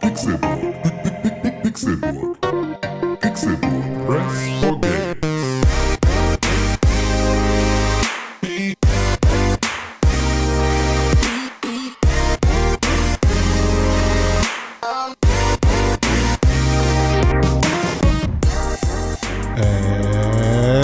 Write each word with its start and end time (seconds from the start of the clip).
Pixelburg. 0.00 0.74
Pixelburg. 1.62 2.36
Pixelburg. 3.18 4.06
Press 4.06 4.36
for. 4.60 4.80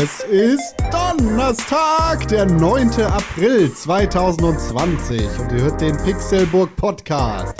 Es 0.03 0.21
ist 0.31 0.75
Donnerstag, 0.91 2.27
der 2.29 2.47
9. 2.47 3.03
April 3.03 3.71
2020 3.75 5.21
und 5.39 5.53
ihr 5.53 5.63
hört 5.65 5.81
den 5.83 5.99
Pixelburg 5.99 6.75
Podcast. 6.77 7.60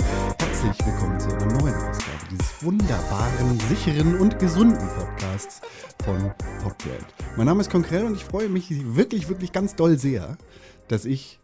Herzlich 0.61 0.85
willkommen 0.85 1.19
zu 1.19 1.29
einer 1.29 1.59
neuen 1.59 1.73
Ausgabe 1.73 2.27
dieses 2.29 2.63
wunderbaren, 2.63 3.59
sicheren 3.61 4.19
und 4.19 4.37
gesunden 4.37 4.87
Podcasts 4.89 5.59
von 6.03 6.31
Podbrand. 6.61 7.07
Mein 7.35 7.47
Name 7.47 7.61
ist 7.61 7.71
Konkrell 7.71 8.05
und 8.05 8.13
ich 8.13 8.23
freue 8.23 8.47
mich 8.47 8.69
wirklich, 8.95 9.27
wirklich 9.27 9.53
ganz 9.53 9.75
doll 9.75 9.97
sehr, 9.97 10.37
dass 10.87 11.05
ich 11.05 11.39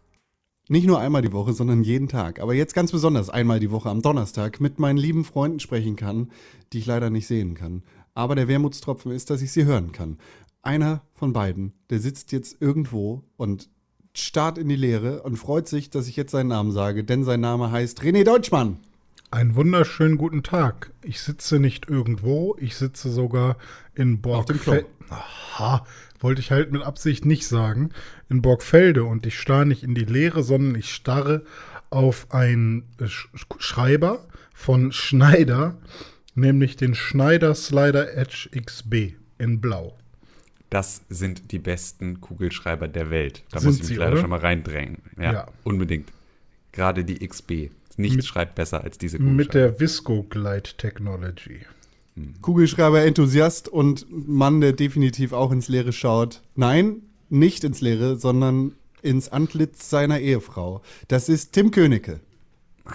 nicht 0.68 0.86
nur 0.86 1.00
einmal 1.00 1.22
die 1.22 1.32
Woche, 1.32 1.52
sondern 1.52 1.82
jeden 1.82 2.06
Tag, 2.06 2.38
aber 2.38 2.54
jetzt 2.54 2.74
ganz 2.74 2.92
besonders 2.92 3.28
einmal 3.28 3.58
die 3.58 3.72
Woche 3.72 3.90
am 3.90 4.02
Donnerstag 4.02 4.60
mit 4.60 4.78
meinen 4.78 4.98
lieben 4.98 5.24
Freunden 5.24 5.58
sprechen 5.58 5.96
kann, 5.96 6.30
die 6.72 6.78
ich 6.78 6.86
leider 6.86 7.10
nicht 7.10 7.26
sehen 7.26 7.54
kann. 7.54 7.82
Aber 8.14 8.36
der 8.36 8.46
Wermutstropfen 8.46 9.10
ist, 9.10 9.30
dass 9.30 9.42
ich 9.42 9.50
sie 9.50 9.64
hören 9.64 9.90
kann. 9.90 10.18
Einer 10.62 11.02
von 11.12 11.32
beiden, 11.32 11.72
der 11.90 11.98
sitzt 11.98 12.30
jetzt 12.30 12.62
irgendwo 12.62 13.24
und 13.36 13.68
starrt 14.14 14.58
in 14.58 14.68
die 14.68 14.76
Leere 14.76 15.24
und 15.24 15.38
freut 15.38 15.66
sich, 15.66 15.90
dass 15.90 16.06
ich 16.06 16.14
jetzt 16.14 16.30
seinen 16.30 16.48
Namen 16.48 16.70
sage, 16.70 17.02
denn 17.02 17.24
sein 17.24 17.40
Name 17.40 17.72
heißt 17.72 18.02
René 18.02 18.22
Deutschmann. 18.22 18.78
Einen 19.30 19.54
wunderschönen 19.56 20.16
guten 20.16 20.42
Tag. 20.42 20.90
Ich 21.02 21.20
sitze 21.20 21.58
nicht 21.58 21.88
irgendwo, 21.90 22.56
ich 22.58 22.76
sitze 22.76 23.10
sogar 23.10 23.56
in 23.94 24.20
Borgfelde. 24.22 24.86
Aha, 25.10 25.86
wollte 26.20 26.40
ich 26.40 26.50
halt 26.50 26.72
mit 26.72 26.82
Absicht 26.82 27.26
nicht 27.26 27.46
sagen. 27.46 27.90
In 28.30 28.40
Borgfelde 28.40 29.04
und 29.04 29.26
ich 29.26 29.38
starre 29.38 29.66
nicht 29.66 29.82
in 29.82 29.94
die 29.94 30.04
Leere, 30.06 30.42
sondern 30.42 30.74
ich 30.76 30.94
starre 30.94 31.44
auf 31.90 32.32
einen 32.32 32.84
Sch 33.06 33.28
Schreiber 33.58 34.26
von 34.54 34.92
Schneider, 34.92 35.76
nämlich 36.34 36.76
den 36.76 36.94
Schneider 36.94 37.54
Slider 37.54 38.14
Edge 38.16 38.48
XB 38.58 39.14
in 39.38 39.60
Blau. 39.60 39.96
Das 40.70 41.02
sind 41.10 41.52
die 41.52 41.58
besten 41.58 42.20
Kugelschreiber 42.20 42.88
der 42.88 43.10
Welt. 43.10 43.42
Da 43.50 43.60
Sind 43.60 43.68
muss 43.68 43.76
ich 43.76 43.80
mich 43.82 43.88
sie, 43.88 43.94
leider 43.96 44.12
oder? 44.12 44.20
schon 44.22 44.30
mal 44.30 44.40
reindrängen. 44.40 44.98
Ja, 45.18 45.32
Ja. 45.32 45.46
unbedingt. 45.64 46.10
Gerade 46.72 47.04
die 47.04 47.26
XB. 47.26 47.70
Nichts 47.98 48.16
Mit- 48.16 48.26
schreibt 48.26 48.54
besser 48.54 48.82
als 48.82 48.96
diese 48.96 49.18
Mit 49.18 49.28
Kugelschreiber. 49.50 49.68
der 49.72 49.80
Visco 49.80 50.22
Glide 50.22 50.70
Technology. 50.78 51.60
Kugelschreiber-Enthusiast 52.42 53.68
und 53.68 54.06
Mann, 54.10 54.60
der 54.60 54.72
definitiv 54.72 55.32
auch 55.32 55.52
ins 55.52 55.68
Leere 55.68 55.92
schaut. 55.92 56.42
Nein, 56.56 57.02
nicht 57.28 57.62
ins 57.62 57.80
Leere, 57.80 58.16
sondern 58.16 58.72
ins 59.02 59.28
Antlitz 59.28 59.90
seiner 59.90 60.18
Ehefrau. 60.18 60.82
Das 61.08 61.28
ist 61.28 61.52
Tim 61.52 61.70
Königke. 61.70 62.20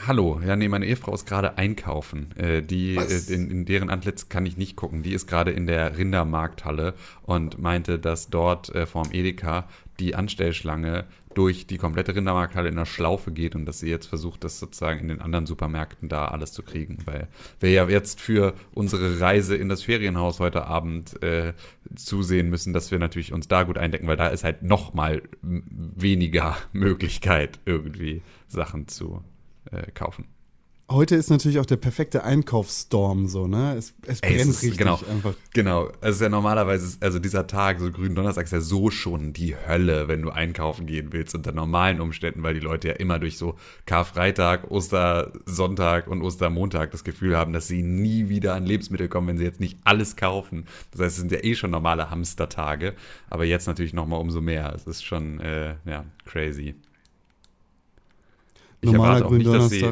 Hallo, 0.08 0.42
ja, 0.46 0.56
nee, 0.56 0.68
meine 0.70 0.88
Ehefrau 0.88 1.14
ist 1.14 1.28
gerade 1.28 1.58
einkaufen. 1.58 2.36
Äh, 2.36 2.64
die, 2.64 2.96
Was? 2.96 3.30
äh, 3.30 3.36
in, 3.36 3.52
in 3.52 3.66
deren 3.66 3.92
Antlitz 3.92 4.28
kann 4.28 4.46
ich 4.46 4.58
nicht 4.58 4.76
gucken. 4.76 5.04
Die 5.04 5.14
ist 5.14 5.28
gerade 5.28 5.52
in 5.52 5.68
der 5.68 5.98
Rindermarkthalle 5.98 6.96
und 7.22 7.60
meinte, 7.62 8.00
dass 8.00 8.28
dort 8.30 8.74
äh, 8.74 8.88
vorm 8.88 9.10
Edeka 9.12 9.70
die 10.00 10.16
Anstellschlange 10.16 11.06
durch 11.34 11.68
die 11.68 11.78
komplette 11.78 12.16
Rindermarkthalle 12.16 12.70
in 12.70 12.76
der 12.76 12.86
Schlaufe 12.86 13.32
geht 13.32 13.56
und 13.56 13.66
dass 13.66 13.80
sie 13.80 13.90
jetzt 13.90 14.08
versucht, 14.08 14.44
das 14.44 14.60
sozusagen 14.60 15.00
in 15.00 15.08
den 15.08 15.22
anderen 15.22 15.46
Supermärkten 15.46 16.10
da 16.10 16.26
alles 16.26 16.52
zu 16.52 16.64
kriegen. 16.64 16.98
Weil 17.06 17.28
wir 17.60 17.72
ja 17.72 17.88
jetzt 17.88 18.22
für 18.22 18.54
unsere 18.74 19.20
Reise 19.20 19.56
in 19.56 19.70
das 19.70 19.84
Ferienhaus 19.84 20.40
heute 20.40 20.66
Abend 20.66 21.22
äh, 21.24 21.54
zusehen 21.96 22.50
müssen, 22.50 22.74
dass 22.74 22.92
wir 22.92 23.00
natürlich 23.00 23.34
uns 23.34 23.48
da 23.48 23.64
gut 23.64 23.78
eindecken, 23.78 24.08
weil 24.08 24.18
da 24.18 24.28
ist 24.28 24.44
halt 24.44 24.64
noch 24.64 24.94
mal 24.94 25.22
weniger 25.42 26.58
Möglichkeit, 26.74 27.60
irgendwie 27.66 28.22
Sachen 28.48 28.88
zu 28.88 29.24
äh, 29.72 29.92
kaufen. 29.92 30.33
Heute 30.94 31.16
ist 31.16 31.32
natürlich 31.32 31.58
auch 31.58 31.66
der 31.66 31.78
perfekte 31.78 32.24
Einkaufsstorm 32.24 33.26
so, 33.26 33.48
ne? 33.48 33.76
Es, 33.76 33.96
es 34.06 34.20
Ey, 34.20 34.36
brennt 34.36 34.42
es 34.42 34.58
ist- 34.58 34.62
richtig 34.64 34.78
genau, 34.78 35.00
einfach. 35.10 35.34
Genau. 35.52 35.90
Es 36.02 36.16
ist 36.16 36.22
ja 36.22 36.30
normalerweise, 36.30 36.98
also 37.00 37.18
dieser 37.18 37.48
Tag, 37.48 37.80
so 37.80 37.92
grünen 37.92 38.14
Donnerstag, 38.14 38.46
ist 38.46 38.52
ja 38.52 38.62
so 38.62 38.92
schon 38.92 39.34
die 39.34 39.56
Hölle, 39.56 40.08
wenn 40.08 40.22
du 40.22 40.30
einkaufen 40.30 40.86
gehen 40.86 41.12
willst 41.12 41.34
unter 41.34 41.52
normalen 41.52 42.00
Umständen, 42.00 42.44
weil 42.44 42.54
die 42.54 42.60
Leute 42.60 42.90
ja 42.90 42.94
immer 42.94 43.18
durch 43.18 43.40
so 43.40 43.56
Karfreitag, 43.88 44.70
Ostersonntag 44.70 46.08
und 46.08 46.22
Ostermontag 46.22 46.92
das 46.92 47.04
Gefühl 47.04 47.36
haben, 47.36 47.54
dass 47.54 47.68
sie 47.68 47.82
nie 47.82 48.30
wieder 48.30 48.54
an 48.54 48.66
Lebensmittel 48.66 49.08
kommen, 49.10 49.28
wenn 49.28 49.38
sie 49.40 49.46
jetzt 49.46 49.60
nicht 49.60 49.80
alles 49.86 50.16
kaufen. 50.16 50.66
Das 50.92 51.02
heißt, 51.02 51.16
es 51.16 51.20
sind 51.22 51.32
ja 51.32 51.44
eh 51.44 51.56
schon 51.56 51.72
normale 51.72 52.12
Hamstertage, 52.12 52.94
aber 53.32 53.46
jetzt 53.46 53.66
natürlich 53.66 53.94
nochmal 53.94 54.20
umso 54.22 54.42
mehr. 54.42 54.72
Es 54.76 54.86
ist 54.86 55.04
schon, 55.04 55.40
äh, 55.40 55.76
ja, 55.86 56.06
crazy. 56.26 56.76
Ich 58.82 58.92
Normaler 58.92 59.16
erwarte 59.20 59.26
auch 59.26 59.32
nicht, 59.32 59.48
dass 59.48 59.70
sie. 59.70 59.92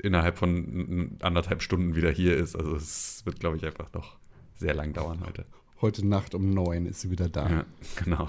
Innerhalb 0.00 0.38
von 0.38 1.16
anderthalb 1.20 1.62
Stunden 1.62 1.94
wieder 1.94 2.10
hier 2.10 2.36
ist. 2.36 2.56
Also 2.56 2.74
es 2.74 3.22
wird, 3.24 3.40
glaube 3.40 3.56
ich, 3.56 3.64
einfach 3.64 3.92
noch 3.92 4.16
sehr 4.56 4.74
lang 4.74 4.92
dauern 4.92 5.20
heute. 5.26 5.44
Heute 5.80 6.06
Nacht 6.06 6.34
um 6.34 6.50
neun 6.50 6.84
ist 6.84 7.00
sie 7.00 7.10
wieder 7.10 7.30
da. 7.30 7.48
Ja, 7.48 7.64
genau. 7.96 8.28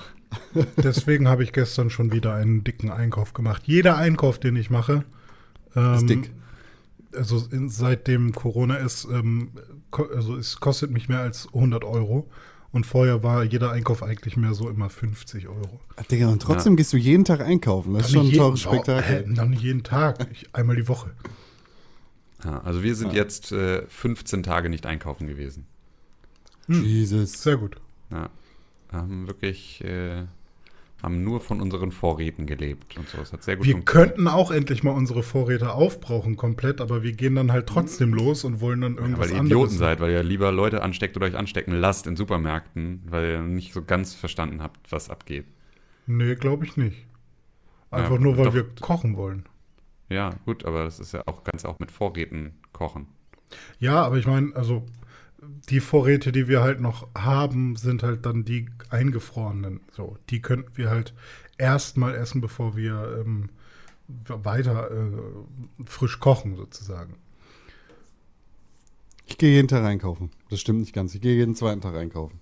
Deswegen 0.78 1.28
habe 1.28 1.44
ich 1.44 1.52
gestern 1.52 1.90
schon 1.90 2.14
wieder 2.14 2.34
einen 2.34 2.64
dicken 2.64 2.90
Einkauf 2.90 3.34
gemacht. 3.34 3.64
Jeder 3.66 3.98
Einkauf, 3.98 4.40
den 4.40 4.56
ich 4.56 4.70
mache, 4.70 5.04
ähm, 5.76 5.94
Ist 5.96 6.10
dick. 6.10 6.31
also 7.14 7.46
in, 7.52 7.68
seitdem 7.68 8.31
Corona 8.31 8.76
ist, 8.76 9.06
ähm, 9.12 9.52
ko 9.90 10.04
also 10.16 10.38
es 10.38 10.62
kostet 10.62 10.92
mich 10.92 11.10
mehr 11.10 11.20
als 11.20 11.48
100 11.54 11.84
Euro. 11.84 12.30
Und 12.72 12.86
vorher 12.86 13.22
war 13.22 13.44
jeder 13.44 13.72
Einkauf 13.72 14.02
eigentlich 14.02 14.38
mehr 14.38 14.54
so 14.54 14.70
immer 14.70 14.90
50 14.90 15.50
Euro. 15.50 15.81
Ach, 15.98 16.06
Digga, 16.06 16.30
und 16.30 16.42
trotzdem 16.42 16.78
gehst 16.78 16.94
du 16.94 16.98
jeden 16.98 17.26
Tag 17.26 17.42
einkaufen. 17.42 17.94
Das 17.96 18.06
ist 18.06 18.14
schon 18.14 18.28
ein 18.28 18.31
teures 18.31 18.62
Spektakel. 18.62 19.26
Oh, 19.28 19.30
äh, 19.30 19.34
noch 19.34 19.46
nicht 19.50 19.62
jeden 19.62 19.84
Tag, 19.84 20.26
ich, 20.31 20.56
einmal 20.56 20.78
die 20.78 20.88
Woche. 20.88 21.12
Ja, 22.44 22.62
also 22.62 22.84
wir 22.84 22.96
sind 22.96 23.13
jetzt 23.13 23.52
äh, 23.52 23.85
15 23.88 24.44
Tage 24.44 24.69
nicht 24.69 24.85
einkaufen 24.85 25.28
gewesen. 25.28 25.68
Jesus. 26.68 27.41
Sehr 27.44 27.57
gut. 27.57 27.78
Ja. 28.12 28.29
Haben 28.91 29.28
wirklich, 29.28 29.84
äh, 29.84 30.25
haben 31.01 31.24
nur 31.24 31.41
von 31.41 31.62
unseren 31.62 31.91
Vorräten 31.91 32.46
gelebt 32.46 32.97
und 32.97 33.09
so. 33.09 33.18
Das 33.19 33.34
hat 33.34 33.44
sehr 33.44 33.57
gut 33.57 33.68
Wir 33.68 33.74
funktioniert. 33.74 34.16
könnten 34.16 34.28
auch 34.28 34.51
endlich 34.51 34.84
mal 34.84 34.91
unsere 34.91 35.24
Vorräte 35.24 35.72
aufbrauchen 35.74 36.35
komplett, 36.38 36.81
aber 36.81 37.03
wir 37.03 37.13
gehen 37.13 37.35
dann 37.35 37.51
halt 37.51 37.68
trotzdem 37.68 38.13
los 38.13 38.44
und 38.44 38.62
wollen 38.62 38.81
dann 38.81 38.97
Ja, 38.97 39.01
irgendwas 39.01 39.30
weil 39.30 39.31
ihr 39.31 39.40
anderes. 39.40 39.69
Idioten 39.69 39.78
seid, 39.78 40.00
weil 40.00 40.12
ihr 40.12 40.24
lieber 40.24 40.51
Leute 40.51 40.84
ansteckt 40.84 41.16
oder 41.18 41.25
euch 41.28 41.35
anstecken 41.35 41.74
lasst 41.74 42.07
in 42.07 42.16
Supermärkten, 42.16 43.03
weil 43.09 43.30
ihr 43.31 43.41
nicht 43.41 43.74
so 43.74 43.84
ganz 43.84 44.13
verstanden 44.13 44.62
habt, 44.62 44.91
was 44.91 45.09
abgeht. 45.09 45.46
Nee, 46.06 46.35
glaube 46.35 46.66
ich 46.66 46.78
nicht. 46.78 47.06
Einfach 47.91 48.16
Ja, 48.16 48.19
nur, 48.19 48.38
weil 48.38 48.46
doch. 48.46 48.53
wir 48.53 48.66
kochen 48.80 49.16
wollen. 49.18 49.46
Ja, 50.12 50.32
gut, 50.46 50.66
aber 50.66 50.84
das 50.84 51.00
ist 51.00 51.14
ja 51.14 51.24
auch 51.26 51.44
ganz 51.46 51.64
auch 51.64 51.80
mit 51.80 51.90
Vorräten 51.90 52.54
kochen. 52.74 53.08
Ja, 53.80 54.04
aber 54.04 54.18
ich 54.18 54.28
meine, 54.28 54.54
also 54.56 54.86
die 55.70 55.80
Vorräte, 55.80 56.32
die 56.32 56.48
wir 56.50 56.62
halt 56.62 56.82
noch 56.82 57.08
haben, 57.18 57.78
sind 57.78 58.04
halt 58.04 58.26
dann 58.26 58.44
die 58.44 58.68
eingefrorenen. 58.90 59.80
So, 59.92 60.18
die 60.30 60.42
könnten 60.42 60.76
wir 60.76 60.90
halt 60.90 61.14
erstmal 61.58 62.14
essen, 62.16 62.42
bevor 62.42 62.76
wir 62.76 63.24
ähm, 63.26 63.50
weiter 64.28 64.92
äh, 64.92 65.84
frisch 65.86 66.20
kochen 66.20 66.58
sozusagen. 66.58 67.16
Ich 69.26 69.38
gehe 69.38 69.52
jeden 69.52 69.70
Tag 69.70 69.86
einkaufen. 69.86 70.30
Das 70.50 70.60
stimmt 70.60 70.82
nicht 70.82 70.94
ganz. 70.94 71.16
Ich 71.16 71.22
gehe 71.22 71.36
jeden 71.36 71.56
zweiten 71.56 71.80
Tag 71.80 71.96
einkaufen. 71.96 72.42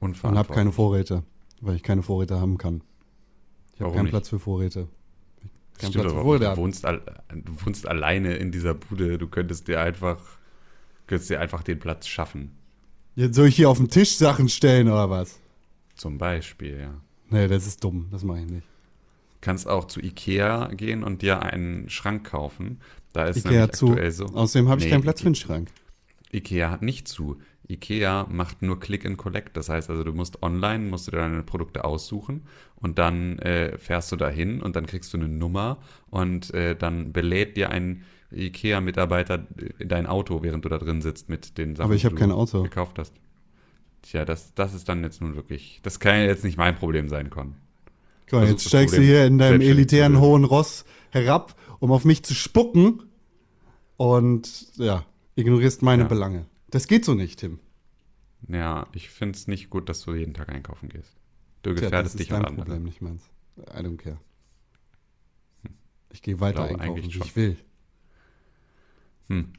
Und 0.00 0.22
habe 0.22 0.52
keine 0.52 0.72
Vorräte, 0.72 1.22
weil 1.62 1.76
ich 1.76 1.82
keine 1.82 2.02
Vorräte 2.02 2.40
haben 2.40 2.58
kann. 2.58 2.82
Ich 3.74 3.80
habe 3.80 3.92
keinen 3.92 4.04
nicht? 4.04 4.12
Platz 4.12 4.28
für 4.28 4.38
Vorräte. 4.38 4.88
Keinen 5.80 5.90
Stimmt 5.92 6.04
Platz 6.04 6.14
für. 6.14 6.38
Du 6.54 6.56
wohnst, 6.56 6.84
al 6.84 7.00
du 7.34 7.52
wohnst 7.66 7.88
alleine 7.88 8.34
in 8.36 8.52
dieser 8.52 8.74
Bude. 8.74 9.18
Du 9.18 9.26
könntest 9.28 9.66
dir 9.68 9.80
einfach, 9.80 10.18
könntest 11.06 11.30
dir 11.30 11.40
einfach 11.40 11.62
den 11.62 11.78
Platz 11.78 12.06
schaffen. 12.06 12.52
Jetzt 13.16 13.34
soll 13.36 13.48
ich 13.48 13.56
hier 13.56 13.68
auf 13.68 13.78
den 13.78 13.88
Tisch 13.88 14.16
Sachen 14.16 14.48
stellen 14.48 14.88
oder 14.88 15.10
was? 15.10 15.38
Zum 15.96 16.18
Beispiel, 16.18 16.80
ja. 16.80 16.94
Nee, 17.28 17.48
das 17.48 17.66
ist 17.66 17.82
dumm. 17.84 18.08
Das 18.10 18.22
mache 18.24 18.40
ich 18.40 18.50
nicht. 18.50 18.66
Kannst 19.40 19.68
auch 19.68 19.86
zu 19.86 20.00
Ikea 20.00 20.68
gehen 20.74 21.02
und 21.02 21.22
dir 21.22 21.42
einen 21.42 21.88
Schrank 21.88 22.24
kaufen. 22.30 22.80
Da 23.12 23.24
ist 23.24 23.38
Ikea 23.38 23.50
nämlich 23.52 23.72
zu. 23.72 23.88
aktuell 23.90 24.10
so. 24.10 24.26
Außerdem 24.26 24.68
habe 24.68 24.80
ich 24.80 24.84
Nee, 24.86 24.90
keinen 24.92 25.02
Platz 25.02 25.18
Ike- 25.20 25.22
für 25.22 25.26
einen 25.28 25.34
Schrank. 25.34 25.68
Ikea 26.32 26.70
hat 26.70 26.82
nicht 26.82 27.08
zu. 27.08 27.38
Ikea 27.68 28.26
macht 28.28 28.62
nur 28.62 28.80
Click 28.80 29.06
and 29.06 29.16
Collect. 29.16 29.56
Das 29.56 29.68
heißt 29.68 29.90
also, 29.90 30.02
du 30.04 30.12
musst 30.12 30.42
online, 30.42 30.88
musst 30.90 31.06
du 31.06 31.12
deine 31.12 31.42
Produkte 31.42 31.84
aussuchen 31.84 32.42
und 32.76 32.98
dann 32.98 33.38
äh, 33.38 33.78
fährst 33.78 34.10
du 34.12 34.16
dahin 34.16 34.60
und 34.60 34.76
dann 34.76 34.86
kriegst 34.86 35.12
du 35.12 35.18
eine 35.18 35.28
Nummer 35.28 35.78
und 36.10 36.52
äh, 36.52 36.74
dann 36.74 37.12
belädt 37.12 37.56
dir 37.56 37.70
ein 37.70 38.04
Ikea-Mitarbeiter 38.32 39.46
in 39.78 39.88
dein 39.88 40.06
Auto, 40.06 40.42
während 40.42 40.64
du 40.64 40.68
da 40.68 40.78
drin 40.78 41.02
sitzt 41.02 41.28
mit 41.28 41.58
den 41.58 41.76
Sachen, 41.76 41.86
Aber 41.86 41.94
ich 41.94 42.02
die 42.02 42.06
hab 42.06 42.14
du 42.14 42.18
kein 42.18 42.32
Auto. 42.32 42.62
gekauft 42.62 42.98
hast. 42.98 43.14
Tja, 44.02 44.24
das, 44.24 44.54
das 44.54 44.74
ist 44.74 44.88
dann 44.88 45.02
jetzt 45.02 45.20
nun 45.20 45.36
wirklich, 45.36 45.80
das 45.82 46.00
kann 46.00 46.16
ja 46.16 46.24
jetzt 46.24 46.44
nicht 46.44 46.56
mein 46.56 46.76
Problem 46.76 47.08
sein, 47.08 47.30
Con. 47.30 47.54
Versuch 48.26 48.48
jetzt 48.48 48.68
steigst 48.68 48.96
du 48.96 49.02
hier 49.02 49.26
in 49.26 49.38
deinem 49.38 49.60
elitären 49.60 50.20
hohen 50.20 50.44
Ross 50.44 50.84
herab, 51.10 51.56
um 51.80 51.90
auf 51.90 52.04
mich 52.04 52.22
zu 52.22 52.34
spucken 52.34 53.02
und 53.96 54.68
ja, 54.76 55.04
ignorierst 55.40 55.82
meine 55.82 56.02
Ja. 56.02 56.08
Belange. 56.08 56.46
Das 56.70 56.86
geht 56.86 57.04
so 57.04 57.14
nicht, 57.14 57.40
Tim. 57.40 57.58
Ja, 58.48 58.86
ich 58.92 59.10
finde 59.10 59.36
es 59.36 59.48
nicht 59.48 59.70
gut, 59.70 59.88
dass 59.88 60.02
du 60.02 60.14
jeden 60.14 60.34
Tag 60.34 60.48
einkaufen 60.48 60.88
gehst. 60.88 61.16
Du 61.62 61.74
Tja, 61.74 61.82
gefährdest 61.84 62.14
das 62.14 62.18
dich 62.18 62.30
ist 62.30 62.36
und 62.36 62.44
andere. 62.44 62.64
Problem, 62.64 62.84
nicht 62.84 63.02
meins. 63.02 63.22
I 63.58 63.80
don't 63.80 63.96
care. 63.96 64.18
Ich 66.12 66.22
gehe 66.22 66.40
weiter 66.40 66.66
glaube 66.66 66.80
einkaufen, 66.80 67.04
wie 67.04 67.12
schon. 67.12 67.26
ich 67.26 67.36
will. 67.36 67.56
Hm. 69.28 69.52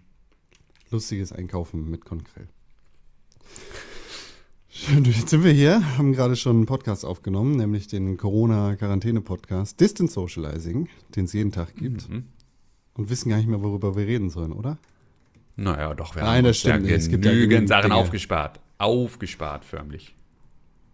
Lustiges 0.89 1.31
Einkaufen 1.31 1.89
mit 1.89 2.03
Konkrell. 2.03 2.49
Schön, 4.69 5.05
jetzt 5.05 5.29
sind 5.29 5.43
wir 5.43 5.51
hier, 5.51 5.97
haben 5.97 6.11
gerade 6.11 6.35
schon 6.35 6.57
einen 6.57 6.65
Podcast 6.65 7.05
aufgenommen, 7.05 7.55
nämlich 7.55 7.87
den 7.87 8.17
Corona-Quarantäne-Podcast 8.17 9.79
Distance 9.79 10.13
Socializing, 10.13 10.89
den 11.15 11.25
es 11.25 11.33
jeden 11.33 11.51
Tag 11.51 11.75
gibt. 11.75 12.09
Mhm. 12.09 12.25
Und 12.93 13.09
wissen 13.09 13.29
gar 13.29 13.37
nicht 13.37 13.47
mehr, 13.47 13.61
worüber 13.61 13.95
wir 13.95 14.05
reden 14.07 14.29
sollen, 14.29 14.51
oder? 14.51 14.77
Naja, 15.61 15.93
doch, 15.93 16.15
wir 16.15 16.23
Nein, 16.23 16.39
haben 16.39 16.45
uns 16.47 16.63
ja 16.63 16.77
genügend 16.77 17.23
genügend 17.23 17.69
Sachen 17.69 17.91
Dinge. 17.91 17.95
aufgespart. 17.95 18.59
Aufgespart, 18.79 19.63
förmlich. 19.63 20.15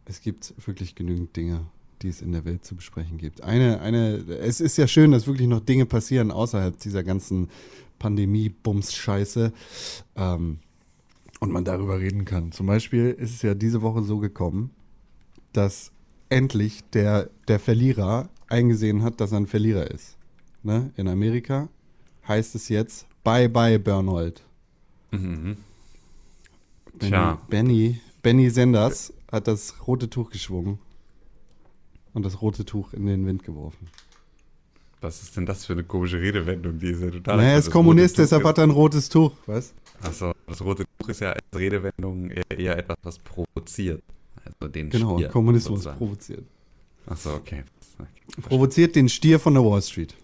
Es 0.06 0.22
gibt 0.22 0.54
wirklich 0.66 0.96
genügend 0.96 1.36
Dinge, 1.36 1.68
die 2.02 2.10
es 2.10 2.22
in 2.22 2.34
der 2.34 2.44
Welt 2.46 2.66
zu 2.66 2.76
besprechen 2.76 3.18
gibt. 3.18 3.42
Eine, 3.44 3.80
eine, 3.82 4.16
es 4.40 4.60
ist 4.60 4.78
ja 4.78 4.88
schön, 4.88 5.12
dass 5.12 5.26
wirklich 5.26 5.48
noch 5.48 5.62
Dinge 5.62 5.86
passieren 5.86 6.32
außerhalb 6.32 6.78
dieser 6.80 7.04
ganzen 7.04 7.50
Pandemie-Bums-Scheiße. 8.00 9.54
Ähm, 10.16 10.60
und 11.40 11.52
man 11.52 11.64
darüber 11.64 12.00
reden 12.00 12.26
kann. 12.26 12.52
Zum 12.52 12.68
Beispiel 12.68 13.12
ist 13.12 13.34
es 13.34 13.42
ja 13.42 13.54
diese 13.54 13.82
Woche 13.82 14.02
so 14.02 14.18
gekommen, 14.18 14.72
dass 15.54 15.92
endlich 16.30 16.84
der, 16.92 17.30
der 17.48 17.60
Verlierer 17.60 18.30
eingesehen 18.50 19.04
hat, 19.04 19.22
dass 19.22 19.32
er 19.32 19.40
ein 19.40 19.48
Verlierer 19.48 19.90
ist. 19.90 20.18
Ne? 20.64 20.92
In 20.98 21.08
Amerika 21.08 21.70
heißt 22.28 22.56
es 22.56 22.70
jetzt 22.70 23.08
Bye 23.24 23.50
bye 23.50 23.80
Bernold. 23.80 24.47
Mhm. 25.12 25.58
Benny, 26.94 27.10
Tja. 27.12 27.42
Benny, 27.50 28.00
Benny 28.22 28.50
Sanders 28.50 29.14
hat 29.32 29.48
das 29.48 29.76
rote 29.88 30.10
Tuch 30.10 30.30
geschwungen 30.30 30.80
und 32.14 32.24
das 32.24 32.42
rote 32.42 32.66
Tuch 32.66 32.94
in 32.94 33.06
den 33.06 33.26
Wind 33.26 33.44
geworfen. 33.44 33.88
Was 35.02 35.22
ist 35.22 35.38
denn 35.38 35.46
das 35.46 35.66
für 35.66 35.74
eine 35.74 35.84
komische 35.84 36.20
Redewendung? 36.20 36.80
Die 36.80 36.88
ist 36.88 37.02
ja 37.02 37.12
total. 37.12 37.38
naja, 37.38 37.50
er 37.52 37.58
ist 37.60 37.70
Kommunist, 37.70 38.18
deshalb 38.18 38.44
hat 38.44 38.58
er 38.58 38.64
ein 38.64 38.72
rotes 38.72 39.10
Tuch. 39.10 39.32
Was? 39.46 39.74
Achso, 40.02 40.34
das 40.48 40.62
rote 40.62 40.86
Tuch 41.00 41.10
ist 41.10 41.22
ja 41.22 41.32
als 41.34 41.44
Redewendung 41.54 42.32
eher, 42.50 42.78
etwas, 42.80 42.98
was 43.04 43.20
provoziert. 43.20 44.02
Also 44.44 44.72
den 44.72 44.90
Genau, 44.90 45.18
Stier, 45.18 45.28
Kommunismus 45.30 45.80
sozusagen. 45.84 45.98
provoziert. 46.00 46.44
Achso, 47.06 47.36
okay. 47.36 47.64
Provoziert 48.44 48.96
den 48.96 49.08
Stier 49.10 49.40
von 49.40 49.54
der 49.54 49.64
Wall 49.64 49.82
Street. 49.82 50.16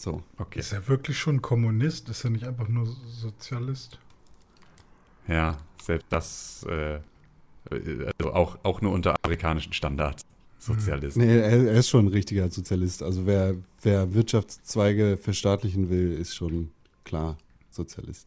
So. 0.00 0.22
Okay. 0.38 0.60
Ist 0.60 0.72
er 0.72 0.86
wirklich 0.88 1.18
schon 1.18 1.42
Kommunist? 1.42 2.08
Ist 2.08 2.24
er 2.24 2.30
nicht 2.30 2.46
einfach 2.46 2.68
nur 2.68 2.86
Sozialist? 3.06 3.98
Ja, 5.26 5.58
selbst 5.82 6.06
das, 6.10 6.64
äh, 6.68 7.00
also 7.70 8.32
auch, 8.32 8.58
auch 8.62 8.80
nur 8.80 8.92
unter 8.92 9.16
amerikanischen 9.22 9.72
Standards. 9.72 10.22
Sozialist. 10.58 11.16
Nee, 11.16 11.38
er, 11.38 11.68
er 11.68 11.74
ist 11.74 11.88
schon 11.88 12.06
ein 12.06 12.08
richtiger 12.08 12.50
Sozialist. 12.50 13.02
Also 13.02 13.26
wer, 13.26 13.54
wer 13.82 14.12
Wirtschaftszweige 14.14 15.16
verstaatlichen 15.16 15.88
will, 15.88 16.12
ist 16.12 16.34
schon 16.34 16.70
klar 17.04 17.36
Sozialist. 17.70 18.26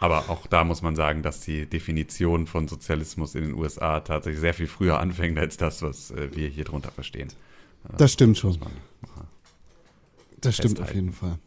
Aber 0.00 0.30
auch 0.30 0.46
da 0.46 0.64
muss 0.64 0.80
man 0.80 0.96
sagen, 0.96 1.22
dass 1.22 1.40
die 1.40 1.66
Definition 1.66 2.46
von 2.46 2.68
Sozialismus 2.68 3.34
in 3.34 3.44
den 3.44 3.54
USA 3.54 4.00
tatsächlich 4.00 4.40
sehr 4.40 4.54
viel 4.54 4.66
früher 4.66 4.98
anfängt 4.98 5.38
als 5.38 5.58
das, 5.58 5.82
was 5.82 6.10
äh, 6.10 6.34
wir 6.34 6.48
hier 6.48 6.64
drunter 6.64 6.90
verstehen. 6.90 7.28
Das 7.96 8.12
stimmt 8.12 8.38
schon. 8.38 8.58
Das 10.40 10.56
stimmt 10.56 10.80
auf 10.80 10.86
festhalten. 10.86 11.06
jeden 11.06 11.12
Fall. 11.12 11.38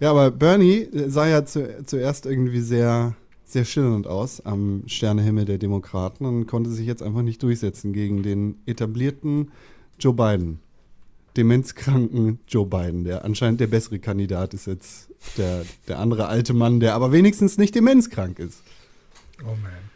Ja, 0.00 0.10
aber 0.10 0.30
Bernie 0.30 0.82
äh, 0.82 1.08
sah 1.08 1.26
ja 1.26 1.44
zu, 1.44 1.84
zuerst 1.84 2.26
irgendwie 2.26 2.60
sehr, 2.60 3.14
sehr 3.44 3.64
schillernd 3.64 4.06
aus 4.06 4.40
am 4.44 4.84
Sternehimmel 4.86 5.44
der 5.44 5.58
Demokraten 5.58 6.24
und 6.26 6.46
konnte 6.46 6.70
sich 6.70 6.86
jetzt 6.86 7.02
einfach 7.02 7.22
nicht 7.22 7.42
durchsetzen 7.42 7.92
gegen 7.92 8.22
den 8.22 8.56
etablierten 8.66 9.50
Joe 9.98 10.14
Biden. 10.14 10.60
Demenzkranken 11.36 12.40
Joe 12.46 12.66
Biden, 12.66 13.04
der 13.04 13.24
anscheinend 13.24 13.60
der 13.60 13.66
bessere 13.66 13.98
Kandidat 13.98 14.52
ist 14.52 14.66
jetzt 14.66 15.08
der, 15.38 15.64
der 15.88 15.98
andere 15.98 16.26
alte 16.26 16.52
Mann, 16.52 16.78
der 16.80 16.94
aber 16.94 17.10
wenigstens 17.10 17.56
nicht 17.56 17.74
demenzkrank 17.74 18.38
ist. 18.38 18.58
Oh 19.42 19.56
man. 19.62 19.91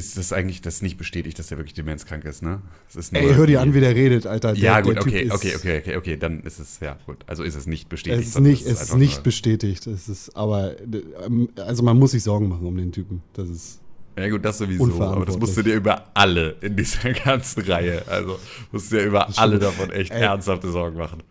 Ist 0.00 0.16
das 0.16 0.32
eigentlich 0.32 0.62
das 0.62 0.80
nicht 0.80 0.96
bestätigt, 0.96 1.38
dass 1.38 1.50
er 1.50 1.58
wirklich 1.58 1.74
demenzkrank 1.74 2.24
ist, 2.24 2.42
ne? 2.42 2.62
Ist 2.94 3.14
Ey, 3.14 3.34
hör 3.34 3.46
dir 3.46 3.60
an, 3.60 3.74
wie 3.74 3.80
der 3.80 3.94
redet, 3.94 4.26
Alter. 4.26 4.54
Der, 4.54 4.62
Ja, 4.62 4.80
gut, 4.80 4.96
der 4.96 5.02
okay, 5.02 5.30
okay, 5.30 5.54
okay, 5.54 5.76
okay, 5.78 5.96
okay, 5.96 6.16
dann 6.16 6.42
ist 6.42 6.58
es, 6.58 6.80
ja, 6.80 6.96
gut. 7.04 7.18
Also 7.26 7.42
ist 7.42 7.54
es 7.54 7.66
nicht 7.66 7.90
bestätigt. 7.90 8.22
Es 8.22 8.28
ist 8.28 8.40
nicht, 8.40 8.66
es 8.66 8.80
ist 8.80 8.96
nicht 8.96 9.22
bestätigt. 9.22 9.86
Es 9.86 10.08
ist, 10.08 10.34
aber, 10.34 10.74
ähm, 10.80 11.50
also 11.56 11.82
man 11.82 11.98
muss 11.98 12.12
sich 12.12 12.22
Sorgen 12.22 12.48
machen 12.48 12.66
um 12.66 12.76
den 12.78 12.92
Typen. 12.92 13.22
Das 13.34 13.50
ist, 13.50 13.80
Ja 14.16 14.28
gut, 14.30 14.42
das 14.42 14.56
sowieso, 14.56 15.02
aber 15.02 15.26
das 15.26 15.38
musst 15.38 15.56
du 15.58 15.62
dir 15.62 15.74
über 15.74 16.06
alle 16.14 16.56
in 16.62 16.76
dieser 16.76 17.12
ganzen 17.24 17.60
Reihe, 17.60 18.02
also 18.08 18.38
musst 18.72 18.90
du 18.90 18.96
dir 18.96 19.04
über 19.04 19.28
alle 19.38 19.58
davon 19.58 19.90
echt 19.90 20.12
Ey. 20.12 20.22
ernsthafte 20.22 20.70
Sorgen 20.70 20.96
machen. 20.96 21.22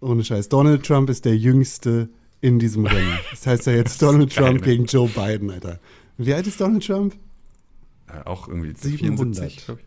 ohne 0.00 0.22
Scheiß. 0.22 0.48
Donald 0.48 0.86
Trump 0.86 1.10
ist 1.10 1.24
der 1.24 1.36
Jüngste 1.36 2.08
in 2.40 2.60
diesem 2.60 2.86
Rennen. 2.86 3.18
Das 3.32 3.46
heißt 3.46 3.66
ja 3.66 3.72
jetzt 3.72 4.00
Donald 4.00 4.32
Trump 4.32 4.62
gegen 4.62 4.84
Joe 4.84 5.08
Biden, 5.08 5.50
Alter. 5.50 5.80
Wie 6.16 6.32
alt 6.32 6.46
ist 6.46 6.60
Donald 6.60 6.86
Trump? 6.86 7.16
Äh, 8.14 8.26
auch 8.26 8.48
irgendwie 8.48 8.74
700. 8.76 9.36
74, 9.36 9.64
glaube 9.66 9.80
ich. 9.80 9.86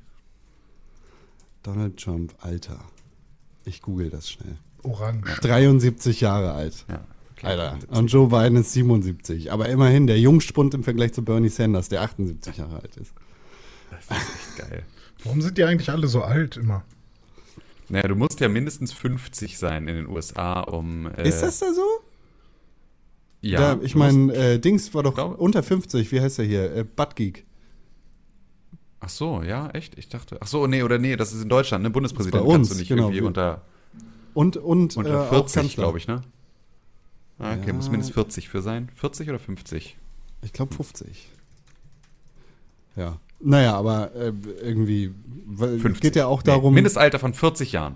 Donald 1.64 1.98
Trump, 1.98 2.34
Alter. 2.42 2.80
Ich 3.66 3.82
google 3.82 4.10
das 4.10 4.30
schnell. 4.30 4.58
Orange. 4.84 5.40
73 5.42 6.22
Jahre 6.22 6.54
alt. 6.54 6.86
Ja, 6.88 7.06
okay. 7.34 7.48
Alter. 7.48 7.78
Und 7.90 8.08
Joe 8.08 8.28
Biden 8.28 8.58
ist 8.58 8.72
77. 8.74 9.52
Aber 9.52 9.68
immerhin 9.68 10.08
der 10.08 10.20
Jungspund 10.20 10.74
im 10.74 10.84
Vergleich 10.84 11.14
zu 11.14 11.24
Bernie 11.24 11.50
Sanders, 11.50 11.90
der 11.90 12.02
78 12.04 12.58
Jahre 12.58 12.82
alt 12.82 12.96
ist. 12.98 13.14
Das 13.92 14.04
ist 14.06 14.12
echt 14.58 14.70
geil. 14.70 14.84
Warum 15.24 15.42
sind 15.42 15.58
die 15.58 15.64
eigentlich 15.64 15.90
alle 15.90 16.08
so 16.08 16.22
alt 16.22 16.58
immer? 16.58 16.84
Naja, 17.90 18.08
du 18.08 18.16
musst 18.16 18.40
ja 18.40 18.50
mindestens 18.50 18.94
50 18.94 19.58
sein 19.58 19.88
in 19.88 19.96
den 19.96 20.08
USA, 20.08 20.62
um. 20.62 21.08
Äh, 21.16 21.28
ist 21.28 21.42
das 21.42 21.60
da 21.60 21.74
so? 21.74 21.86
Ja, 23.42 23.76
Da, 23.76 23.82
ich 23.82 23.96
meine, 23.96 24.34
äh, 24.34 24.60
Dings 24.60 24.94
war 24.94 25.04
doch 25.04 25.18
unter 25.38 25.64
50. 25.64 26.12
Wie 26.12 26.20
heißt 26.22 26.40
er 26.40 26.46
hier? 26.46 26.76
Äh, 26.76 26.84
Buttgeek. 26.84 27.46
Ach 29.08 29.10
so, 29.10 29.42
ja, 29.42 29.70
echt? 29.70 29.98
Ich 29.98 30.10
dachte. 30.10 30.36
Ach 30.42 30.48
so, 30.48 30.68
nee, 30.68 30.84
oder 30.84 30.98
nee, 31.00 31.16
das 31.16 31.32
ist 31.32 31.42
in 31.42 31.48
Deutschland, 31.48 31.82
ne? 31.82 31.90
Bundespräsident 31.90 32.44
bei 32.44 32.52
kannst 32.52 32.72
uns, 32.72 32.78
du 32.78 32.80
nicht 32.82 32.90
genau. 32.90 33.04
irgendwie 33.04 33.22
unter, 33.22 33.62
Und, 34.34 34.58
und 34.58 34.98
unter 34.98 35.10
äh, 35.14 35.16
auch 35.16 35.30
40, 35.30 35.54
Kanzler. 35.56 35.84
glaube 35.84 35.98
ich, 35.98 36.08
ne? 36.10 36.24
Ah, 37.40 37.54
okay, 37.54 37.68
Ja. 37.68 37.74
muss 37.74 37.90
mindestens 37.90 38.14
40 38.16 38.50
für 38.50 38.62
sein. 38.62 38.90
40 38.96 39.30
oder 39.30 39.40
50? 39.40 39.96
Ich 40.42 40.52
glaube 40.52 40.76
50. 40.76 41.30
Ja. 42.98 43.18
Naja, 43.40 43.76
aber 43.78 44.14
äh, 44.14 44.34
irgendwie 44.62 45.14
weil, 45.46 45.76
es 45.76 45.82
50. 45.84 46.02
geht 46.02 46.16
ja 46.18 46.28
auch 46.28 46.40
Nee, 46.44 46.52
darum, 46.52 46.74
Mindestalter 46.74 47.18
von 47.20 47.34
40 47.34 47.72
Jahren. 47.72 47.96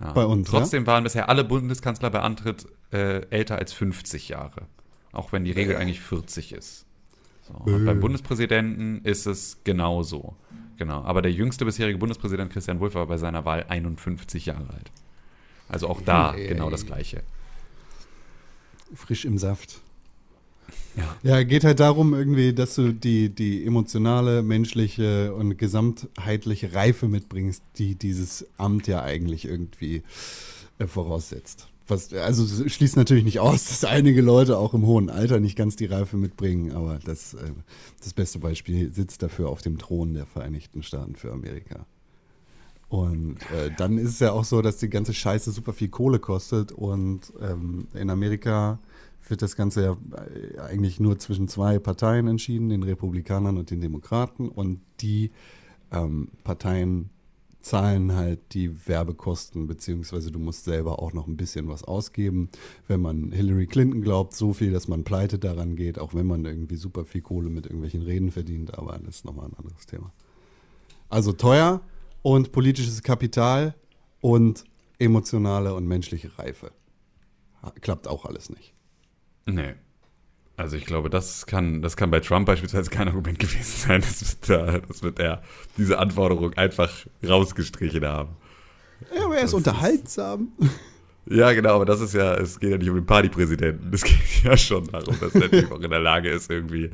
Ja. 0.00 0.12
Bei 0.12 0.26
uns, 0.26 0.50
Trotzdem 0.50 0.86
waren 0.86 1.04
bisher 1.04 1.30
alle 1.30 1.44
Bundeskanzler 1.44 2.10
bei 2.10 2.20
Antritt 2.20 2.66
äh, 2.92 3.24
älter 3.30 3.56
als 3.56 3.72
50 3.72 4.28
Jahre. 4.28 4.66
Auch 5.12 5.32
wenn 5.32 5.44
die 5.44 5.52
Regel 5.52 5.76
eigentlich 5.76 6.00
40 6.00 6.52
ist. 6.52 6.84
So. 7.46 7.54
Und 7.54 7.84
beim 7.84 8.00
Bundespräsidenten 8.00 9.02
ist 9.04 9.26
es 9.26 9.58
genauso. 9.64 10.34
Genau. 10.76 11.02
Aber 11.02 11.22
der 11.22 11.32
jüngste 11.32 11.64
bisherige 11.64 11.98
Bundespräsident 11.98 12.52
Christian 12.52 12.80
Wulff 12.80 12.94
war 12.94 13.06
bei 13.06 13.16
seiner 13.16 13.44
Wahl 13.44 13.66
51 13.68 14.46
Jahre 14.46 14.68
alt. 14.70 14.90
Also 15.68 15.88
auch 15.88 16.00
da 16.00 16.34
Ey. 16.34 16.48
genau 16.48 16.70
das 16.70 16.86
Gleiche. 16.86 17.22
frisch 18.94 19.24
im 19.24 19.38
Saft. 19.38 19.80
Ja. 20.96 21.16
Ja, 21.22 21.42
geht 21.42 21.64
halt 21.64 21.80
darum 21.80 22.14
irgendwie, 22.14 22.52
dass 22.52 22.76
du 22.76 22.92
die, 22.92 23.28
die 23.28 23.66
emotionale, 23.66 24.42
menschliche 24.42 25.34
und 25.34 25.58
gesamtheitliche 25.58 26.72
Reife 26.74 27.08
mitbringst, 27.08 27.62
die 27.78 27.96
dieses 27.96 28.46
Amt 28.56 28.86
ja 28.86 29.02
eigentlich 29.02 29.44
irgendwie 29.44 30.02
äh, 30.78 30.86
voraussetzt. 30.86 31.68
Was, 31.86 32.12
also 32.12 32.68
schließt 32.68 32.96
natürlich 32.96 33.24
nicht 33.24 33.40
aus, 33.40 33.64
dass 33.68 33.84
einige 33.84 34.22
Leute 34.22 34.58
auch 34.58 34.74
im 34.74 34.86
hohen 34.86 35.10
Alter 35.10 35.40
nicht 35.40 35.56
ganz 35.56 35.76
die 35.76 35.86
Reife 35.86 36.16
mitbringen, 36.16 36.72
aber 36.72 36.98
das, 37.04 37.34
äh, 37.34 37.52
das 38.02 38.12
beste 38.14 38.38
Beispiel 38.38 38.90
sitzt 38.90 39.22
dafür 39.22 39.48
auf 39.48 39.62
dem 39.62 39.78
Thron 39.78 40.14
der 40.14 40.26
Vereinigten 40.26 40.82
Staaten 40.82 41.16
für 41.16 41.32
Amerika. 41.32 41.86
Und 42.88 43.38
äh, 43.50 43.70
dann 43.76 43.98
ist 43.98 44.10
es 44.10 44.20
ja 44.20 44.32
auch 44.32 44.44
so, 44.44 44.62
dass 44.62 44.76
die 44.76 44.88
ganze 44.88 45.14
Scheiße 45.14 45.50
super 45.50 45.72
viel 45.72 45.88
Kohle 45.88 46.18
kostet 46.18 46.70
und 46.72 47.32
ähm, 47.40 47.88
in 47.94 48.08
Amerika 48.08 48.78
wird 49.28 49.42
das 49.42 49.56
Ganze 49.56 49.82
ja 49.82 49.96
äh, 50.16 50.60
eigentlich 50.60 51.00
nur 51.00 51.18
zwischen 51.18 51.48
zwei 51.48 51.78
Parteien 51.78 52.28
entschieden, 52.28 52.68
den 52.68 52.82
Republikanern 52.82 53.56
und 53.58 53.70
den 53.70 53.80
Demokraten. 53.80 54.48
Und 54.48 54.80
die 55.00 55.30
ähm, 55.90 56.28
Parteien 56.44 57.10
zahlen 57.64 58.14
halt 58.14 58.52
die 58.52 58.86
Werbekosten, 58.86 59.66
beziehungsweise 59.66 60.30
du 60.30 60.38
musst 60.38 60.64
selber 60.64 61.00
auch 61.00 61.12
noch 61.12 61.26
ein 61.26 61.36
bisschen 61.36 61.68
was 61.68 61.82
ausgeben. 61.82 62.50
Wenn 62.88 63.00
man 63.00 63.32
Hillary 63.32 63.66
Clinton 63.66 64.02
glaubt, 64.02 64.34
so 64.34 64.52
viel, 64.52 64.70
dass 64.70 64.86
man 64.86 65.04
pleite 65.04 65.38
daran 65.38 65.74
geht, 65.74 65.98
auch 65.98 66.14
wenn 66.14 66.26
man 66.26 66.44
irgendwie 66.44 66.76
super 66.76 67.04
viel 67.04 67.22
Kohle 67.22 67.48
mit 67.48 67.66
irgendwelchen 67.66 68.02
Reden 68.02 68.30
verdient, 68.30 68.78
aber 68.78 68.98
das 68.98 69.16
ist 69.16 69.24
nochmal 69.24 69.46
ein 69.46 69.54
anderes 69.54 69.86
Thema. 69.86 70.12
Also 71.08 71.32
teuer 71.32 71.80
und 72.22 72.52
politisches 72.52 73.02
Kapital 73.02 73.74
und 74.20 74.64
emotionale 74.98 75.74
und 75.74 75.86
menschliche 75.86 76.38
Reife. 76.38 76.70
Klappt 77.80 78.08
auch 78.08 78.26
alles 78.26 78.50
nicht. 78.50 78.74
Nee. 79.46 79.74
Also 80.56 80.76
ich 80.76 80.86
glaube, 80.86 81.10
das 81.10 81.46
kann, 81.46 81.82
das 81.82 81.96
kann 81.96 82.10
bei 82.12 82.20
Trump 82.20 82.46
beispielsweise 82.46 82.88
kein 82.90 83.08
Argument 83.08 83.38
gewesen 83.38 83.88
sein. 83.88 84.00
Das 84.00 84.20
wird, 84.22 84.50
er- 84.50 84.80
das 84.80 85.02
wird 85.02 85.18
er 85.18 85.42
diese 85.76 85.98
Anforderung 85.98 86.54
einfach 86.54 86.90
rausgestrichen 87.26 88.04
haben. 88.04 88.36
Ja, 89.14 89.24
aber 89.26 89.36
er 89.36 89.44
ist 89.44 89.54
unterhaltsam. 89.54 90.52
Ja, 91.26 91.52
genau, 91.52 91.74
aber 91.76 91.86
das 91.86 92.00
ist 92.00 92.14
ja, 92.14 92.34
es 92.34 92.60
geht 92.60 92.70
ja 92.70 92.76
nicht 92.78 92.88
um 92.88 92.96
den 92.96 93.06
Partypräsidenten. 93.06 93.92
Es 93.92 94.04
geht 94.04 94.18
ja 94.44 94.56
schon 94.56 94.86
darum, 94.86 95.18
dass 95.20 95.34
er 95.34 95.40
natürlich 95.40 95.70
auch 95.72 95.80
in 95.80 95.90
der 95.90 96.00
Lage 96.00 96.30
ist, 96.30 96.50
irgendwie 96.50 96.90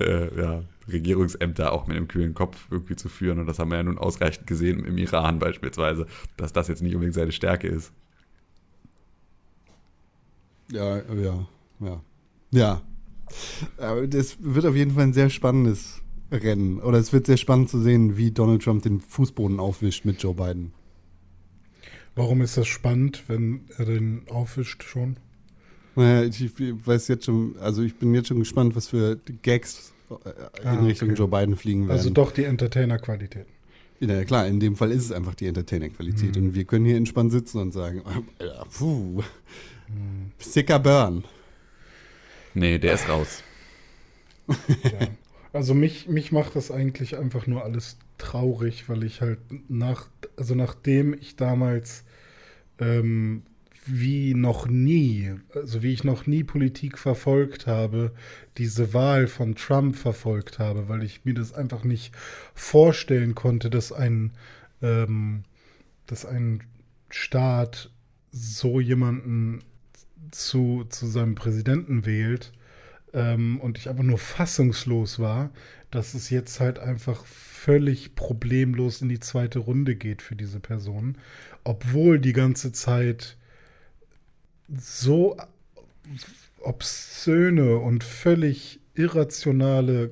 äh, 0.00 0.40
ja, 0.40 0.62
Regierungsämter 0.90 1.72
auch 1.72 1.86
mit 1.88 1.96
einem 1.96 2.08
kühlen 2.08 2.32
Kopf 2.32 2.56
irgendwie 2.70 2.96
zu 2.96 3.08
führen. 3.08 3.40
Und 3.40 3.46
das 3.46 3.58
haben 3.58 3.70
wir 3.70 3.76
ja 3.76 3.82
nun 3.82 3.98
ausreichend 3.98 4.46
gesehen 4.46 4.84
im 4.84 4.96
Iran 4.98 5.38
beispielsweise, 5.38 6.06
dass 6.36 6.52
das 6.52 6.68
jetzt 6.68 6.80
nicht 6.82 6.94
unbedingt 6.94 7.14
seine 7.14 7.32
Stärke 7.32 7.68
ist. 7.68 7.92
Ja, 10.70 10.96
ja, 11.12 11.46
ja. 11.80 12.00
Ja. 12.50 12.82
Aber 13.78 14.06
das 14.06 14.36
wird 14.40 14.66
auf 14.66 14.76
jeden 14.76 14.92
Fall 14.92 15.04
ein 15.04 15.12
sehr 15.12 15.30
spannendes 15.30 16.00
Rennen. 16.30 16.80
Oder 16.80 16.98
es 16.98 17.12
wird 17.12 17.26
sehr 17.26 17.36
spannend 17.36 17.68
zu 17.70 17.80
sehen, 17.80 18.16
wie 18.16 18.30
Donald 18.30 18.62
Trump 18.62 18.82
den 18.82 19.00
Fußboden 19.00 19.60
aufwischt 19.60 20.04
mit 20.04 20.22
Joe 20.22 20.34
Biden. 20.34 20.72
Warum 22.14 22.42
ist 22.42 22.56
das 22.56 22.66
spannend, 22.66 23.24
wenn 23.28 23.62
er 23.78 23.86
den 23.86 24.22
aufwischt 24.28 24.82
schon? 24.82 25.16
Naja, 25.94 26.24
ich, 26.24 26.42
ich 26.42 26.86
weiß 26.86 27.08
jetzt 27.08 27.26
schon, 27.26 27.56
also 27.60 27.82
ich 27.82 27.94
bin 27.96 28.14
jetzt 28.14 28.28
schon 28.28 28.38
gespannt, 28.38 28.74
was 28.76 28.88
für 28.88 29.18
Gags 29.42 29.92
äh, 30.10 30.62
in 30.62 30.68
Ah, 30.68 30.84
Richtung 30.84 31.10
okay. 31.10 31.18
Joe 31.18 31.28
Biden 31.28 31.56
fliegen 31.56 31.82
werden. 31.82 31.98
Also 31.98 32.10
doch 32.10 32.32
die 32.32 32.44
Entertainer-Qualität. 32.44 33.46
Ja, 34.00 34.24
klar, 34.24 34.46
in 34.48 34.58
dem 34.58 34.74
Fall 34.74 34.90
ist 34.90 35.04
es 35.04 35.12
einfach 35.12 35.34
die 35.34 35.46
Entertainer-Qualität. 35.46 36.36
Und 36.36 36.54
wir 36.54 36.64
können 36.64 36.84
hier 36.86 36.96
entspannt 36.96 37.30
sitzen 37.30 37.58
und 37.58 37.72
sagen, 37.72 38.02
puh, 38.78 39.22
sicker 40.38 40.78
Burn. 40.80 41.24
Nee, 42.54 42.78
der 42.78 42.94
ist 42.94 43.08
raus. 43.08 43.42
Ja. 44.48 45.08
Also 45.52 45.74
mich, 45.74 46.08
mich 46.08 46.32
macht 46.32 46.56
das 46.56 46.70
eigentlich 46.70 47.18
einfach 47.18 47.46
nur 47.46 47.62
alles 47.62 47.98
traurig, 48.16 48.88
weil 48.88 49.04
ich 49.04 49.20
halt 49.20 49.38
nach, 49.68 50.08
also 50.36 50.54
nachdem 50.54 51.12
ich 51.12 51.36
damals 51.36 52.04
ähm, 52.78 53.42
wie 53.84 54.34
noch 54.34 54.66
nie, 54.66 55.34
also 55.54 55.82
wie 55.82 55.92
ich 55.92 56.04
noch 56.04 56.26
nie 56.26 56.44
Politik 56.44 56.98
verfolgt 56.98 57.66
habe, 57.66 58.12
diese 58.56 58.94
Wahl 58.94 59.26
von 59.26 59.54
Trump 59.54 59.96
verfolgt 59.96 60.58
habe, 60.58 60.88
weil 60.88 61.02
ich 61.02 61.24
mir 61.24 61.34
das 61.34 61.52
einfach 61.52 61.84
nicht 61.84 62.14
vorstellen 62.54 63.34
konnte, 63.34 63.70
dass 63.70 63.92
ein, 63.92 64.32
ähm, 64.80 65.42
dass 66.06 66.24
ein 66.24 66.62
Staat 67.10 67.90
so 68.30 68.80
jemanden 68.80 69.60
zu, 70.30 70.84
zu 70.88 71.06
seinem 71.06 71.34
Präsidenten 71.34 72.06
wählt 72.06 72.52
ähm, 73.12 73.60
und 73.60 73.78
ich 73.78 73.88
einfach 73.88 74.04
nur 74.04 74.18
fassungslos 74.18 75.18
war, 75.18 75.50
dass 75.90 76.14
es 76.14 76.30
jetzt 76.30 76.60
halt 76.60 76.78
einfach 76.78 77.24
völlig 77.26 78.14
problemlos 78.14 79.02
in 79.02 79.08
die 79.08 79.20
zweite 79.20 79.58
Runde 79.58 79.94
geht 79.94 80.22
für 80.22 80.36
diese 80.36 80.58
Person, 80.58 81.18
obwohl 81.64 82.18
die 82.18 82.32
ganze 82.32 82.72
Zeit 82.72 83.36
so 84.74 85.36
obszöne 86.60 87.76
und 87.76 88.04
völlig 88.04 88.80
irrationale 88.94 90.10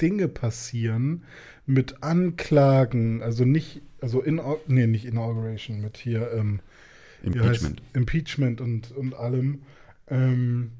Dinge 0.00 0.28
passieren 0.28 1.24
mit 1.66 2.02
Anklagen, 2.02 3.22
also 3.22 3.44
nicht, 3.44 3.82
also 4.00 4.22
in, 4.22 4.40
nee, 4.68 4.86
nicht 4.86 5.04
Inauguration, 5.04 5.80
mit 5.80 5.96
hier, 5.96 6.32
ähm, 6.32 6.60
Impeachment. 7.22 7.82
Impeachment 7.94 8.60
und, 8.60 8.92
und 8.92 9.14
allem. 9.14 9.62
Ähm, 10.08 10.72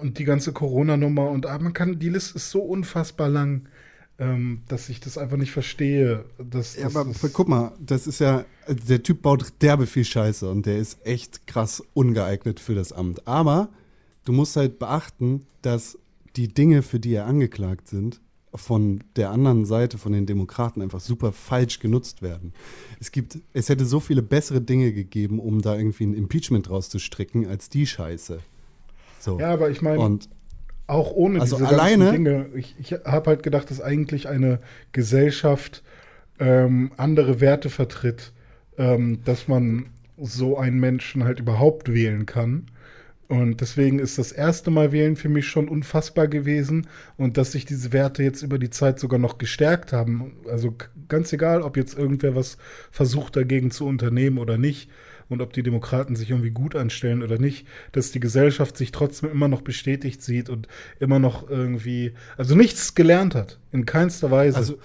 und 0.00 0.18
die 0.18 0.24
ganze 0.24 0.52
Corona-Nummer 0.52 1.30
und 1.30 1.46
ah, 1.46 1.58
man 1.58 1.72
kann, 1.72 1.98
die 1.98 2.08
Liste 2.08 2.36
ist 2.36 2.50
so 2.50 2.60
unfassbar 2.62 3.28
lang, 3.28 3.68
ähm, 4.18 4.62
dass 4.68 4.88
ich 4.88 5.00
das 5.00 5.18
einfach 5.18 5.36
nicht 5.36 5.52
verstehe. 5.52 6.24
Dass, 6.38 6.76
Ja, 6.76 6.84
dass, 6.84 6.96
aber 6.96 7.12
das, 7.12 7.32
guck 7.32 7.48
mal, 7.48 7.72
das 7.78 8.06
ist 8.06 8.20
ja, 8.20 8.44
der 8.68 9.02
Typ 9.02 9.22
baut 9.22 9.52
derbe 9.60 9.86
viel 9.86 10.04
Scheiße 10.04 10.48
und 10.48 10.66
der 10.66 10.78
ist 10.78 11.04
echt 11.06 11.46
krass 11.46 11.82
ungeeignet 11.92 12.60
für 12.60 12.74
das 12.74 12.92
Amt. 12.92 13.26
Aber 13.26 13.68
du 14.24 14.32
musst 14.32 14.56
halt 14.56 14.78
beachten, 14.78 15.46
dass 15.60 15.98
die 16.36 16.48
Dinge, 16.48 16.82
für 16.82 17.00
die 17.00 17.14
er 17.14 17.26
angeklagt 17.26 17.88
sind, 17.88 18.20
von 18.54 19.02
der 19.16 19.30
anderen 19.30 19.64
Seite, 19.64 19.98
von 19.98 20.12
den 20.12 20.26
Demokraten, 20.26 20.82
einfach 20.82 21.00
super 21.00 21.32
falsch 21.32 21.78
genutzt 21.80 22.22
werden. 22.22 22.52
Es 23.00 23.10
gibt, 23.12 23.38
es 23.52 23.68
hätte 23.68 23.84
so 23.84 23.98
viele 24.00 24.22
bessere 24.22 24.60
Dinge 24.60 24.92
gegeben, 24.92 25.38
um 25.38 25.62
da 25.62 25.76
irgendwie 25.76 26.04
ein 26.04 26.14
Impeachment 26.14 26.68
rauszustricken, 26.68 27.46
als 27.46 27.68
die 27.70 27.86
Scheiße. 27.86 28.40
So. 29.18 29.38
ja, 29.38 29.52
aber 29.52 29.70
ich 29.70 29.80
meine, 29.82 30.18
auch 30.86 31.12
ohne 31.12 31.40
Also 31.40 31.56
diese 31.56 31.68
alleine- 31.68 32.12
Dinge. 32.12 32.46
Ich, 32.54 32.74
ich 32.78 32.92
habe 32.92 33.30
halt 33.30 33.42
gedacht, 33.42 33.70
dass 33.70 33.80
eigentlich 33.80 34.28
eine 34.28 34.60
Gesellschaft 34.92 35.82
ähm, 36.38 36.92
andere 36.96 37.40
Werte 37.40 37.70
vertritt, 37.70 38.32
ähm, 38.76 39.20
dass 39.24 39.48
man 39.48 39.86
so 40.18 40.58
einen 40.58 40.78
Menschen 40.80 41.24
halt 41.24 41.40
überhaupt 41.40 41.92
wählen 41.92 42.26
kann. 42.26 42.66
Und 43.32 43.62
deswegen 43.62 43.98
ist 43.98 44.18
das 44.18 44.30
erste 44.30 44.70
Mal 44.70 44.92
wählen 44.92 45.16
für 45.16 45.30
mich 45.30 45.46
schon 45.46 45.66
unfassbar 45.66 46.28
gewesen 46.28 46.86
und 47.16 47.38
dass 47.38 47.52
sich 47.52 47.64
diese 47.64 47.90
Werte 47.90 48.22
jetzt 48.22 48.42
über 48.42 48.58
die 48.58 48.68
Zeit 48.68 48.98
sogar 48.98 49.18
noch 49.18 49.38
gestärkt 49.38 49.94
haben. 49.94 50.34
Also 50.50 50.74
ganz 51.08 51.32
egal, 51.32 51.62
ob 51.62 51.78
jetzt 51.78 51.96
irgendwer 51.96 52.36
was 52.36 52.58
versucht 52.90 53.34
dagegen 53.34 53.70
zu 53.70 53.86
unternehmen 53.86 54.36
oder 54.36 54.58
nicht 54.58 54.90
und 55.30 55.40
ob 55.40 55.54
die 55.54 55.62
Demokraten 55.62 56.14
sich 56.14 56.28
irgendwie 56.28 56.50
gut 56.50 56.76
anstellen 56.76 57.22
oder 57.22 57.38
nicht, 57.38 57.66
dass 57.92 58.12
die 58.12 58.20
Gesellschaft 58.20 58.76
sich 58.76 58.92
trotzdem 58.92 59.30
immer 59.30 59.48
noch 59.48 59.62
bestätigt 59.62 60.20
sieht 60.20 60.50
und 60.50 60.68
immer 61.00 61.18
noch 61.18 61.48
irgendwie, 61.48 62.12
also 62.36 62.54
nichts 62.54 62.94
gelernt 62.94 63.34
hat, 63.34 63.58
in 63.72 63.86
keinster 63.86 64.30
Weise. 64.30 64.58
Also, 64.58 64.78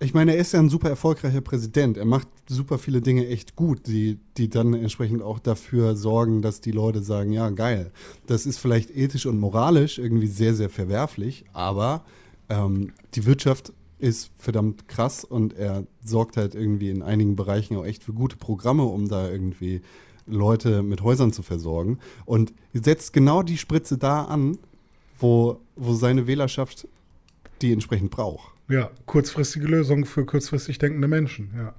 ich 0.00 0.14
meine, 0.14 0.34
er 0.34 0.38
ist 0.38 0.52
ja 0.52 0.60
ein 0.60 0.68
super 0.68 0.88
erfolgreicher 0.88 1.40
Präsident. 1.40 1.96
Er 1.96 2.04
macht 2.04 2.28
super 2.48 2.78
viele 2.78 3.00
Dinge 3.00 3.26
echt 3.26 3.56
gut, 3.56 3.86
die, 3.86 4.18
die 4.36 4.48
dann 4.48 4.74
entsprechend 4.74 5.22
auch 5.22 5.38
dafür 5.40 5.96
sorgen, 5.96 6.40
dass 6.40 6.60
die 6.60 6.70
Leute 6.70 7.02
sagen, 7.02 7.32
ja, 7.32 7.50
geil. 7.50 7.90
Das 8.26 8.46
ist 8.46 8.58
vielleicht 8.58 8.94
ethisch 8.96 9.26
und 9.26 9.40
moralisch 9.40 9.98
irgendwie 9.98 10.28
sehr, 10.28 10.54
sehr 10.54 10.70
verwerflich, 10.70 11.44
aber 11.52 12.04
ähm, 12.48 12.92
die 13.14 13.26
Wirtschaft 13.26 13.72
ist 13.98 14.30
verdammt 14.36 14.86
krass 14.86 15.24
und 15.24 15.54
er 15.54 15.84
sorgt 16.04 16.36
halt 16.36 16.54
irgendwie 16.54 16.90
in 16.90 17.02
einigen 17.02 17.34
Bereichen 17.34 17.76
auch 17.76 17.84
echt 17.84 18.04
für 18.04 18.12
gute 18.12 18.36
Programme, 18.36 18.84
um 18.84 19.08
da 19.08 19.28
irgendwie 19.28 19.80
Leute 20.26 20.82
mit 20.82 21.02
Häusern 21.02 21.32
zu 21.32 21.42
versorgen. 21.42 21.98
Und 22.24 22.52
setzt 22.72 23.12
genau 23.12 23.42
die 23.42 23.58
Spritze 23.58 23.98
da 23.98 24.24
an, 24.24 24.58
wo, 25.18 25.58
wo 25.74 25.94
seine 25.94 26.28
Wählerschaft 26.28 26.86
die 27.60 27.72
entsprechend 27.72 28.12
braucht. 28.12 28.52
Ja, 28.68 28.90
kurzfristige 29.06 29.66
Lösung 29.66 30.04
für 30.04 30.24
kurzfristig 30.26 30.78
denkende 30.78 31.08
Menschen, 31.08 31.50
ja. 31.56 31.74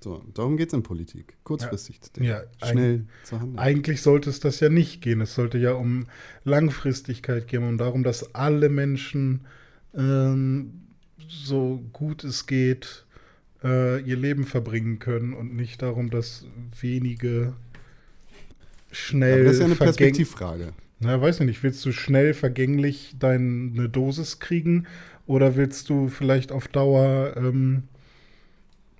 So, 0.00 0.22
darum 0.34 0.58
geht 0.58 0.68
es 0.68 0.74
in 0.74 0.82
Politik. 0.82 1.34
Kurzfristig 1.44 2.02
zu 2.02 2.12
denken. 2.12 2.28
Ja, 2.28 2.42
schnell 2.62 3.06
zu 3.22 3.40
handeln. 3.40 3.58
Eigentlich 3.58 4.02
sollte 4.02 4.28
es 4.28 4.38
das 4.38 4.60
ja 4.60 4.68
nicht 4.68 5.00
gehen. 5.00 5.22
Es 5.22 5.34
sollte 5.34 5.56
ja 5.56 5.72
um 5.72 6.08
Langfristigkeit 6.44 7.48
gehen 7.48 7.66
und 7.66 7.78
darum, 7.78 8.04
dass 8.04 8.34
alle 8.34 8.68
Menschen 8.68 9.46
ähm, 9.94 10.82
so 11.26 11.82
gut 11.94 12.22
es 12.22 12.46
geht 12.46 13.06
äh, 13.62 14.02
ihr 14.02 14.16
Leben 14.16 14.44
verbringen 14.44 14.98
können 14.98 15.32
und 15.32 15.56
nicht 15.56 15.80
darum, 15.80 16.10
dass 16.10 16.44
wenige 16.78 17.54
schnell 18.92 19.40
Aber 19.40 19.44
das 19.44 19.52
ist 19.54 19.60
ja 19.60 19.64
eine 19.64 19.76
Perspektivfrage. 19.76 20.74
Na, 21.04 21.20
weiß 21.20 21.40
ich 21.40 21.46
nicht. 21.46 21.62
Willst 21.62 21.84
du 21.84 21.92
schnell 21.92 22.34
vergänglich 22.34 23.14
deine 23.18 23.88
Dosis 23.88 24.38
kriegen 24.38 24.86
oder 25.26 25.56
willst 25.56 25.88
du 25.90 26.08
vielleicht 26.08 26.52
auf 26.52 26.68
Dauer 26.68 27.34
ähm, 27.36 27.84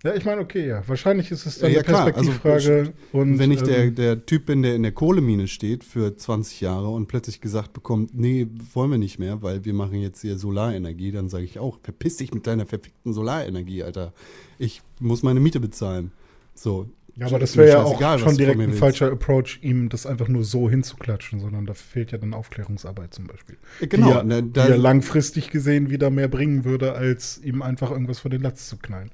ja, 0.04 0.14
ich 0.14 0.26
meine, 0.26 0.42
okay, 0.42 0.68
ja. 0.68 0.86
Wahrscheinlich 0.86 1.30
ist 1.30 1.46
es 1.46 1.58
dann 1.60 1.72
Ja, 1.72 1.78
eine 1.78 1.84
klar, 1.84 2.04
also, 2.14 2.30
Perspektivfrage. 2.30 2.92
und, 3.12 3.38
Wenn 3.38 3.50
ich 3.50 3.62
der, 3.62 3.84
ähm, 3.84 3.94
der 3.94 4.26
Typ 4.26 4.44
bin, 4.44 4.62
der 4.62 4.74
in 4.74 4.82
der 4.82 4.92
Kohlemine 4.92 5.48
steht 5.48 5.82
für 5.82 6.14
20 6.14 6.60
Jahre 6.60 6.90
und 6.90 7.06
plötzlich 7.08 7.40
gesagt 7.40 7.72
bekommt, 7.72 8.10
nee, 8.14 8.46
wollen 8.74 8.90
wir 8.90 8.98
nicht 8.98 9.18
mehr, 9.18 9.40
weil 9.40 9.64
wir 9.64 9.72
machen 9.72 9.98
jetzt 10.00 10.20
hier 10.20 10.36
Solarenergie, 10.36 11.10
dann 11.10 11.30
sage 11.30 11.44
ich 11.44 11.58
auch, 11.58 11.78
verpiss 11.82 12.18
dich 12.18 12.34
mit 12.34 12.46
deiner 12.46 12.66
verfickten 12.66 13.14
Solarenergie, 13.14 13.82
Alter. 13.82 14.12
Ich 14.58 14.82
muss 15.00 15.22
meine 15.22 15.40
Miete 15.40 15.58
bezahlen. 15.58 16.12
So. 16.54 16.86
Ja, 17.16 17.26
aber 17.26 17.38
das 17.38 17.56
wäre 17.56 17.68
ja 17.68 17.82
auch 17.82 18.00
was 18.00 18.20
schon 18.20 18.36
direkt 18.36 18.60
ein 18.60 18.68
willst. 18.68 18.80
falscher 18.80 19.10
Approach, 19.10 19.60
ihm 19.62 19.88
das 19.88 20.04
einfach 20.04 20.26
nur 20.26 20.42
so 20.42 20.68
hinzuklatschen, 20.68 21.38
sondern 21.38 21.64
da 21.64 21.74
fehlt 21.74 22.10
ja 22.10 22.18
dann 22.18 22.34
Aufklärungsarbeit 22.34 23.14
zum 23.14 23.28
Beispiel. 23.28 23.56
Genau, 23.80 24.06
Die 24.06 24.12
ja, 24.12 24.22
ne, 24.24 24.42
die 24.42 24.58
ja 24.58 24.74
langfristig 24.74 25.50
gesehen 25.50 25.90
wieder 25.90 26.10
mehr 26.10 26.28
bringen 26.28 26.64
würde, 26.64 26.94
als 26.94 27.38
ihm 27.38 27.62
einfach 27.62 27.92
irgendwas 27.92 28.18
vor 28.18 28.30
den 28.30 28.42
Latz 28.42 28.68
zu 28.68 28.78
knallen. 28.78 29.10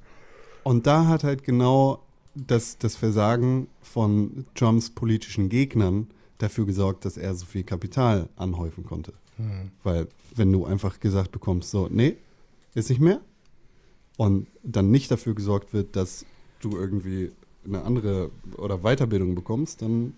Und 0.63 0.87
da 0.87 1.07
hat 1.07 1.23
halt 1.23 1.43
genau 1.43 2.03
das, 2.33 2.77
das 2.79 2.95
Versagen 2.95 3.67
von 3.81 4.45
Trumps 4.55 4.89
politischen 4.89 5.49
Gegnern 5.49 6.07
dafür 6.39 6.65
gesorgt, 6.65 7.05
dass 7.05 7.17
er 7.17 7.35
so 7.35 7.45
viel 7.45 7.63
Kapital 7.63 8.29
anhäufen 8.35 8.83
konnte. 8.83 9.13
Weil 9.83 10.07
wenn 10.35 10.51
du 10.51 10.65
einfach 10.65 10.99
gesagt 10.99 11.31
bekommst, 11.31 11.71
so, 11.71 11.87
nee, 11.89 12.17
ist 12.75 12.89
nicht 12.89 13.01
mehr, 13.01 13.21
und 14.17 14.47
dann 14.63 14.91
nicht 14.91 15.09
dafür 15.09 15.33
gesorgt 15.33 15.73
wird, 15.73 15.95
dass 15.95 16.25
du 16.59 16.77
irgendwie 16.77 17.31
eine 17.65 17.83
andere 17.83 18.31
oder 18.57 18.79
Weiterbildung 18.79 19.35
bekommst, 19.35 19.81
dann 19.81 20.13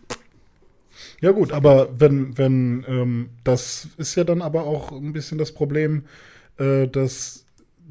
Ja 1.22 1.32
gut, 1.32 1.52
aber 1.52 1.90
wenn, 2.00 2.38
wenn, 2.38 2.86
ähm, 2.88 3.30
das 3.44 3.88
ist 3.98 4.16
ja 4.16 4.24
dann 4.24 4.42
aber 4.42 4.64
auch 4.64 4.92
ein 4.92 5.14
bisschen 5.14 5.38
das 5.38 5.52
Problem, 5.52 6.04
äh, 6.58 6.88
dass 6.88 7.44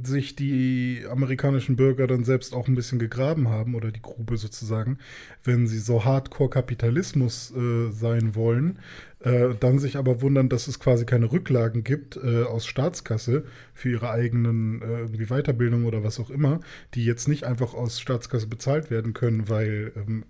sich 0.03 0.35
die 0.37 1.05
amerikanischen 1.11 1.77
Bürger 1.77 2.07
dann 2.07 2.25
selbst 2.25 2.55
auch 2.55 2.67
ein 2.67 2.75
bisschen 2.75 2.99
gegraben 2.99 3.49
haben 3.49 3.75
oder 3.75 3.91
die 3.91 4.01
Grube 4.01 4.37
sozusagen, 4.37 4.99
wenn 5.45 5.67
sie 5.67 5.79
so 5.79 6.05
Hardcore-Kapitalismus 6.05 7.53
äh, 7.53 7.91
sein 7.91 8.35
wollen, 8.35 8.79
äh, 9.23 9.55
dann 9.59 9.79
sich 9.79 9.97
aber 9.97 10.21
wundern, 10.21 10.49
dass 10.49 10.69
es 10.69 10.79
quasi 10.79 11.05
keine 11.05 11.31
Rücklagen 11.31 11.85
gibt 11.85 12.17
äh, 12.17 12.43
aus 12.43 12.67
Staatskasse 12.67 13.45
für 13.75 13.91
ihre 13.91 14.11
eigenen 14.11 14.83
äh, 14.83 15.01
irgendwie 15.01 15.27
Weiterbildung 15.27 15.85
oder 15.85 16.03
was 16.03 16.19
auch 16.19 16.31
immer, 16.31 16.61
die 16.95 17.05
jetzt 17.05 17.29
nicht 17.29 17.45
einfach 17.45 17.75
aus 17.75 18.01
Staatskasse 18.01 18.47
bezahlt 18.47 18.91
werden 18.91 19.13
können, 19.13 19.49
weil 19.49 19.93
ähm, 19.97 20.25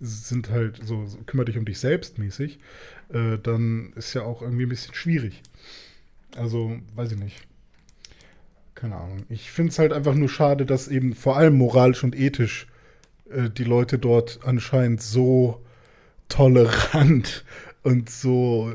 sind 0.00 0.50
halt 0.50 0.80
so, 0.84 1.06
so 1.06 1.18
kümmere 1.26 1.46
dich 1.46 1.58
um 1.58 1.64
dich 1.64 1.78
selbst 1.78 2.18
mäßig, 2.18 2.58
äh, 3.12 3.38
dann 3.42 3.92
ist 3.96 4.14
ja 4.14 4.22
auch 4.22 4.42
irgendwie 4.42 4.64
ein 4.64 4.68
bisschen 4.68 4.94
schwierig. 4.94 5.42
Also, 6.36 6.78
weiß 6.94 7.12
ich 7.12 7.18
nicht. 7.18 7.46
Keine 8.74 8.96
Ahnung. 8.96 9.24
Ich 9.28 9.50
finde 9.50 9.72
es 9.72 9.78
halt 9.80 9.92
einfach 9.92 10.14
nur 10.14 10.28
schade, 10.28 10.64
dass 10.64 10.86
eben 10.86 11.14
vor 11.14 11.36
allem 11.36 11.56
moralisch 11.56 12.04
und 12.04 12.14
ethisch 12.14 12.68
äh, 13.30 13.50
die 13.50 13.64
Leute 13.64 13.98
dort 13.98 14.40
anscheinend 14.44 15.02
so 15.02 15.60
tolerant 16.28 17.44
und 17.82 18.10
so, 18.10 18.72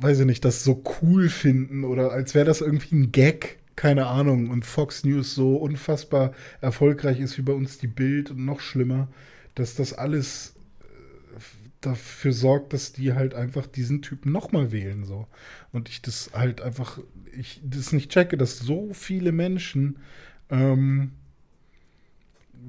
weiß 0.00 0.20
ich 0.20 0.26
nicht, 0.26 0.44
das 0.44 0.64
so 0.64 0.82
cool 1.02 1.28
finden 1.28 1.84
oder 1.84 2.12
als 2.12 2.34
wäre 2.34 2.44
das 2.44 2.60
irgendwie 2.60 2.94
ein 2.94 3.12
Gag. 3.12 3.58
Keine 3.76 4.06
Ahnung. 4.06 4.48
Und 4.48 4.64
Fox 4.64 5.04
News 5.04 5.34
so 5.34 5.56
unfassbar 5.56 6.32
erfolgreich 6.60 7.20
ist 7.20 7.36
wie 7.36 7.42
bei 7.42 7.52
uns 7.52 7.78
die 7.78 7.86
Bild 7.86 8.30
und 8.30 8.44
noch 8.44 8.60
schlimmer, 8.60 9.08
dass 9.54 9.74
das 9.74 9.92
alles 9.92 10.54
äh, 10.80 11.40
dafür 11.82 12.32
sorgt, 12.32 12.72
dass 12.72 12.92
die 12.92 13.12
halt 13.12 13.34
einfach 13.34 13.66
diesen 13.66 14.00
Typen 14.00 14.32
nochmal 14.32 14.72
wählen 14.72 15.04
so. 15.04 15.26
Und 15.72 15.90
ich 15.90 16.00
das 16.00 16.30
halt 16.32 16.62
einfach, 16.62 16.98
ich 17.36 17.60
das 17.62 17.92
nicht 17.92 18.10
checke, 18.10 18.38
dass 18.38 18.58
so 18.58 18.94
viele 18.94 19.32
Menschen 19.32 19.98
ähm, 20.48 21.12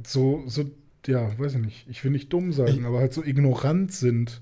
so, 0.06 0.44
so, 0.48 0.70
ja, 1.06 1.38
weiß 1.40 1.56
ich 1.56 1.62
nicht, 1.62 1.86
ich 1.90 2.04
will 2.04 2.12
nicht 2.12 2.32
dumm 2.34 2.52
sagen, 2.52 2.86
aber 2.86 3.00
halt 3.00 3.14
so 3.14 3.24
ignorant 3.24 3.92
sind 3.94 4.42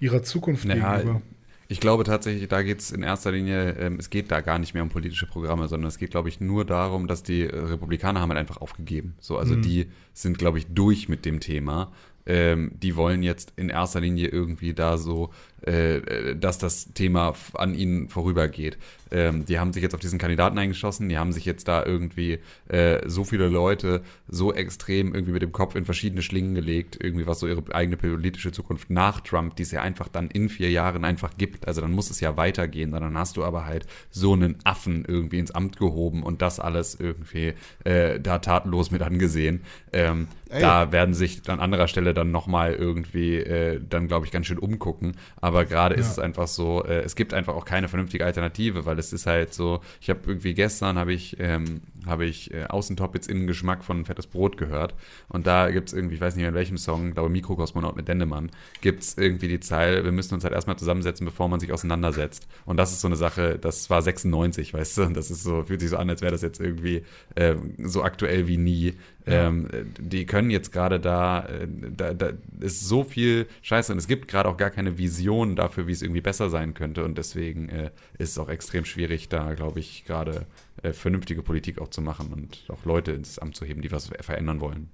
ihrer 0.00 0.22
Zukunft 0.22 0.68
Naja, 0.68 1.02
gegenüber. 1.02 1.22
Ich 1.68 1.80
glaube 1.80 2.04
tatsächlich, 2.04 2.48
da 2.48 2.62
geht 2.62 2.80
es 2.80 2.92
in 2.92 3.02
erster 3.02 3.32
Linie, 3.32 3.72
ähm, 3.78 3.96
es 3.98 4.10
geht 4.10 4.30
da 4.30 4.40
gar 4.42 4.58
nicht 4.58 4.74
mehr 4.74 4.82
um 4.84 4.90
politische 4.90 5.26
Programme, 5.26 5.68
sondern 5.68 5.88
es 5.88 5.98
geht, 5.98 6.10
glaube 6.12 6.28
ich, 6.28 6.40
nur 6.40 6.64
darum, 6.66 7.08
dass 7.08 7.22
die 7.24 7.42
äh, 7.44 7.56
Republikaner 7.56 8.20
haben 8.20 8.30
halt 8.30 8.40
einfach 8.40 8.58
aufgegeben. 8.60 9.16
So, 9.20 9.38
also 9.38 9.56
Mhm. 9.56 9.62
die 9.62 9.88
sind, 10.14 10.38
glaube 10.38 10.58
ich, 10.58 10.66
durch 10.68 11.08
mit 11.08 11.24
dem 11.26 11.40
Thema. 11.40 11.92
Ähm, 12.26 12.72
die 12.82 12.96
wollen 12.96 13.22
jetzt 13.22 13.54
in 13.56 13.70
erster 13.70 14.00
Linie 14.00 14.28
irgendwie 14.28 14.74
da 14.74 14.98
so, 14.98 15.32
äh, 15.66 15.96
äh, 15.96 16.36
dass 16.36 16.58
das 16.58 16.92
Thema 16.94 17.34
an 17.54 17.74
ihnen 17.74 18.08
vorübergeht. 18.08 18.78
Ähm, 19.10 19.44
die 19.44 19.58
haben 19.58 19.72
sich 19.72 19.82
jetzt 19.82 19.94
auf 19.94 20.00
diesen 20.00 20.18
Kandidaten 20.18 20.56
eingeschossen, 20.56 21.08
die 21.08 21.18
haben 21.18 21.32
sich 21.32 21.44
jetzt 21.44 21.66
da 21.68 21.84
irgendwie 21.84 22.38
äh, 22.68 23.00
so 23.08 23.24
viele 23.24 23.48
Leute 23.48 24.02
so 24.28 24.54
extrem 24.54 25.14
irgendwie 25.14 25.32
mit 25.32 25.42
dem 25.42 25.52
Kopf 25.52 25.74
in 25.74 25.84
verschiedene 25.84 26.22
Schlingen 26.22 26.54
gelegt, 26.54 26.96
irgendwie 27.02 27.26
was 27.26 27.40
so 27.40 27.48
ihre 27.48 27.62
eigene 27.74 27.96
politische 27.96 28.52
Zukunft 28.52 28.88
nach 28.90 29.20
Trump, 29.20 29.56
die 29.56 29.64
es 29.64 29.72
ja 29.72 29.82
einfach 29.82 30.08
dann 30.08 30.30
in 30.30 30.48
vier 30.48 30.70
Jahren 30.70 31.04
einfach 31.04 31.32
gibt. 31.36 31.66
Also 31.66 31.80
dann 31.80 31.92
muss 31.92 32.10
es 32.10 32.20
ja 32.20 32.36
weitergehen, 32.36 32.92
dann 32.92 33.18
hast 33.18 33.36
du 33.36 33.44
aber 33.44 33.66
halt 33.66 33.86
so 34.10 34.32
einen 34.32 34.56
Affen 34.64 35.04
irgendwie 35.06 35.40
ins 35.40 35.50
Amt 35.50 35.76
gehoben 35.76 36.22
und 36.22 36.40
das 36.40 36.60
alles 36.60 36.98
irgendwie 36.98 37.54
äh, 37.84 38.20
da 38.20 38.38
tatenlos 38.38 38.90
mit 38.90 39.02
angesehen. 39.02 39.62
Ähm, 39.92 40.28
da 40.50 40.90
werden 40.90 41.14
sich 41.14 41.48
an 41.48 41.60
anderer 41.60 41.86
Stelle 41.86 42.12
dann 42.12 42.32
nochmal 42.32 42.74
irgendwie 42.74 43.36
äh, 43.36 43.80
dann, 43.88 44.08
glaube 44.08 44.26
ich, 44.26 44.32
ganz 44.32 44.46
schön 44.46 44.58
umgucken. 44.58 45.16
Aber 45.40 45.49
gerade 45.64 45.94
ist 45.94 46.06
Ja. 46.06 46.12
es 46.12 46.18
einfach 46.18 46.48
so, 46.48 46.84
äh, 46.84 47.00
es 47.00 47.16
gibt 47.16 47.34
einfach 47.34 47.54
auch 47.54 47.64
keine 47.64 47.88
vernünftige 47.88 48.24
Alternative, 48.24 48.86
weil 48.86 48.98
es 48.98 49.12
ist 49.12 49.26
halt 49.26 49.52
so, 49.54 49.80
ich 50.00 50.10
habe 50.10 50.20
irgendwie 50.26 50.54
gestern 50.54 50.98
habe 50.98 51.12
ich, 51.12 51.36
ähm, 51.40 51.80
habe 52.06 52.26
ich 52.26 52.52
äh, 52.52 52.64
Außentop 52.64 53.14
jetzt 53.14 53.28
in 53.28 53.46
Geschmack 53.46 53.84
von 53.84 54.04
Fettes 54.04 54.26
Brot 54.26 54.56
gehört 54.56 54.94
und 55.28 55.46
da 55.46 55.70
gibt 55.70 55.88
es 55.88 55.94
irgendwie, 55.94 56.16
ich 56.16 56.20
weiß 56.20 56.34
nicht 56.34 56.42
mehr 56.42 56.50
in 56.50 56.54
welchem 56.54 56.78
Song, 56.78 57.12
glaube 57.12 57.28
Mikrokosmonaut 57.28 57.96
mit 57.96 58.08
Dendemann, 58.08 58.50
gibt 58.80 59.02
es 59.02 59.16
irgendwie 59.16 59.48
die 59.48 59.60
Zeile, 59.60 60.04
wir 60.04 60.12
müssen 60.12 60.34
uns 60.34 60.44
halt 60.44 60.54
erstmal 60.54 60.76
zusammensetzen, 60.76 61.24
bevor 61.24 61.48
man 61.48 61.60
sich 61.60 61.72
auseinandersetzt. 61.72 62.48
Und 62.64 62.76
das 62.76 62.92
ist 62.92 63.00
so 63.00 63.08
eine 63.08 63.16
Sache, 63.16 63.58
das 63.58 63.90
war 63.90 64.02
96, 64.02 64.74
weißt 64.74 64.98
du, 64.98 65.02
und 65.02 65.16
das 65.16 65.30
ist 65.30 65.42
so, 65.42 65.64
fühlt 65.64 65.80
sich 65.80 65.90
so 65.90 65.96
an, 65.96 66.10
als 66.10 66.22
wäre 66.22 66.32
das 66.32 66.42
jetzt 66.42 66.60
irgendwie 66.60 67.02
ähm, 67.36 67.74
so 67.78 68.02
aktuell 68.02 68.46
wie 68.48 68.56
nie. 68.56 68.94
Ähm, 69.26 69.68
die 69.98 70.24
können 70.26 70.50
jetzt 70.50 70.72
gerade 70.72 70.98
da, 70.98 71.44
äh, 71.44 71.68
da, 71.68 72.14
da 72.14 72.32
ist 72.58 72.88
so 72.88 73.04
viel 73.04 73.46
Scheiße 73.62 73.92
und 73.92 73.98
es 73.98 74.08
gibt 74.08 74.28
gerade 74.28 74.48
auch 74.48 74.56
gar 74.56 74.70
keine 74.70 74.98
Vision 74.98 75.56
dafür, 75.56 75.86
wie 75.86 75.92
es 75.92 76.02
irgendwie 76.02 76.22
besser 76.22 76.48
sein 76.48 76.74
könnte 76.74 77.04
und 77.04 77.18
deswegen 77.18 77.68
äh, 77.68 77.90
ist 78.18 78.30
es 78.30 78.38
auch 78.38 78.48
extrem 78.48 78.84
schwierig, 78.84 79.28
da 79.28 79.54
glaube 79.54 79.80
ich 79.80 80.04
gerade 80.04 80.46
äh, 80.82 80.92
vernünftige 80.92 81.42
Politik 81.42 81.80
auch 81.80 81.88
zu 81.88 82.02
machen 82.02 82.32
und 82.32 82.64
auch 82.68 82.84
Leute 82.84 83.12
ins 83.12 83.38
Amt 83.38 83.56
zu 83.56 83.64
heben, 83.64 83.82
die 83.82 83.92
was 83.92 84.10
verändern 84.20 84.60
wollen. 84.60 84.88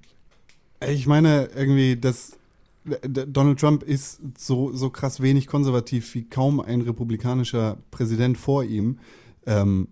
Ich 0.87 1.07
meine 1.07 1.49
irgendwie, 1.55 1.97
dass 1.97 2.39
Donald 2.85 3.59
Trump 3.59 3.83
ist 3.83 4.21
so, 4.39 4.73
so 4.73 4.91
krass 4.91 5.21
wenig 5.21 5.47
konservativ 5.47 6.15
wie 6.15 6.25
kaum 6.25 6.61
ein 6.61 6.83
republikanischer 6.83 7.79
Präsident 7.91 8.39
vor 8.39 8.65
ihm. 8.65 8.99
Ähm, 9.47 9.89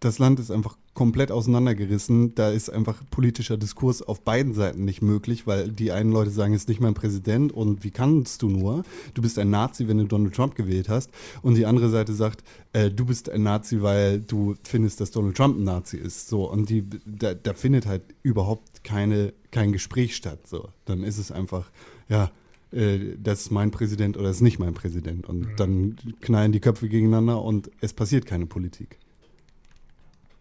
das 0.00 0.18
Land 0.18 0.40
ist 0.40 0.50
einfach 0.50 0.76
komplett 0.98 1.30
auseinandergerissen. 1.30 2.34
Da 2.34 2.50
ist 2.50 2.70
einfach 2.70 3.04
politischer 3.08 3.56
Diskurs 3.56 4.02
auf 4.02 4.22
beiden 4.22 4.52
Seiten 4.52 4.84
nicht 4.84 5.00
möglich, 5.00 5.46
weil 5.46 5.70
die 5.70 5.92
einen 5.92 6.10
Leute 6.10 6.30
sagen, 6.30 6.54
es 6.54 6.62
ist 6.62 6.68
nicht 6.68 6.80
mein 6.80 6.94
Präsident 6.94 7.52
und 7.52 7.84
wie 7.84 7.92
kannst 7.92 8.42
du 8.42 8.48
nur? 8.48 8.82
Du 9.14 9.22
bist 9.22 9.38
ein 9.38 9.48
Nazi, 9.48 9.86
wenn 9.86 9.98
du 9.98 10.06
Donald 10.06 10.34
Trump 10.34 10.56
gewählt 10.56 10.88
hast. 10.88 11.10
Und 11.40 11.54
die 11.54 11.66
andere 11.66 11.88
Seite 11.88 12.14
sagt, 12.14 12.42
äh, 12.72 12.90
du 12.90 13.04
bist 13.04 13.30
ein 13.30 13.44
Nazi, 13.44 13.80
weil 13.80 14.18
du 14.18 14.56
findest, 14.64 15.00
dass 15.00 15.12
Donald 15.12 15.36
Trump 15.36 15.56
ein 15.56 15.62
Nazi 15.62 15.98
ist. 15.98 16.28
So, 16.28 16.50
und 16.50 16.68
die, 16.68 16.84
da, 17.06 17.32
da 17.32 17.54
findet 17.54 17.86
halt 17.86 18.02
überhaupt 18.24 18.82
keine, 18.82 19.32
kein 19.52 19.70
Gespräch 19.70 20.16
statt. 20.16 20.48
So, 20.48 20.70
dann 20.84 21.04
ist 21.04 21.18
es 21.18 21.30
einfach, 21.30 21.70
ja, 22.08 22.32
äh, 22.72 22.98
das 23.22 23.42
ist 23.42 23.50
mein 23.52 23.70
Präsident 23.70 24.16
oder 24.16 24.26
das 24.26 24.38
ist 24.38 24.42
nicht 24.42 24.58
mein 24.58 24.74
Präsident. 24.74 25.28
Und 25.28 25.46
dann 25.58 25.94
knallen 26.22 26.50
die 26.50 26.60
Köpfe 26.60 26.88
gegeneinander 26.88 27.40
und 27.40 27.70
es 27.80 27.92
passiert 27.92 28.26
keine 28.26 28.46
Politik. 28.46 28.98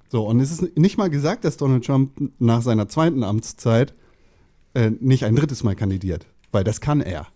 So, 0.09 0.25
und 0.25 0.39
es 0.39 0.51
ist 0.51 0.77
nicht 0.77 0.97
mal 0.97 1.09
gesagt, 1.09 1.43
dass 1.43 1.57
Donald 1.57 1.85
Trump 1.85 2.11
nach 2.39 2.61
seiner 2.61 2.87
zweiten 2.87 3.23
Amtszeit 3.23 3.93
äh, 4.73 4.91
nicht 4.99 5.25
ein 5.25 5.35
drittes 5.35 5.63
Mal 5.63 5.75
kandidiert, 5.75 6.25
weil 6.51 6.63
das 6.63 6.79
kann 6.81 7.01
er. 7.01 7.27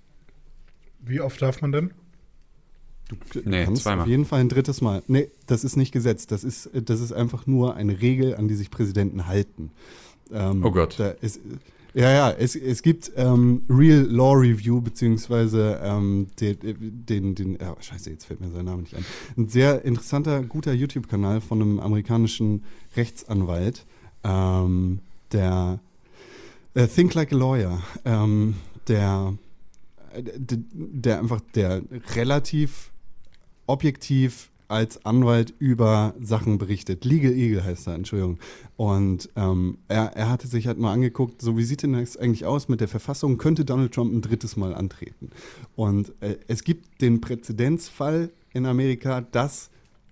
Wie 1.01 1.19
oft 1.19 1.41
darf 1.41 1.61
man 1.61 1.71
denn? 1.71 1.91
Du 3.33 3.39
Nee, 3.43 3.65
kannst 3.65 3.83
zweimal. 3.83 4.03
auf 4.03 4.07
jeden 4.09 4.23
Fall 4.25 4.39
ein 4.39 4.47
drittes 4.49 4.79
Mal. 4.79 5.03
Nee, 5.07 5.29
das 5.47 5.65
ist 5.65 5.75
nicht 5.75 5.91
Gesetz. 5.91 6.27
Das 6.27 6.43
ist, 6.45 6.67
äh, 6.67 6.81
das 6.81 7.01
ist 7.01 7.11
einfach 7.11 7.45
nur 7.45 7.75
eine 7.75 7.99
Regel, 8.01 8.35
an 8.37 8.47
die 8.47 8.55
sich 8.55 8.71
Präsidenten 8.71 9.27
halten. 9.27 9.71
Ähm, 10.31 10.63
Oh 10.63 10.71
Gott. 10.71 10.95
Da 10.97 11.09
ist, 11.09 11.41
ja, 11.93 12.11
ja, 12.11 12.31
es, 12.31 12.55
es 12.55 12.81
gibt 12.81 13.11
ähm, 13.15 13.63
Real 13.69 14.01
Law 14.03 14.33
Review, 14.33 14.79
beziehungsweise 14.81 15.79
ähm, 15.83 16.27
den, 16.39 17.05
den, 17.05 17.35
den 17.35 17.57
ja, 17.59 17.75
scheiße, 17.79 18.09
jetzt 18.09 18.25
fällt 18.25 18.39
mir 18.39 18.49
sein 18.51 18.65
Name 18.65 18.83
nicht 18.83 18.95
ein. 18.95 19.05
Ein 19.37 19.49
sehr 19.49 19.83
interessanter, 19.83 20.41
guter 20.43 20.73
YouTube-Kanal 20.73 21.41
von 21.41 21.61
einem 21.61 21.79
amerikanischen 21.79 22.63
Rechtsanwalt, 22.95 23.85
ähm, 24.23 24.99
der 25.31 25.79
äh, 26.75 26.87
Think 26.87 27.13
Like 27.13 27.33
a 27.33 27.35
Lawyer, 27.35 27.81
ähm, 28.05 28.55
der, 28.87 29.33
äh, 30.13 30.23
der, 30.23 30.57
der 30.71 31.19
einfach, 31.19 31.41
der 31.55 31.81
relativ 32.15 32.91
objektiv 33.67 34.50
als 34.71 35.05
Anwalt 35.05 35.53
über 35.59 36.15
Sachen 36.21 36.57
berichtet. 36.57 37.05
Legal 37.05 37.33
Eagle 37.33 37.63
heißt 37.63 37.87
er, 37.87 37.95
Entschuldigung. 37.95 38.39
Und 38.77 39.29
ähm, 39.35 39.77
er, 39.87 40.15
er 40.15 40.29
hatte 40.29 40.47
sich 40.47 40.67
halt 40.67 40.79
mal 40.79 40.93
angeguckt, 40.93 41.41
so 41.41 41.57
wie 41.57 41.63
sieht 41.63 41.83
denn 41.83 41.93
das 41.93 42.17
eigentlich 42.17 42.45
aus 42.45 42.69
mit 42.69 42.79
der 42.79 42.87
Verfassung? 42.87 43.37
Könnte 43.37 43.65
Donald 43.65 43.93
Trump 43.93 44.13
ein 44.13 44.21
drittes 44.21 44.55
Mal 44.55 44.73
antreten? 44.73 45.29
Und 45.75 46.13
äh, 46.21 46.37
es 46.47 46.63
gibt 46.63 47.01
den 47.01 47.21
Präzedenzfall 47.21 48.31
in 48.53 48.65
Amerika, 48.65 49.21
dass, 49.21 49.69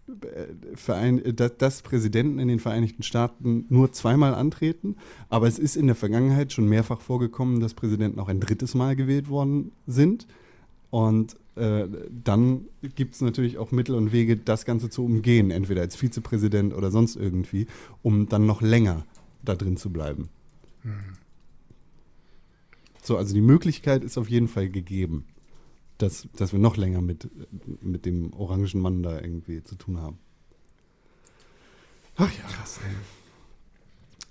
äh, 0.07 0.75
Verein, 0.75 1.23
äh, 1.23 1.33
dass, 1.33 1.57
dass 1.57 1.81
Präsidenten 1.81 2.39
in 2.39 2.47
den 2.47 2.59
Vereinigten 2.59 3.03
Staaten 3.03 3.65
nur 3.69 3.91
zweimal 3.93 4.35
antreten. 4.35 4.97
Aber 5.29 5.47
es 5.47 5.57
ist 5.57 5.77
in 5.77 5.87
der 5.87 5.95
Vergangenheit 5.95 6.51
schon 6.51 6.67
mehrfach 6.67 7.01
vorgekommen, 7.01 7.59
dass 7.59 7.73
Präsidenten 7.73 8.19
auch 8.19 8.27
ein 8.27 8.39
drittes 8.39 8.75
Mal 8.75 8.95
gewählt 8.95 9.29
worden 9.29 9.71
sind. 9.87 10.27
Und 10.89 11.35
äh, 11.55 11.87
dann 12.23 12.65
gibt 12.95 13.15
es 13.15 13.21
natürlich 13.21 13.57
auch 13.57 13.71
Mittel 13.71 13.95
und 13.95 14.11
Wege, 14.11 14.37
das 14.37 14.65
Ganze 14.65 14.89
zu 14.89 15.03
umgehen, 15.03 15.51
entweder 15.51 15.81
als 15.81 15.95
Vizepräsident 15.95 16.73
oder 16.73 16.91
sonst 16.91 17.15
irgendwie, 17.15 17.67
um 18.01 18.29
dann 18.29 18.45
noch 18.45 18.61
länger 18.61 19.05
da 19.43 19.55
drin 19.55 19.77
zu 19.77 19.89
bleiben. 19.91 20.29
So, 23.01 23.17
also 23.17 23.33
die 23.33 23.41
Möglichkeit 23.41 24.03
ist 24.03 24.17
auf 24.17 24.29
jeden 24.29 24.47
Fall 24.47 24.69
gegeben, 24.69 25.25
dass, 25.97 26.27
dass 26.35 26.53
wir 26.53 26.59
noch 26.59 26.77
länger 26.77 27.01
mit, 27.01 27.29
mit 27.81 28.05
dem 28.05 28.33
orangen 28.33 28.81
Mann 28.81 29.03
da 29.03 29.19
irgendwie 29.19 29.63
zu 29.63 29.75
tun 29.75 29.99
haben. 29.99 30.17
Ach 32.15 32.31
ja. 32.31 32.43
Krass, 32.47 32.79
ey. 32.85 32.95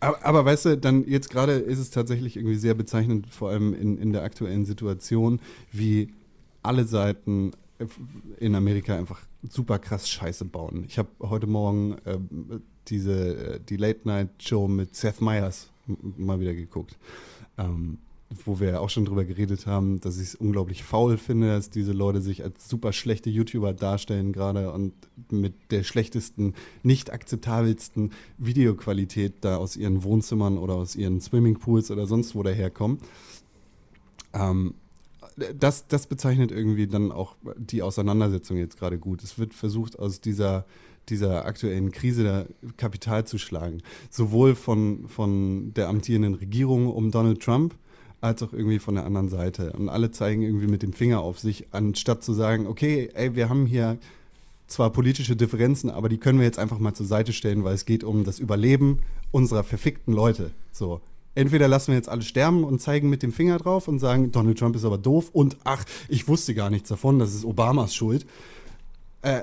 Aber, 0.01 0.25
aber 0.25 0.45
weißt 0.45 0.65
du, 0.67 0.79
dann 0.79 1.09
jetzt 1.09 1.29
gerade 1.31 1.53
ist 1.55 1.79
es 1.79 1.91
tatsächlich 1.91 2.37
irgendwie 2.37 2.57
sehr 2.57 2.75
bezeichnend, 2.75 3.27
vor 3.29 3.51
allem 3.51 3.75
in, 3.75 3.99
in 3.99 4.13
der 4.13 4.23
aktuellen 4.23 4.65
Situation, 4.65 5.41
wie 5.73 6.15
alle 6.69 6.85
Seiten 6.85 7.53
in 8.39 8.55
Amerika 8.55 8.95
einfach 8.95 9.21
super 9.49 9.79
krass 9.79 10.09
Scheiße 10.09 10.45
bauen. 10.45 10.85
Ich 10.87 10.99
habe 10.99 11.09
heute 11.21 11.47
Morgen 11.47 11.97
ähm, 12.05 12.63
diese 12.89 13.55
äh, 13.55 13.61
die 13.61 13.77
Late 13.77 14.01
Night 14.05 14.29
Show 14.43 14.69
mit 14.69 14.95
Seth 14.95 15.23
Meyers 15.23 15.71
mal 16.17 16.41
wieder 16.41 16.55
geguckt. 16.55 16.99
Ähm, 17.57 17.99
wo 18.45 18.61
wir 18.61 18.83
auch 18.83 18.91
schon 18.91 19.07
drüber 19.07 19.25
geredet 19.25 19.67
haben, 19.67 20.01
dass 20.01 20.19
ich 20.19 20.25
es 20.25 20.35
unglaublich 20.35 20.85
faul 20.85 21.17
finde, 21.17 21.49
dass 21.49 21.71
diese 21.71 21.93
Leute 21.93 22.21
sich 22.21 22.45
als 22.45 22.69
super 22.69 22.93
schlechte 22.93 23.31
YouTuber 23.31 23.73
darstellen 23.73 24.35
gerade 24.35 24.71
und 24.71 24.93
mit 25.31 25.55
der 25.71 25.83
schlechtesten, 25.83 26.53
nicht 26.83 27.11
akzeptabelsten 27.11 28.13
Videoqualität 28.37 29.37
da 29.41 29.57
aus 29.57 29.77
ihren 29.77 30.03
Wohnzimmern 30.03 30.59
oder 30.59 30.75
aus 30.75 30.95
ihren 30.95 31.23
Swimmingpools 31.23 31.91
oder 31.91 32.07
sonst 32.07 32.35
wo 32.35 32.43
daherkommen. 32.43 32.99
Ähm, 34.35 34.75
das, 35.59 35.87
das 35.87 36.07
bezeichnet 36.07 36.51
irgendwie 36.51 36.87
dann 36.87 37.13
auch 37.13 37.37
die 37.57 37.83
Auseinandersetzung 37.83 38.57
jetzt 38.57 38.79
gerade 38.79 38.99
gut. 38.99 39.23
Es 39.23 39.39
wird 39.39 39.55
versucht, 39.55 39.99
aus 39.99 40.21
dieser, 40.21 40.67
dieser 41.09 41.45
aktuellen 41.45 41.93
Krise 41.93 42.25
da 42.25 42.47
Kapital 42.77 43.27
zu 43.27 43.39
schlagen. 43.39 43.83
Sowohl 44.11 44.55
von, 44.55 45.09
von 45.09 45.73
der 45.75 45.89
amtierenden 45.89 46.35
Regierung 46.35 46.89
um 46.89 47.11
Donald 47.11 47.41
Trump, 47.41 47.75
als 48.21 48.43
auch 48.43 48.53
irgendwie 48.53 48.79
von 48.79 48.97
der 48.97 49.07
anderen 49.07 49.29
Seite. 49.29 49.73
Und 49.73 49.89
alle 49.89 50.11
zeigen 50.11 50.43
irgendwie 50.43 50.67
mit 50.67 50.83
dem 50.83 50.93
Finger 50.93 51.21
auf 51.21 51.39
sich, 51.39 51.69
anstatt 51.71 52.23
zu 52.23 52.33
sagen, 52.33 52.67
okay, 52.67 53.11
ey, 53.15 53.35
wir 53.37 53.49
haben 53.49 53.67
hier 53.67 53.99
zwar 54.67 54.91
politische 54.91 55.37
Differenzen, 55.37 55.89
aber 55.89 56.09
die 56.09 56.19
können 56.19 56.39
wir 56.39 56.47
jetzt 56.47 56.59
einfach 56.59 56.79
mal 56.79 56.95
zur 56.95 57.07
Seite 57.07 57.33
stellen, 57.33 57.65
weil 57.65 57.75
es 57.75 57.87
geht 57.87 58.05
um 58.05 58.25
das 58.25 58.39
Überleben 58.39 58.99
unserer 59.31 59.65
verfickten 59.65 60.13
Leute. 60.13 60.51
So. 60.73 61.01
Entweder 61.39 61.69
lassen 61.69 61.93
wir 61.93 61.95
jetzt 61.95 62.09
alle 62.09 62.23
sterben 62.23 62.65
und 62.65 62.81
zeigen 62.81 63.09
mit 63.09 63.23
dem 63.23 63.33
Finger 63.33 63.59
drauf 63.59 63.87
und 63.87 64.01
sagen, 64.01 64.33
Donald 64.33 64.59
Trump 64.59 64.75
ist 64.75 64.85
aber 64.85 64.99
doof 64.99 65.31
und 65.33 65.57
ach, 65.63 65.85
ich 66.09 66.27
wusste 66.27 66.53
gar 66.53 66.69
nichts 66.69 66.89
davon, 66.89 67.21
das 67.21 67.33
ist 67.33 67.45
Obamas 67.45 67.95
Schuld. 67.95 68.27
Äh, 69.23 69.39
äh, 69.39 69.43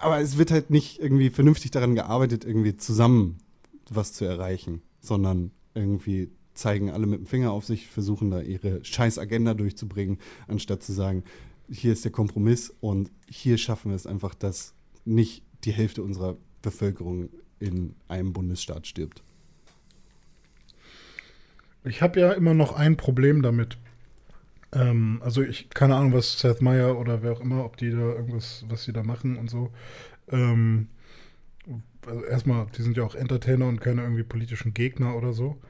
aber 0.00 0.18
es 0.20 0.38
wird 0.38 0.50
halt 0.50 0.70
nicht 0.70 0.98
irgendwie 0.98 1.28
vernünftig 1.28 1.72
daran 1.72 1.94
gearbeitet, 1.94 2.46
irgendwie 2.46 2.74
zusammen 2.74 3.36
was 3.90 4.14
zu 4.14 4.24
erreichen, 4.24 4.80
sondern 5.02 5.50
irgendwie 5.74 6.30
zeigen 6.54 6.88
alle 6.88 7.06
mit 7.06 7.20
dem 7.20 7.26
Finger 7.26 7.52
auf 7.52 7.66
sich, 7.66 7.88
versuchen 7.88 8.30
da 8.30 8.40
ihre 8.40 8.82
scheiß 8.82 9.18
Agenda 9.18 9.52
durchzubringen, 9.52 10.16
anstatt 10.48 10.82
zu 10.82 10.94
sagen, 10.94 11.22
hier 11.68 11.92
ist 11.92 12.06
der 12.06 12.12
Kompromiss 12.12 12.72
und 12.80 13.10
hier 13.28 13.58
schaffen 13.58 13.90
wir 13.90 13.96
es 13.96 14.06
einfach, 14.06 14.34
dass 14.34 14.72
nicht 15.04 15.42
die 15.64 15.72
Hälfte 15.72 16.02
unserer 16.02 16.38
Bevölkerung 16.62 17.28
in 17.58 17.94
einem 18.08 18.32
Bundesstaat 18.32 18.86
stirbt. 18.86 19.22
Ich 21.84 22.02
habe 22.02 22.20
ja 22.20 22.32
immer 22.32 22.54
noch 22.54 22.72
ein 22.74 22.96
Problem 22.96 23.42
damit. 23.42 23.78
Ähm, 24.72 25.20
also 25.24 25.42
ich, 25.42 25.70
keine 25.70 25.96
Ahnung, 25.96 26.12
was 26.12 26.38
Seth 26.38 26.62
Meyer 26.62 26.98
oder 26.98 27.22
wer 27.22 27.32
auch 27.32 27.40
immer, 27.40 27.64
ob 27.64 27.76
die 27.76 27.90
da 27.90 28.14
irgendwas, 28.14 28.64
was 28.68 28.84
sie 28.84 28.92
da 28.92 29.02
machen 29.02 29.36
und 29.36 29.50
so. 29.50 29.72
Ähm, 30.30 30.88
also 32.06 32.24
erstmal, 32.24 32.66
die 32.76 32.82
sind 32.82 32.96
ja 32.96 33.04
auch 33.04 33.14
Entertainer 33.14 33.66
und 33.66 33.80
keine 33.80 34.02
irgendwie 34.02 34.22
politischen 34.22 34.74
Gegner 34.74 35.16
oder 35.16 35.32
so. 35.32 35.60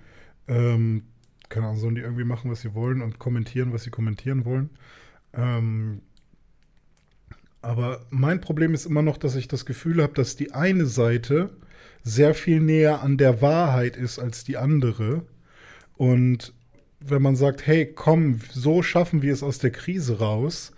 Ähm, 0.48 1.04
keine 1.48 1.66
Ahnung, 1.66 1.78
sollen 1.80 1.94
die 1.94 2.02
irgendwie 2.02 2.24
machen, 2.24 2.50
was 2.50 2.60
sie 2.60 2.74
wollen 2.74 3.02
und 3.02 3.18
kommentieren, 3.18 3.72
was 3.72 3.82
sie 3.84 3.90
kommentieren 3.90 4.44
wollen. 4.44 4.70
Ähm, 5.32 6.02
aber 7.62 8.06
mein 8.10 8.40
Problem 8.40 8.74
ist 8.74 8.86
immer 8.86 9.02
noch, 9.02 9.18
dass 9.18 9.36
ich 9.36 9.48
das 9.48 9.66
Gefühl 9.66 10.02
habe, 10.02 10.14
dass 10.14 10.36
die 10.36 10.52
eine 10.52 10.86
Seite 10.86 11.50
sehr 12.02 12.34
viel 12.34 12.60
näher 12.60 13.02
an 13.02 13.18
der 13.18 13.42
Wahrheit 13.42 13.96
ist 13.96 14.18
als 14.18 14.44
die 14.44 14.56
andere. 14.56 15.24
Und 16.00 16.54
wenn 17.00 17.20
man 17.20 17.36
sagt, 17.36 17.66
hey, 17.66 17.84
komm, 17.84 18.40
so 18.50 18.82
schaffen 18.82 19.20
wir 19.20 19.34
es 19.34 19.42
aus 19.42 19.58
der 19.58 19.70
Krise 19.70 20.18
raus, 20.18 20.72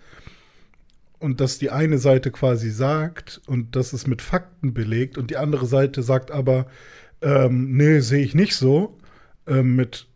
und 1.17 1.39
dass 1.39 1.57
die 1.57 1.69
eine 1.69 1.99
Seite 1.99 2.29
quasi 2.29 2.69
sagt 2.69 3.39
und 3.47 3.77
das 3.77 3.93
ist 3.93 4.05
mit 4.05 4.21
Fakten 4.21 4.73
belegt 4.73 5.17
und 5.17 5.29
die 5.29 5.37
andere 5.37 5.65
Seite 5.65 6.03
sagt 6.03 6.31
aber, 6.31 6.67
ähm, 7.21 7.77
nee, 7.77 8.01
sehe 8.01 8.25
ich 8.25 8.35
nicht 8.35 8.57
so, 8.57 8.97
ähm, 9.47 9.77
mit 9.77 10.07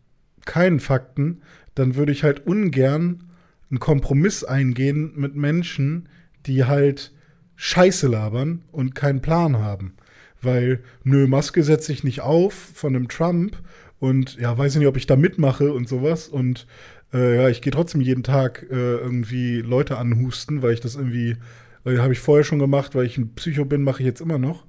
keinen 0.43 0.81
Fakten, 0.81 1.41
dann 1.73 1.95
würde 1.95 2.11
ich 2.11 2.25
halt 2.25 2.45
ungern 2.45 3.31
einen 3.69 3.79
Kompromiss 3.79 4.43
eingehen 4.43 5.13
mit 5.15 5.37
Menschen, 5.37 6.09
die 6.45 6.65
halt 6.65 7.13
Scheiße 7.55 8.07
labern 8.07 8.65
und 8.73 8.93
keinen 8.93 9.21
Plan 9.21 9.59
haben. 9.59 9.93
Weil, 10.41 10.83
nö, 11.05 11.27
Maske 11.27 11.63
setze 11.63 11.93
ich 11.93 12.03
nicht 12.03 12.19
auf 12.19 12.53
von 12.53 12.93
einem 12.93 13.07
Trump 13.07 13.55
und 13.99 14.37
ja, 14.37 14.57
weiß 14.57 14.73
ich 14.73 14.79
nicht, 14.79 14.87
ob 14.87 14.97
ich 14.97 15.07
da 15.07 15.15
mitmache 15.15 15.73
und 15.73 15.87
sowas. 15.87 16.27
Und 16.27 16.67
äh, 17.13 17.37
ja, 17.37 17.49
ich 17.49 17.61
gehe 17.61 17.71
trotzdem 17.71 18.01
jeden 18.01 18.23
Tag 18.23 18.65
äh, 18.69 18.97
irgendwie 18.97 19.61
Leute 19.61 19.97
anhusten, 19.97 20.61
weil 20.61 20.73
ich 20.73 20.81
das 20.81 20.95
irgendwie, 20.95 21.37
äh, 21.85 21.97
habe 21.97 22.13
ich 22.13 22.19
vorher 22.19 22.43
schon 22.43 22.59
gemacht, 22.59 22.95
weil 22.95 23.05
ich 23.05 23.17
ein 23.17 23.33
Psycho 23.35 23.65
bin, 23.65 23.83
mache 23.83 24.01
ich 24.01 24.05
jetzt 24.05 24.21
immer 24.21 24.37
noch. 24.37 24.65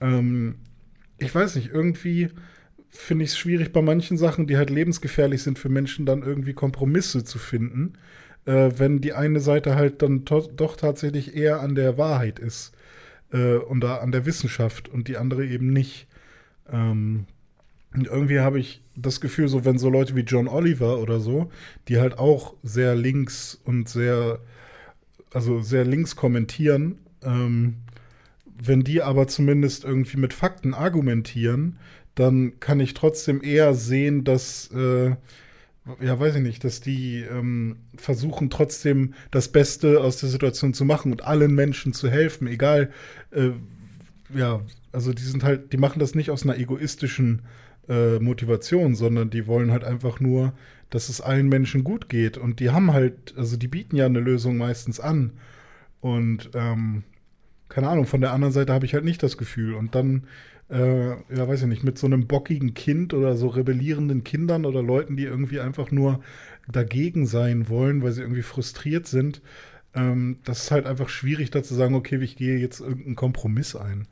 Ähm, 0.00 0.56
ich 1.18 1.34
weiß 1.34 1.54
nicht, 1.56 1.70
irgendwie 1.72 2.30
finde 2.88 3.24
ich 3.24 3.30
es 3.30 3.38
schwierig 3.38 3.72
bei 3.72 3.82
manchen 3.82 4.16
Sachen, 4.16 4.46
die 4.46 4.56
halt 4.56 4.70
lebensgefährlich 4.70 5.42
sind 5.42 5.58
für 5.58 5.68
Menschen, 5.68 6.06
dann 6.06 6.22
irgendwie 6.22 6.54
Kompromisse 6.54 7.24
zu 7.24 7.38
finden, 7.38 7.94
äh, 8.44 8.70
wenn 8.76 9.00
die 9.00 9.12
eine 9.12 9.40
Seite 9.40 9.76
halt 9.76 10.02
dann 10.02 10.24
doch 10.24 10.76
tatsächlich 10.76 11.36
eher 11.36 11.60
an 11.60 11.74
der 11.74 11.98
Wahrheit 11.98 12.38
ist 12.38 12.72
äh, 13.32 13.56
und 13.56 13.80
da 13.80 13.96
an 13.98 14.12
der 14.12 14.26
Wissenschaft 14.26 14.88
und 14.88 15.08
die 15.08 15.16
andere 15.16 15.44
eben 15.46 15.72
nicht. 15.72 16.06
Ähm, 16.70 17.26
und 17.94 18.06
irgendwie 18.06 18.40
habe 18.40 18.58
ich 18.58 18.82
das 18.96 19.20
Gefühl, 19.20 19.48
so 19.48 19.64
wenn 19.64 19.78
so 19.78 19.88
Leute 19.88 20.16
wie 20.16 20.20
John 20.20 20.48
Oliver 20.48 20.98
oder 20.98 21.20
so, 21.20 21.50
die 21.88 21.98
halt 21.98 22.18
auch 22.18 22.54
sehr 22.62 22.94
links 22.94 23.60
und 23.64 23.88
sehr, 23.88 24.40
also 25.32 25.60
sehr 25.62 25.84
links 25.84 26.16
kommentieren, 26.16 26.98
ähm, 27.22 27.76
wenn 28.56 28.82
die 28.82 29.02
aber 29.02 29.28
zumindest 29.28 29.84
irgendwie 29.84 30.16
mit 30.16 30.32
Fakten 30.32 30.74
argumentieren, 30.74 31.78
dann 32.14 32.58
kann 32.60 32.80
ich 32.80 32.94
trotzdem 32.94 33.42
eher 33.42 33.74
sehen, 33.74 34.24
dass, 34.24 34.70
äh, 34.72 35.16
ja, 36.00 36.18
weiß 36.18 36.36
ich 36.36 36.42
nicht, 36.42 36.64
dass 36.64 36.80
die 36.80 37.20
ähm, 37.20 37.76
versuchen 37.96 38.50
trotzdem 38.50 39.14
das 39.30 39.48
Beste 39.48 40.00
aus 40.00 40.18
der 40.18 40.28
Situation 40.28 40.72
zu 40.74 40.84
machen 40.84 41.12
und 41.12 41.24
allen 41.24 41.54
Menschen 41.54 41.92
zu 41.92 42.08
helfen, 42.08 42.46
egal, 42.46 42.90
äh, 43.32 43.50
ja, 44.34 44.62
also 44.92 45.12
die 45.12 45.22
sind 45.22 45.44
halt, 45.44 45.72
die 45.72 45.76
machen 45.76 45.98
das 45.98 46.14
nicht 46.14 46.30
aus 46.30 46.44
einer 46.44 46.56
egoistischen 46.56 47.42
äh, 47.88 48.18
Motivation, 48.18 48.94
sondern 48.94 49.30
die 49.30 49.46
wollen 49.46 49.72
halt 49.72 49.84
einfach 49.84 50.20
nur, 50.20 50.52
dass 50.90 51.08
es 51.08 51.20
allen 51.20 51.48
Menschen 51.48 51.84
gut 51.84 52.08
geht 52.08 52.38
und 52.38 52.60
die 52.60 52.70
haben 52.70 52.92
halt, 52.92 53.34
also 53.36 53.56
die 53.56 53.68
bieten 53.68 53.96
ja 53.96 54.06
eine 54.06 54.20
Lösung 54.20 54.56
meistens 54.56 55.00
an 55.00 55.32
und 56.00 56.50
ähm, 56.54 57.04
keine 57.68 57.88
Ahnung, 57.88 58.06
von 58.06 58.20
der 58.20 58.32
anderen 58.32 58.52
Seite 58.52 58.72
habe 58.72 58.86
ich 58.86 58.94
halt 58.94 59.04
nicht 59.04 59.22
das 59.22 59.36
Gefühl. 59.36 59.74
Und 59.74 59.94
dann, 59.94 60.28
äh, 60.70 61.08
ja, 61.08 61.48
weiß 61.48 61.62
ich 61.62 61.66
nicht, 61.66 61.82
mit 61.82 61.98
so 61.98 62.06
einem 62.06 62.26
bockigen 62.26 62.74
Kind 62.74 63.14
oder 63.14 63.36
so 63.36 63.48
rebellierenden 63.48 64.22
Kindern 64.22 64.64
oder 64.64 64.82
Leuten, 64.82 65.16
die 65.16 65.24
irgendwie 65.24 65.60
einfach 65.60 65.90
nur 65.90 66.20
dagegen 66.70 67.26
sein 67.26 67.68
wollen, 67.68 68.02
weil 68.02 68.12
sie 68.12 68.22
irgendwie 68.22 68.42
frustriert 68.42 69.06
sind, 69.06 69.42
ähm, 69.94 70.38
das 70.44 70.64
ist 70.64 70.70
halt 70.70 70.86
einfach 70.86 71.08
schwierig, 71.08 71.50
da 71.50 71.62
zu 71.62 71.74
sagen, 71.74 71.94
okay, 71.94 72.18
ich 72.22 72.36
gehe 72.36 72.58
jetzt 72.58 72.80
irgendeinen 72.80 73.16
Kompromiss 73.16 73.74
ein. 73.74 74.06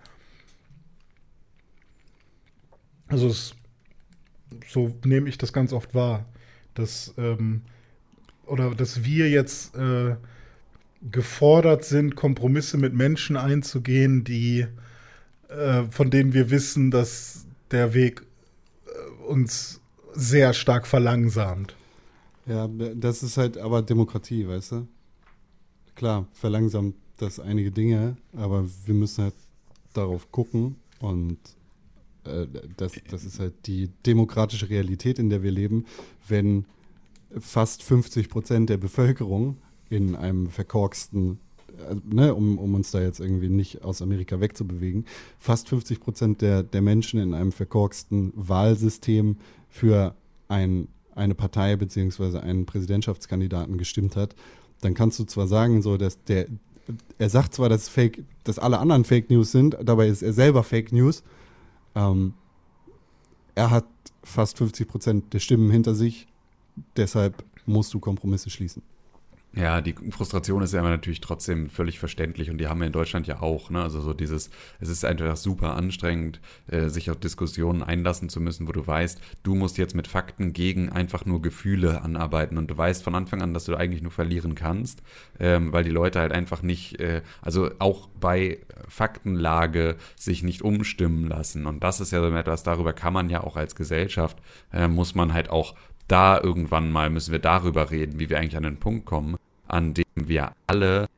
Also 3.08 3.28
es, 3.28 3.54
so 4.68 4.94
nehme 5.04 5.28
ich 5.28 5.38
das 5.38 5.52
ganz 5.52 5.72
oft 5.72 5.94
wahr, 5.94 6.24
dass 6.74 7.14
ähm, 7.18 7.62
oder 8.46 8.74
dass 8.74 9.04
wir 9.04 9.30
jetzt 9.30 9.74
äh, 9.76 10.16
gefordert 11.10 11.84
sind, 11.84 12.16
Kompromisse 12.16 12.76
mit 12.76 12.94
Menschen 12.94 13.36
einzugehen, 13.36 14.24
die 14.24 14.66
äh, 15.48 15.84
von 15.90 16.10
denen 16.10 16.32
wir 16.32 16.50
wissen, 16.50 16.90
dass 16.90 17.46
der 17.70 17.94
Weg 17.94 18.22
äh, 18.86 19.24
uns 19.24 19.80
sehr 20.14 20.52
stark 20.52 20.86
verlangsamt. 20.86 21.74
Ja, 22.46 22.68
das 22.68 23.22
ist 23.22 23.36
halt 23.36 23.56
aber 23.56 23.82
Demokratie, 23.82 24.48
weißt 24.48 24.72
du? 24.72 24.88
Klar, 25.94 26.26
verlangsamt 26.32 26.96
das 27.18 27.38
einige 27.38 27.70
Dinge, 27.70 28.16
aber 28.36 28.66
wir 28.84 28.94
müssen 28.94 29.24
halt 29.24 29.34
darauf 29.92 30.30
gucken 30.32 30.76
und 31.00 31.38
äh, 32.24 32.46
das, 32.76 32.92
das 33.10 33.24
ist 33.24 33.40
halt 33.40 33.54
die 33.66 33.90
demokratische 34.06 34.68
Realität, 34.68 35.18
in 35.18 35.30
der 35.30 35.42
wir 35.42 35.50
leben, 35.50 35.86
wenn 36.28 36.66
fast 37.38 37.82
50 37.82 38.28
Prozent 38.28 38.70
der 38.70 38.76
Bevölkerung 38.76 39.56
in 39.90 40.16
einem 40.16 40.48
verkorksten, 40.48 41.38
äh, 41.68 41.94
ne, 42.04 42.34
um, 42.34 42.58
um 42.58 42.74
uns 42.74 42.90
da 42.90 43.00
jetzt 43.00 43.20
irgendwie 43.20 43.48
nicht 43.48 43.84
aus 43.84 44.02
Amerika 44.02 44.40
wegzubewegen, 44.40 45.06
fast 45.38 45.68
50 45.68 46.00
Prozent 46.00 46.42
der, 46.42 46.62
der 46.62 46.82
Menschen 46.82 47.20
in 47.20 47.34
einem 47.34 47.52
verkorksten 47.52 48.32
Wahlsystem 48.34 49.36
für 49.68 50.14
ein, 50.48 50.88
eine 51.14 51.34
Partei 51.34 51.76
beziehungsweise 51.76 52.42
einen 52.42 52.66
Präsidentschaftskandidaten 52.66 53.78
gestimmt 53.78 54.16
hat, 54.16 54.34
dann 54.80 54.94
kannst 54.94 55.18
du 55.18 55.24
zwar 55.24 55.46
sagen, 55.46 55.82
so 55.82 55.96
dass 55.96 56.22
der, 56.24 56.46
er 57.18 57.30
sagt 57.30 57.54
zwar, 57.54 57.68
dass 57.68 57.88
Fake, 57.88 58.24
dass 58.44 58.58
alle 58.58 58.78
anderen 58.78 59.04
Fake 59.04 59.30
News 59.30 59.52
sind, 59.52 59.76
dabei 59.82 60.08
ist 60.08 60.22
er 60.22 60.32
selber 60.32 60.62
Fake 60.62 60.92
News. 60.92 61.22
Ähm, 61.94 62.34
er 63.54 63.70
hat 63.70 63.86
fast 64.22 64.58
50 64.58 64.88
Prozent 64.88 65.32
der 65.34 65.40
Stimmen 65.40 65.70
hinter 65.70 65.94
sich, 65.94 66.26
deshalb 66.96 67.44
musst 67.66 67.92
du 67.94 68.00
Kompromisse 68.00 68.50
schließen. 68.50 68.82
Ja, 69.54 69.82
die 69.82 69.94
Frustration 70.10 70.62
ist 70.62 70.72
ja 70.72 70.80
immer 70.80 70.88
natürlich 70.88 71.20
trotzdem 71.20 71.68
völlig 71.68 71.98
verständlich 71.98 72.48
und 72.48 72.56
die 72.56 72.68
haben 72.68 72.80
wir 72.80 72.86
in 72.86 72.92
Deutschland 72.92 73.26
ja 73.26 73.42
auch. 73.42 73.68
Ne? 73.68 73.82
Also 73.82 74.00
so 74.00 74.14
dieses, 74.14 74.48
es 74.80 74.88
ist 74.88 75.04
einfach 75.04 75.36
super 75.36 75.76
anstrengend, 75.76 76.40
äh, 76.68 76.88
sich 76.88 77.10
auf 77.10 77.18
Diskussionen 77.18 77.82
einlassen 77.82 78.30
zu 78.30 78.40
müssen, 78.40 78.66
wo 78.66 78.72
du 78.72 78.86
weißt, 78.86 79.20
du 79.42 79.54
musst 79.54 79.76
jetzt 79.76 79.94
mit 79.94 80.08
Fakten 80.08 80.54
gegen 80.54 80.88
einfach 80.88 81.26
nur 81.26 81.42
Gefühle 81.42 82.00
anarbeiten 82.00 82.56
und 82.56 82.70
du 82.70 82.78
weißt 82.78 83.02
von 83.02 83.14
Anfang 83.14 83.42
an, 83.42 83.52
dass 83.52 83.66
du 83.66 83.76
eigentlich 83.76 84.00
nur 84.00 84.10
verlieren 84.10 84.54
kannst, 84.54 85.02
ähm, 85.38 85.70
weil 85.70 85.84
die 85.84 85.90
Leute 85.90 86.20
halt 86.20 86.32
einfach 86.32 86.62
nicht, 86.62 86.98
äh, 86.98 87.20
also 87.42 87.70
auch 87.78 88.08
bei 88.20 88.58
Faktenlage 88.88 89.96
sich 90.16 90.42
nicht 90.42 90.62
umstimmen 90.62 91.26
lassen. 91.26 91.66
Und 91.66 91.84
das 91.84 92.00
ist 92.00 92.10
ja 92.10 92.20
so 92.20 92.34
etwas, 92.34 92.62
darüber 92.62 92.94
kann 92.94 93.12
man 93.12 93.28
ja 93.28 93.44
auch 93.44 93.56
als 93.56 93.74
Gesellschaft, 93.74 94.38
äh, 94.72 94.88
muss 94.88 95.14
man 95.14 95.34
halt 95.34 95.50
auch 95.50 95.74
da 96.08 96.38
irgendwann 96.38 96.90
mal 96.90 97.10
müssen 97.10 97.32
wir 97.32 97.38
darüber 97.38 97.90
reden, 97.90 98.18
wie 98.18 98.28
wir 98.28 98.38
eigentlich 98.38 98.56
an 98.56 98.64
den 98.64 98.78
Punkt 98.78 99.06
kommen, 99.06 99.36
an 99.68 99.94
dem 99.94 100.04
wir 100.14 100.52
alle 100.66 101.08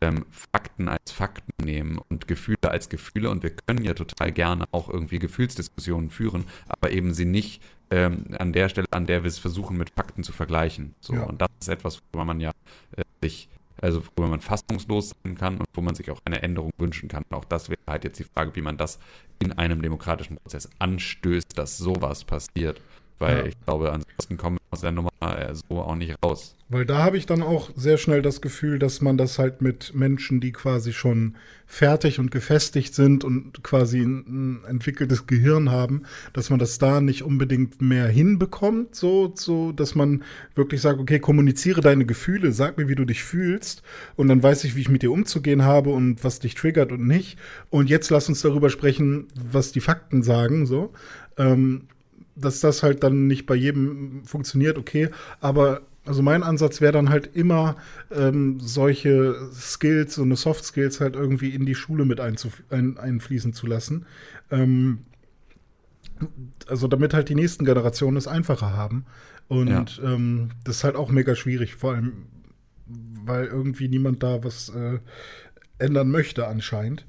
ähm, 0.00 0.24
Fakten 0.30 0.88
als 0.88 1.12
Fakten 1.12 1.52
nehmen 1.64 1.98
und 2.08 2.26
Gefühle 2.28 2.56
als 2.70 2.88
Gefühle 2.88 3.30
und 3.30 3.42
wir 3.42 3.50
können 3.50 3.84
ja 3.84 3.94
total 3.94 4.32
gerne 4.32 4.64
auch 4.72 4.88
irgendwie 4.88 5.18
Gefühlsdiskussionen 5.18 6.10
führen, 6.10 6.44
aber 6.68 6.90
eben 6.90 7.12
sie 7.14 7.26
nicht 7.26 7.62
ähm, 7.90 8.34
an 8.38 8.52
der 8.52 8.68
Stelle, 8.68 8.86
an 8.90 9.06
der 9.06 9.22
wir 9.22 9.28
es 9.28 9.38
versuchen, 9.38 9.76
mit 9.76 9.90
Fakten 9.90 10.22
zu 10.24 10.32
vergleichen. 10.32 10.94
So, 11.00 11.14
Ja. 11.14 11.22
und 11.24 11.40
das 11.40 11.48
ist 11.60 11.68
etwas, 11.68 12.00
worüber 12.12 12.24
man 12.24 12.40
ja 12.40 12.50
äh, 12.96 13.02
sich, 13.22 13.48
also 13.80 14.02
worüber 14.16 14.30
man 14.30 14.40
fassungslos 14.40 15.12
sein 15.22 15.36
kann 15.36 15.58
und 15.58 15.66
wo 15.74 15.82
man 15.82 15.94
sich 15.94 16.10
auch 16.10 16.20
eine 16.24 16.42
Änderung 16.42 16.72
wünschen 16.78 17.08
kann. 17.08 17.24
Auch 17.30 17.44
das 17.44 17.68
wäre 17.68 17.78
halt 17.86 18.04
jetzt 18.04 18.18
die 18.18 18.24
Frage, 18.24 18.56
wie 18.56 18.62
man 18.62 18.76
das 18.76 18.98
in 19.38 19.52
einem 19.52 19.82
demokratischen 19.82 20.36
Prozess 20.38 20.68
anstößt, 20.78 21.56
dass 21.56 21.76
sowas 21.76 22.24
passiert. 22.24 22.80
Weil 23.18 23.38
Ja. 23.38 23.44
ich 23.46 23.54
glaube, 23.64 23.92
ansonsten 23.92 24.36
kommen 24.36 24.56
wir 24.56 24.62
aus 24.70 24.80
der 24.82 24.92
Nummer 24.92 25.10
äh, 25.20 25.54
so 25.54 25.80
auch 25.80 25.94
nicht 25.94 26.14
raus. 26.24 26.54
Weil 26.68 26.84
da 26.84 26.98
habe 26.98 27.16
ich 27.16 27.26
dann 27.26 27.42
auch 27.42 27.70
sehr 27.76 27.96
schnell 27.96 28.22
das 28.22 28.40
Gefühl, 28.40 28.78
dass 28.80 29.00
man 29.00 29.16
das 29.16 29.38
halt 29.38 29.62
mit 29.62 29.94
Menschen, 29.94 30.40
die 30.40 30.50
quasi 30.52 30.92
schon 30.92 31.36
fertig 31.64 32.18
und 32.18 32.30
gefestigt 32.32 32.92
sind 32.94 33.22
und 33.24 33.62
quasi 33.62 34.00
ein, 34.00 34.24
ein 34.64 34.64
entwickeltes 34.68 35.26
Gehirn 35.28 35.70
haben, 35.70 36.02
dass 36.32 36.50
man 36.50 36.58
das 36.58 36.78
da 36.78 37.00
nicht 37.00 37.22
unbedingt 37.22 37.80
mehr 37.80 38.08
hinbekommt, 38.08 38.96
so, 38.96 39.32
so, 39.36 39.70
dass 39.72 39.94
man 39.94 40.24
wirklich 40.56 40.80
sagt, 40.80 40.98
okay, 40.98 41.20
kommuniziere 41.20 41.80
deine 41.80 42.04
Gefühle, 42.04 42.52
sag 42.52 42.76
mir, 42.78 42.88
wie 42.88 42.94
du 42.96 43.04
dich 43.04 43.22
fühlst 43.22 43.82
und 44.16 44.26
dann 44.28 44.42
weiß 44.42 44.64
ich, 44.64 44.74
wie 44.74 44.80
ich 44.80 44.88
mit 44.88 45.02
dir 45.02 45.12
umzugehen 45.12 45.62
habe 45.62 45.90
und 45.90 46.22
was 46.24 46.40
dich 46.40 46.54
triggert 46.56 46.90
und 46.92 47.06
nicht. 47.06 47.38
Und 47.70 47.88
jetzt 47.88 48.10
lass 48.10 48.28
uns 48.28 48.42
darüber 48.42 48.70
sprechen, 48.70 49.28
was 49.34 49.72
die 49.72 49.80
Fakten 49.80 50.22
sagen, 50.24 50.66
so. 50.66 50.92
Ähm, 51.38 51.82
dass 52.36 52.60
das 52.60 52.82
halt 52.82 53.02
dann 53.02 53.26
nicht 53.26 53.46
bei 53.46 53.54
jedem 53.54 54.24
funktioniert, 54.24 54.78
okay, 54.78 55.10
aber 55.40 55.82
also 56.04 56.22
mein 56.22 56.44
Ansatz 56.44 56.80
wäre 56.80 56.92
dann 56.92 57.08
halt 57.10 57.34
immer 57.34 57.76
ähm, 58.12 58.60
solche 58.60 59.50
Skills, 59.52 60.14
so 60.14 60.22
eine 60.22 60.36
Soft 60.36 60.64
Skills 60.64 61.00
halt 61.00 61.16
irgendwie 61.16 61.50
in 61.50 61.66
die 61.66 61.74
Schule 61.74 62.04
mit 62.04 62.20
ein, 62.20 62.36
einfließen 62.96 63.52
zu 63.52 63.66
lassen. 63.66 64.06
Ähm, 64.50 65.00
also 66.68 66.88
damit 66.88 67.14
halt 67.14 67.28
die 67.28 67.34
nächsten 67.34 67.64
Generationen 67.64 68.16
es 68.16 68.28
einfacher 68.28 68.72
haben. 68.76 69.04
Und 69.48 69.68
Ja. 69.98 70.14
ähm, 70.14 70.50
das 70.64 70.76
ist 70.76 70.84
halt 70.84 70.96
auch 70.96 71.10
mega 71.10 71.34
schwierig, 71.34 71.74
vor 71.74 71.94
allem, 71.94 72.26
weil 72.86 73.46
irgendwie 73.46 73.88
niemand 73.88 74.22
da 74.22 74.42
was 74.44 74.68
äh, 74.70 74.98
ändern 75.78 76.10
möchte 76.10 76.46
anscheinend. 76.46 77.06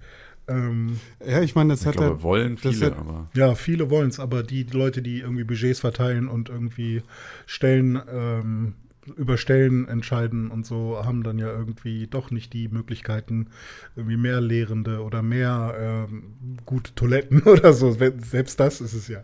Ähm, 0.47 0.99
Ja, 1.25 1.41
ich 1.41 1.55
meine, 1.55 1.73
das 1.73 1.81
Ich 1.81 1.87
hat 1.87 1.95
glaube, 1.95 2.13
halt, 2.15 2.23
wollen 2.23 2.57
viele, 2.57 2.85
hat- 2.87 2.97
aber 2.97 3.27
Ja, 3.35 3.55
viele 3.55 3.89
wollen 3.89 4.09
es, 4.09 4.19
aber 4.19 4.43
die 4.43 4.63
Leute, 4.63 5.01
die 5.01 5.19
irgendwie 5.19 5.43
Budgets 5.43 5.79
verteilen 5.79 6.27
und 6.27 6.49
irgendwie 6.49 7.01
Stellen 7.45 7.99
ähm, 8.09 8.73
über 9.15 9.37
Stellen 9.37 9.87
entscheiden 9.87 10.51
und 10.51 10.65
so, 10.65 11.01
haben 11.03 11.23
dann 11.23 11.39
ja 11.39 11.47
irgendwie 11.47 12.07
doch 12.07 12.29
nicht 12.31 12.51
die 12.53 12.67
Möglichkeiten, 12.67 13.47
irgendwie 13.95 14.17
mehr 14.17 14.41
Lehrende 14.41 15.01
oder 15.01 15.21
mehr 15.21 16.07
ähm, 16.09 16.57
gute 16.65 16.93
Toiletten 16.95 17.41
oder 17.43 17.73
so. 17.73 17.91
Selbst 17.91 18.59
das 18.59 18.81
ist 18.81 18.93
es 18.93 19.07
ja. 19.07 19.19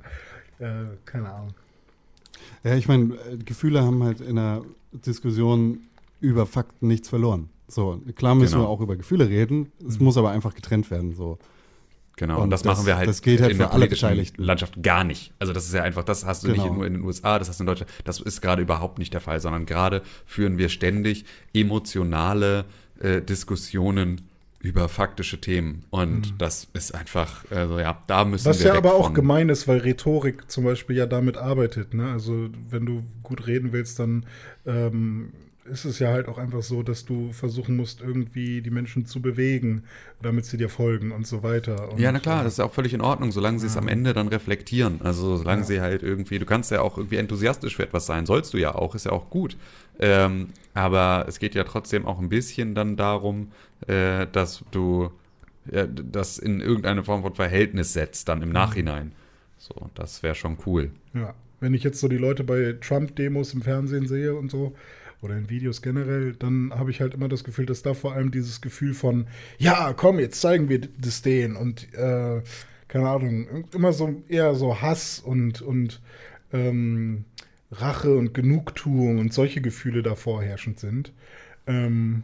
Äh, 0.59 0.97
keine 1.05 1.31
Ahnung. 1.33 1.53
ja, 2.63 2.75
ich 2.75 2.87
meine, 2.87 3.17
Gefühle 3.45 3.81
haben 3.83 4.03
halt 4.03 4.21
in 4.21 4.37
einer 4.37 4.63
Diskussion 4.91 5.79
über 6.19 6.45
Fakten 6.45 6.87
nichts 6.87 7.09
verloren. 7.09 7.49
So, 7.73 8.01
klar 8.15 8.35
müssen 8.35 8.53
Genau. 8.53 8.65
wir 8.65 8.69
auch 8.69 8.81
über 8.81 8.95
Gefühle 8.95 9.27
reden, 9.29 9.71
es 9.87 9.99
muss 9.99 10.15
aber 10.17 10.31
einfach 10.31 10.53
getrennt 10.53 10.91
werden. 10.91 11.13
So. 11.15 11.37
Genau, 12.15 12.37
Und 12.37 12.43
und 12.43 12.49
das, 12.51 12.61
das- 12.61 12.77
machen 12.77 12.85
wir 12.85 12.95
halt 12.95 13.09
das 13.09 13.23
gilt 13.23 13.41
halt 13.41 13.51
in 13.51 13.57
für 13.57 13.63
der 13.63 13.73
alle 13.73 13.87
Beteiligten. 13.87 14.43
Landschaft 14.43 14.83
gar 14.83 15.03
nicht. 15.03 15.33
Also 15.39 15.51
das 15.51 15.65
ist 15.65 15.73
ja 15.73 15.81
einfach, 15.81 16.03
das 16.03 16.25
hast 16.25 16.43
du 16.43 16.49
Genau. 16.51 16.63
nicht 16.63 16.73
nur 16.75 16.85
in 16.85 16.93
den 16.93 17.03
USA, 17.03 17.39
das 17.39 17.49
hast 17.49 17.59
du 17.59 17.63
in 17.63 17.67
Deutschland. 17.67 17.91
Das 18.05 18.19
ist 18.19 18.41
gerade 18.41 18.61
überhaupt 18.61 18.99
nicht 18.99 19.13
der 19.15 19.21
Fall, 19.21 19.39
sondern 19.39 19.65
gerade 19.65 20.03
führen 20.27 20.59
wir 20.59 20.69
ständig 20.69 21.25
emotionale 21.53 22.65
äh, 22.99 23.21
Diskussionen 23.21 24.21
über 24.61 24.87
faktische 24.87 25.41
Themen. 25.41 25.83
Und 25.89 26.35
das 26.37 26.67
ist 26.73 26.93
einfach, 26.95 27.43
also 27.51 27.79
ja, 27.79 28.01
da 28.07 28.23
müssen 28.23 28.45
Mhm. 28.47 28.49
Was 28.51 28.59
wir 28.59 28.67
ja 28.67 28.73
weg 28.73 28.85
aber 28.85 28.93
auch 28.95 29.05
von. 29.07 29.13
gemein 29.15 29.49
ist, 29.49 29.67
weil 29.67 29.79
Rhetorik 29.79 30.49
zum 30.49 30.63
Beispiel 30.63 30.95
ja 30.95 31.05
damit 31.07 31.35
arbeitet. 31.37 31.93
Ne? 31.95 32.11
Also 32.11 32.49
wenn 32.69 32.85
du 32.85 33.03
gut 33.23 33.47
reden 33.47 33.73
willst, 33.73 33.97
dann 33.99 34.25
ähm, 34.65 35.33
ist 35.65 35.85
es 35.85 35.99
ja 35.99 36.09
halt 36.11 36.27
auch 36.27 36.37
einfach 36.37 36.61
so, 36.63 36.83
dass 36.83 37.05
du 37.05 37.31
versuchen 37.31 37.75
musst, 37.77 38.01
irgendwie 38.01 38.61
die 38.61 38.69
Menschen 38.71 39.05
zu 39.05 39.21
bewegen, 39.21 39.83
damit 40.21 40.45
sie 40.45 40.57
dir 40.57 40.69
folgen 40.69 41.11
und 41.11 41.25
so 41.27 41.43
weiter. 41.43 41.91
Und, 41.91 41.99
Ja, 41.99 42.11
na 42.11 42.19
klar, 42.19 42.41
äh, 42.41 42.43
das 42.43 42.53
ist 42.53 42.57
ja 42.59 42.65
auch 42.65 42.73
völlig 42.73 42.93
in 42.93 43.01
Ordnung, 43.01 43.31
solange 43.31 43.59
sie 43.59 43.67
es 43.67 43.77
am 43.77 43.87
Ende 43.87 44.13
dann 44.13 44.27
reflektieren. 44.27 45.01
Also 45.01 45.37
solange 45.37 45.61
Ja. 45.61 45.65
sie 45.65 45.81
halt 45.81 46.03
irgendwie, 46.03 46.39
du 46.39 46.45
kannst 46.45 46.71
ja 46.71 46.81
auch 46.81 46.97
irgendwie 46.97 47.17
enthusiastisch 47.17 47.75
für 47.75 47.83
etwas 47.83 48.05
sein, 48.05 48.25
sollst 48.25 48.53
du 48.53 48.57
ja 48.57 48.73
auch, 48.75 48.95
ist 48.95 49.05
ja 49.05 49.11
auch 49.11 49.29
gut. 49.29 49.57
Ähm, 49.99 50.49
aber 50.73 51.25
es 51.27 51.39
geht 51.39 51.55
ja 51.55 51.63
trotzdem 51.63 52.05
auch 52.05 52.19
ein 52.19 52.29
bisschen 52.29 52.73
dann 52.75 52.97
darum, 52.97 53.51
äh, 53.87 54.27
dass 54.31 54.63
du 54.71 55.11
ja, 55.71 55.87
das 55.87 56.39
in 56.39 56.59
irgendeine 56.61 57.03
Form 57.03 57.21
von 57.21 57.33
Verhältnis 57.35 57.93
setzt, 57.93 58.27
dann 58.27 58.41
im 58.41 58.51
Mhm. 58.53 58.53
Nachhinein. 58.53 59.11
So, 59.57 59.89
das 59.95 60.23
wäre 60.23 60.35
schon 60.35 60.57
cool. 60.65 60.91
Ja, 61.13 61.33
wenn 61.59 61.73
ich 61.73 61.83
jetzt 61.83 61.99
so 61.99 62.07
die 62.07 62.17
Leute 62.17 62.43
bei 62.43 62.75
Trump-Demos 62.81 63.53
im 63.53 63.61
Fernsehen 63.61 64.07
sehe 64.07 64.35
und 64.35 64.51
so, 64.51 64.75
oder 65.23 65.37
in 65.37 65.49
Videos 65.49 65.81
generell, 65.81 66.33
dann 66.33 66.71
habe 66.73 66.91
ich 66.91 67.01
halt 67.01 67.13
immer 67.13 67.29
das 67.29 67.43
Gefühl, 67.43 67.65
dass 67.65 67.81
da 67.81 67.93
vor 67.93 68.13
allem 68.13 68.31
dieses 68.31 68.61
Gefühl 68.61 68.93
von, 68.93 69.27
ja, 69.57 69.93
komm, 69.93 70.19
jetzt 70.19 70.41
zeigen 70.41 70.69
wir 70.69 70.81
das 70.97 71.21
denen 71.21 71.55
und 71.55 71.93
äh, 71.93 72.41
keine 72.87 73.09
Ahnung, 73.09 73.65
immer 73.73 73.93
so 73.93 74.23
eher 74.27 74.53
so 74.55 74.81
Hass 74.81 75.19
und, 75.19 75.61
und 75.61 76.01
ähm, 76.51 77.25
Rache 77.71 78.15
und 78.15 78.33
Genugtuung 78.33 79.17
und 79.17 79.33
solche 79.33 79.61
Gefühle 79.61 80.03
da 80.03 80.15
vorherrschend 80.15 80.79
sind. 80.79 81.11
Ähm, 81.65 82.23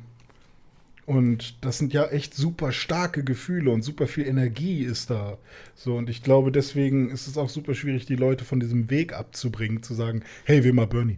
und 1.10 1.66
das 1.66 1.80
sind 1.80 1.92
ja 1.92 2.06
echt 2.06 2.36
super 2.36 2.72
starke 2.72 3.24
Gefühle 3.24 3.72
und 3.72 3.82
super 3.82 4.06
viel 4.06 4.28
Energie 4.28 4.84
ist 4.84 5.10
da. 5.10 5.40
So, 5.74 5.98
und 5.98 6.08
ich 6.08 6.22
glaube, 6.22 6.52
deswegen 6.52 7.10
ist 7.10 7.26
es 7.26 7.36
auch 7.36 7.50
super 7.50 7.74
schwierig, 7.74 8.06
die 8.06 8.16
Leute 8.16 8.46
von 8.46 8.60
diesem 8.60 8.92
Weg 8.92 9.14
abzubringen, 9.14 9.82
zu 9.82 9.96
sagen, 9.96 10.22
hey, 10.44 10.64
wähl 10.64 10.74
mal 10.74 10.86
Bernie. 10.86 11.18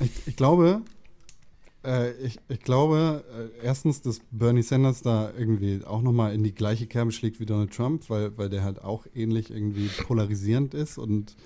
Ich, 0.00 0.10
ich 0.26 0.36
glaube, 0.36 0.82
äh, 1.84 2.12
ich, 2.22 2.38
ich 2.48 2.60
glaube 2.60 3.24
äh, 3.32 3.64
erstens, 3.66 4.02
dass 4.02 4.20
Bernie 4.30 4.62
Sanders 4.62 5.02
da 5.02 5.32
irgendwie 5.36 5.84
auch 5.84 6.02
nochmal 6.02 6.34
in 6.34 6.42
die 6.42 6.54
gleiche 6.54 6.86
Kerbe 6.86 7.12
schlägt 7.12 7.40
wie 7.40 7.46
Donald 7.46 7.72
Trump, 7.72 8.08
weil, 8.10 8.36
weil 8.36 8.48
der 8.48 8.62
halt 8.62 8.82
auch 8.82 9.06
ähnlich 9.14 9.50
irgendwie 9.50 9.88
polarisierend 10.06 10.74
ist 10.74 10.98
und 10.98 11.36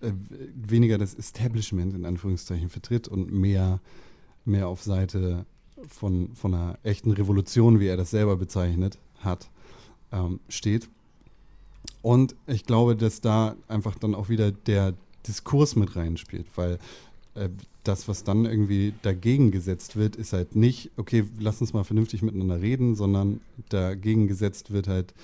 äh, 0.00 0.12
weniger 0.54 0.98
das 0.98 1.14
Establishment 1.14 1.94
in 1.94 2.04
Anführungszeichen 2.04 2.68
vertritt 2.68 3.08
und 3.08 3.32
mehr, 3.32 3.80
mehr 4.44 4.68
auf 4.68 4.82
Seite 4.82 5.46
von, 5.88 6.34
von 6.34 6.54
einer 6.54 6.78
echten 6.82 7.12
Revolution, 7.12 7.80
wie 7.80 7.86
er 7.86 7.96
das 7.96 8.10
selber 8.10 8.36
bezeichnet 8.36 8.98
hat, 9.20 9.48
ähm, 10.12 10.40
steht. 10.48 10.88
Und 12.02 12.34
ich 12.46 12.64
glaube, 12.64 12.96
dass 12.96 13.20
da 13.20 13.56
einfach 13.68 13.94
dann 13.94 14.14
auch 14.14 14.28
wieder 14.28 14.52
der 14.52 14.94
Diskurs 15.26 15.76
mit 15.76 15.96
reinspielt, 15.96 16.46
weil 16.56 16.78
äh, 17.34 17.50
das, 17.84 18.08
was 18.08 18.24
dann 18.24 18.44
irgendwie 18.44 18.92
dagegen 19.02 19.50
gesetzt 19.50 19.96
wird, 19.96 20.16
ist 20.16 20.32
halt 20.32 20.54
nicht, 20.54 20.90
okay, 20.96 21.24
lass 21.38 21.60
uns 21.60 21.72
mal 21.72 21.84
vernünftig 21.84 22.22
miteinander 22.22 22.60
reden, 22.60 22.94
sondern 22.94 23.40
dagegen 23.68 24.28
gesetzt 24.28 24.70
wird 24.70 24.86
halt 24.86 25.14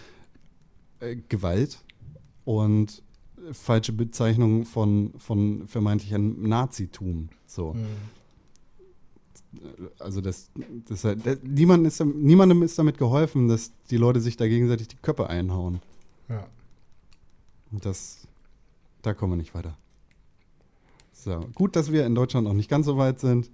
äh, 1.01 1.17
Gewalt 1.29 1.79
und 2.45 3.03
falsche 3.53 3.93
Bezeichnung 3.93 4.65
von, 4.65 5.13
von 5.19 5.69
vermeintlichem 5.69 6.49
Nazitum. 6.49 7.29
So. 7.47 7.77
Also 9.99 10.21
das, 10.21 10.51
das 10.89 11.05
halt, 11.05 11.27
das, 11.27 11.39
niemand 11.43 11.87
ist, 11.87 12.05
niemandem 12.05 12.63
ist 12.63 12.79
damit 12.79 12.99
geholfen, 12.99 13.49
dass 13.49 13.73
die 13.91 13.97
Leute 13.97 14.21
sich 14.21 14.37
da 14.37 14.49
gegenseitig 14.49 14.89
die 14.89 14.97
Köpfe 14.97 15.29
einhauen. 15.29 15.81
Ja. 16.29 16.47
Und 17.71 17.85
das, 17.85 18.27
da 19.03 19.15
kommen 19.15 19.33
wir 19.33 19.37
nicht 19.37 19.55
weiter. 19.55 19.77
So, 21.27 21.41
gut, 21.57 21.75
dass 21.75 21.91
wir 21.91 22.07
in 22.07 22.15
Deutschland 22.15 22.47
noch 22.47 22.53
nicht 22.55 22.71
ganz 22.71 22.87
so 22.87 22.97
weit 22.99 23.19
sind 23.19 23.51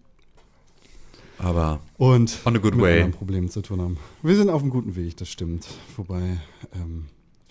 Aber 1.38 1.80
und 1.96 2.38
On 2.44 2.54
a 2.54 2.58
good 2.58 2.74
mit 2.74 2.82
way. 2.84 2.96
anderen 2.96 3.12
Problemen 3.12 3.48
zu 3.48 3.62
tun 3.62 3.80
haben. 3.80 3.96
Wir 4.22 4.36
sind 4.36 4.50
auf 4.50 4.60
einem 4.60 4.70
guten 4.70 4.94
Weg, 4.94 5.16
das 5.16 5.30
stimmt. 5.30 5.66
Wobei, 5.96 6.38
ähm, 6.74 7.06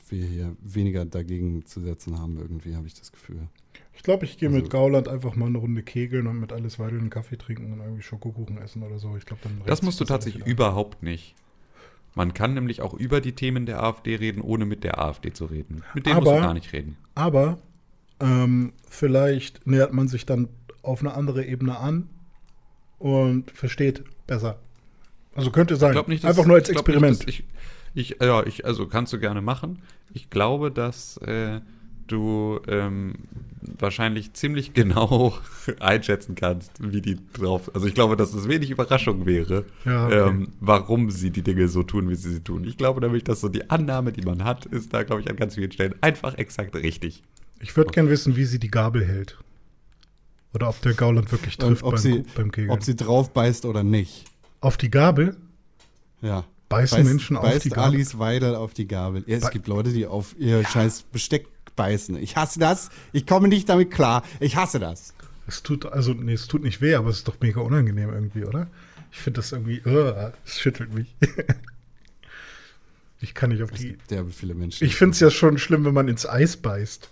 wir 0.09 0.23
hier 0.23 0.55
weniger 0.61 1.05
dagegen 1.05 1.65
zu 1.65 1.81
setzen 1.81 2.19
haben, 2.19 2.37
irgendwie, 2.37 2.75
habe 2.75 2.85
ich 2.85 2.93
das 2.93 3.11
Gefühl. 3.11 3.47
Ich 3.95 4.03
glaube, 4.03 4.25
ich 4.25 4.37
gehe 4.37 4.49
Also- 4.49 4.61
mit 4.61 4.69
Gauland 4.69 5.07
einfach 5.07 5.35
mal 5.35 5.47
eine 5.47 5.57
Runde 5.57 5.81
kegeln 5.81 6.27
und 6.27 6.39
mit 6.39 6.53
alles 6.53 6.77
Weidel 6.77 6.99
einen 6.99 7.09
Kaffee 7.09 7.37
trinken 7.37 7.73
und 7.73 7.79
irgendwie 7.79 8.03
Schokokuchen 8.03 8.59
essen 8.59 8.83
oder 8.83 8.99
so. 8.99 9.17
Ich 9.17 9.25
glaube, 9.25 9.41
dann 9.41 9.59
Das 9.65 9.81
musst 9.81 9.99
du 9.99 10.05
tatsächlich 10.05 10.45
überhaupt 10.45 11.01
nicht. 11.01 11.33
Man 12.13 12.35
kann 12.35 12.53
nämlich 12.53 12.81
auch 12.81 12.93
über 12.93 13.21
die 13.21 13.31
Themen 13.33 13.65
der 13.65 13.81
AfD 13.81 14.17
reden, 14.17 14.41
ohne 14.43 14.65
mit 14.67 14.83
der 14.83 14.99
AfD 15.01 15.33
zu 15.33 15.45
reden. 15.45 15.81
Mit 15.95 16.05
denen 16.05 16.17
musst 16.17 16.27
Aber- 16.27 16.37
du 16.37 16.43
gar 16.43 16.53
nicht 16.53 16.71
reden. 16.73 16.97
Aber 17.15 17.57
ähm, 18.21 18.73
vielleicht 18.87 19.65
nähert 19.67 19.93
man 19.93 20.07
sich 20.07 20.25
dann 20.25 20.49
auf 20.81 21.01
eine 21.01 21.13
andere 21.13 21.45
Ebene 21.45 21.77
an 21.77 22.09
und 22.99 23.51
versteht 23.51 24.03
besser. 24.27 24.59
Also 25.35 25.51
könnte 25.51 25.75
sein. 25.75 25.97
Nicht, 26.07 26.25
Einfach 26.25 26.45
nur 26.45 26.55
als 26.57 26.69
Experiment. 26.69 27.25
Nicht, 27.25 27.45
ich, 27.93 28.11
ich, 28.11 28.21
ja, 28.21 28.45
ich, 28.45 28.65
also 28.65 28.87
kannst 28.87 29.13
du 29.13 29.19
gerne 29.19 29.41
machen. 29.41 29.81
Ich 30.13 30.29
glaube, 30.29 30.71
dass 30.71 31.17
äh, 31.17 31.61
du 32.07 32.59
ähm, 32.67 33.13
wahrscheinlich 33.79 34.33
ziemlich 34.33 34.73
genau 34.73 35.33
einschätzen 35.79 36.35
kannst, 36.35 36.71
wie 36.79 37.01
die 37.01 37.17
drauf. 37.33 37.73
Also 37.73 37.87
ich 37.87 37.93
glaube, 37.93 38.15
dass 38.17 38.33
es 38.33 38.47
wenig 38.47 38.69
Überraschung 38.71 39.25
wäre, 39.25 39.65
Ja, 39.85 40.07
okay. 40.07 40.29
ähm, 40.29 40.49
warum 40.59 41.09
sie 41.11 41.31
die 41.31 41.43
Dinge 41.43 41.67
so 41.67 41.83
tun, 41.83 42.09
wie 42.09 42.15
sie 42.15 42.31
sie 42.33 42.43
tun. 42.43 42.65
Ich 42.65 42.77
glaube 42.77 42.99
nämlich, 43.01 43.23
dass 43.23 43.41
so 43.41 43.49
die 43.49 43.69
Annahme, 43.69 44.11
die 44.11 44.21
man 44.21 44.43
hat, 44.43 44.65
ist 44.65 44.93
da, 44.93 45.03
glaube 45.03 45.21
ich, 45.21 45.29
an 45.29 45.37
ganz 45.37 45.55
vielen 45.55 45.71
Stellen 45.71 45.95
einfach 46.01 46.37
exakt 46.37 46.75
richtig. 46.75 47.23
Ich 47.61 47.75
würde 47.77 47.91
gern 47.91 48.09
wissen, 48.09 48.35
wie 48.35 48.45
sie 48.45 48.59
die 48.59 48.71
Gabel 48.71 49.05
hält. 49.05 49.37
Oder 50.53 50.69
ob 50.69 50.81
der 50.81 50.93
Gauland 50.93 51.31
wirklich 51.31 51.57
trifft 51.57 51.83
ob, 51.83 51.93
beim, 51.93 52.01
sie, 52.01 52.23
beim 52.35 52.51
Kegeln. 52.51 52.71
ob 52.71 52.83
sie 52.83 52.95
drauf 52.95 53.31
beißt 53.33 53.65
oder 53.65 53.83
nicht. 53.83 54.25
auf 54.59 54.77
die 54.77 54.89
Gabel? 54.89 55.37
Ja. 56.21 56.43
Beißen 56.67 57.03
Menschen 57.03 57.37
auf 57.37 57.43
beißt 57.43 57.65
die 57.65 57.69
Gabel? 57.69 57.95
Alice 57.95 58.17
Weidel 58.19 58.55
auf 58.55 58.73
die 58.73 58.87
Gabel. 58.87 59.23
Ja, 59.27 59.37
es 59.37 59.45
Be- 59.45 59.51
gibt 59.51 59.67
Leute, 59.67 59.91
die 59.93 60.05
auf 60.07 60.35
ihr 60.37 60.65
scheiß 60.65 61.03
Besteck 61.03 61.47
beißen. 61.75 62.17
Ich 62.17 62.35
hasse 62.35 62.59
das. 62.59 62.89
Ich 63.13 63.25
komme 63.25 63.47
nicht 63.47 63.69
damit 63.69 63.91
klar. 63.91 64.23
Ich 64.39 64.55
hasse 64.57 64.79
das. 64.79 65.13
Es 65.47 65.63
tut, 65.63 65.85
also, 65.85 66.13
nee, 66.13 66.33
es 66.33 66.47
tut 66.47 66.63
nicht 66.63 66.81
weh, 66.81 66.95
aber 66.95 67.09
es 67.09 67.17
ist 67.19 67.27
doch 67.27 67.39
mega 67.41 67.61
unangenehm 67.61 68.09
irgendwie, 68.13 68.45
oder? 68.45 68.67
Ich 69.11 69.19
finde 69.19 69.39
das 69.41 69.51
irgendwie, 69.51 69.81
uh, 69.85 70.31
es 70.45 70.59
schüttelt 70.59 70.93
mich. 70.93 71.13
ich 73.19 73.33
kann 73.33 73.49
nicht 73.49 73.61
auf 73.63 73.71
Es 73.71 73.79
die. 73.79 73.87
gibt 73.89 74.11
derbe 74.11 74.31
viele 74.31 74.55
Menschen. 74.55 74.85
Ich 74.85 74.95
finde 74.95 75.13
es 75.13 75.19
ja 75.19 75.29
schon 75.29 75.57
schlimm, 75.57 75.85
wenn 75.85 75.93
man 75.93 76.07
ins 76.07 76.25
Eis 76.25 76.57
beißt. 76.57 77.09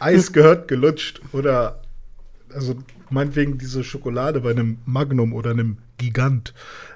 Eis 0.00 0.32
gehört 0.32 0.68
gelutscht 0.68 1.20
oder 1.32 1.82
also 2.54 2.76
meinetwegen 3.10 3.58
diese 3.58 3.84
Schokolade 3.84 4.40
bei 4.40 4.50
einem 4.50 4.78
Magnum 4.84 5.32
oder 5.32 5.50
einem 5.50 5.78
Gigant 5.98 6.54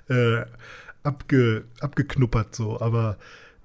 äh, 0.08 0.42
abge, 1.02 1.64
abgeknuppert 1.80 2.54
so, 2.54 2.80
aber 2.80 3.16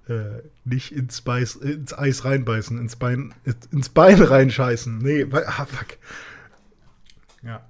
äh, 0.08 0.42
nicht 0.66 0.92
ins, 0.92 1.22
Beiß, 1.22 1.56
ins 1.58 1.98
Eis 1.98 2.26
reinbeißen, 2.26 2.78
ins 2.78 2.96
Bein, 2.96 3.34
ins 3.72 3.90
Bein 3.90 4.22
reinscheißen. 4.22 4.98
Nee, 5.00 5.26
ah, 5.32 5.66
fuck. 5.66 5.98
Ja. 7.44 7.66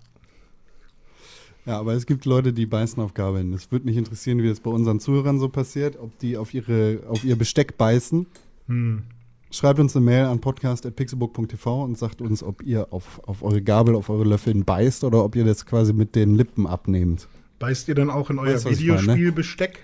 Ja, 1.66 1.80
aber 1.80 1.94
es 1.94 2.08
gibt 2.08 2.26
Leute, 2.26 2.54
die 2.54 2.66
beißen 2.66 3.02
auf 3.04 3.14
Gabeln. 3.14 3.54
Es 3.54 3.72
würde 3.72 3.86
mich 3.86 3.96
interessieren, 3.96 4.42
wie 4.42 4.50
das 4.50 4.60
bei 4.60 4.72
unseren 4.72 5.00
Zuhörern 5.00 5.40
so 5.40 5.48
passiert, 5.48 5.98
ob 6.00 6.18
die 6.18 6.36
auf, 6.36 6.54
ihre, 6.54 7.04
auf 7.08 7.24
ihr 7.24 7.36
Besteck 7.36 7.78
beißen. 7.78 8.26
Hm. 8.68 9.04
Schreibt 9.52 9.80
uns 9.82 9.96
eine 9.98 10.06
Mail 10.06 10.26
an 10.26 10.40
podcast.pixelbook.tv 10.40 11.84
und 11.84 11.98
sagt 11.98 12.22
uns, 12.22 12.42
ob 12.42 12.64
ihr 12.64 12.88
auf, 12.92 13.20
auf 13.28 13.44
eure 13.44 13.62
Gabel, 13.62 13.96
auf 13.96 14.10
eure 14.10 14.24
Löffeln 14.24 14.64
beißt 14.64 15.04
oder 15.04 15.26
ob 15.26 15.36
ihr 15.36 15.44
das 15.44 15.66
quasi 15.66 15.92
mit 15.92 16.16
den 16.16 16.36
Lippen 16.36 16.66
abnehmt. 16.66 17.28
Beißt 17.60 17.90
ihr 17.90 17.96
denn 17.96 18.10
auch 18.10 18.30
in 18.30 18.40
euer 18.40 18.56
ne? 18.56 18.66
Videospielbesteck? 18.66 19.80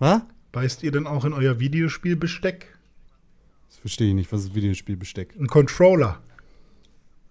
Was? 0.00 0.22
Beißt 0.50 0.82
ihr 0.82 0.90
denn 0.90 1.06
auch 1.06 1.24
in 1.24 1.32
euer 1.32 1.60
Videospielbesteck? 1.60 2.66
Das 3.68 3.78
verstehe 3.78 4.08
ich 4.08 4.14
nicht. 4.14 4.32
Was 4.32 4.42
ist 4.42 4.54
Videospielbesteck? 4.56 5.36
Ein 5.38 5.46
Controller. 5.46 6.18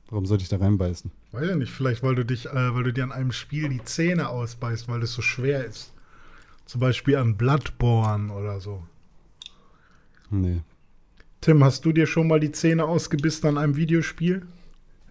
Warum 0.09 0.25
sollte 0.25 0.43
ich 0.43 0.49
da 0.49 0.57
reinbeißen? 0.57 1.11
Weiß 1.33 1.49
ich 1.49 1.55
nicht, 1.55 1.73
vielleicht 1.73 2.03
weil 2.03 2.15
du 2.15 2.23
dich, 2.23 2.45
äh, 2.45 2.73
weil 2.73 2.83
du 2.83 2.93
dir 2.93 3.03
an 3.03 3.11
einem 3.11 3.33
Spiel 3.33 3.67
die 3.67 3.83
Zähne 3.83 4.29
ausbeißt, 4.29 4.87
weil 4.87 5.03
es 5.03 5.11
so 5.11 5.21
schwer 5.21 5.65
ist. 5.65 5.91
Zum 6.65 6.79
Beispiel 6.79 7.17
an 7.17 7.35
Bloodborne 7.35 8.31
oder 8.31 8.61
so. 8.61 8.81
Nee. 10.33 10.61
Tim, 11.41 11.63
hast 11.63 11.85
du 11.85 11.91
dir 11.91 12.07
schon 12.07 12.27
mal 12.27 12.39
die 12.39 12.51
Zähne 12.51 12.85
ausgebissen 12.85 13.47
an 13.47 13.57
einem 13.57 13.75
Videospiel? 13.75 14.43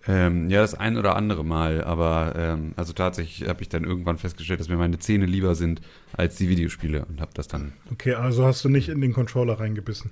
Ähm, 0.09 0.51
ja, 0.51 0.63
das 0.63 0.75
ein 0.75 0.97
oder 0.97 1.15
andere 1.15 1.45
Mal, 1.45 1.85
aber 1.85 2.35
ähm, 2.37 2.73
also 2.75 2.93
tatsächlich 2.93 3.49
habe 3.49 3.63
ich 3.63 3.69
dann 3.69 3.85
irgendwann 3.85 4.19
festgestellt, 4.19 4.59
dass 4.59 4.69
mir 4.69 4.77
meine 4.77 4.99
Zähne 4.99 5.27
lieber 5.27 5.55
sind 5.55 5.81
als 6.13 6.35
die 6.37 6.49
Videospiele 6.49 7.05
und 7.05 7.21
habe 7.21 7.31
das 7.35 7.47
dann. 7.47 7.73
Okay, 7.93 8.15
also 8.15 8.45
hast 8.45 8.65
du 8.65 8.69
nicht 8.69 8.89
in 8.89 9.01
den 9.01 9.13
Controller 9.13 9.61
reingebissen. 9.61 10.11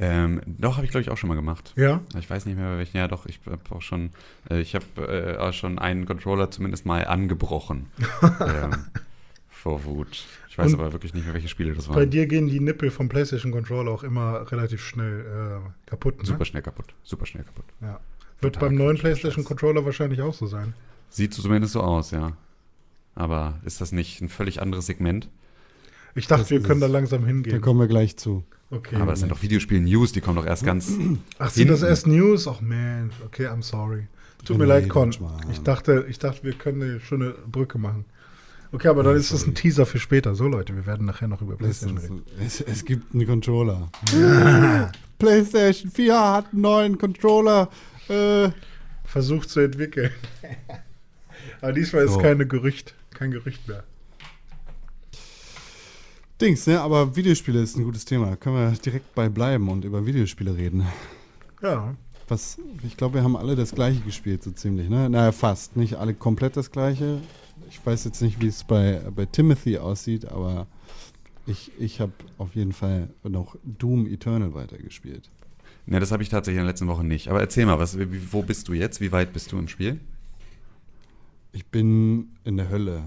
Ähm, 0.00 0.40
doch, 0.46 0.76
habe 0.76 0.84
ich 0.84 0.90
glaube 0.90 1.02
ich 1.02 1.10
auch 1.10 1.16
schon 1.16 1.28
mal 1.28 1.36
gemacht. 1.36 1.72
Ja? 1.76 2.00
Ich 2.18 2.28
weiß 2.28 2.46
nicht 2.46 2.56
mehr, 2.56 2.70
bei 2.70 2.78
welchen. 2.78 2.96
Ja, 2.96 3.06
doch, 3.06 3.26
ich 3.26 3.38
habe 3.46 3.60
auch 3.70 3.82
schon, 3.82 4.10
äh, 4.50 4.60
ich 4.60 4.74
habe 4.74 4.84
äh, 4.96 5.36
auch 5.36 5.52
schon 5.52 5.78
einen 5.78 6.06
Controller 6.06 6.50
zumindest 6.50 6.84
mal 6.84 7.06
angebrochen. 7.06 7.86
ähm, 8.40 8.86
vor 9.48 9.84
Wut. 9.84 10.24
Ich 10.58 10.64
weiß 10.64 10.72
Und 10.74 10.80
aber 10.80 10.92
wirklich 10.92 11.14
nicht 11.14 11.24
mehr, 11.24 11.34
welche 11.34 11.46
Spiele 11.46 11.72
das 11.72 11.86
Bei 11.86 11.94
waren. 11.94 12.10
dir 12.10 12.26
gehen 12.26 12.48
die 12.48 12.58
Nippel 12.58 12.90
vom 12.90 13.08
PlayStation 13.08 13.52
Controller 13.52 13.92
auch 13.92 14.02
immer 14.02 14.50
relativ 14.50 14.84
schnell 14.84 15.60
äh, 15.64 15.88
kaputt. 15.88 16.18
Ne? 16.18 16.24
Super 16.26 16.44
schnell 16.44 16.62
kaputt. 16.62 16.86
Super 17.04 17.26
schnell 17.26 17.44
kaputt. 17.44 17.64
Ja. 17.80 18.00
Wird 18.40 18.54
Total 18.56 18.68
beim 18.70 18.76
neuen 18.78 18.96
PlayStation 18.98 19.44
Scheiß. 19.44 19.48
Controller 19.48 19.84
wahrscheinlich 19.84 20.20
auch 20.20 20.34
so 20.34 20.46
sein. 20.48 20.74
Sieht 21.10 21.32
so 21.32 21.42
zumindest 21.42 21.74
so 21.74 21.80
aus, 21.80 22.10
ja. 22.10 22.32
Aber 23.14 23.60
ist 23.64 23.80
das 23.80 23.92
nicht 23.92 24.20
ein 24.20 24.28
völlig 24.28 24.60
anderes 24.60 24.86
Segment? 24.86 25.28
Ich 26.16 26.26
dachte, 26.26 26.42
Das 26.42 26.50
wir 26.50 26.60
können 26.60 26.80
da 26.80 26.88
langsam 26.88 27.20
Da 27.22 27.26
hingehen. 27.28 27.60
kommen 27.60 27.78
wir 27.78 27.86
gleich 27.86 28.16
zu. 28.16 28.42
Okay. 28.70 28.96
Aber 28.96 29.12
es 29.12 29.20
sind 29.20 29.30
doch 29.30 29.42
Videospiel-News, 29.42 30.10
die 30.10 30.20
kommen 30.20 30.36
doch 30.36 30.46
erst 30.46 30.64
ganz. 30.64 30.92
Ach, 31.38 31.50
sind 31.50 31.70
das 31.70 31.82
erst 31.82 32.08
News? 32.08 32.48
Ach 32.48 32.60
Mensch, 32.60 33.14
okay, 33.24 33.46
I'm 33.46 33.62
sorry. 33.62 34.08
Tut 34.44 34.56
Oh 34.56 34.58
mir 34.58 34.66
leid, 34.66 34.88
Con. 34.88 35.14
Ich 35.52 35.60
dachte, 35.62 36.04
ich 36.08 36.18
dachte, 36.18 36.42
wir 36.42 36.52
können 36.54 36.82
eine 36.82 37.00
schöne 37.00 37.30
Brücke 37.46 37.78
machen. 37.78 38.04
Okay, 38.70 38.88
aber 38.88 39.02
dann 39.02 39.16
ist 39.16 39.32
das 39.32 39.46
ein 39.46 39.54
Teaser 39.54 39.86
für 39.86 39.98
später. 39.98 40.34
So, 40.34 40.46
Leute, 40.46 40.74
wir 40.76 40.84
werden 40.84 41.06
nachher 41.06 41.26
noch 41.26 41.40
über 41.40 41.56
PlayStation 41.56 41.96
reden. 41.98 42.22
Es, 42.44 42.60
es 42.60 42.84
gibt 42.84 43.14
einen 43.14 43.26
Controller. 43.26 43.88
PlayStation 45.18 45.90
4 45.90 46.20
hat 46.20 46.52
einen 46.52 46.60
neuen 46.60 46.98
Controller. 46.98 47.70
Äh, 48.08 48.50
Versucht 49.04 49.48
zu 49.48 49.60
entwickeln. 49.60 50.10
aber 51.62 51.72
diesmal 51.72 52.04
ist 52.04 52.14
So. 52.14 52.18
keine 52.18 52.46
Gerücht, 52.46 52.94
kein 53.10 53.30
Gerücht 53.30 53.66
mehr. 53.66 53.84
Dings, 56.40 56.66
ne? 56.66 56.80
Aber 56.80 57.16
Videospiele 57.16 57.60
ist 57.62 57.76
ein 57.76 57.84
gutes 57.84 58.04
Thema. 58.04 58.26
Da 58.30 58.36
können 58.36 58.56
wir 58.56 58.70
direkt 58.78 59.14
bei 59.14 59.28
bleiben 59.28 59.68
und 59.70 59.84
über 59.84 60.04
Videospiele 60.04 60.56
reden. 60.56 60.86
Ja. 61.62 61.96
Was, 62.28 62.58
ich 62.86 62.96
glaube, 62.96 63.14
wir 63.14 63.22
haben 63.22 63.36
alle 63.36 63.56
das 63.56 63.72
gleiche 63.72 64.00
gespielt, 64.00 64.42
so 64.42 64.50
ziemlich, 64.50 64.90
ne? 64.90 65.08
Naja, 65.08 65.32
fast. 65.32 65.76
Nicht 65.76 65.96
alle 65.96 66.12
komplett 66.14 66.56
das 66.56 66.70
gleiche. 66.70 67.20
Ich 67.70 67.84
weiß 67.84 68.04
jetzt 68.04 68.22
nicht, 68.22 68.40
wie 68.40 68.46
es 68.48 68.64
bei, 68.64 69.00
bei 69.14 69.26
Timothy 69.26 69.78
aussieht, 69.78 70.26
aber 70.26 70.66
ich, 71.46 71.70
ich 71.78 72.00
habe 72.00 72.12
auf 72.38 72.54
jeden 72.54 72.72
Fall 72.72 73.08
noch 73.22 73.56
Doom 73.64 74.06
Eternal 74.06 74.54
weitergespielt. 74.54 75.30
Ne, 75.86 76.00
das 76.00 76.12
habe 76.12 76.22
ich 76.22 76.28
tatsächlich 76.28 76.58
in 76.60 76.64
der 76.64 76.72
letzten 76.72 76.86
Woche 76.88 77.04
nicht. 77.04 77.28
Aber 77.28 77.40
erzähl 77.40 77.64
mal, 77.66 77.78
was, 77.78 77.96
wo 78.30 78.42
bist 78.42 78.68
du 78.68 78.74
jetzt? 78.74 79.00
Wie 79.00 79.12
weit 79.12 79.32
bist 79.32 79.52
du 79.52 79.58
im 79.58 79.68
Spiel? 79.68 79.98
Ich 81.52 81.66
bin 81.66 82.28
in 82.44 82.56
der 82.58 82.68
Hölle. 82.68 83.04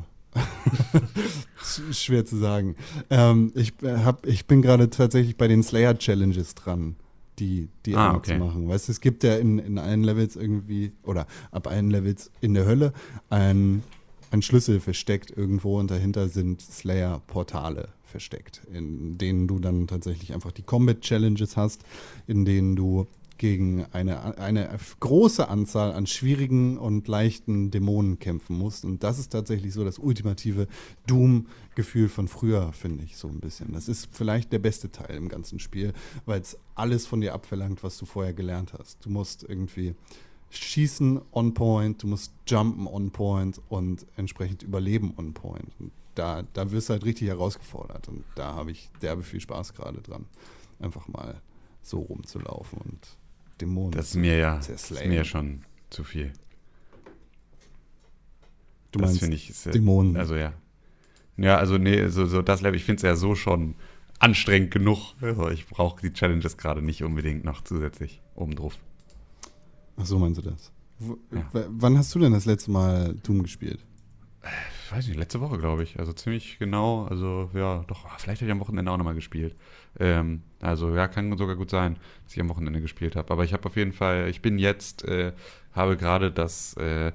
Sch- 1.64 1.94
Schwer 2.04 2.26
zu 2.26 2.38
sagen. 2.38 2.76
Ähm, 3.10 3.52
ich, 3.56 3.74
hab, 3.84 4.26
ich 4.26 4.46
bin 4.48 4.62
gerade 4.62 4.90
tatsächlich 4.90 5.38
bei 5.38 5.48
den 5.48 5.62
Slayer 5.62 5.98
Challenges 5.98 6.56
dran, 6.56 6.96
die, 7.38 7.68
die 7.86 7.96
Ah, 7.96 8.16
okay. 8.16 8.34
zu 8.34 8.40
machen. 8.40 8.68
Weißt 8.68 8.88
du, 8.88 8.94
es 8.94 9.02
gibt 9.02 9.24
ja 9.24 9.36
in, 9.36 9.60
in 9.60 9.78
allen 9.78 10.04
Levels 10.04 10.36
irgendwie, 10.36 10.92
oder 11.04 11.28
ab 11.52 11.68
allen 11.68 11.92
Levels 11.92 12.32
in 12.42 12.54
der 12.56 12.66
Hölle, 12.66 12.94
ein, 13.30 13.84
ein 14.32 14.42
Schlüssel 14.42 14.80
versteckt 14.80 15.32
irgendwo 15.36 15.80
und 15.80 15.92
dahinter 15.92 16.30
sind 16.30 16.62
Slayer-Portale 16.62 17.90
versteckt, 18.04 18.62
in 18.72 19.18
denen 19.18 19.48
du 19.48 19.60
dann 19.60 19.88
tatsächlich 19.88 20.34
einfach 20.34 20.52
die 20.52 20.64
Combat 20.64 21.02
Challenges 21.02 21.58
hast, 21.58 21.84
in 22.28 22.46
denen 22.46 22.76
du 22.76 23.08
gegen 23.42 23.86
eine, 23.92 24.38
eine 24.38 24.70
große 25.00 25.50
Anzahl 25.50 25.94
an 25.94 26.06
schwierigen 26.06 26.78
und 26.78 27.08
leichten 27.08 27.72
Dämonen 27.72 28.20
kämpfen 28.20 28.56
musst. 28.56 28.86
Und 28.86 29.04
das 29.04 29.18
ist 29.18 29.32
tatsächlich 29.32 29.74
so 29.74 29.84
das 29.84 29.98
ultimative 29.98 30.68
Doom-Gefühl 31.08 32.08
von 32.08 32.28
früher, 32.28 32.72
finde 32.72 33.04
ich 33.04 33.18
so 33.18 33.28
ein 33.28 33.40
bisschen. 33.40 33.74
Das 33.74 33.88
ist 33.88 34.10
vielleicht 34.12 34.54
der 34.54 34.60
beste 34.60 34.92
Teil 34.92 35.16
im 35.16 35.28
ganzen 35.28 35.58
Spiel, 35.58 35.94
weil 36.28 36.40
es 36.40 36.56
alles 36.76 37.08
von 37.08 37.20
dir 37.20 37.34
abverlangt, 37.34 37.84
was 37.84 37.98
du 37.98 38.06
vorher 38.06 38.34
gelernt 38.34 38.74
hast. 38.78 39.04
Du 39.04 39.10
musst 39.10 39.44
irgendwie 39.44 39.96
schießen 40.52 41.22
on 41.32 41.54
point, 41.54 42.04
du 42.04 42.08
musst 42.08 42.34
jumpen 42.48 42.88
on 42.88 43.12
point 43.12 43.62
und 43.70 44.06
entsprechend 44.16 44.64
überleben 44.64 45.14
on 45.18 45.34
point. 45.34 45.72
Und 45.80 45.92
da, 46.16 46.44
da 46.54 46.72
wirst 46.72 46.90
du 46.90 46.94
halt 46.94 47.06
richtig 47.06 47.30
herausgefordert. 47.30 48.08
Und 48.10 48.24
da 48.36 48.54
habe 48.56 48.72
ich 48.72 48.90
derbe 49.02 49.24
viel 49.24 49.40
Spaß 49.40 49.74
gerade 49.74 50.02
dran. 50.02 50.26
Einfach 50.80 51.08
mal 51.08 51.42
so 51.82 52.00
rumzulaufen 52.00 52.80
und 52.80 53.18
Dämonen 53.60 53.92
Das 53.92 54.10
ist 54.10 54.16
mir 54.16 54.38
ja, 54.38 54.58
das 54.58 54.92
ist 54.92 55.06
mir 55.06 55.14
ja 55.14 55.24
schon 55.24 55.64
zu 55.90 56.04
viel. 56.04 56.34
Du 58.92 59.00
das 59.00 59.10
meinst 59.10 59.20
finde 59.22 59.36
ich. 59.36 59.50
Ist, 59.50 59.74
Dämonen. 59.74 60.18
Also 60.18 60.36
ja. 60.36 60.54
Ja, 61.38 61.58
also 61.58 61.78
nee, 61.78 62.08
so, 62.08 62.26
so 62.26 62.42
das 62.42 62.62
Level, 62.62 62.76
ich 62.76 62.84
finde 62.84 62.98
es 62.98 63.04
ja 63.04 63.16
so 63.16 63.36
schon 63.36 63.76
anstrengend 64.20 64.72
genug. 64.72 65.16
Also 65.22 65.50
ich 65.50 65.68
brauche 65.68 66.02
die 66.02 66.14
Challenges 66.14 66.58
gerade 66.58 66.82
nicht 66.82 67.04
unbedingt 67.04 67.44
noch 67.46 67.64
zusätzlich 67.64 68.22
obendrauf. 68.36 68.78
Ach 69.98 70.06
so, 70.06 70.20
meinst 70.20 70.40
du 70.40 70.50
das? 70.50 70.72
W 71.00 71.16
Ja. 71.34 71.66
Wann 71.70 71.98
hast 71.98 72.14
du 72.14 72.20
denn 72.20 72.34
das 72.34 72.46
letzte 72.46 72.72
Mal 72.72 73.16
Doom 73.24 73.44
gespielt? 73.44 73.80
Ich 74.86 74.92
weiß 74.92 75.08
nicht, 75.08 75.18
letzte 75.18 75.40
Woche, 75.40 75.58
glaube 75.58 75.84
ich. 75.84 76.00
Also 76.00 76.14
ziemlich 76.14 76.60
genau. 76.60 77.06
Also 77.06 77.50
ja, 77.54 77.84
doch, 77.88 78.06
ah, 78.06 78.18
vielleicht 78.18 78.42
habe 78.42 78.48
ich 78.48 78.52
am 78.52 78.60
Wochenende 78.60 78.92
auch 78.92 78.98
nochmal 78.98 79.16
gespielt. 79.16 79.56
Ähm, 80.00 80.42
also 80.60 80.94
ja, 80.94 81.08
kann 81.08 81.38
sogar 81.38 81.56
gut 81.56 81.70
sein, 81.70 81.98
dass 82.24 82.34
ich 82.34 82.42
am 82.42 82.50
Wochenende 82.50 82.82
gespielt 82.82 83.16
habe. 83.16 83.32
Aber 83.32 83.44
ich 83.44 83.54
habe 83.54 83.66
auf 83.66 83.76
jeden 83.76 83.94
Fall, 83.94 84.28
ich 84.30 84.42
bin 84.42 84.60
jetzt, 84.60 85.06
äh, 85.06 85.34
habe 85.74 85.96
gerade 85.96 86.32
das, 86.32 86.76
äh, 86.78 87.12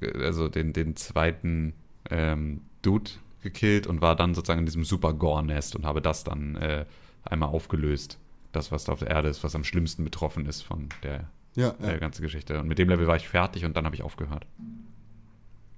also 0.00 0.48
den, 0.48 0.72
den 0.72 0.96
zweiten 0.96 1.74
ähm, 2.10 2.62
Dude 2.82 3.10
gekillt 3.42 3.86
und 3.86 4.00
war 4.00 4.16
dann 4.16 4.34
sozusagen 4.34 4.60
in 4.60 4.66
diesem 4.66 4.84
super 4.84 5.12
Gore-Nest 5.12 5.76
und 5.76 5.84
habe 5.86 6.02
das 6.02 6.24
dann 6.24 6.56
äh, 6.56 6.84
einmal 7.24 7.50
aufgelöst. 7.50 8.18
Das, 8.52 8.72
was 8.72 8.84
da 8.84 8.92
auf 8.92 8.98
der 9.00 9.08
Erde 9.08 9.28
ist, 9.28 9.44
was 9.44 9.54
am 9.54 9.64
schlimmsten 9.64 10.02
betroffen 10.02 10.46
ist 10.46 10.62
von 10.62 10.88
der 11.02 11.30
Ja, 11.54 11.74
äh, 11.80 11.98
ganzen 11.98 12.22
Geschichte. 12.22 12.58
Und 12.60 12.68
mit 12.68 12.78
dem 12.78 12.88
Level 12.88 13.06
war 13.06 13.16
ich 13.16 13.28
fertig 13.28 13.64
und 13.64 13.76
dann 13.76 13.84
habe 13.84 13.94
ich 13.94 14.02
aufgehört. 14.02 14.46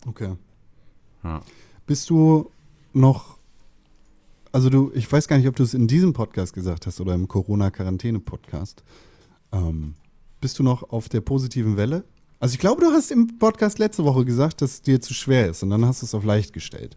okay. 0.07 0.37
Ja. 1.25 1.41
Bist 1.87 2.11
du 2.11 2.51
noch, 2.93 3.39
also 4.51 4.70
du, 4.70 4.93
ich 4.95 5.11
weiß 5.11 5.29
gar 5.29 5.39
nicht, 5.39 5.49
ob 5.49 5.57
du 5.57 5.62
es 5.62 5.75
in 5.75 5.87
diesem 5.89 6.12
Podcast 6.12 6.53
gesagt 6.53 6.87
hast 6.87 7.01
oder 7.01 7.14
im 7.14 7.29
Corona-Quarantäne-Podcast. 7.29 8.83
Ähm, 9.53 9.95
bist 10.41 10.59
du 10.59 10.62
noch 10.62 10.91
auf 10.91 11.09
der 11.09 11.20
positiven 11.20 11.77
Welle? 11.77 12.05
Also 12.41 12.55
ich 12.55 12.59
glaube, 12.59 12.81
du 12.83 12.91
hast 12.91 13.11
im 13.12 13.39
Podcast 13.39 13.79
letzte 13.79 14.05
Woche 14.05 14.25
gesagt, 14.25 14.62
dass 14.62 14.73
es 14.73 14.83
dir 14.83 15.01
zu 15.01 15.14
schwer 15.14 15.49
ist 15.49 15.62
und 15.62 15.70
dann 15.70 15.85
hast 15.85 16.03
du 16.03 16.07
es 16.07 16.14
auf 16.14 16.25
leicht 16.25 16.53
gestellt. 16.53 16.97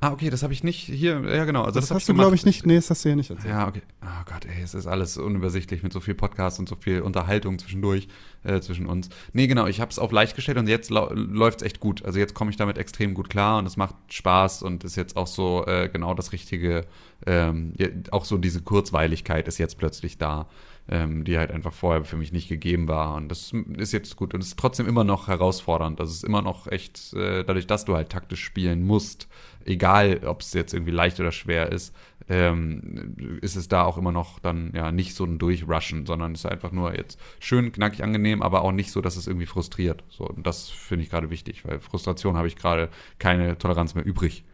Ah, 0.00 0.12
okay, 0.12 0.30
das 0.30 0.44
habe 0.44 0.52
ich 0.52 0.62
nicht 0.62 0.78
hier, 0.78 1.20
ja 1.24 1.44
genau. 1.44 1.64
Also 1.64 1.80
Das, 1.80 1.90
hab 1.90 1.96
hast 1.96 2.08
du, 2.08 2.14
glaube 2.14 2.36
ich, 2.36 2.46
nicht. 2.46 2.64
Nee, 2.64 2.76
das 2.76 2.88
hast 2.88 3.04
du 3.04 3.08
ja 3.08 3.16
nicht 3.16 3.30
erzählt. 3.30 3.52
Ja, 3.52 3.66
okay. 3.66 3.82
Oh 4.02 4.24
Gott, 4.26 4.44
ey, 4.44 4.62
es 4.62 4.74
ist 4.74 4.86
alles 4.86 5.16
unübersichtlich 5.16 5.82
mit 5.82 5.92
so 5.92 5.98
viel 5.98 6.14
Podcast 6.14 6.60
und 6.60 6.68
so 6.68 6.76
viel 6.76 7.00
Unterhaltung 7.00 7.58
zwischendurch 7.58 8.06
äh, 8.44 8.60
zwischen 8.60 8.86
uns. 8.86 9.08
Nee, 9.32 9.48
genau, 9.48 9.66
ich 9.66 9.80
habe 9.80 9.90
es 9.90 9.98
auf 9.98 10.12
leicht 10.12 10.36
gestellt 10.36 10.56
und 10.58 10.68
jetzt 10.68 10.90
läuft 10.90 11.62
es 11.62 11.66
echt 11.66 11.80
gut. 11.80 12.04
Also 12.04 12.20
jetzt 12.20 12.34
komme 12.34 12.52
ich 12.52 12.56
damit 12.56 12.78
extrem 12.78 13.12
gut 13.12 13.28
klar 13.28 13.58
und 13.58 13.66
es 13.66 13.76
macht 13.76 13.96
Spaß 14.08 14.62
und 14.62 14.84
ist 14.84 14.94
jetzt 14.94 15.16
auch 15.16 15.26
so 15.26 15.66
äh, 15.66 15.88
genau 15.92 16.14
das 16.14 16.30
Richtige. 16.32 16.86
Ähm, 17.26 17.72
auch 18.12 18.24
so 18.24 18.38
diese 18.38 18.62
Kurzweiligkeit 18.62 19.48
ist 19.48 19.58
jetzt 19.58 19.78
plötzlich 19.78 20.18
da, 20.18 20.46
ähm, 20.88 21.24
die 21.24 21.36
halt 21.36 21.50
einfach 21.50 21.72
vorher 21.72 22.04
für 22.04 22.16
mich 22.16 22.30
nicht 22.30 22.48
gegeben 22.48 22.86
war. 22.86 23.16
Und 23.16 23.28
das 23.28 23.52
ist 23.76 23.92
jetzt 23.92 24.14
gut 24.14 24.32
und 24.32 24.40
es 24.40 24.48
ist 24.48 24.58
trotzdem 24.58 24.86
immer 24.86 25.02
noch 25.02 25.26
herausfordernd. 25.26 26.00
Also 26.00 26.10
es 26.12 26.18
ist 26.18 26.24
immer 26.24 26.42
noch 26.42 26.68
echt, 26.68 27.12
äh, 27.14 27.42
dadurch, 27.42 27.66
dass 27.66 27.84
du 27.84 27.96
halt 27.96 28.10
taktisch 28.10 28.44
spielen 28.44 28.86
musst, 28.86 29.26
egal 29.68 30.22
ob 30.24 30.40
es 30.40 30.52
jetzt 30.54 30.74
irgendwie 30.74 30.92
leicht 30.92 31.20
oder 31.20 31.32
schwer 31.32 31.70
ist, 31.70 31.94
ähm, 32.28 33.38
ist 33.40 33.56
es 33.56 33.68
da 33.68 33.84
auch 33.84 33.96
immer 33.96 34.12
noch 34.12 34.38
dann 34.38 34.72
ja 34.74 34.92
nicht 34.92 35.14
so 35.14 35.24
ein 35.24 35.38
Durchrushen, 35.38 36.04
sondern 36.06 36.32
es 36.32 36.40
ist 36.40 36.50
einfach 36.50 36.72
nur 36.72 36.94
jetzt 36.96 37.18
schön, 37.38 37.72
knackig, 37.72 38.02
angenehm, 38.02 38.42
aber 38.42 38.62
auch 38.62 38.72
nicht 38.72 38.90
so, 38.90 39.00
dass 39.00 39.16
es 39.16 39.26
irgendwie 39.26 39.46
frustriert. 39.46 40.04
So, 40.10 40.26
und 40.26 40.46
das 40.46 40.68
finde 40.68 41.04
ich 41.04 41.10
gerade 41.10 41.30
wichtig, 41.30 41.64
weil 41.64 41.80
Frustration 41.80 42.36
habe 42.36 42.48
ich 42.48 42.56
gerade 42.56 42.90
keine 43.18 43.56
Toleranz 43.56 43.94
mehr 43.94 44.04
übrig. 44.04 44.44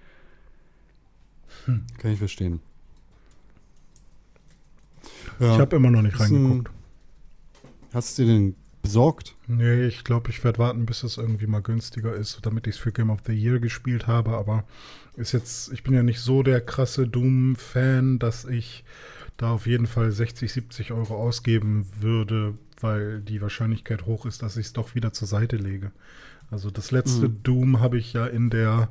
Kann 1.67 2.13
ich 2.13 2.19
verstehen. 2.19 2.61
Ich 5.41 5.47
habe 5.47 5.77
immer 5.77 5.91
noch 5.91 6.03
nicht 6.03 6.15
ein- 6.21 6.33
reingeguckt. 6.33 6.71
Hast 7.93 8.19
du 8.19 8.25
dir 8.25 8.33
den 8.35 8.57
besorgt? 8.85 9.35
Nee, 9.49 9.87
ich 9.87 10.05
glaube, 10.05 10.31
ich 10.31 10.45
werde 10.45 10.59
warten, 10.59 10.87
bis 10.87 11.03
es 11.03 11.17
irgendwie 11.17 11.47
mal 11.47 11.63
günstiger 11.63 12.15
ist, 12.15 12.39
damit 12.43 12.67
ich 12.67 12.77
es 12.77 12.81
für 12.81 12.93
Game 12.93 13.11
of 13.11 13.21
the 13.27 13.33
Year 13.33 13.59
gespielt 13.59 14.07
habe. 14.07 14.37
Aber 14.37 14.65
ist 15.17 15.33
jetzt, 15.33 15.73
ich 15.73 15.83
bin 15.83 15.95
ja 15.95 16.03
nicht 16.03 16.21
so 16.21 16.43
der 16.43 16.61
krasse 16.61 17.09
Doom-Fan, 17.09 18.19
dass 18.19 18.45
ich 18.45 18.85
da 19.39 19.51
auf 19.53 19.67
jeden 19.67 19.87
Fall 19.87 20.13
60, 20.13 20.53
70 20.53 20.93
Euro 20.93 21.17
ausgeben 21.17 21.87
würde, 22.01 22.55
weil 22.81 23.21
die 23.21 23.41
Wahrscheinlichkeit 23.41 24.07
hoch 24.07 24.27
ist, 24.27 24.43
dass 24.43 24.57
ich 24.57 24.67
es 24.67 24.73
doch 24.75 24.95
wieder 24.95 25.13
zur 25.13 25.27
Seite 25.29 25.57
lege. 25.57 25.91
Also 26.51 26.71
das 26.71 26.91
letzte 26.91 27.29
Mhm. 27.29 27.43
Doom 27.43 27.81
habe 27.81 27.99
ich 27.99 28.13
ja 28.13 28.27
in 28.27 28.51
der, 28.51 28.91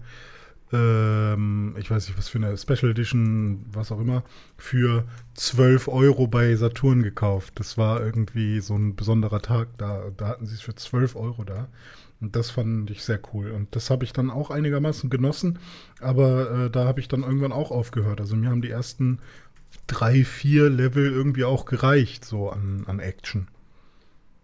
ähm, 0.73 1.75
ich 1.77 1.89
weiß 1.89 2.07
nicht, 2.07 2.17
was 2.17 2.29
für 2.29 2.39
eine 2.39 2.57
Special 2.57 2.91
Edition, 2.91 3.65
was 3.71 3.91
auch 3.91 3.99
immer, 3.99 4.23
für 4.57 5.05
12 5.35 5.87
Euro 5.87 6.27
bei 6.27 6.55
Saturn 6.55 7.03
gekauft. 7.03 7.53
Das 7.55 7.77
war 7.77 8.01
irgendwie 8.01 8.59
so 8.59 8.75
ein 8.75 8.95
besonderer 8.95 9.41
Tag. 9.41 9.69
Da, 9.77 10.11
da 10.17 10.27
hatten 10.27 10.45
sie 10.45 10.55
es 10.55 10.61
für 10.61 10.75
12 10.75 11.15
Euro 11.15 11.43
da. 11.43 11.67
Und 12.19 12.35
das 12.35 12.51
fand 12.51 12.89
ich 12.89 13.03
sehr 13.03 13.19
cool. 13.33 13.51
Und 13.51 13.75
das 13.75 13.89
habe 13.89 14.03
ich 14.05 14.13
dann 14.13 14.29
auch 14.29 14.49
einigermaßen 14.49 15.09
genossen. 15.09 15.59
Aber 15.99 16.65
äh, 16.65 16.69
da 16.69 16.85
habe 16.85 16.99
ich 16.99 17.07
dann 17.07 17.23
irgendwann 17.23 17.51
auch 17.51 17.71
aufgehört. 17.71 18.19
Also 18.19 18.35
mir 18.35 18.49
haben 18.49 18.61
die 18.61 18.69
ersten 18.69 19.19
drei, 19.87 20.23
vier 20.23 20.69
Level 20.69 21.11
irgendwie 21.11 21.43
auch 21.43 21.65
gereicht, 21.65 22.25
so 22.25 22.49
an, 22.49 22.83
an 22.87 22.99
Action. 22.99 23.47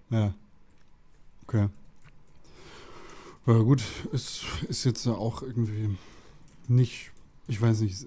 Ja. 0.10 0.34
Okay. 1.44 1.70
Ja, 3.46 3.58
gut, 3.58 3.82
es 4.14 4.44
ist 4.68 4.84
jetzt 4.84 5.08
auch 5.08 5.42
irgendwie 5.42 5.98
nicht, 6.70 7.12
ich 7.48 7.62
weiß 7.62 7.82
nicht, 7.82 8.06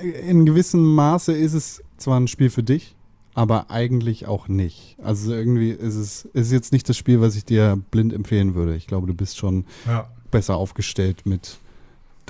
äh, 0.00 0.08
in 0.30 0.44
gewissem 0.46 0.94
Maße 0.94 1.32
ist 1.32 1.54
es 1.54 1.82
zwar 1.96 2.18
ein 2.20 2.28
Spiel 2.28 2.50
für 2.50 2.62
dich, 2.62 2.94
aber 3.34 3.70
eigentlich 3.70 4.26
auch 4.26 4.46
nicht. 4.48 4.96
Also 5.02 5.32
irgendwie 5.32 5.70
ist 5.70 5.94
es 5.96 6.24
ist 6.34 6.52
jetzt 6.52 6.72
nicht 6.72 6.88
das 6.88 6.96
Spiel, 6.96 7.20
was 7.20 7.34
ich 7.36 7.44
dir 7.44 7.78
blind 7.90 8.12
empfehlen 8.12 8.54
würde. 8.54 8.76
Ich 8.76 8.86
glaube, 8.86 9.06
du 9.06 9.14
bist 9.14 9.36
schon 9.38 9.64
Ja. 9.86 10.08
besser 10.30 10.56
aufgestellt 10.56 11.26
mit 11.26 11.58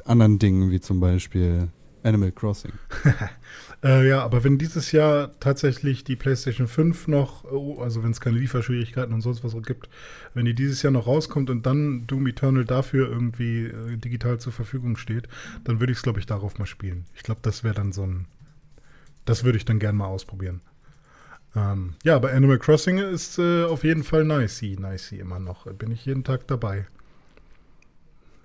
anderen 0.07 0.39
Dingen, 0.39 0.70
wie 0.70 0.80
zum 0.80 1.01
Beispiel 1.01 1.68
Animal 2.03 2.32
Crossing. 2.32 2.72
Äh, 3.85 4.09
ja, 4.09 4.22
aber 4.24 4.43
wenn 4.45 4.57
dieses 4.57 4.93
Jahr 4.93 5.39
tatsächlich 5.41 6.05
die 6.05 6.16
PlayStation 6.16 6.66
5 6.66 7.07
noch, 7.07 7.45
oh, 7.45 7.82
also 7.82 8.03
wenn 8.03 8.12
es 8.12 8.20
keine 8.20 8.39
Lieferschwierigkeiten 8.39 9.12
und 9.12 9.20
sonst 9.20 9.45
was 9.45 9.55
gibt, 9.62 9.91
wenn 10.32 10.47
die 10.47 10.55
dieses 10.55 10.82
Jahr 10.82 10.91
noch 10.91 11.07
rauskommt 11.07 11.51
und 11.51 11.66
dann 11.66 12.07
Doom 12.07 12.26
Eternal 12.26 12.64
dafür 12.64 13.11
irgendwie 13.11 13.66
äh, 13.66 13.99
digital 13.99 14.39
zur 14.41 14.55
Verfügung 14.55 14.97
steht, 14.97 15.28
dann 15.64 15.80
würde 15.80 15.93
ich 15.93 15.99
es, 15.99 16.03
glaube 16.03 16.18
ich, 16.18 16.24
darauf 16.24 16.59
mal 16.59 16.64
spielen. 16.64 17.05
Ich 17.14 17.24
glaube, 17.24 17.41
das 17.43 17.62
wäre 17.62 17.74
dann 17.74 17.93
so 17.93 18.07
ein, 18.07 18.24
das 19.26 19.45
würde 19.45 19.59
ich 19.59 19.66
dann 19.66 19.78
gern 19.78 19.97
mal 19.97 20.07
ausprobieren. 20.07 20.62
Ähm, 21.55 21.95
ja, 22.05 22.16
aber 22.16 22.32
Animal 22.32 22.59
Crossing 22.59 22.97
ist 22.97 23.39
äh, 23.39 23.64
auf 23.64 23.85
jeden 23.85 24.03
Fall 24.03 24.24
nicey, 24.24 24.78
nicey 24.80 25.18
immer 25.18 25.39
noch. 25.39 25.70
Bin 25.74 25.91
ich 25.91 26.07
jeden 26.07 26.24
Tag 26.24 26.47
dabei. 26.47 26.87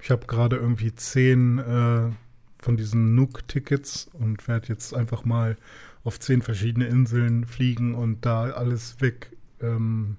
Ich 0.02 0.12
habe 0.12 0.28
gerade 0.28 0.58
irgendwie 0.58 0.94
zehn 0.94 1.60
äh, 1.60 2.12
von 2.60 2.78
diesen 2.78 3.16
Nook-Tickets 3.16 4.10
und 4.14 4.47
werde 4.47 4.68
jetzt 4.68 4.93
einfach 4.93 5.26
mal 5.26 5.57
auf 6.03 6.20
zehn 6.20 6.41
verschiedene 6.41 6.88
Inseln 6.88 7.45
fliegen 7.45 7.95
und 7.95 8.26
da 8.26 8.51
alles 8.51 8.99
weg, 9.01 9.36
ähm, 9.62 10.18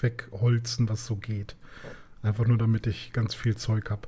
wegholzen, 0.00 0.88
was 0.88 1.06
so 1.06 1.16
geht. 1.16 1.56
Einfach 2.22 2.46
nur, 2.46 2.58
damit 2.58 2.86
ich 2.86 3.12
ganz 3.12 3.34
viel 3.34 3.56
Zeug 3.56 3.90
habe. 3.90 4.02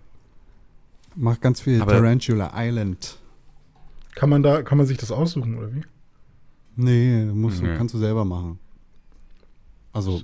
Mach 1.17 1.41
ganz 1.41 1.61
viel 1.61 1.81
Aber- 1.81 1.93
Tarantula 1.93 2.53
Island. 2.55 3.19
Kann 4.15 4.31
man 4.31 4.43
da, 4.43 4.63
kann 4.63 4.79
man 4.79 4.87
sich 4.87 4.99
das 4.99 5.11
aussuchen, 5.13 5.57
oder 5.57 5.73
wie? 5.75 5.83
Nee, 6.77 7.25
musst, 7.27 7.63
Nee. 7.63 7.77
kannst 7.77 7.95
du 7.95 7.99
selber 7.99 8.25
machen. 8.25 8.59
Also 9.93 10.23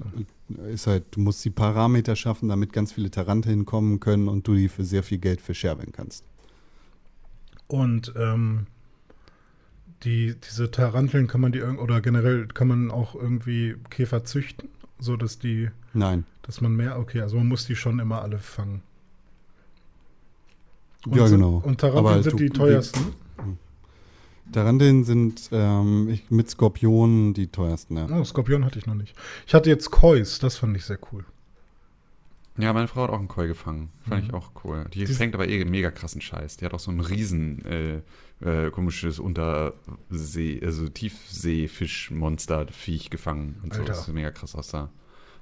ist 0.72 0.86
halt, 0.86 1.04
du 1.10 1.20
musst 1.20 1.44
die 1.44 1.50
Parameter 1.50 2.14
schaffen, 2.14 2.48
damit 2.48 2.72
ganz 2.72 2.92
viele 2.92 3.10
Taranten 3.10 3.50
hinkommen 3.50 3.98
können 4.00 4.28
und 4.28 4.46
du 4.46 4.54
die 4.54 4.68
für 4.68 4.84
sehr 4.84 5.02
viel 5.02 5.18
Geld 5.18 5.40
verscherbeln 5.40 5.90
kannst. 5.92 6.24
Und 7.68 8.12
ähm, 8.16 8.66
die, 10.04 10.34
diese 10.48 10.70
Taranteln 10.70 11.26
kann 11.26 11.40
man 11.40 11.52
die 11.52 11.62
oder 11.62 12.00
generell 12.00 12.46
kann 12.48 12.68
man 12.68 12.90
auch 12.90 13.14
irgendwie 13.14 13.76
Käfer 13.90 14.24
züchten, 14.24 14.68
so 14.98 15.16
dass 15.16 15.38
die, 15.38 15.70
Nein. 15.94 16.24
dass 16.42 16.60
man 16.60 16.74
mehr, 16.76 16.98
okay, 16.98 17.20
also 17.22 17.36
man 17.36 17.48
muss 17.48 17.66
die 17.66 17.76
schon 17.76 17.98
immer 17.98 18.22
alle 18.22 18.38
fangen. 18.38 18.82
Ja, 21.06 21.26
so- 21.26 21.34
genau. 21.36 21.54
Und 21.64 21.82
Aber 21.82 21.92
Taranteln 22.02 22.14
halt 22.14 22.24
sind 22.24 22.32
du- 22.34 22.44
die 22.44 22.50
teuersten. 22.50 23.00
Taranteln 24.52 25.02
sind 25.02 25.48
ähm, 25.50 26.08
ich, 26.08 26.30
mit 26.30 26.48
Skorpionen 26.48 27.34
die 27.34 27.48
teuersten, 27.48 27.96
ja. 27.96 28.06
Oh, 28.10 28.22
Skorpion 28.22 28.64
hatte 28.64 28.78
ich 28.78 28.86
noch 28.86 28.94
nicht. 28.94 29.16
Ich 29.44 29.54
hatte 29.54 29.68
jetzt 29.70 29.90
Kois, 29.90 30.38
das 30.40 30.56
fand 30.56 30.76
ich 30.76 30.84
sehr 30.84 30.98
cool. 31.12 31.24
Ja, 32.58 32.72
meine 32.72 32.88
Frau 32.88 33.02
hat 33.02 33.10
auch 33.10 33.18
einen 33.18 33.28
Koi 33.28 33.46
gefangen. 33.46 33.90
Fand 34.08 34.24
ich 34.26 34.32
auch 34.34 34.50
cool. 34.64 34.86
Die 34.94 35.04
Die- 35.04 35.12
fängt 35.12 35.34
aber 35.34 35.46
eh 35.48 35.64
mega 35.64 35.90
krassen 35.90 36.20
Scheiß. 36.20 36.56
Die 36.56 36.64
hat 36.64 36.72
auch 36.74 36.80
so 36.80 36.90
ein 36.90 37.00
riesen 37.00 37.64
äh, 37.66 38.00
äh, 38.40 38.70
komisches 38.70 39.18
Untersee, 39.18 40.60
also 40.64 40.88
Tiefseefischmonster-Viech 40.88 43.10
gefangen 43.10 43.60
und 43.62 43.74
so. 43.74 43.80
Alter. 43.80 43.92
Das 43.92 44.08
ist 44.08 44.14
mega 44.14 44.30
krass 44.30 44.54
aussah. 44.54 44.90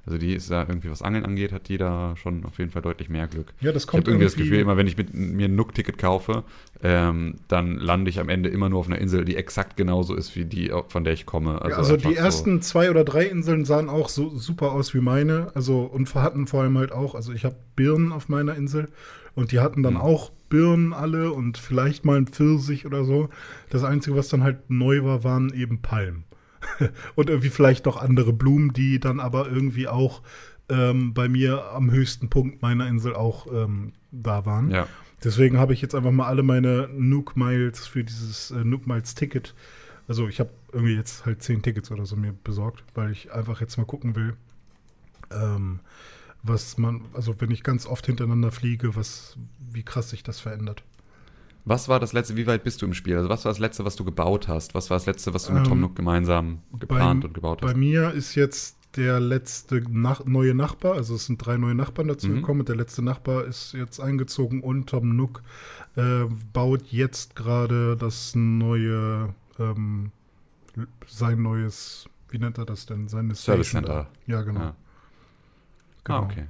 Also 0.07 0.19
die 0.19 0.35
ist 0.35 0.51
da 0.51 0.67
irgendwie, 0.69 0.91
was 0.91 1.03
Angeln 1.03 1.25
angeht, 1.25 1.53
hat 1.53 1.69
die 1.69 1.79
da 1.79 2.15
schon 2.17 2.45
auf 2.45 2.59
jeden 2.59 2.71
Fall 2.71 2.83
deutlich 2.83 3.09
mehr 3.09 3.27
Glück. 3.27 3.55
Ja, 3.61 3.73
das 3.73 3.85
Ich 3.85 3.89
kommt 3.89 4.03
habe 4.03 4.11
irgendwie 4.13 4.25
das 4.25 4.37
Gefühl, 4.37 4.59
immer 4.59 4.77
wenn 4.77 4.87
ich 4.87 4.97
mit, 4.97 5.15
mir 5.15 5.49
ein 5.49 5.57
Nook-Ticket 5.57 5.97
kaufe, 5.99 6.45
ähm, 6.83 7.37
dann 7.49 7.77
lande 7.79 8.11
ich 8.11 8.21
am 8.21 8.29
Ende 8.29 8.51
immer 8.51 8.69
nur 8.69 8.81
auf 8.81 8.87
einer 8.87 8.99
Insel, 8.99 9.25
die 9.25 9.37
exakt 9.37 9.77
genauso 9.77 10.15
ist 10.15 10.37
wie 10.37 10.45
die, 10.45 10.71
von 10.89 11.05
der 11.05 11.15
ich 11.15 11.25
komme. 11.25 11.63
Also, 11.63 11.77
also 11.79 11.95
einfach 11.95 12.11
die 12.11 12.17
ersten 12.17 12.61
zwei 12.63 12.91
oder 12.91 13.05
drei 13.05 13.25
Inseln 13.25 13.65
sahen 13.65 13.89
auch 13.89 14.09
so 14.09 14.31
super 14.37 14.73
aus 14.73 14.93
wie 14.95 15.01
meine. 15.01 15.53
Also 15.55 15.81
und 15.83 16.15
hatten 16.15 16.47
vor 16.47 16.63
allem 16.63 16.77
halt 16.77 16.93
auch, 16.93 17.15
also 17.15 17.33
ich 17.33 17.45
habe 17.45 17.57
Birnen 17.77 18.13
auf 18.13 18.29
meiner 18.29 18.55
Insel 18.55 18.89
und 19.35 19.53
die 19.53 19.61
hatten 19.61 19.83
dann 19.83 19.95
Mhm. 19.95 20.01
auch 20.01 20.31
Birnen 20.51 20.93
alle 20.93 21.33
und 21.33 21.59
vielleicht 21.59 22.05
mal 22.05 22.17
ein 22.19 22.27
Pfirsich 22.27 22.87
oder 22.87 23.05
so. 23.05 23.29
Das 23.71 23.83
Einzige, 23.85 24.17
was 24.17 24.29
dann 24.29 24.43
halt 24.43 24.71
neu 24.71 25.03
war, 25.03 25.25
waren 25.25 25.53
eben 25.53 25.81
Palmen. 25.81 26.25
und 27.15 27.31
irgendwie 27.31 27.51
vielleicht 27.51 27.87
noch 27.87 27.97
andere 27.97 28.33
Blumen, 28.33 28.73
die 28.73 29.01
dann 29.01 29.21
aber 29.21 29.49
irgendwie 29.49 29.89
auch 29.89 30.23
ähm, 30.69 31.15
bei 31.15 31.29
mir 31.29 31.71
am 31.73 31.91
höchsten 31.91 32.31
Punkt 32.31 32.63
meiner 32.63 32.89
Insel 32.89 33.15
auch 33.15 33.47
ähm, 33.53 33.93
da 34.11 34.47
waren. 34.47 34.71
Ja. 34.71 34.87
Deswegen 35.23 35.59
habe 35.59 35.73
ich 35.73 35.81
jetzt 35.81 35.95
einfach 35.95 36.11
mal 36.11 36.27
alle 36.27 36.43
meine 36.43 36.89
Nuke 36.93 37.39
Miles 37.39 37.87
für 37.87 38.05
dieses 38.05 38.51
äh, 38.51 38.65
Nuke 38.65 38.89
Miles 38.89 39.15
Ticket. 39.15 39.55
Also 40.07 40.29
ich 40.29 40.39
habe 40.41 40.51
irgendwie 40.73 40.95
jetzt 40.95 41.25
halt 41.25 41.43
zehn 41.43 41.63
Tickets 41.63 41.91
oder 41.91 42.05
so 42.05 42.17
mir 42.17 42.35
besorgt, 42.45 42.85
weil 42.95 43.11
ich 43.11 43.33
einfach 43.33 43.61
jetzt 43.61 43.79
mal 43.79 43.87
gucken 43.87 44.17
will, 44.17 44.37
ähm, 45.31 45.81
was 46.43 46.77
man, 46.77 47.03
also 47.15 47.41
wenn 47.41 47.51
ich 47.51 47.63
ganz 47.63 47.87
oft 47.87 48.05
hintereinander 48.05 48.53
fliege, 48.53 48.97
was, 48.97 49.39
wie 49.73 49.83
krass 49.83 50.11
sich 50.11 50.23
das 50.23 50.41
verändert. 50.41 50.83
Was 51.67 51.89
war 51.89 51.99
das 51.99 52.13
letzte, 52.13 52.37
wie 52.37 52.47
weit 52.47 52.63
bist 52.63 52.83
du 52.83 52.87
im 52.87 52.93
Spiel? 52.95 53.17
Also 53.17 53.29
was 53.31 53.45
war 53.45 53.51
das 53.53 53.59
letzte, 53.59 53.85
was 53.87 53.97
du 53.97 54.05
gebaut 54.05 54.49
hast? 54.49 54.75
Was 54.75 54.91
war 54.91 54.97
das 54.99 55.07
letzte, 55.07 55.33
was 55.33 55.47
du 55.47 55.53
mit 55.53 55.63
Ähm, 55.65 55.69
Tom 55.69 55.81
Nook 55.81 55.97
gemeinsam 55.97 56.59
geplant 56.79 57.23
bei, 57.23 57.29
und 57.29 57.35
gebaut 57.35 57.61
Bei 57.63 57.69
hast? 57.69 57.77
mir 57.77 58.11
ist 58.13 58.35
jetzt 58.35 58.77
der 58.97 59.19
letzte 59.19 59.83
Nach 59.91 60.25
neue 60.27 60.55
Nachbar, 60.55 60.93
also 60.95 61.15
es 61.15 61.27
sind 61.27 61.39
drei 61.45 61.57
neue 61.57 61.75
Nachbarn 61.75 62.07
dazu 62.09 62.29
Mhm. 62.29 62.35
gekommen 62.37 62.61
und 62.61 62.69
der 62.69 62.77
letzte 62.77 63.03
Nachbar 63.03 63.45
ist 63.45 63.73
jetzt 63.73 63.99
eingezogen 63.99 64.61
und 64.63 64.89
Tom 64.91 65.17
Nook 65.17 65.43
äh, 65.97 66.25
baut 66.53 66.83
jetzt 66.91 67.35
gerade 67.35 67.97
das 67.97 68.35
neue, 68.35 69.35
ähm, 69.59 70.13
sein 71.07 71.43
neues, 71.43 72.09
wie 72.29 72.39
nennt 72.39 72.59
er 72.59 72.67
das 72.67 72.87
denn? 72.87 73.09
Seine 73.09 73.35
Service 73.35 73.69
Station 73.69 73.85
Center. 73.87 74.09
da. 74.27 74.33
Ja, 74.33 74.43
genau. 74.43 74.61
Ja. 74.61 74.75
genau. 76.05 76.19
Ah, 76.19 76.23
okay. 76.25 76.47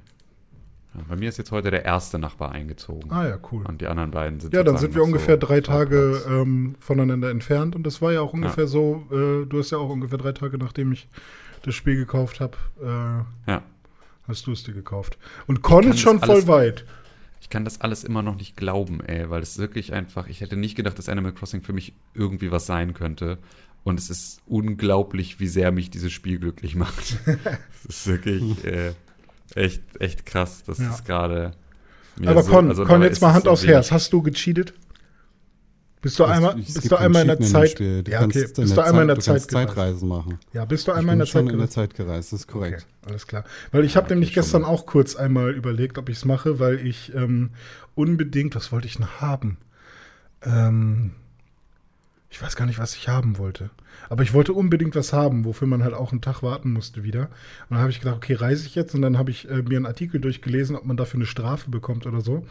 Ja, 0.97 1.03
bei 1.07 1.15
mir 1.15 1.29
ist 1.29 1.37
jetzt 1.37 1.51
heute 1.51 1.71
der 1.71 1.83
erste 1.85 2.19
Nachbar 2.19 2.51
eingezogen. 2.51 3.11
Ah 3.11 3.27
ja, 3.27 3.37
cool. 3.51 3.63
Und 3.67 3.81
die 3.81 3.87
anderen 3.87 4.11
beiden 4.11 4.39
sind 4.39 4.53
Ja, 4.53 4.63
dann 4.63 4.77
sind 4.77 4.95
wir 4.95 5.03
ungefähr 5.03 5.35
so 5.39 5.47
drei 5.47 5.61
Tage 5.61 6.21
ähm, 6.27 6.75
voneinander 6.79 7.29
entfernt. 7.29 7.75
Und 7.75 7.83
das 7.85 8.01
war 8.01 8.13
ja 8.13 8.21
auch 8.21 8.33
ungefähr 8.33 8.67
so, 8.67 9.05
äh, 9.11 9.45
du 9.45 9.59
hast 9.59 9.71
ja 9.71 9.77
auch 9.77 9.89
ungefähr 9.89 10.17
drei 10.17 10.31
Tage, 10.31 10.57
nachdem 10.57 10.91
ich 10.91 11.07
das 11.63 11.75
Spiel 11.75 11.95
gekauft 11.95 12.39
habe, 12.39 12.57
äh, 12.81 13.51
Ja. 13.51 13.63
hast 14.27 14.47
du 14.47 14.51
es 14.51 14.63
dir 14.63 14.73
gekauft. 14.73 15.17
Und 15.47 15.61
Con 15.61 15.87
ist 15.87 15.99
schon 15.99 16.19
voll 16.19 16.47
weit. 16.47 16.85
Ich 17.41 17.49
kann 17.49 17.65
das 17.65 17.81
alles 17.81 18.03
immer 18.03 18.23
noch 18.23 18.35
nicht 18.35 18.57
glauben, 18.57 19.01
ey, 19.01 19.29
weil 19.29 19.41
es 19.43 19.57
wirklich 19.59 19.93
einfach, 19.93 20.27
ich 20.27 20.41
hätte 20.41 20.55
nicht 20.55 20.75
gedacht, 20.75 20.97
dass 20.97 21.09
Animal 21.09 21.31
Crossing 21.33 21.61
für 21.61 21.73
mich 21.73 21.93
irgendwie 22.13 22.51
was 22.51 22.65
sein 22.65 22.93
könnte. 22.93 23.37
Und 23.83 23.99
es 23.99 24.09
ist 24.09 24.41
unglaublich, 24.47 25.39
wie 25.39 25.45
sehr 25.47 25.71
mich 25.71 25.91
dieses 25.91 26.11
Spiel 26.11 26.39
glücklich 26.39 26.75
macht. 26.75 27.17
Es 27.87 27.97
ist 27.97 28.07
wirklich 28.07 28.65
äh, 28.65 28.93
echt, 29.55 29.81
echt 29.99 30.25
krass, 30.25 30.63
dass 30.63 30.77
Ja. 30.79 30.91
es 30.93 31.03
gerade. 31.03 31.51
mir 32.19 32.29
Aber 32.29 32.43
so- 32.43 32.51
Con, 32.51 32.69
also 32.69 32.85
Con 32.85 33.01
jetzt 33.01 33.13
ist 33.13 33.21
mal 33.21 33.33
Hand 33.33 33.45
so 33.45 33.49
aufs 33.51 33.63
wenig. 33.63 33.75
Herz. 33.75 33.91
Hast 33.91 34.13
du 34.13 34.21
gecheatet? 34.21 34.73
Bist 36.01 36.19
du 36.19 36.23
Es- 36.23 36.29
einmal, 36.29 36.55
bist 36.55 36.91
du 36.91 36.95
einmal 36.97 37.23
in 37.23 37.27
der 37.29 37.39
Zeit? 37.41 37.79
Du 37.79 38.03
ja, 38.07 38.19
kannst 38.19 38.37
okay. 38.37 38.45
in 38.45 38.53
Bist 38.63 38.77
du 38.77 38.81
einmal 38.81 39.01
in 39.01 39.07
der 39.07 39.19
Zeit 39.19 39.47
gereist? 39.47 39.69
Zeitreisen 39.69 40.07
machen. 40.07 40.37
Ja, 40.53 40.63
bist 40.65 40.87
du 40.87 40.91
Ich 40.91 40.97
einmal 40.99 41.13
in 41.13 41.19
bin 41.19 41.25
der 41.25 41.31
schon 41.31 41.33
Zeit 41.33 41.41
in 41.41 41.45
der 41.47 41.55
gereist? 41.57 41.73
Zeit 41.73 41.95
gereist, 41.95 42.31
das 42.33 42.39
ist 42.41 42.47
korrekt. 42.47 42.85
Okay, 43.01 43.09
alles 43.11 43.25
klar. 43.27 43.43
Weil 43.71 43.85
ich 43.85 43.95
habe 43.95 44.05
okay, 44.05 44.13
nämlich 44.13 44.33
schon 44.33 44.43
gestern 44.43 44.61
mal. 44.61 44.67
auch 44.67 44.85
kurz 44.85 45.15
einmal 45.15 45.49
überlegt, 45.51 45.97
ob 45.97 46.09
ich 46.09 46.17
es 46.17 46.25
mache, 46.25 46.59
weil 46.59 46.85
ich 46.85 47.11
ähm, 47.15 47.49
unbedingt, 47.95 48.55
was 48.55 48.71
wollte 48.71 48.85
ich 48.87 48.99
noch 48.99 49.19
haben? 49.19 49.57
Ähm, 50.43 51.11
ich 52.29 52.41
weiß 52.41 52.55
gar 52.55 52.65
nicht, 52.65 52.79
was 52.79 52.95
ich 52.95 53.07
haben 53.07 53.37
wollte. 53.37 53.69
Aber 54.09 54.23
ich 54.23 54.33
wollte 54.33 54.53
unbedingt 54.53 54.95
was 54.95 55.13
haben, 55.13 55.45
wofür 55.45 55.67
man 55.67 55.83
halt 55.83 55.93
auch 55.93 56.11
einen 56.11 56.21
Tag 56.21 56.43
warten 56.43 56.73
musste 56.73 57.03
wieder. 57.03 57.21
Und 57.21 57.71
dann 57.71 57.79
habe 57.79 57.91
ich 57.91 57.99
gedacht, 57.99 58.17
okay, 58.17 58.33
reise 58.33 58.65
ich 58.65 58.75
jetzt? 58.75 58.93
Und 58.93 59.01
dann 59.01 59.17
habe 59.17 59.31
ich 59.31 59.49
äh, 59.49 59.61
mir 59.61 59.77
einen 59.77 59.85
Artikel 59.85 60.19
durchgelesen, 60.19 60.75
ob 60.75 60.85
man 60.85 60.97
dafür 60.97 61.19
eine 61.19 61.27
Strafe 61.27 61.69
bekommt 61.69 62.05
oder 62.05 62.21
so. 62.21 62.45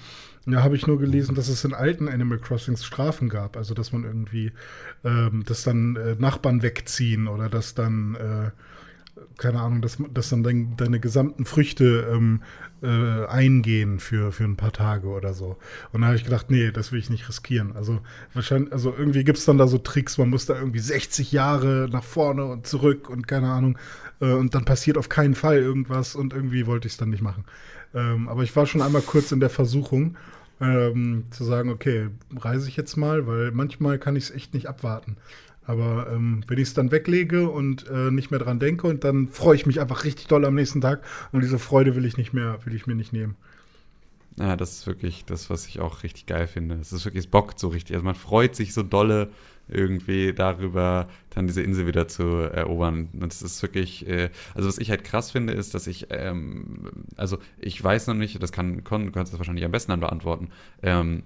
Und 0.47 0.53
da 0.53 0.62
habe 0.62 0.77
ich 0.77 0.87
nur 0.87 0.99
gelesen, 0.99 1.35
dass 1.35 1.49
es 1.49 1.64
in 1.64 1.75
alten 1.75 2.09
Animal 2.09 2.39
Crossings 2.39 2.85
Strafen 2.85 3.29
gab. 3.29 3.57
Also, 3.57 3.75
dass 3.75 3.93
man 3.93 4.05
irgendwie, 4.05 4.53
ähm, 5.05 5.45
dass 5.47 5.64
dann 5.64 5.97
äh, 5.97 6.16
Nachbarn 6.18 6.62
wegziehen 6.62 7.29
oder 7.29 7.49
dass 7.49 7.75
dann, 7.75 8.14
äh, 8.14 8.51
keine 9.39 9.61
Ahnung, 9.61 9.81
dass, 9.83 9.99
dass 10.12 10.31
dann 10.31 10.43
dein, 10.43 10.77
deine 10.77 11.01
gesamten 11.01 11.45
Früchte 11.45 12.09
ähm, 12.12 12.43
äh, 12.83 13.27
eingehen 13.27 13.99
für, 13.99 14.33
für 14.33 14.45
ein 14.45 14.57
paar 14.57 14.73
Tage 14.73 15.09
oder 15.09 15.35
so. 15.35 15.57
Und 15.93 16.01
da 16.01 16.09
habe 16.09 16.17
ich 16.17 16.25
gedacht, 16.25 16.51
nee, 16.51 16.71
das 16.71 16.93
will 16.93 16.99
ich 16.99 17.11
nicht 17.11 17.29
riskieren. 17.29 17.75
Also 17.75 18.01
wahrscheinlich, 18.33 18.73
also 18.73 18.95
irgendwie 18.97 19.25
gibt 19.25 19.39
es 19.39 19.45
dann 19.45 19.59
da 19.59 19.67
so 19.67 19.79
Tricks, 19.79 20.19
man 20.19 20.31
muss 20.31 20.47
da 20.47 20.59
irgendwie 20.59 20.81
60 20.81 21.33
Jahre 21.33 21.89
nach 21.91 22.05
vorne 22.05 22.45
und 22.45 22.67
zurück 22.67 23.09
und 23.09 23.27
keine 23.27 23.51
Ahnung. 23.51 23.79
Äh, 24.21 24.33
und 24.33 24.55
dann 24.55 24.65
passiert 24.65 24.99
auf 24.99 25.09
keinen 25.09 25.35
Fall 25.35 25.59
irgendwas 25.59 26.15
und 26.15 26.33
irgendwie 26.33 26.67
wollte 26.67 26.87
ich 26.87 26.95
es 26.95 26.99
dann 26.99 27.11
nicht 27.11 27.23
machen. 27.23 27.45
Ähm, 27.95 28.29
aber 28.29 28.43
ich 28.43 28.55
war 28.55 28.67
schon 28.67 28.83
einmal 28.83 29.03
kurz 29.03 29.33
in 29.33 29.41
der 29.41 29.51
Versuchung, 29.51 30.17
ähm, 30.61 31.25
zu 31.31 31.45
sagen, 31.45 31.71
okay, 31.71 32.09
reise 32.37 32.69
ich 32.69 32.77
jetzt 32.77 32.97
mal, 32.97 33.27
weil 33.27 33.51
manchmal 33.51 33.99
kann 33.99 34.17
ich 34.17 34.25
es 34.25 34.31
echt 34.31 34.55
nicht 34.55 34.69
abwarten. 34.69 35.17
Aber 35.67 36.09
ähm, 36.12 36.43
wenn 36.47 36.59
ich 36.59 36.69
es 36.69 36.75
dann 36.75 36.91
weglege 36.91 37.49
und 37.49 37.89
äh, 37.89 38.11
nicht 38.11 38.31
mehr 38.31 38.41
dran 38.41 38.61
denke 38.61 38.87
und 38.87 39.05
dann 39.05 39.29
freue 39.29 39.57
ich 39.57 39.67
mich 39.67 39.81
einfach 39.81 40.05
richtig 40.05 40.27
doll 40.27 40.45
am 40.45 40.55
nächsten 40.55 40.81
Tag 40.81 41.03
und 41.33 41.43
diese 41.43 41.59
Freude 41.59 41.97
will 41.97 42.05
ich 42.05 42.17
nicht 42.17 42.33
mehr, 42.33 42.59
will 42.65 42.75
ich 42.75 42.87
mir 42.87 42.95
nicht 42.95 43.12
nehmen. 43.12 43.37
Ja, 44.37 44.57
das 44.57 44.73
ist 44.73 44.87
wirklich 44.87 45.25
das, 45.25 45.49
was 45.49 45.67
ich 45.67 45.81
auch 45.81 46.03
richtig 46.03 46.27
geil 46.27 46.47
finde. 46.47 46.75
Es 46.77 46.93
ist 46.93 47.05
wirklich, 47.05 47.25
es 47.25 47.31
bockt 47.31 47.59
so 47.59 47.69
richtig. 47.69 47.95
Also 47.95 48.05
man 48.05 48.17
freut 48.17 48.57
sich 48.57 48.75
so 48.75 48.83
dolle 48.83 49.31
irgendwie 49.69 50.33
darüber, 50.33 51.09
dann 51.31 51.47
diese 51.47 51.62
Insel 51.62 51.87
wieder 51.87 52.07
zu 52.09 52.25
erobern. 52.25 53.09
Und 53.12 53.33
es 53.33 53.43
ist 53.43 53.62
wirklich, 53.62 54.07
äh, 54.09 54.31
also 54.55 54.69
was 54.69 54.79
ich 54.79 54.91
halt 54.91 55.05
krass 55.05 55.31
finde, 55.31 55.53
ist, 55.53 55.75
dass 55.75 55.87
ich, 55.87 56.09
ähm, 56.11 56.91
also 57.17 57.39
ich 57.59 57.83
weiß 57.83 58.07
noch 58.07 58.15
nicht, 58.15 58.43
das 58.43 58.53
kann, 58.53 58.85
Con, 58.85 59.07
du 59.07 59.12
kannst 59.12 59.33
das 59.33 59.41
wahrscheinlich 59.41 59.65
am 59.65 59.73
besten 59.73 59.91
dann 59.93 60.01
beantworten, 60.01 60.49
ähm, 60.83 61.25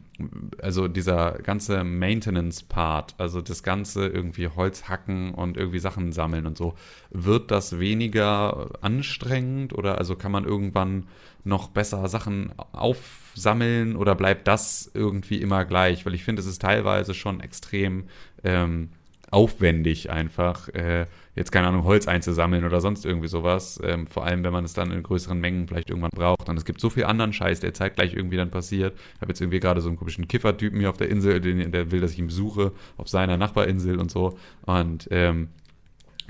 also 0.61 0.89
dieser 0.89 1.33
ganze 1.43 1.85
Maintenance-Part, 1.85 3.15
also 3.19 3.41
das 3.41 3.63
ganze 3.63 4.07
irgendwie 4.07 4.49
Holz 4.49 4.89
hacken 4.89 5.33
und 5.33 5.57
irgendwie 5.57 5.79
Sachen 5.79 6.13
sammeln 6.13 6.47
und 6.47 6.57
so, 6.57 6.75
wird 7.11 7.51
das 7.51 7.79
weniger 7.79 8.71
anstrengend 8.81 9.73
oder 9.73 9.99
also 9.99 10.17
kann 10.17 10.33
man 10.33 10.45
irgendwann 10.45 11.05
noch 11.45 11.69
besser 11.69 12.07
Sachen 12.09 12.53
aufsammeln 12.73 13.97
oder 13.97 14.15
bleibt 14.15 14.47
das 14.49 14.91
irgendwie 14.93 15.41
immer 15.41 15.65
gleich? 15.65 16.05
Weil 16.05 16.15
ich 16.15 16.25
finde, 16.25 16.41
es 16.41 16.47
ist 16.47 16.61
teilweise 16.63 17.15
schon 17.15 17.41
extrem 17.41 18.05
ähm, 18.45 18.91
aufwendig 19.31 20.11
einfach, 20.11 20.69
äh, 20.71 21.07
jetzt 21.35 21.53
keine 21.53 21.69
Ahnung, 21.69 21.85
Holz 21.85 22.09
einzusammeln 22.09 22.65
oder 22.65 22.81
sonst 22.81 23.05
irgendwie 23.05 23.29
sowas. 23.29 23.81
Ähm, 23.85 24.07
vor 24.07 24.25
allem, 24.25 24.43
wenn 24.43 24.53
man 24.53 24.65
es 24.65 24.73
dann 24.73 24.91
in 24.91 25.03
größeren 25.03 25.39
Mengen 25.39 25.69
vielleicht 25.69 25.91
irgendwann 25.91 26.11
braucht. 26.15 26.49
Und 26.49 26.57
es 26.57 26.65
gibt 26.65 26.81
so 26.81 26.91
viel 26.91 27.05
anderen 27.05 27.33
Scheiß, 27.33 27.61
der 27.61 27.75
zeitgleich 27.75 28.15
irgendwie 28.15 28.37
dann 28.37 28.51
passiert. 28.51 28.97
Ich 29.17 29.21
habe 29.21 29.31
jetzt 29.31 29.41
irgendwie 29.41 29.61
gerade 29.61 29.81
so 29.81 29.89
einen 29.89 29.99
komischen 29.99 30.29
Kiffertypen 30.29 30.81
hier 30.81 30.91
auf 30.91 30.97
der 30.97 31.11
Insel, 31.11 31.41
den, 31.41 31.71
der 31.73 31.91
will, 31.91 32.01
dass 32.01 32.13
ich 32.13 32.19
ihn 32.19 32.29
besuche, 32.29 32.73
auf 32.97 33.09
seiner 33.09 33.37
Nachbarinsel 33.37 33.99
und 33.99 34.11
so. 34.11 34.39
Und 34.63 35.09
ähm, 35.11 35.49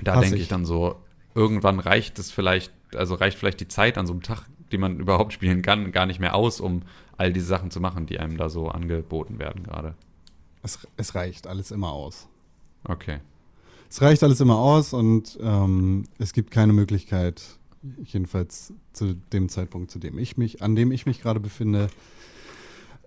da 0.01 0.19
denke 0.19 0.35
ich. 0.35 0.43
ich 0.43 0.47
dann 0.47 0.65
so, 0.65 0.97
irgendwann 1.35 1.79
reicht 1.79 2.19
es 2.19 2.31
vielleicht, 2.31 2.73
also 2.95 3.15
reicht 3.15 3.37
vielleicht 3.37 3.61
die 3.61 3.67
Zeit 3.67 3.97
an 3.97 4.07
so 4.07 4.13
einem 4.13 4.23
Tag, 4.23 4.43
die 4.71 4.77
man 4.77 4.99
überhaupt 4.99 5.33
spielen 5.33 5.61
kann, 5.61 5.91
gar 5.91 6.05
nicht 6.05 6.19
mehr 6.19 6.35
aus, 6.35 6.59
um 6.59 6.83
all 7.17 7.33
diese 7.33 7.47
Sachen 7.47 7.71
zu 7.71 7.79
machen, 7.79 8.05
die 8.05 8.19
einem 8.19 8.37
da 8.37 8.49
so 8.49 8.67
angeboten 8.69 9.39
werden 9.39 9.63
gerade. 9.63 9.95
Es, 10.61 10.79
es 10.97 11.15
reicht 11.15 11.47
alles 11.47 11.71
immer 11.71 11.91
aus. 11.91 12.27
Okay. 12.83 13.19
Es 13.89 14.01
reicht 14.01 14.23
alles 14.23 14.39
immer 14.39 14.57
aus 14.57 14.93
und 14.93 15.37
ähm, 15.41 16.03
es 16.19 16.33
gibt 16.33 16.51
keine 16.51 16.73
Möglichkeit, 16.73 17.41
jedenfalls 18.03 18.73
zu 18.93 19.15
dem 19.33 19.49
Zeitpunkt, 19.49 19.89
zu 19.89 19.99
dem 19.99 20.19
ich 20.19 20.37
mich, 20.37 20.61
an 20.61 20.75
dem 20.75 20.91
ich 20.91 21.05
mich 21.05 21.21
gerade 21.21 21.39
befinde, 21.39 21.89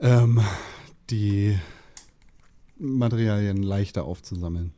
ähm, 0.00 0.40
die 1.10 1.58
Materialien 2.78 3.62
leichter 3.62 4.04
aufzusammeln. 4.04 4.72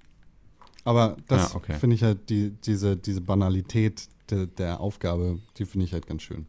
Aber 0.85 1.17
das 1.29 1.53
Ja, 1.53 1.57
okay. 1.57 1.79
finde 1.79 1.97
ich 1.97 2.03
halt, 2.03 2.29
die, 2.29 2.51
diese, 2.51 2.97
diese 2.97 3.23
Banalität 3.23 4.09
de, 4.31 4.47
der 4.47 4.81
Aufgabe, 4.81 5.39
die 5.57 5.65
finde 5.65 5.87
ich 5.87 5.93
halt 5.93 6.07
ganz 6.07 6.23
schön. 6.23 6.47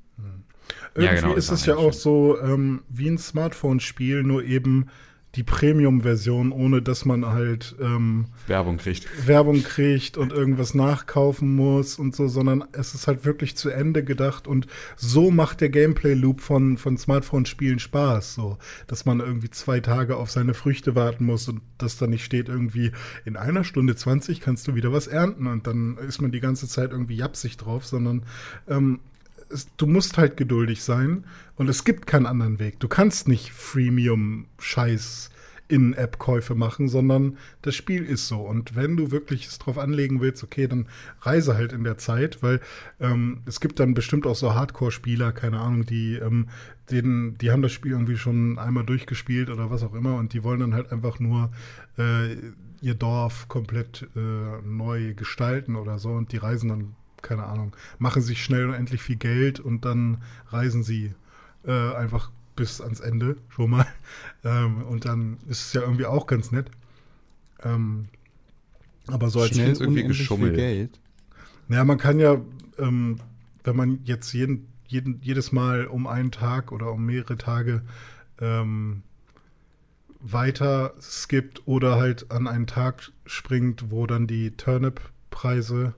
Irgendwie 0.93 1.15
Ja, 1.15 1.21
genau, 1.21 1.35
ist 1.35 1.51
es 1.51 1.65
ja 1.65 1.75
eigentlich 1.75 1.87
auch 1.87 1.93
so 1.93 2.39
ähm, 2.41 2.83
wie 2.89 3.07
ein 3.07 3.17
Smartphone-Spiel, 3.17 4.23
nur 4.23 4.43
eben 4.43 4.87
die 5.35 5.43
Premium-Version, 5.43 6.51
ohne 6.51 6.81
dass 6.81 7.05
man 7.05 7.25
halt 7.25 7.75
ähm, 7.81 8.27
Werbung 8.47 8.77
kriegt. 8.77 9.27
Werbung 9.27 9.63
kriegt 9.63 10.17
und 10.17 10.31
irgendwas 10.31 10.73
nachkaufen 10.73 11.55
muss 11.55 11.99
und 11.99 12.15
so, 12.15 12.27
sondern 12.27 12.63
es 12.71 12.93
ist 12.95 13.07
halt 13.07 13.25
wirklich 13.25 13.57
zu 13.57 13.69
Ende 13.69 14.03
gedacht 14.03 14.47
und 14.47 14.67
so 14.95 15.31
macht 15.31 15.61
der 15.61 15.69
Gameplay-Loop 15.69 16.41
von, 16.41 16.77
von 16.77 16.97
Smartphone-Spielen 16.97 17.79
Spaß, 17.79 18.35
so, 18.35 18.57
dass 18.87 19.05
man 19.05 19.19
irgendwie 19.19 19.49
zwei 19.49 19.79
Tage 19.79 20.15
auf 20.15 20.31
seine 20.31 20.53
Früchte 20.53 20.95
warten 20.95 21.25
muss 21.25 21.47
und 21.49 21.61
das 21.77 21.97
dann 21.97 22.11
nicht 22.11 22.23
steht 22.23 22.47
irgendwie 22.47 22.91
in 23.25 23.35
einer 23.35 23.63
Stunde 23.63 23.95
20 23.95 24.39
kannst 24.39 24.67
du 24.67 24.75
wieder 24.75 24.93
was 24.93 25.07
ernten 25.07 25.47
und 25.47 25.67
dann 25.67 25.97
ist 25.97 26.21
man 26.21 26.31
die 26.31 26.39
ganze 26.39 26.67
Zeit 26.67 26.91
irgendwie 26.91 27.15
japsig 27.15 27.57
drauf, 27.57 27.85
sondern 27.85 28.23
ähm, 28.67 28.99
es, 29.49 29.67
du 29.77 29.87
musst 29.87 30.17
halt 30.17 30.37
geduldig 30.37 30.83
sein 30.83 31.25
und 31.55 31.69
es 31.69 31.83
gibt 31.83 32.07
keinen 32.07 32.25
anderen 32.25 32.59
Weg. 32.59 32.79
Du 32.79 32.87
kannst 32.87 33.27
nicht 33.27 33.51
Freemium-Scheiß 33.51 35.29
In-App-Käufe 35.67 36.53
machen, 36.53 36.89
sondern 36.89 37.37
das 37.63 37.75
Spiel 37.75 38.03
ist 38.03 38.27
so. 38.27 38.41
Und 38.41 38.75
wenn 38.75 38.97
du 38.97 39.09
wirklich 39.11 39.47
es 39.47 39.57
drauf 39.57 39.77
anlegen 39.79 40.21
willst, 40.21 40.43
okay, 40.43 40.67
dann 40.67 40.87
reise 41.21 41.55
halt 41.55 41.73
in 41.73 41.83
der 41.83 41.97
Zeit, 41.97 42.43
weil 42.43 42.61
ähm, 42.99 43.41
es 43.47 43.59
gibt 43.59 43.79
dann 43.79 43.95
bestimmt 43.95 44.27
auch 44.27 44.35
so 44.35 44.53
Hardcore-Spieler, 44.53 45.31
keine 45.31 45.59
Ahnung, 45.59 45.85
die, 45.85 46.15
ähm, 46.15 46.49
denen, 46.91 47.37
die 47.39 47.51
haben 47.51 47.63
das 47.63 47.71
Spiel 47.71 47.93
irgendwie 47.93 48.17
schon 48.17 48.59
einmal 48.59 48.85
durchgespielt 48.85 49.49
oder 49.49 49.71
was 49.71 49.83
auch 49.83 49.95
immer 49.95 50.15
und 50.15 50.33
die 50.33 50.43
wollen 50.43 50.59
dann 50.59 50.75
halt 50.75 50.91
einfach 50.91 51.19
nur 51.19 51.51
äh, 51.97 52.35
ihr 52.81 52.93
Dorf 52.93 53.47
komplett 53.47 54.07
äh, 54.15 54.61
neu 54.63 55.15
gestalten 55.15 55.75
oder 55.75 55.97
so 55.97 56.11
und 56.11 56.31
die 56.31 56.37
reisen 56.37 56.69
dann, 56.69 56.95
keine 57.25 57.43
Ahnung, 57.43 57.75
machen 57.97 58.21
sich 58.21 58.43
schnell 58.43 58.67
und 58.67 58.75
endlich 58.75 59.01
viel 59.01 59.17
Geld 59.17 59.59
und 59.59 59.83
dann 59.83 60.21
reisen 60.47 60.83
sie 60.83 61.13
äh, 61.65 61.93
einfach 61.95 62.31
bis 62.55 62.79
ans 62.79 62.99
Ende 62.99 63.37
schon 63.49 63.71
mal. 63.71 63.87
Ähm, 64.43 64.83
und 64.83 65.05
dann 65.05 65.37
ist 65.49 65.65
es 65.65 65.73
ja 65.73 65.81
irgendwie 65.81 66.05
auch 66.05 66.27
ganz 66.27 66.51
nett. 66.51 66.69
Ähm, 67.63 68.09
aber 69.07 69.31
so 69.31 69.41
als 69.41 69.55
Schnell. 69.55 69.75
Schnell 69.75 69.87
irgendwie 69.87 70.03
geschummelt. 70.03 70.55
Geld. 70.55 70.99
ja, 71.67 71.83
man 71.83 71.97
kann 71.97 72.19
ja, 72.19 72.39
ähm, 72.77 73.17
wenn 73.63 73.75
man 73.75 74.01
jetzt 74.03 74.31
jeden, 74.33 74.67
jeden, 74.85 75.19
jedes 75.23 75.51
Mal 75.51 75.87
um 75.87 76.05
einen 76.05 76.29
Tag 76.29 76.71
oder 76.71 76.91
um 76.91 77.07
mehrere 77.07 77.39
Tage 77.39 77.81
ähm, 78.39 79.01
weiter 80.19 80.93
skippt 81.01 81.63
oder 81.65 81.95
halt 81.95 82.29
an 82.29 82.47
einen 82.47 82.67
Tag 82.67 83.11
springt, 83.25 83.89
wo 83.89 84.05
dann 84.05 84.27
die 84.27 84.51
Turnip-Preise 84.51 85.95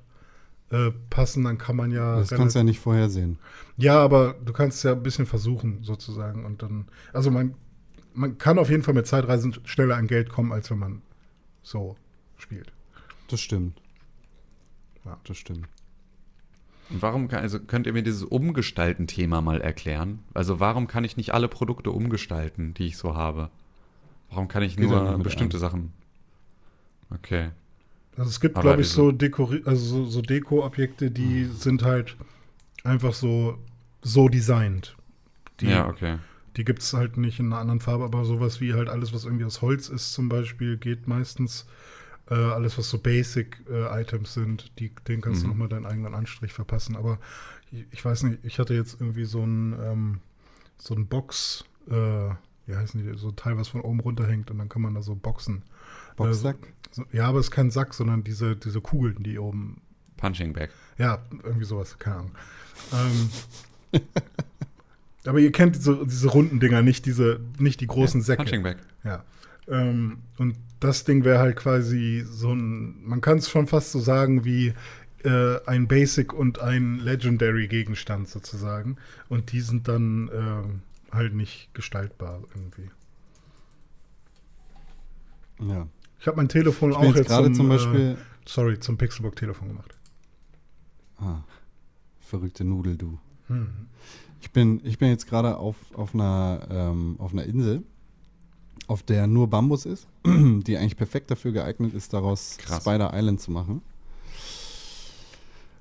äh, 0.69 0.91
passen, 1.09 1.43
dann 1.43 1.57
kann 1.57 1.75
man 1.75 1.91
ja. 1.91 2.17
Das 2.17 2.29
kannst 2.29 2.55
du 2.55 2.59
ja 2.59 2.63
nicht 2.63 2.79
vorhersehen. 2.79 3.39
Ja, 3.77 3.99
aber 3.99 4.35
du 4.43 4.53
kannst 4.53 4.83
ja 4.83 4.93
ein 4.93 5.03
bisschen 5.03 5.25
versuchen, 5.25 5.83
sozusagen. 5.83 6.45
Und 6.45 6.61
dann, 6.61 6.87
also 7.13 7.31
man, 7.31 7.55
man 8.13 8.37
kann 8.37 8.59
auf 8.59 8.69
jeden 8.69 8.83
Fall 8.83 8.93
mit 8.93 9.07
Zeitreisen 9.07 9.55
schneller 9.65 9.95
an 9.95 10.07
Geld 10.07 10.29
kommen, 10.29 10.51
als 10.51 10.69
wenn 10.71 10.79
man 10.79 11.01
so 11.61 11.95
spielt. 12.37 12.71
Das 13.29 13.39
stimmt. 13.39 13.79
Ja. 15.05 15.17
Das 15.23 15.37
stimmt. 15.37 15.67
Und 16.89 17.01
warum 17.01 17.27
kann, 17.27 17.41
also 17.41 17.59
könnt 17.59 17.85
ihr 17.85 17.93
mir 17.93 18.03
dieses 18.03 18.23
Umgestalten-Thema 18.23 19.41
mal 19.41 19.61
erklären? 19.61 20.19
Also 20.33 20.59
warum 20.59 20.87
kann 20.87 21.03
ich 21.03 21.17
nicht 21.17 21.33
alle 21.33 21.47
Produkte 21.47 21.91
umgestalten, 21.91 22.73
die 22.73 22.87
ich 22.87 22.97
so 22.97 23.15
habe? 23.15 23.49
Warum 24.29 24.47
kann 24.47 24.63
ich 24.63 24.77
Geht 24.77 24.89
nur 24.89 25.17
bestimmte 25.19 25.57
einem. 25.57 25.61
Sachen? 25.61 25.93
Okay. 27.09 27.49
Also 28.17 28.29
es 28.29 28.39
gibt, 28.39 28.59
glaube 28.59 28.81
ich, 28.81 28.89
so 28.89 29.11
Deko, 29.11 29.51
also 29.65 29.85
so, 29.85 30.05
so 30.05 30.21
Deko-Objekte, 30.21 31.11
die 31.11 31.45
sind 31.45 31.83
halt 31.83 32.17
einfach 32.83 33.13
so, 33.13 33.57
so 34.01 34.27
designt. 34.27 34.97
Die, 35.59 35.67
ja, 35.67 35.87
okay. 35.87 36.17
die 36.55 36.65
gibt 36.65 36.81
es 36.81 36.93
halt 36.93 37.17
nicht 37.17 37.39
in 37.39 37.47
einer 37.47 37.59
anderen 37.59 37.79
Farbe, 37.79 38.05
aber 38.05 38.25
sowas 38.25 38.59
wie 38.61 38.73
halt 38.73 38.89
alles, 38.89 39.13
was 39.13 39.25
irgendwie 39.25 39.45
aus 39.45 39.61
Holz 39.61 39.89
ist, 39.89 40.13
zum 40.13 40.29
Beispiel, 40.29 40.77
geht 40.77 41.07
meistens. 41.07 41.67
Äh, 42.29 42.35
alles, 42.35 42.77
was 42.77 42.89
so 42.89 42.97
Basic-Items 42.97 44.33
sind, 44.33 44.71
die, 44.79 44.91
denen 45.07 45.21
kannst 45.21 45.43
du 45.43 45.47
Mhm. 45.47 45.51
nochmal 45.53 45.69
deinen 45.69 45.85
eigenen 45.85 46.13
Anstrich 46.13 46.51
verpassen. 46.53 46.95
Aber 46.97 47.19
ich, 47.71 47.85
ich 47.91 48.03
weiß 48.03 48.23
nicht, 48.23 48.43
ich 48.43 48.59
hatte 48.59 48.73
jetzt 48.73 48.99
irgendwie 48.99 49.25
so 49.25 49.43
ein, 49.43 49.73
ähm, 49.81 50.19
so 50.77 50.93
ein 50.93 51.07
Box, 51.07 51.63
äh, 51.89 51.93
wie 52.65 52.75
heißen 52.75 53.01
die, 53.01 53.17
so 53.17 53.29
ein 53.29 53.35
Teil, 53.37 53.57
was 53.57 53.69
von 53.69 53.81
oben 53.81 54.01
runterhängt 54.01 54.51
und 54.51 54.57
dann 54.57 54.67
kann 54.69 54.81
man 54.81 54.93
da 54.93 55.01
so 55.01 55.15
boxen. 55.15 55.63
Boxsack? 56.17 56.57
So, 56.91 57.03
ja, 57.11 57.27
aber 57.27 57.39
es 57.39 57.47
ist 57.47 57.51
kein 57.51 57.71
Sack, 57.71 57.93
sondern 57.93 58.23
diese, 58.23 58.55
diese 58.55 58.81
Kugeln, 58.81 59.23
die 59.23 59.39
oben. 59.39 59.81
Punching 60.17 60.53
Bag. 60.53 60.69
Ja, 60.97 61.19
irgendwie 61.43 61.65
sowas, 61.65 61.97
keine 61.99 62.17
Ahnung. 62.17 62.31
Ähm, 62.93 64.01
aber 65.25 65.39
ihr 65.39 65.51
kennt 65.51 65.75
diese, 65.75 66.05
diese 66.05 66.27
runden 66.29 66.59
Dinger, 66.59 66.81
nicht 66.81 67.05
diese, 67.05 67.39
nicht 67.59 67.81
die 67.81 67.87
großen 67.87 68.21
ja, 68.21 68.25
Säcke. 68.25 68.43
Punching 68.43 68.63
Bag. 68.63 68.77
Ja. 69.03 69.23
Ähm, 69.67 70.19
und 70.37 70.55
das 70.79 71.03
Ding 71.03 71.23
wäre 71.23 71.39
halt 71.39 71.55
quasi 71.55 72.25
so 72.27 72.53
ein, 72.53 73.03
man 73.05 73.21
kann 73.21 73.39
es 73.39 73.49
schon 73.49 73.67
fast 73.67 73.91
so 73.91 73.99
sagen 73.99 74.45
wie 74.45 74.73
äh, 75.23 75.59
ein 75.65 75.87
Basic 75.87 76.33
und 76.33 76.59
ein 76.59 76.99
Legendary 76.99 77.67
Gegenstand 77.67 78.29
sozusagen. 78.29 78.97
Und 79.29 79.51
die 79.51 79.61
sind 79.61 79.87
dann 79.87 80.29
ähm, 80.33 80.81
halt 81.11 81.33
nicht 81.33 81.73
gestaltbar 81.73 82.41
irgendwie. 82.53 82.89
Ja. 85.59 85.87
Ich 86.27 86.29
habe 86.29 86.41
mein 86.41 86.49
Telefon 86.49 86.91
Ich 86.91 86.97
auch 86.97 87.03
jetzt 87.05 87.15
jetzt 87.15 87.27
gerade 87.29 87.45
zum, 87.45 87.55
zum 87.55 87.65
äh, 87.67 87.69
Beispiel. 87.69 88.17
sorry, 88.45 88.77
zum 88.81 88.97
Pixelbook-Telefon 88.97 89.69
gemacht. 89.69 89.95
Ah, 91.19 91.37
verrückte 92.19 92.65
Nudel, 92.65 92.97
du. 92.97 93.17
Hm. 93.47 93.69
Ich 94.41 94.51
bin, 94.51 94.81
ich 94.83 94.97
bin 94.97 95.07
jetzt 95.07 95.25
gerade 95.29 95.55
auf, 95.55 95.77
auf, 95.93 96.13
einer, 96.13 96.67
ähm, 96.69 97.15
auf 97.19 97.31
einer 97.31 97.45
Insel, 97.45 97.81
auf 98.89 99.03
der 99.03 99.25
nur 99.25 99.49
Bambus 99.49 99.85
ist, 99.85 100.05
die 100.25 100.75
eigentlich 100.75 100.97
perfekt 100.97 101.31
dafür 101.31 101.53
geeignet 101.53 101.93
ist, 101.93 102.11
daraus 102.11 102.57
Krass. 102.57 102.81
Spider 102.81 103.11
Island 103.13 103.39
zu 103.39 103.51
machen. 103.51 103.81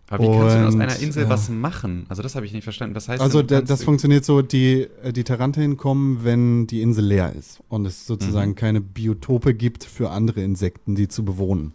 Aber 0.08 0.22
wie 0.22 0.28
kannst 0.38 0.54
du 0.54 0.58
denn 0.58 0.66
aus 0.68 0.74
einer 0.76 0.96
Insel 1.00 1.24
ja. 1.24 1.28
was 1.28 1.48
machen? 1.48 2.06
Also 2.08 2.22
das 2.22 2.36
habe 2.36 2.46
ich 2.46 2.52
nicht 2.52 2.62
verstanden. 2.64 2.94
Was 2.94 3.08
heißt 3.08 3.20
Also 3.20 3.42
denn, 3.42 3.60
du 3.60 3.64
das 3.66 3.82
funktioniert 3.82 4.24
so, 4.24 4.40
die, 4.42 4.86
äh, 5.02 5.12
die 5.12 5.24
Terrantien 5.24 5.76
kommen, 5.76 6.22
wenn 6.22 6.66
die 6.68 6.80
Insel 6.80 7.04
leer 7.06 7.32
ist 7.32 7.60
und 7.68 7.86
es 7.86 8.06
sozusagen 8.06 8.50
Mhm. 8.52 8.54
keine 8.56 8.80
Biotope 8.80 9.52
gibt 9.54 9.82
für 9.84 10.10
andere 10.10 10.42
Insekten, 10.42 10.94
die 10.94 11.08
zu 11.08 11.24
bewohnen. 11.24 11.72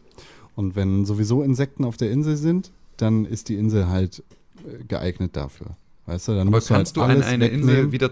Und 0.55 0.75
wenn 0.77 1.05
sowieso 1.05 1.43
Insekten 1.43 1.83
auf 1.83 1.97
der 1.97 2.11
Insel 2.11 2.37
sind, 2.37 2.71
dann 2.97 3.25
ist 3.25 3.49
die 3.49 3.55
Insel 3.55 3.87
halt 3.87 4.23
äh, 4.65 4.83
geeignet 4.85 5.35
dafür. 5.35 5.75
Weißt 6.05 6.27
du, 6.29 6.31
dann 6.33 6.47
Aber 6.47 6.57
musst 6.57 6.69
du 6.69 6.73
kannst 6.73 6.97
halt 6.97 7.09
du 7.09 7.13
an 7.21 7.23
eine 7.23 7.47
Insel 7.47 7.67
wegnehmen. 7.69 7.91
wieder 7.91 8.11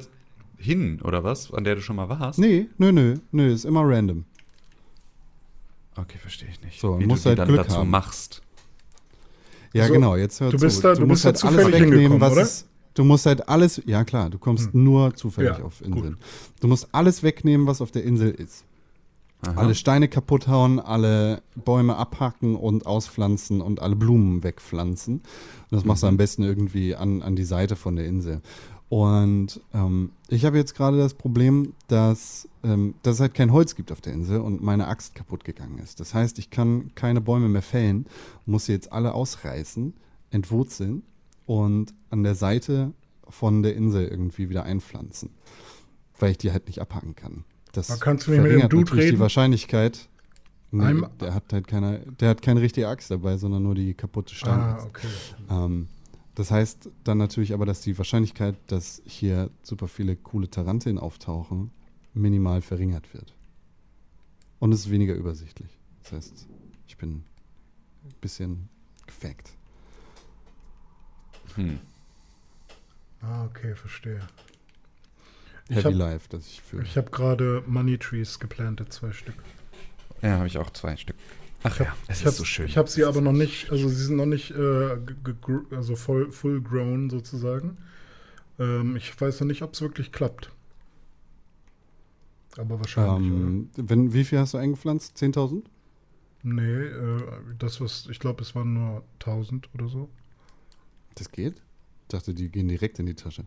hin, 0.57 0.99
oder 1.01 1.23
was? 1.23 1.53
An 1.53 1.63
der 1.63 1.75
du 1.75 1.81
schon 1.81 1.95
mal 1.95 2.09
warst? 2.09 2.39
Nee, 2.39 2.67
nö, 2.77 2.91
nö, 2.91 3.15
nö, 3.31 3.53
ist 3.53 3.63
immer 3.65 3.83
random. 3.87 4.25
Okay, 5.95 6.17
verstehe 6.17 6.49
ich 6.49 6.61
nicht. 6.61 6.79
So, 6.79 6.99
Wie 6.99 7.05
musst 7.05 7.25
du 7.25 7.29
halt 7.29 7.39
dann 7.39 7.47
Glück 7.47 7.63
dazu 7.63 7.77
haben. 7.77 7.89
machst. 7.89 8.41
Ja, 9.73 9.83
Also, 9.83 9.93
genau, 9.93 10.15
jetzt 10.15 10.39
hör 10.41 10.49
du 10.51 10.57
zu. 10.57 10.65
bist 10.65 10.83
da- 10.83 10.95
du 10.95 11.05
musst 11.05 11.23
bist 11.23 11.43
da 11.43 11.47
halt 11.47 11.55
alles 11.57 11.65
zufällig 11.65 11.91
wegnehmen, 11.91 12.21
was 12.21 12.31
oder? 12.33 12.41
es, 12.41 12.65
Du 12.95 13.03
musst 13.05 13.25
halt 13.27 13.47
alles, 13.47 13.81
ja 13.85 14.03
klar, 14.03 14.29
du 14.29 14.39
kommst 14.39 14.73
nur 14.73 15.13
zufällig 15.15 15.57
Ja, 15.59 15.63
auf 15.63 15.79
gut. 15.79 15.87
Inseln. 15.97 16.17
Du 16.59 16.67
musst 16.67 16.89
alles 16.91 17.23
wegnehmen, 17.23 17.65
was 17.67 17.81
auf 17.81 17.91
der 17.91 18.03
Insel 18.03 18.31
ist. 18.31 18.65
Aha. 19.41 19.53
Alle 19.61 19.75
Steine 19.75 20.09
kaputt 20.09 20.49
hauen, 20.49 20.79
alle 20.81 21.41
Bäume 21.55 21.95
abhacken 21.95 22.55
und 22.57 22.85
auspflanzen 22.85 23.61
und 23.61 23.79
alle 23.81 23.95
Blumen 23.95 24.43
wegpflanzen. 24.43 25.15
Und 25.19 25.23
das 25.69 25.85
machst 25.85 26.03
du 26.03 26.07
Mhm. 26.07 26.13
am 26.13 26.17
besten 26.17 26.43
irgendwie 26.43 26.95
an, 26.95 27.21
an 27.21 27.37
die 27.37 27.45
Seite 27.45 27.77
von 27.77 27.95
der 27.95 28.05
Insel. 28.05 28.41
Und 28.89 29.61
ähm, 29.73 30.11
ich 30.29 30.45
habe 30.45 30.57
jetzt 30.57 30.73
gerade 30.75 30.97
das 30.97 31.13
Problem, 31.13 31.73
dass, 31.87 32.49
ähm, 32.63 32.95
dass 33.03 33.15
es 33.15 33.19
halt 33.21 33.35
kein 33.35 33.51
Holz 33.53 33.75
gibt 33.75 33.91
auf 33.91 34.01
der 34.01 34.13
Insel 34.13 34.39
und 34.41 34.63
meine 34.63 34.87
Axt 34.87 35.13
kaputt 35.13 35.43
gegangen 35.43 35.77
ist. 35.77 35.99
Das 35.99 36.13
heißt, 36.15 36.39
ich 36.39 36.49
kann 36.49 36.91
keine 36.95 37.21
Bäume 37.21 37.49
mehr 37.49 37.61
fällen, 37.61 38.07
muss 38.47 38.65
sie 38.65 38.71
jetzt 38.71 38.91
alle 38.91 39.13
ausreißen, 39.13 39.93
entwurzeln 40.31 41.03
und 41.45 41.93
an 42.09 42.23
der 42.23 42.33
Seite 42.33 42.93
von 43.29 43.61
der 43.61 43.75
Insel 43.75 44.07
irgendwie 44.07 44.49
wieder 44.49 44.63
einpflanzen. 44.63 45.29
Weil 46.17 46.31
ich 46.31 46.39
die 46.39 46.51
halt 46.51 46.65
nicht 46.65 46.81
abhacken 46.81 47.15
kann. 47.15 47.43
Das 47.71 47.91
Aber 47.91 47.99
kannst 47.99 48.25
du 48.25 48.31
nicht 48.31 48.39
mit 48.39 48.47
dem 48.47 48.51
verringert 48.53 48.73
Dude 48.73 48.83
natürlich 48.85 49.05
reden? 49.05 49.15
die 49.17 49.21
Wahrscheinlichkeit. 49.21 50.09
Nee, 50.71 51.01
der 51.19 51.33
hat 51.35 51.51
halt 51.53 51.67
keine, 51.67 51.99
der 52.19 52.29
hat 52.29 52.41
keine 52.41 52.61
richtige 52.61 52.87
Axt 52.87 53.09
dabei, 53.11 53.37
sondern 53.37 53.63
nur 53.63 53.75
die 53.75 53.93
kaputte 53.93 54.33
Ah, 54.33 54.37
Steinaxt. 54.37 54.87
okay. 54.87 55.07
Ähm, 55.49 55.87
das 56.39 56.51
heißt 56.51 56.89
dann 57.03 57.17
natürlich 57.17 57.53
aber, 57.53 57.65
dass 57.65 57.81
die 57.81 57.97
Wahrscheinlichkeit, 57.97 58.55
dass 58.67 59.01
hier 59.05 59.49
super 59.61 59.89
viele 59.89 60.15
coole 60.15 60.49
Tarantien 60.49 60.97
auftauchen, 60.97 61.69
minimal 62.13 62.61
verringert 62.61 63.13
wird. 63.13 63.35
Und 64.59 64.71
es 64.71 64.85
ist 64.85 64.89
weniger 64.89 65.15
übersichtlich. 65.15 65.69
Das 66.01 66.13
heißt, 66.13 66.47
ich 66.87 66.95
bin 66.95 67.23
ein 68.05 68.13
bisschen 68.21 68.69
gefackt. 69.05 69.51
Hm. 71.55 71.79
Ah, 73.21 73.43
okay, 73.43 73.75
verstehe. 73.75 74.25
Ich 75.67 75.75
Heavy 75.75 75.89
hab- 75.89 75.93
Life, 75.93 76.29
das 76.29 76.47
ich 76.47 76.61
fühle. 76.61 76.83
Ich 76.83 76.95
habe 76.95 77.11
gerade 77.11 77.65
Money 77.67 77.97
Trees 77.97 78.39
geplantet, 78.39 78.93
zwei 78.93 79.11
Stück. 79.11 79.35
Ja, 80.21 80.37
habe 80.37 80.47
ich 80.47 80.57
auch 80.57 80.69
zwei 80.69 80.95
Stück. 80.95 81.17
Ach 81.63 81.79
ja, 81.79 81.95
es 82.07 82.21
ist 82.23 82.37
so 82.37 82.45
schön. 82.45 82.67
Ich 82.67 82.77
habe 82.77 82.89
sie 82.89 83.03
aber 83.05 83.21
noch 83.21 83.33
nicht, 83.33 83.69
also 83.71 83.89
sie 83.89 84.03
sind 84.05 84.15
noch 84.17 84.25
nicht 84.25 84.51
äh, 84.51 84.97
also 85.71 85.95
voll, 85.95 86.31
full 86.31 86.61
grown 86.61 87.09
sozusagen. 87.09 87.77
Ähm, 88.59 88.95
ich 88.97 89.19
weiß 89.19 89.41
noch 89.41 89.47
nicht, 89.47 89.63
ob 89.63 89.73
es 89.73 89.81
wirklich 89.81 90.11
klappt. 90.11 90.51
Aber 92.57 92.79
wahrscheinlich, 92.79 93.31
Ähm, 93.31 93.71
wenn, 93.75 94.13
wie 94.13 94.23
viel 94.25 94.37
hast 94.39 94.53
du 94.53 94.57
eingepflanzt? 94.59 95.17
10.000? 95.17 95.63
oder? 96.43 96.61
Nee, 96.61 96.61
äh, 96.85 97.21
das 97.57 97.81
was, 97.81 98.07
ich 98.09 98.19
glaube, 98.19 98.41
es 98.43 98.55
waren 98.55 98.73
nur 98.73 99.03
1000 99.19 99.69
oder 99.73 99.87
so. 99.89 100.09
Das 101.15 101.31
geht? 101.31 101.57
Ich 102.01 102.07
dachte, 102.07 102.33
die 102.33 102.49
gehen 102.49 102.67
direkt 102.67 102.97
in 102.99 103.05
die 103.05 103.13
Tasche. 103.15 103.45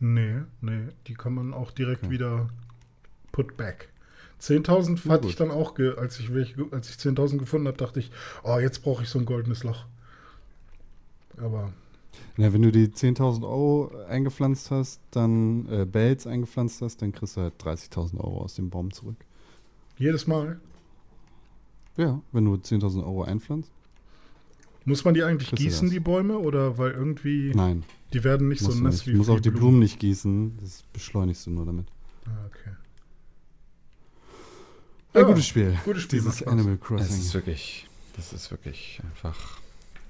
Nee, 0.00 0.42
nee, 0.60 0.88
die 1.06 1.14
kann 1.14 1.34
man 1.34 1.52
auch 1.54 1.70
direkt 1.70 2.08
Okay. 2.08 2.10
wieder 2.10 2.48
put 3.32 3.56
back. 3.56 3.90
10.000 4.40 5.00
Na 5.04 5.14
hatte 5.14 5.28
ich 5.28 5.36
dann 5.36 5.50
auch, 5.50 5.78
als 5.96 6.18
ich, 6.18 6.32
welche, 6.32 6.66
als 6.70 6.90
ich 6.90 6.96
10.000 6.96 7.38
gefunden 7.38 7.66
habe, 7.66 7.76
dachte 7.76 8.00
ich, 8.00 8.10
oh, 8.42 8.58
jetzt 8.58 8.82
brauche 8.82 9.02
ich 9.02 9.08
so 9.08 9.18
ein 9.18 9.26
goldenes 9.26 9.64
Loch. 9.64 9.84
Aber 11.36 11.72
Ja, 12.36 12.52
wenn 12.52 12.62
du 12.62 12.72
die 12.72 12.88
10.000 12.88 13.42
Euro 13.42 13.90
eingepflanzt 14.08 14.70
hast, 14.70 15.00
dann 15.10 15.68
äh, 15.70 15.84
Bells 15.84 16.26
eingepflanzt 16.26 16.80
hast, 16.82 17.02
dann 17.02 17.12
kriegst 17.12 17.36
du 17.36 17.42
halt 17.42 17.54
30.000 17.62 18.18
Euro 18.18 18.42
aus 18.42 18.54
dem 18.54 18.70
Baum 18.70 18.92
zurück. 18.92 19.16
Jedes 19.98 20.26
Mal. 20.26 20.58
Ja, 21.96 22.20
wenn 22.32 22.44
du 22.46 22.54
10.000 22.54 22.98
Euro 23.04 23.24
einpflanzt. 23.24 23.70
Muss 24.86 25.04
man 25.04 25.12
die 25.12 25.22
eigentlich 25.22 25.50
gießen, 25.52 25.90
die 25.90 26.00
Bäume? 26.00 26.38
Oder 26.38 26.78
weil 26.78 26.92
irgendwie 26.92 27.52
Nein, 27.54 27.84
die 28.14 28.24
werden 28.24 28.48
nicht 28.48 28.60
so 28.62 28.72
nass 28.72 28.94
nicht. 28.94 29.06
wie 29.08 29.12
Du 29.12 29.18
musst 29.18 29.28
auch 29.28 29.38
die 29.40 29.50
Blumen. 29.50 29.60
Blumen 29.60 29.78
nicht 29.80 29.98
gießen. 29.98 30.56
Das 30.62 30.82
beschleunigst 30.94 31.46
du 31.46 31.50
nur 31.50 31.66
damit. 31.66 31.86
Ah, 32.24 32.46
okay. 32.46 32.70
Ein 35.12 35.20
Ja, 35.22 35.26
gutes 35.26 35.46
Spiel. 35.46 35.76
gutes 35.84 36.02
Spiel, 36.04 36.20
Dieses. 36.20 36.42
Animal 36.44 36.76
Das 36.76 37.10
ist 37.10 37.10
Crossing. 37.10 37.34
wirklich, 37.34 37.88
das 38.16 38.32
ist 38.32 38.50
wirklich 38.50 39.00
einfach, 39.02 39.58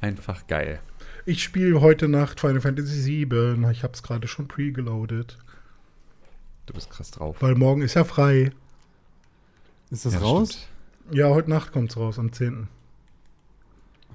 einfach 0.00 0.46
geil. 0.46 0.80
Ich 1.26 1.42
spiele 1.42 1.80
heute 1.80 2.08
Nacht 2.08 2.40
Final 2.40 2.60
Fantasy 2.60 3.26
VII. 3.30 3.70
Ich 3.70 3.82
habe 3.82 3.92
es 3.94 4.02
gerade 4.02 4.26
schon 4.28 4.48
pre-geloadet. 4.48 5.38
Du 6.66 6.74
bist 6.74 6.90
krass 6.90 7.10
drauf. 7.10 7.36
Weil 7.40 7.54
morgen 7.54 7.82
ist 7.82 7.94
ja 7.94 8.04
frei. 8.04 8.52
Ist 9.90 10.06
das 10.06 10.14
Ja, 10.14 10.20
raus? 10.20 10.50
stimmt. 10.50 10.68
Ja, 11.18 11.28
heute 11.30 11.50
Nacht 11.50 11.72
kommt 11.72 11.90
es 11.90 11.96
raus, 11.96 12.18
am 12.18 12.32
10. 12.32 12.68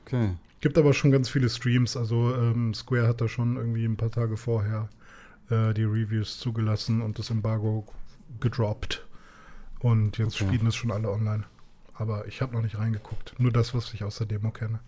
Okay. 0.01 0.31
Gibt 0.61 0.77
aber 0.77 0.93
schon 0.93 1.11
ganz 1.11 1.29
viele 1.29 1.49
Streams. 1.49 1.97
Also 1.97 2.33
ähm, 2.35 2.73
Square 2.73 3.07
hat 3.07 3.21
da 3.21 3.27
schon 3.27 3.57
irgendwie 3.57 3.85
ein 3.85 3.97
paar 3.97 4.11
Tage 4.11 4.37
vorher 4.37 4.89
äh, 5.49 5.73
die 5.73 5.83
Reviews 5.83 6.39
zugelassen 6.39 7.01
und 7.01 7.19
das 7.19 7.29
Embargo 7.29 7.85
gedroppt. 8.39 9.04
Und 9.79 10.17
jetzt 10.17 10.35
Okay. 10.35 10.45
spielen 10.45 10.67
es 10.67 10.75
schon 10.75 10.91
alle 10.91 11.09
online. 11.09 11.43
Aber 11.93 12.27
ich 12.27 12.41
habe 12.41 12.53
noch 12.53 12.61
nicht 12.61 12.77
reingeguckt. 12.77 13.35
Nur 13.39 13.51
das, 13.51 13.73
was 13.73 13.93
ich 13.93 14.03
aus 14.03 14.17
der 14.17 14.27
Demo 14.27 14.51
kenne. 14.51 14.79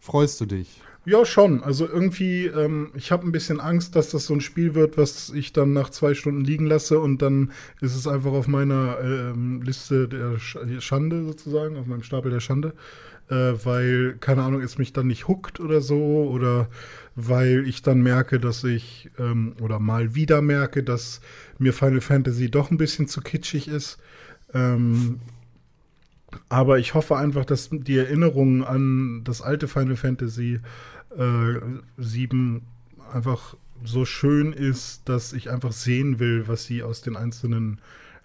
Freust 0.00 0.40
du 0.40 0.46
dich? 0.46 0.80
Ja, 1.04 1.24
schon. 1.24 1.62
Also 1.64 1.86
irgendwie, 1.86 2.46
ähm, 2.46 2.90
ich 2.94 3.10
habe 3.10 3.26
ein 3.26 3.32
bisschen 3.32 3.60
Angst, 3.60 3.96
dass 3.96 4.10
das 4.10 4.26
so 4.26 4.34
ein 4.34 4.40
Spiel 4.40 4.74
wird, 4.74 4.96
was 4.96 5.30
ich 5.30 5.52
dann 5.52 5.72
nach 5.72 5.90
zwei 5.90 6.14
Stunden 6.14 6.44
liegen 6.44 6.66
lasse 6.66 6.98
und 7.00 7.22
dann 7.22 7.50
ist 7.80 7.96
es 7.96 8.06
einfach 8.06 8.32
auf 8.32 8.46
meiner 8.46 8.98
ähm, 9.00 9.62
Liste 9.62 10.08
der 10.08 10.38
Sch- 10.38 10.80
Schande 10.80 11.24
sozusagen, 11.24 11.76
auf 11.76 11.86
meinem 11.86 12.04
Stapel 12.04 12.30
der 12.30 12.38
Schande, 12.40 12.72
äh, 13.28 13.34
weil, 13.64 14.16
keine 14.20 14.42
Ahnung, 14.44 14.60
es 14.60 14.78
mich 14.78 14.92
dann 14.92 15.08
nicht 15.08 15.26
huckt 15.26 15.58
oder 15.58 15.80
so 15.80 16.28
oder 16.30 16.68
weil 17.14 17.66
ich 17.66 17.82
dann 17.82 18.00
merke, 18.00 18.40
dass 18.40 18.64
ich, 18.64 19.10
ähm, 19.18 19.54
oder 19.60 19.78
mal 19.78 20.14
wieder 20.14 20.42
merke, 20.42 20.82
dass 20.82 21.20
mir 21.58 21.72
Final 21.72 22.00
Fantasy 22.00 22.50
doch 22.50 22.70
ein 22.70 22.78
bisschen 22.78 23.08
zu 23.08 23.20
kitschig 23.20 23.68
ist. 23.68 23.98
Ähm, 24.54 25.20
aber 26.48 26.78
ich 26.78 26.94
hoffe 26.94 27.16
einfach, 27.16 27.44
dass 27.44 27.68
die 27.70 27.98
Erinnerung 27.98 28.64
an 28.64 29.22
das 29.24 29.42
alte 29.42 29.68
Final 29.68 29.96
Fantasy 29.96 30.60
äh, 31.16 31.54
7 31.98 32.62
einfach 33.12 33.56
so 33.84 34.04
schön 34.04 34.52
ist, 34.52 35.08
dass 35.08 35.32
ich 35.32 35.50
einfach 35.50 35.72
sehen 35.72 36.18
will, 36.18 36.48
was 36.48 36.64
sie 36.64 36.82
aus 36.82 37.02
den 37.02 37.16
einzelnen 37.16 37.80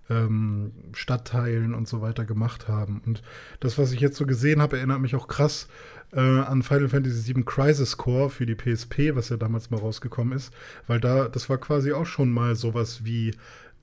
ähm, 0.09 0.71
Stadtteilen 0.93 1.73
und 1.73 1.87
so 1.87 2.01
weiter 2.01 2.25
gemacht 2.25 2.67
haben. 2.67 3.01
Und 3.05 3.23
das, 3.59 3.77
was 3.77 3.91
ich 3.91 3.99
jetzt 3.99 4.17
so 4.17 4.25
gesehen 4.25 4.61
habe, 4.61 4.77
erinnert 4.77 5.01
mich 5.01 5.15
auch 5.15 5.27
krass 5.27 5.67
äh, 6.13 6.19
an 6.19 6.63
Final 6.63 6.89
Fantasy 6.89 7.35
VII 7.35 7.43
Crisis 7.43 7.97
Core 7.97 8.29
für 8.29 8.45
die 8.45 8.55
PSP, 8.55 9.15
was 9.15 9.29
ja 9.29 9.37
damals 9.37 9.69
mal 9.69 9.79
rausgekommen 9.79 10.35
ist, 10.35 10.53
weil 10.87 10.99
da, 10.99 11.27
das 11.27 11.49
war 11.49 11.57
quasi 11.57 11.91
auch 11.91 12.05
schon 12.05 12.31
mal 12.31 12.55
sowas 12.55 13.03
wie 13.03 13.33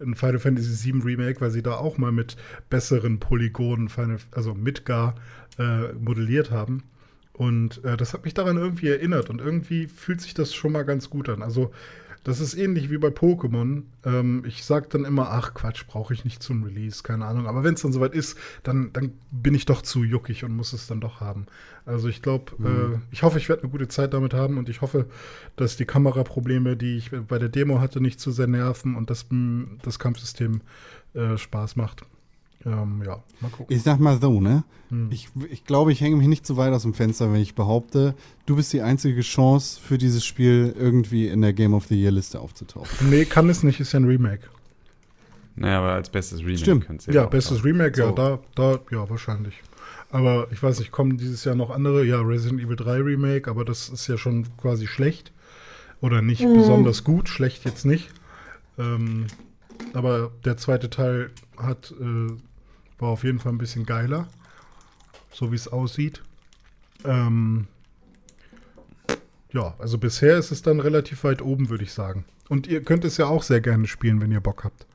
ein 0.01 0.15
Final 0.15 0.39
Fantasy 0.39 0.93
VII 0.93 1.03
Remake, 1.03 1.41
weil 1.41 1.51
sie 1.51 1.63
da 1.63 1.75
auch 1.75 1.99
mal 1.99 2.13
mit 2.13 2.37
besseren 2.71 3.21
Polygonen, 3.21 3.89
Final, 3.89 4.19
also 4.33 4.55
mit 4.55 4.85
gar 4.85 5.15
äh, 5.59 5.93
modelliert 5.93 6.51
haben. 6.51 6.83
Und 7.33 7.85
äh, 7.85 7.97
das 7.97 8.15
hat 8.15 8.25
mich 8.25 8.35
daran 8.35 8.57
irgendwie 8.57 8.89
erinnert 8.89 9.29
und 9.29 9.41
irgendwie 9.41 9.87
fühlt 9.89 10.21
sich 10.21 10.35
das 10.35 10.55
schon 10.55 10.73
mal 10.73 10.85
ganz 10.85 11.11
gut 11.11 11.29
an. 11.29 11.43
Also 11.43 11.73
das 12.25 12.41
ist 12.41 12.55
ähnlich 12.55 12.91
wie 12.91 12.99
bei 12.99 13.09
Pokémon. 13.09 13.83
Ähm, 14.05 14.43
ich 14.47 14.65
sag 14.65 14.91
dann 14.91 15.05
immer, 15.05 15.31
ach 15.31 15.55
Quatsch, 15.55 15.87
brauche 15.87 16.15
ich 16.15 16.25
nicht 16.25 16.43
zum 16.43 16.65
Release, 16.65 17.03
keine 17.03 17.27
Ahnung. 17.27 17.47
Aber 17.47 17.63
wenn 17.63 17.75
es 17.75 17.83
dann 17.83 17.93
soweit 17.93 18.15
ist, 18.15 18.39
dann, 18.63 18.93
dann 18.93 19.13
bin 19.31 19.55
ich 19.55 19.67
doch 19.67 19.83
zu 19.83 20.03
juckig 20.03 20.43
und 20.43 20.57
muss 20.57 20.73
es 20.73 20.87
dann 20.87 21.01
doch 21.01 21.21
haben. 21.21 21.47
Also 21.85 22.09
ich 22.09 22.23
glaube, 22.23 22.53
äh, 22.65 22.99
ich 23.13 23.23
hoffe, 23.23 23.39
ich 23.39 23.49
werde 23.49 23.63
eine 23.63 23.71
gute 23.71 23.89
Zeit 23.89 24.15
damit 24.15 24.33
haben 24.33 24.57
und 24.57 24.71
ich 24.71 24.81
hoffe, 24.81 25.07
dass 25.57 25.77
die 25.77 25.85
Kameraprobleme, 25.85 26.77
die 26.77 26.97
ich 26.97 27.11
bei 27.11 27.39
der 27.39 27.51
Demo 27.51 27.81
hatte, 27.81 28.01
nicht 28.01 28.19
zu 28.19 28.31
sehr 28.31 28.47
nerven 28.47 28.97
und 28.97 29.11
dass 29.11 29.27
mh, 29.31 29.79
das 29.83 29.99
Kampfsystem 29.99 30.63
äh, 31.13 31.37
Spaß 31.37 31.77
macht. 31.77 32.07
Ähm, 32.67 33.03
ja, 33.05 33.23
mal 33.41 33.51
gucken. 33.51 33.75
Ich 33.75 33.83
sag 33.83 34.01
mal 34.01 34.19
so, 34.21 34.41
ne? 34.41 34.65
Hm. 34.91 35.09
Ich, 35.11 35.29
ich 35.51 35.65
glaube, 35.65 35.93
ich 35.93 36.01
hänge 36.01 36.17
mich 36.17 36.29
nicht 36.29 36.47
zu 36.47 36.57
weit 36.57 36.73
aus 36.73 36.83
dem 36.83 36.95
Fenster, 36.95 37.33
wenn 37.33 37.41
ich 37.41 37.55
behaupte, 37.55 38.15
du 38.47 38.57
bist 38.57 38.73
die 38.73 38.81
einzige 38.83 39.21
Chance 39.21 39.79
für 39.81 39.99
dieses 39.99 40.25
Spiel 40.25 40.75
irgendwie 40.79 41.29
in 41.29 41.43
der 41.43 41.53
Game 41.53 41.75
of 41.75 41.87
the 41.87 42.01
Year 42.01 42.11
Liste 42.11 42.41
aufzutauchen. 42.41 43.11
Nee, 43.11 43.25
kann 43.27 43.49
es 43.51 43.63
nicht, 43.63 43.81
ist 43.81 43.93
ja 43.93 44.01
ein 44.01 44.07
Remake. 44.07 44.43
Naja, 45.57 45.79
aber 45.79 45.93
als 45.93 46.09
bestes 46.11 46.41
Remake 46.41 46.59
Stimmt. 46.59 46.87
kannst 46.87 47.07
du 47.07 47.13
Ja, 47.13 47.27
auch 47.27 47.31
bestes 47.31 47.59
drauf. 47.59 47.65
Remake, 47.67 47.99
ja, 47.99 48.09
So. 48.09 48.13
da, 48.15 48.39
da, 48.55 48.79
ja, 48.91 49.09
wahrscheinlich. 49.09 49.55
Aber 50.11 50.49
ich 50.51 50.63
weiß 50.63 50.79
nicht, 50.81 50.91
kommen 50.91 51.17
dieses 51.17 51.45
Jahr 51.45 51.55
noch 51.55 51.71
andere? 51.71 52.05
Ja, 52.05 52.21
Resident 52.21 52.61
Evil 52.61 52.77
3 52.77 52.97
Remake, 53.03 53.51
aber 53.51 53.65
das 53.65 53.89
ist 53.89 54.07
ja 54.09 54.17
schon 54.17 54.47
quasi 54.57 54.87
schlecht. 54.87 55.33
Oder 56.01 56.23
nicht 56.23 56.43
besonders 56.43 57.05
gut, 57.05 57.29
schlecht 57.29 57.65
jetzt 57.65 57.85
nicht. 57.87 58.11
Ähm, 58.79 59.27
aber 59.93 60.33
der 60.45 60.57
zweite 60.57 60.91
Teil 60.91 61.31
hat, 61.57 61.95
äh, 62.01 62.33
war 62.99 63.09
auf 63.09 63.25
jeden 63.25 63.39
Fall 63.39 63.53
ein 63.53 63.59
bisschen 63.59 63.87
geiler. 63.87 64.29
So 65.33 65.51
wie 65.51 65.57
es 65.57 65.69
aussieht. 65.69 66.23
Ähm, 67.05 67.67
ja, 69.53 69.75
also 69.79 69.99
bisher 69.99 70.39
ist 70.39 70.51
es 70.51 70.63
dann 70.63 70.81
relativ 70.81 71.25
weit 71.25 71.43
oben, 71.43 71.71
würde 71.71 71.85
ich 71.85 71.93
sagen. 71.93 72.25
Und 72.49 72.67
ihr 72.67 72.83
könnt 72.83 73.05
es 73.05 73.17
ja 73.17 73.27
auch 73.27 73.43
sehr 73.43 73.61
gerne 73.61 73.87
spielen, 73.87 74.21
wenn 74.21 74.33
ihr 74.33 74.41
Bock 74.41 74.65
habt. 74.65 74.87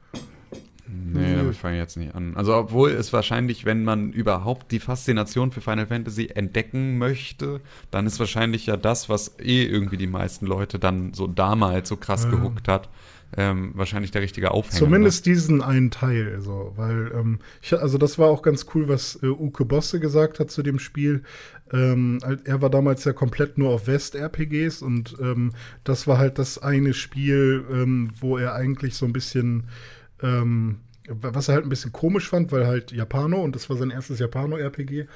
Nee, 0.92 1.36
damit 1.36 1.56
fange 1.56 1.76
ich 1.76 1.82
jetzt 1.82 1.98
nicht 1.98 2.16
an. 2.16 2.36
Also, 2.36 2.56
obwohl 2.56 2.92
es 2.92 3.14
wahrscheinlich, 3.14 3.66
wenn 3.66 3.84
man 3.84 4.12
überhaupt 4.12 4.72
die 4.72 4.80
Faszination 4.80 5.52
für 5.52 5.62
Final 5.62 5.86
Fantasy 5.86 6.30
entdecken 6.34 6.98
möchte, 6.98 7.62
dann 7.92 8.08
ist 8.08 8.20
wahrscheinlich 8.20 8.66
ja 8.66 8.76
das, 8.78 9.08
was 9.08 9.36
eh 9.40 9.64
irgendwie 9.66 9.98
die 9.98 10.08
meisten 10.08 10.46
Leute 10.48 10.80
dann 10.80 11.14
so 11.14 11.28
damals 11.28 11.90
so 11.90 11.96
krass 11.98 12.24
Ja. 12.24 12.32
gehuckt 12.32 12.68
hat, 12.68 12.90
ähm, 13.38 13.72
wahrscheinlich 13.76 14.10
der 14.10 14.24
richtige 14.24 14.50
Aufhänger. 14.52 14.80
Zumindest 14.80 15.28
diesen 15.28 15.62
einen 15.62 15.92
Teil, 15.92 16.42
so, 16.42 16.74
weil, 16.76 17.12
ähm, 17.14 17.40
ich, 17.62 17.74
also 17.80 18.00
das 18.00 18.18
war 18.18 18.28
auch 18.30 18.42
ganz 18.42 18.66
cool, 18.74 18.88
was 18.88 19.20
äh, 19.22 19.28
Uke 19.28 19.66
Bosse 19.66 20.00
gesagt 20.00 20.40
hat 20.40 20.50
zu 20.50 20.64
dem 20.64 20.80
Spiel. 20.80 21.22
Ähm, 21.72 22.18
halt, 22.24 22.48
er 22.48 22.64
war 22.64 22.72
damals 22.72 23.04
ja 23.04 23.14
komplett 23.14 23.60
nur 23.60 23.70
auf 23.70 23.86
West-RPGs 23.86 24.82
und 24.82 25.16
ähm, 25.22 25.52
das 25.84 26.08
war 26.08 26.18
halt 26.18 26.40
das 26.40 26.58
eine 26.58 26.96
Spiel, 26.96 27.64
ähm, 27.72 28.10
wo 28.20 28.38
er 28.38 28.56
eigentlich 28.56 28.96
so 28.96 29.06
ein 29.06 29.14
bisschen, 29.14 29.66
ähm, 30.22 30.80
was 31.07 31.47
er 31.47 31.55
halt 31.55 31.65
ein 31.65 31.70
bisschen 31.70 31.91
komisch 31.91 32.30
fand, 32.30 32.51
weil 32.51 32.67
halt 32.67 32.91
Japano 32.91 33.41
und 33.41 33.55
das 33.55 33.70
war 33.70 33.78
sein 33.78 33.89
erstes 33.89 34.20
Japano-RPG, 34.20 35.07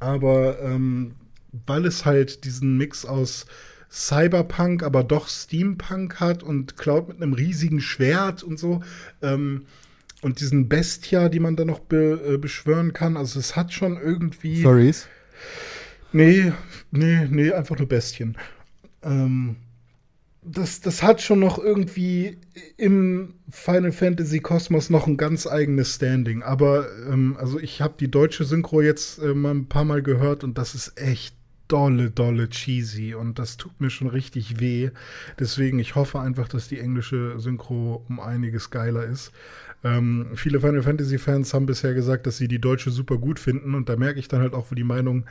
aber 0.00 0.60
ähm, 0.60 1.12
weil 1.66 1.84
es 1.84 2.04
halt 2.04 2.44
diesen 2.44 2.76
Mix 2.78 3.04
aus 3.04 3.46
Cyberpunk, 3.90 4.82
aber 4.82 5.04
doch 5.04 5.28
Steampunk 5.28 6.18
hat 6.18 6.42
und 6.42 6.78
Cloud 6.78 7.08
mit 7.08 7.18
einem 7.18 7.34
riesigen 7.34 7.80
Schwert 7.80 8.42
und 8.42 8.58
so. 8.58 8.82
Ähm, 9.20 9.66
und 10.22 10.40
diesen 10.40 10.68
Bestia, 10.68 11.28
die 11.28 11.40
man 11.40 11.56
da 11.56 11.64
noch 11.64 11.80
be, 11.80 12.20
äh, 12.26 12.38
beschwören 12.38 12.94
kann. 12.94 13.16
Also 13.18 13.38
es 13.38 13.54
hat 13.54 13.72
schon 13.72 13.98
irgendwie. 14.00 14.62
Furries? 14.62 15.08
Nee, 16.12 16.52
nee, 16.90 17.26
nee, 17.28 17.52
einfach 17.52 17.76
nur 17.76 17.88
Bestien. 17.88 18.36
Ähm, 19.02 19.56
das, 20.44 20.80
das 20.80 21.02
hat 21.02 21.22
schon 21.22 21.38
noch 21.38 21.58
irgendwie 21.58 22.38
im 22.76 23.34
Final 23.48 23.92
Fantasy 23.92 24.40
Kosmos 24.40 24.90
noch 24.90 25.06
ein 25.06 25.16
ganz 25.16 25.46
eigenes 25.46 25.94
Standing. 25.94 26.42
Aber 26.42 26.88
ähm, 27.08 27.36
also 27.38 27.60
ich 27.60 27.80
habe 27.80 27.94
die 27.98 28.10
deutsche 28.10 28.44
Synchro 28.44 28.82
jetzt 28.82 29.18
äh, 29.18 29.34
mal 29.34 29.54
ein 29.54 29.68
paar 29.68 29.84
Mal 29.84 30.02
gehört 30.02 30.42
und 30.42 30.58
das 30.58 30.74
ist 30.74 31.00
echt 31.00 31.36
dolle, 31.68 32.10
dolle 32.10 32.50
cheesy 32.50 33.14
und 33.14 33.38
das 33.38 33.56
tut 33.56 33.80
mir 33.80 33.88
schon 33.88 34.08
richtig 34.08 34.60
weh. 34.60 34.90
Deswegen, 35.38 35.78
ich 35.78 35.94
hoffe 35.94 36.20
einfach, 36.20 36.48
dass 36.48 36.68
die 36.68 36.80
englische 36.80 37.38
Synchro 37.38 38.04
um 38.08 38.20
einiges 38.20 38.70
geiler 38.70 39.04
ist. 39.04 39.32
Ähm, 39.84 40.26
viele 40.34 40.60
Final 40.60 40.82
Fantasy 40.82 41.18
Fans 41.18 41.52
haben 41.54 41.66
bisher 41.66 41.94
gesagt, 41.94 42.26
dass 42.26 42.36
sie 42.36 42.48
die 42.48 42.60
deutsche 42.60 42.90
super 42.90 43.18
gut 43.18 43.40
finden 43.40 43.74
und 43.74 43.88
da 43.88 43.96
merke 43.96 44.20
ich 44.20 44.28
dann 44.28 44.40
halt 44.40 44.54
auch, 44.54 44.70
wo 44.70 44.74
die 44.74 44.84
Meinungen 44.84 45.24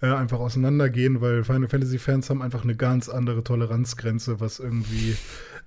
äh, 0.00 0.06
einfach 0.06 0.38
auseinandergehen, 0.38 1.20
weil 1.20 1.42
Final 1.42 1.68
Fantasy 1.68 1.98
Fans 1.98 2.30
haben 2.30 2.42
einfach 2.42 2.62
eine 2.62 2.76
ganz 2.76 3.08
andere 3.08 3.42
Toleranzgrenze, 3.42 4.40
was 4.40 4.60
irgendwie 4.60 5.16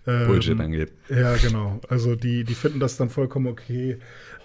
ähm, 0.08 0.28
Bullshit 0.28 0.60
angeht. 0.60 0.92
ja, 1.10 1.36
genau. 1.38 1.82
Also 1.90 2.16
die, 2.16 2.44
die 2.44 2.54
finden 2.56 2.80
das 2.80 2.96
dann 2.98 3.10
vollkommen 3.10 3.48
okay, 3.48 3.98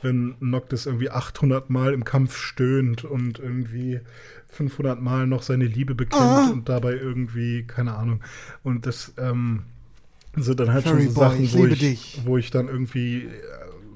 wenn 0.02 0.34
Noctis 0.40 0.86
irgendwie 0.86 1.10
800 1.10 1.70
Mal 1.70 1.94
im 1.94 2.04
Kampf 2.04 2.36
stöhnt 2.36 3.04
und 3.04 3.38
irgendwie 3.38 4.00
500 4.48 5.00
Mal 5.00 5.26
noch 5.26 5.42
seine 5.42 5.66
Liebe 5.66 5.94
bekennt 5.94 6.52
und 6.52 6.68
dabei 6.68 6.94
irgendwie, 6.94 7.64
keine 7.64 7.94
Ahnung. 7.94 8.22
Und 8.62 8.86
das 8.86 9.14
ähm, 9.18 9.62
sind 10.36 10.60
dann 10.60 10.72
halt 10.72 10.84
Furry 10.84 11.04
schon 11.04 11.10
so 11.10 11.20
Boy, 11.20 11.28
Sachen, 11.28 11.44
ich 11.44 11.54
wo, 11.54 11.66
ich, 11.66 11.78
dich. 11.78 12.20
wo 12.24 12.38
ich 12.38 12.50
dann 12.50 12.68
irgendwie 12.68 13.24
äh, 13.24 13.28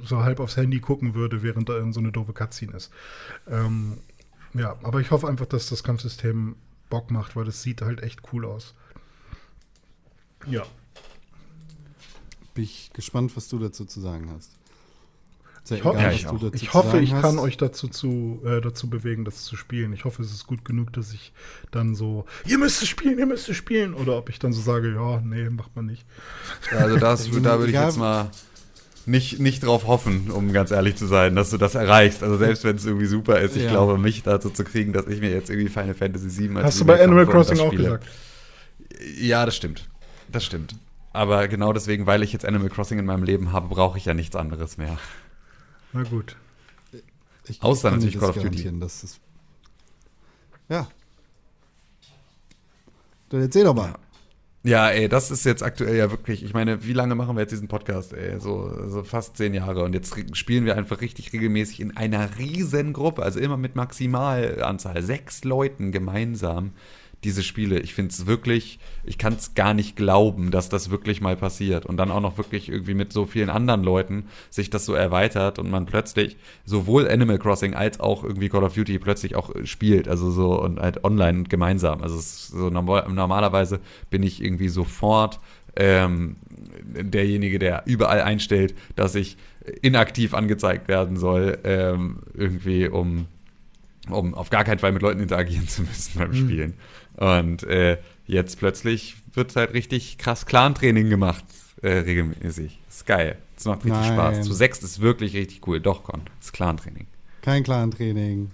so 0.04 0.22
halb 0.22 0.40
aufs 0.40 0.56
Handy 0.56 0.80
gucken 0.80 1.14
würde, 1.14 1.42
während 1.42 1.68
da 1.68 1.74
irgend 1.74 1.94
so 1.94 2.00
eine 2.00 2.12
doofe 2.12 2.32
Cutscene 2.32 2.72
ist. 2.76 2.90
Ähm, 3.48 3.98
ja, 4.54 4.76
aber 4.82 5.00
ich 5.00 5.10
hoffe 5.10 5.28
einfach, 5.28 5.46
dass 5.46 5.68
das 5.68 5.82
Kampfsystem 5.82 6.56
Bock 6.90 7.10
macht, 7.10 7.36
weil 7.36 7.44
das 7.44 7.62
sieht 7.62 7.82
halt 7.82 8.02
echt 8.02 8.20
cool 8.32 8.44
aus. 8.46 8.74
Ja. 10.46 10.62
Bin 12.54 12.64
ich 12.64 12.90
gespannt, 12.92 13.36
was 13.36 13.48
du 13.48 13.58
dazu 13.58 13.84
zu 13.84 14.00
sagen 14.00 14.30
hast. 14.34 14.52
Ja 15.68 15.76
Ich, 15.76 15.84
ho 15.84 15.90
egal, 15.92 16.02
Ja, 16.04 16.12
ich 16.12 16.22
du 16.22 16.28
auch. 16.30 16.40
dazu 16.40 16.54
ich 16.54 16.72
hoffe, 16.72 16.98
ich 17.00 17.12
hast. 17.12 17.20
kann 17.22 17.38
euch 17.38 17.58
dazu, 17.58 17.88
zu, 17.88 18.40
äh, 18.44 18.62
dazu 18.62 18.88
bewegen, 18.88 19.26
das 19.26 19.44
zu 19.44 19.54
spielen. 19.54 19.92
Ich 19.92 20.06
hoffe, 20.06 20.22
es 20.22 20.32
ist 20.32 20.46
gut 20.46 20.64
genug, 20.64 20.94
dass 20.94 21.12
ich 21.12 21.32
dann 21.70 21.94
so, 21.94 22.24
ihr 22.46 22.56
müsst 22.56 22.80
es 22.80 22.88
spielen, 22.88 23.18
ihr 23.18 23.26
müsst 23.26 23.48
es 23.50 23.56
spielen. 23.56 23.92
Oder 23.92 24.16
ob 24.16 24.30
ich 24.30 24.38
dann 24.38 24.54
so 24.54 24.62
sage, 24.62 24.94
ja, 24.94 25.20
nee, 25.20 25.50
macht 25.50 25.76
man 25.76 25.84
nicht. 25.84 26.06
Also 26.70 26.96
das, 26.96 27.30
da 27.42 27.58
würde 27.58 27.66
ich 27.66 27.74
Ja. 27.74 27.84
jetzt 27.84 27.98
mal 27.98 28.30
nicht, 29.08 29.38
nicht 29.40 29.64
drauf 29.64 29.86
hoffen, 29.86 30.30
um 30.30 30.52
ganz 30.52 30.70
ehrlich 30.70 30.96
zu 30.96 31.06
sein, 31.06 31.34
dass 31.34 31.50
du 31.50 31.56
das 31.56 31.74
erreichst. 31.74 32.22
Also 32.22 32.36
selbst 32.36 32.64
wenn 32.64 32.76
es 32.76 32.84
irgendwie 32.84 33.06
super 33.06 33.40
ist, 33.40 33.56
ich 33.56 33.64
Ja. 33.64 33.70
glaube, 33.70 33.98
mich 33.98 34.22
dazu 34.22 34.50
zu 34.50 34.64
kriegen, 34.64 34.92
dass 34.92 35.06
ich 35.06 35.20
mir 35.20 35.30
jetzt 35.30 35.50
irgendwie 35.50 35.68
Final 35.68 35.94
Fantasy 35.94 36.48
VII 36.48 36.56
als 36.56 36.66
Hast 36.66 36.80
du 36.80 36.84
bei 36.84 37.02
Animal 37.02 37.26
Crossing 37.26 37.58
auch 37.60 37.70
gesagt? 37.72 38.06
Ja, 39.18 39.44
das 39.46 39.56
stimmt. 39.56 39.88
Das 40.30 40.44
stimmt. 40.44 40.74
Aber 41.12 41.48
genau 41.48 41.72
deswegen, 41.72 42.06
weil 42.06 42.22
ich 42.22 42.32
jetzt 42.32 42.44
Animal 42.44 42.68
Crossing 42.68 42.98
in 42.98 43.06
meinem 43.06 43.22
Leben 43.24 43.52
habe, 43.52 43.68
brauche 43.68 43.96
ich 43.98 44.04
ja 44.04 44.14
nichts 44.14 44.36
anderes 44.36 44.76
mehr. 44.76 44.98
Na 45.92 46.02
gut. 46.02 46.36
Ich 47.46 47.62
Außer 47.62 47.90
natürlich 47.90 48.18
Call 48.18 48.28
of 48.28 48.34
Duty. 48.34 48.46
garantieren, 48.48 48.80
dass 48.80 49.00
das 49.00 49.18
ja. 50.68 50.86
Dann 53.30 53.40
erzähl 53.40 53.64
doch 53.64 53.74
mal. 53.74 53.88
Ja, 53.88 53.98
ey, 54.88 55.08
das 55.08 55.30
ist 55.30 55.44
jetzt 55.44 55.62
aktuell 55.62 55.96
ja 55.96 56.10
wirklich, 56.10 56.42
ich 56.42 56.52
meine, 56.52 56.84
wie 56.84 56.92
lange 56.92 57.14
machen 57.14 57.36
wir 57.36 57.42
jetzt 57.42 57.52
diesen 57.52 57.68
Podcast, 57.68 58.12
ey? 58.12 58.40
So, 58.40 58.88
so 58.88 59.04
fast 59.04 59.36
zehn 59.36 59.54
Jahre. 59.54 59.84
Und 59.84 59.94
jetzt 59.94 60.14
spielen 60.36 60.64
wir 60.64 60.76
einfach 60.76 61.00
richtig 61.00 61.32
regelmäßig 61.32 61.80
in 61.80 61.96
einer 61.96 62.38
riesen 62.38 62.92
Gruppe, 62.92 63.22
also 63.22 63.38
immer 63.38 63.56
mit 63.56 63.76
Maximalanzahl, 63.76 65.02
sechs 65.02 65.44
Leuten 65.44 65.92
gemeinsam 65.92 66.72
diese 67.24 67.42
Spiele. 67.42 67.80
Ich 67.80 67.94
finde 67.94 68.10
es 68.10 68.26
wirklich, 68.26 68.78
ich 69.04 69.18
kann 69.18 69.34
es 69.34 69.54
gar 69.54 69.74
nicht 69.74 69.96
glauben, 69.96 70.50
dass 70.50 70.68
das 70.68 70.90
wirklich 70.90 71.20
mal 71.20 71.36
passiert. 71.36 71.84
Und 71.84 71.96
dann 71.96 72.10
auch 72.10 72.20
noch 72.20 72.38
wirklich 72.38 72.68
irgendwie 72.68 72.94
mit 72.94 73.12
so 73.12 73.26
vielen 73.26 73.50
anderen 73.50 73.82
Leuten 73.82 74.26
sich 74.50 74.70
das 74.70 74.84
so 74.84 74.94
erweitert 74.94 75.58
und 75.58 75.70
man 75.70 75.86
plötzlich 75.86 76.36
sowohl 76.64 77.08
Animal 77.08 77.38
Crossing 77.38 77.74
als 77.74 77.98
auch 77.98 78.22
irgendwie 78.22 78.48
Call 78.48 78.62
of 78.62 78.74
Duty 78.74 78.98
plötzlich 78.98 79.34
auch 79.34 79.54
äh, 79.54 79.66
spielt. 79.66 80.06
Also 80.08 80.30
so 80.30 80.62
und 80.62 80.78
halt 80.80 81.04
online 81.04 81.44
gemeinsam. 81.44 82.02
Also 82.02 82.18
so 82.18 82.70
normal, 82.70 83.08
normalerweise 83.08 83.80
bin 84.10 84.22
ich 84.22 84.42
irgendwie 84.42 84.68
sofort 84.68 85.40
ähm, 85.74 86.36
derjenige, 86.84 87.58
der 87.58 87.82
überall 87.86 88.20
einstellt, 88.20 88.74
dass 88.94 89.14
ich 89.14 89.36
inaktiv 89.82 90.34
angezeigt 90.34 90.88
werden 90.88 91.16
soll, 91.16 91.58
ähm, 91.64 92.20
irgendwie 92.34 92.88
um 92.88 93.26
um 94.10 94.34
auf 94.34 94.50
gar 94.50 94.64
keinen 94.64 94.78
Fall 94.78 94.92
mit 94.92 95.02
Leuten 95.02 95.20
interagieren 95.20 95.68
zu 95.68 95.82
müssen 95.82 96.18
beim 96.18 96.32
Spielen. 96.32 96.74
Und 97.18 97.64
äh, 97.64 97.98
jetzt 98.26 98.58
plötzlich 98.58 99.16
wird 99.34 99.54
halt 99.56 99.74
richtig 99.74 100.18
krass 100.18 100.46
Clan-Training 100.46 101.10
gemacht, 101.10 101.44
äh, 101.82 101.88
regelmäßig. 101.98 102.78
Ist 102.88 103.06
geil. 103.06 103.36
Es 103.56 103.64
macht 103.64 103.84
richtig 103.84 104.00
Nein. 104.00 104.14
Spaß. 104.14 104.46
Zu 104.46 104.52
sechs 104.52 104.82
ist 104.84 105.00
wirklich 105.00 105.34
richtig 105.34 105.66
cool. 105.66 105.80
Doch, 105.80 106.04
Con. 106.04 106.22
Ist 106.40 106.52
Clan-Training. 106.52 107.06
Kein 107.42 107.64
Clan-Training. 107.64 108.50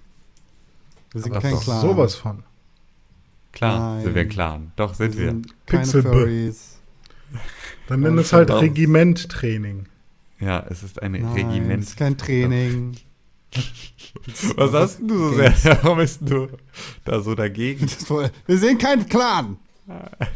Wir 1.11 1.21
sind 1.21 1.31
Aber 1.31 1.41
kein 1.41 1.59
Clan. 1.59 1.81
Sowas 1.81 2.15
von. 2.15 2.43
Klar 3.51 3.95
Nein. 3.95 4.03
sind 4.03 4.15
wir 4.15 4.21
ein 4.23 4.29
Clan. 4.29 4.71
Doch, 4.75 4.97
Wir 4.99 5.05
sind 5.11 5.17
wir. 5.17 5.25
sind 5.27 5.47
keine 5.67 5.83
Pixelbe. 5.83 6.09
Furries. 6.09 6.79
Dann 7.87 7.99
nenn 8.01 8.17
es 8.17 8.33
halt. 8.33 8.49
Regimenttraining. 8.49 9.85
Ja, 10.39 10.65
es 10.69 10.83
ist 10.83 11.01
ein 11.01 11.11
Nein, 11.13 11.25
Regiment. 11.33 11.83
ist 11.83 11.97
kein 11.97 12.17
Training. 12.17 12.97
Was 14.55 14.71
hast 14.73 14.99
denn 14.99 15.07
du 15.07 15.17
so 15.17 15.33
sehr? 15.35 15.53
Warum 15.83 15.97
bist 15.97 16.21
du 16.21 16.47
da 17.03 17.21
so 17.21 17.35
dagegen? 17.35 17.85
Das 17.85 18.09
Wir 18.47 18.57
sind 18.57 18.81
kein 18.81 19.07
Clan. 19.07 19.57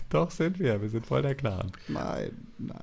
Doch, 0.09 0.29
sind 0.31 0.59
wir. 0.59 0.81
Wir 0.81 0.89
sind 0.89 1.05
voll 1.05 1.21
der 1.21 1.35
Clan. 1.35 1.71
Nein, 1.87 2.31
nein, 2.57 2.77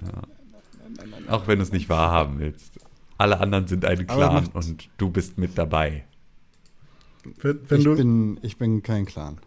nein. 0.00 1.28
Auch 1.28 1.46
wenn 1.46 1.58
du 1.58 1.62
es 1.64 1.72
nicht 1.72 1.88
wahrhaben 1.88 2.38
willst. 2.38 2.78
Alle 3.18 3.38
anderen 3.40 3.66
sind 3.66 3.84
ein 3.84 4.06
Clan 4.06 4.46
und 4.54 4.88
du 4.96 5.10
bist 5.10 5.36
mit 5.36 5.58
dabei. 5.58 6.04
Wenn, 7.42 7.60
wenn 7.68 7.78
ich, 7.78 7.84
du, 7.84 7.96
bin, 7.96 8.38
ich 8.42 8.56
bin 8.56 8.82
kein 8.82 9.04
Clan. 9.04 9.38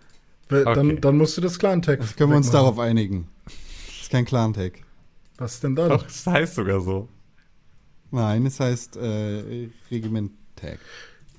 wenn, 0.49 0.67
Okay. 0.67 0.75
dann, 0.75 1.01
dann 1.01 1.17
musst 1.17 1.35
du 1.37 1.41
das 1.41 1.57
Clan-Tag. 1.57 2.01
Also 2.01 2.13
können 2.15 2.29
wir 2.31 2.37
uns 2.37 2.51
darauf 2.51 2.77
einigen. 2.77 3.27
ist 3.99 4.11
kein 4.11 4.25
Clan-Tag. 4.25 4.73
Was 5.37 5.59
denn 5.59 5.75
dann? 5.75 5.89
Doch, 5.89 6.03
das 6.03 6.27
heißt 6.27 6.53
sogar 6.55 6.79
so. 6.81 7.09
Nein, 8.13 8.45
es 8.45 8.59
heißt 8.59 8.95
äh, 8.97 9.67
Regiment-Tag. 9.89 10.77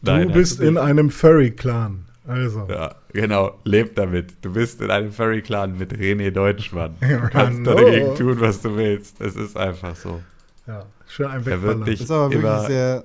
Du 0.02 0.10
Nein, 0.10 0.32
bist 0.32 0.52
hast 0.54 0.60
du 0.60 0.64
in 0.66 0.74
nicht. 0.74 0.82
einem 0.82 1.10
Furry-Clan. 1.10 2.04
Also. 2.26 2.66
Ja, 2.68 2.96
genau. 3.12 3.58
Leb 3.64 3.94
damit. 3.96 4.34
Du 4.42 4.52
bist 4.54 4.80
in 4.80 4.90
einem 4.90 5.12
Furry-Clan 5.12 5.78
mit 5.78 5.92
René 5.92 6.30
Deutschmann. 6.30 6.96
Du 7.00 7.06
Ja, 7.10 7.28
kannst 7.28 7.66
hallo. 7.66 7.78
dagegen 7.84 8.14
tun, 8.16 8.40
was 8.40 8.60
du 8.60 8.76
willst. 8.76 9.20
Es 9.20 9.36
ist 9.36 9.56
einfach 9.56 9.94
so. 9.94 10.20
Ja, 10.66 10.86
schön 11.06 11.26
ein 11.26 11.46
Er 11.46 11.62
wird 11.62 11.86
dich 11.86 12.00
Das 12.00 12.06
ist 12.06 12.10
aber 12.10 12.30
wirklich 12.32 12.42
immer, 12.42 12.66
sehr 12.66 13.04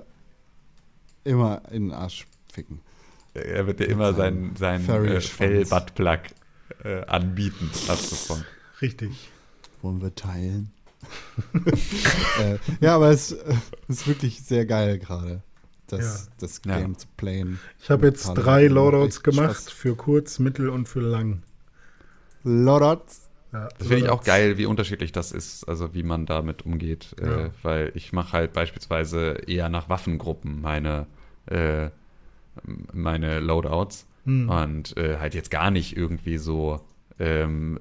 immer 1.24 1.62
in 1.70 1.88
den 1.88 1.92
Arsch 1.92 2.26
ficken. 2.52 2.80
er 3.34 3.66
wird 3.66 3.78
dir 3.80 3.84
immer 3.88 4.14
sein, 4.14 4.52
sein 4.58 4.88
äh. 4.88 5.20
Fell-Buttplug 5.20 6.20
äh, 6.82 7.04
anbieten. 7.06 7.70
Hast 7.88 8.10
du 8.10 8.16
von. 8.16 8.44
Richtig. 8.82 9.30
Wollen 9.82 10.00
wir 10.02 10.14
teilen? 10.14 10.72
äh, 12.40 12.58
ja, 12.80 12.96
aber 12.96 13.10
es 13.10 13.32
äh, 13.32 13.54
ist 13.88 14.06
wirklich 14.06 14.42
sehr 14.42 14.66
geil 14.66 14.98
gerade, 14.98 15.42
das, 15.86 16.26
Ja. 16.26 16.32
das 16.40 16.60
Ja. 16.66 16.78
Game 16.78 16.96
zu 16.96 17.06
playen. 17.16 17.58
Ich 17.82 17.90
habe 17.90 18.06
jetzt 18.06 18.26
drei 18.34 18.66
Loadouts 18.66 19.22
gemacht. 19.22 19.56
Spaß. 19.62 19.70
Für 19.70 19.96
kurz, 19.96 20.38
mittel 20.38 20.68
und 20.68 20.88
für 20.88 21.00
lang. 21.00 21.42
Loadouts. 22.44 23.28
Ja, 23.52 23.68
Das 23.78 23.88
finde 23.88 24.04
ich 24.04 24.08
auch 24.10 24.22
geil, 24.22 24.58
wie 24.58 24.66
unterschiedlich 24.66 25.10
das 25.10 25.32
ist, 25.32 25.64
also 25.68 25.92
wie 25.92 26.04
man 26.04 26.24
damit 26.26 26.64
umgeht. 26.64 27.16
Ja. 27.20 27.46
Äh, 27.46 27.50
weil 27.62 27.92
ich 27.94 28.12
mache 28.12 28.32
halt 28.34 28.52
beispielsweise 28.52 29.38
eher 29.46 29.68
nach 29.68 29.88
Waffengruppen 29.88 30.60
meine, 30.60 31.06
äh, 31.46 31.90
meine 32.92 33.40
Loadouts 33.40 34.06
Hm. 34.24 34.50
und 34.50 34.96
äh, 34.98 35.16
halt 35.18 35.34
jetzt 35.34 35.50
gar 35.50 35.70
nicht 35.70 35.96
irgendwie 35.96 36.36
so 36.36 36.80
ähm, 37.20 37.78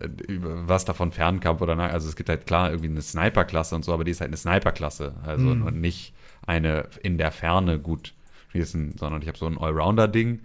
was 0.67 0.85
davon 0.85 1.11
Fernkampf 1.11 1.61
oder 1.61 1.75
na- 1.75 1.87
also 1.87 2.07
es 2.09 2.15
gibt 2.15 2.29
halt 2.29 2.45
klar 2.47 2.69
irgendwie 2.71 2.89
eine 2.89 3.01
Sniper-Klasse 3.01 3.75
und 3.75 3.85
so, 3.85 3.93
aber 3.93 4.03
die 4.03 4.11
ist 4.11 4.21
halt 4.21 4.29
eine 4.29 4.37
Sniper-Klasse, 4.37 5.15
also 5.25 5.45
Hm. 5.51 5.63
und 5.63 5.81
nicht 5.81 6.13
eine 6.45 6.87
in 7.03 7.17
der 7.17 7.31
Ferne 7.31 7.79
gut 7.79 8.13
schießen, 8.51 8.97
sondern 8.97 9.21
ich 9.21 9.27
habe 9.27 9.37
so 9.37 9.47
ein 9.47 9.57
Allrounder-Ding 9.57 10.41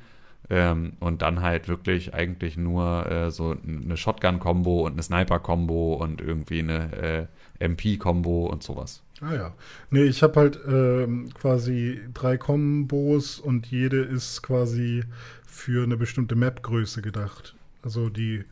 ähm, 0.50 0.92
und 1.00 1.22
dann 1.22 1.42
halt 1.42 1.68
wirklich 1.68 2.14
eigentlich 2.14 2.56
nur 2.56 3.06
äh, 3.10 3.30
so 3.30 3.56
eine 3.66 3.96
Shotgun-Kombo 3.96 4.86
und 4.86 4.92
eine 4.92 5.02
Sniper-Kombo 5.02 5.94
und 5.94 6.20
irgendwie 6.20 6.60
eine 6.60 6.92
äh, 6.92 7.26
MP-Kombo 7.64 8.46
und 8.46 8.62
sowas. 8.62 9.02
Ah 9.20 9.34
ja. 9.34 9.54
Nee, 9.90 10.04
ich 10.04 10.22
habe 10.22 10.40
halt 10.40 10.58
ähm, 10.66 11.32
quasi 11.34 12.00
drei 12.12 12.36
Kombos 12.36 13.38
und 13.38 13.66
jede 13.66 14.02
ist 14.02 14.42
quasi 14.42 15.04
für 15.46 15.84
eine 15.84 15.96
bestimmte 15.96 16.34
Map-Größe 16.34 17.00
gedacht. 17.00 17.54
Also 17.82 18.08
die 18.08 18.44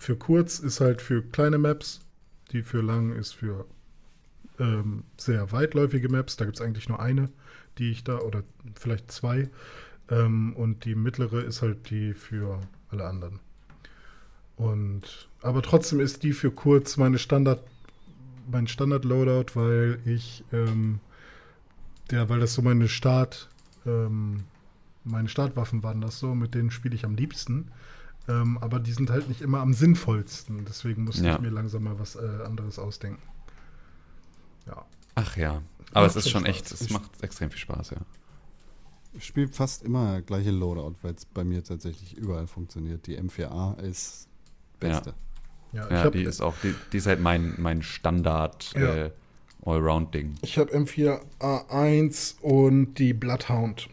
für 0.00 0.16
kurz 0.16 0.58
ist 0.58 0.80
halt 0.80 1.02
für 1.02 1.22
kleine 1.22 1.58
Maps, 1.58 2.00
die 2.52 2.62
für 2.62 2.80
lang 2.80 3.14
ist 3.14 3.34
für 3.34 3.66
ähm, 4.58 5.04
sehr 5.18 5.52
weitläufige 5.52 6.08
Maps. 6.08 6.36
Da 6.36 6.46
gibt 6.46 6.58
es 6.58 6.64
eigentlich 6.64 6.88
nur 6.88 7.00
eine, 7.00 7.28
die 7.76 7.90
ich 7.90 8.02
da, 8.02 8.18
oder 8.18 8.42
vielleicht 8.74 9.12
zwei. 9.12 9.50
Ähm, 10.08 10.56
und 10.56 10.86
die 10.86 10.94
mittlere 10.94 11.44
ist 11.44 11.60
halt 11.60 11.90
die 11.90 12.14
für 12.14 12.60
alle 12.88 13.04
anderen. 13.04 13.40
Und 14.56 15.28
aber 15.42 15.60
trotzdem 15.60 16.00
ist 16.00 16.22
die 16.22 16.32
für 16.32 16.50
kurz 16.50 16.96
meine 16.96 17.18
Standard 17.18 17.62
mein 18.50 18.66
Standard-Loadout, 18.66 19.54
weil 19.54 20.00
ich, 20.06 20.42
ähm, 20.50 20.98
der, 22.10 22.28
weil 22.30 22.40
das 22.40 22.54
so 22.54 22.62
meine 22.62 22.88
Start, 22.88 23.50
ähm, 23.86 24.44
meine 25.04 25.28
Startwaffen 25.28 25.82
waren 25.82 26.00
das 26.00 26.18
so, 26.18 26.34
mit 26.34 26.54
denen 26.54 26.70
spiele 26.70 26.94
ich 26.94 27.04
am 27.04 27.14
liebsten. 27.14 27.70
Ähm, 28.28 28.58
aber 28.58 28.78
die 28.80 28.92
sind 28.92 29.10
halt 29.10 29.28
nicht 29.28 29.40
immer 29.40 29.60
am 29.60 29.72
sinnvollsten. 29.72 30.64
Deswegen 30.66 31.04
musste 31.04 31.24
Ja. 31.26 31.34
ich 31.36 31.40
mir 31.40 31.50
langsam 31.50 31.84
mal 31.84 31.98
was 31.98 32.16
äh, 32.16 32.20
anderes 32.44 32.78
ausdenken. 32.78 33.22
Ja. 34.66 34.84
Ach 35.14 35.36
ja. 35.36 35.62
Aber 35.92 36.06
es 36.06 36.14
Macht 36.14 36.24
ist 36.26 36.30
schon 36.30 36.42
Spaß. 36.42 36.50
echt, 36.56 36.70
es 36.72 36.90
macht 36.90 37.22
extrem 37.22 37.50
viel 37.50 37.58
Spaß, 37.58 37.90
ja. 37.90 37.96
Ich 39.12 39.24
spiele 39.26 39.48
fast 39.48 39.82
immer 39.82 40.20
gleiche 40.22 40.52
Loadout, 40.52 40.94
weil 41.02 41.14
es 41.14 41.24
bei 41.24 41.42
mir 41.42 41.64
tatsächlich 41.64 42.16
überall 42.16 42.46
funktioniert. 42.46 43.06
Die 43.08 43.18
M4A 43.18 43.80
ist 43.80 44.28
beste. 44.78 45.14
Ja, 45.72 45.84
ich 45.86 45.90
Ja, 45.90 45.98
habe 46.04 46.16
die 46.18 46.22
ist 46.24 46.40
auch, 46.40 46.54
die, 46.62 46.74
die 46.92 46.98
ist 46.98 47.06
halt 47.06 47.20
mein, 47.20 47.54
mein 47.58 47.82
Standard 47.82 48.72
Ja. 48.76 48.94
äh, 49.06 49.10
Allround-Ding. 49.66 50.36
ich 50.42 50.58
hab 50.58 50.70
M4A1 50.72 52.40
und 52.40 52.94
die 52.94 53.12
Bloodhound 53.12 53.88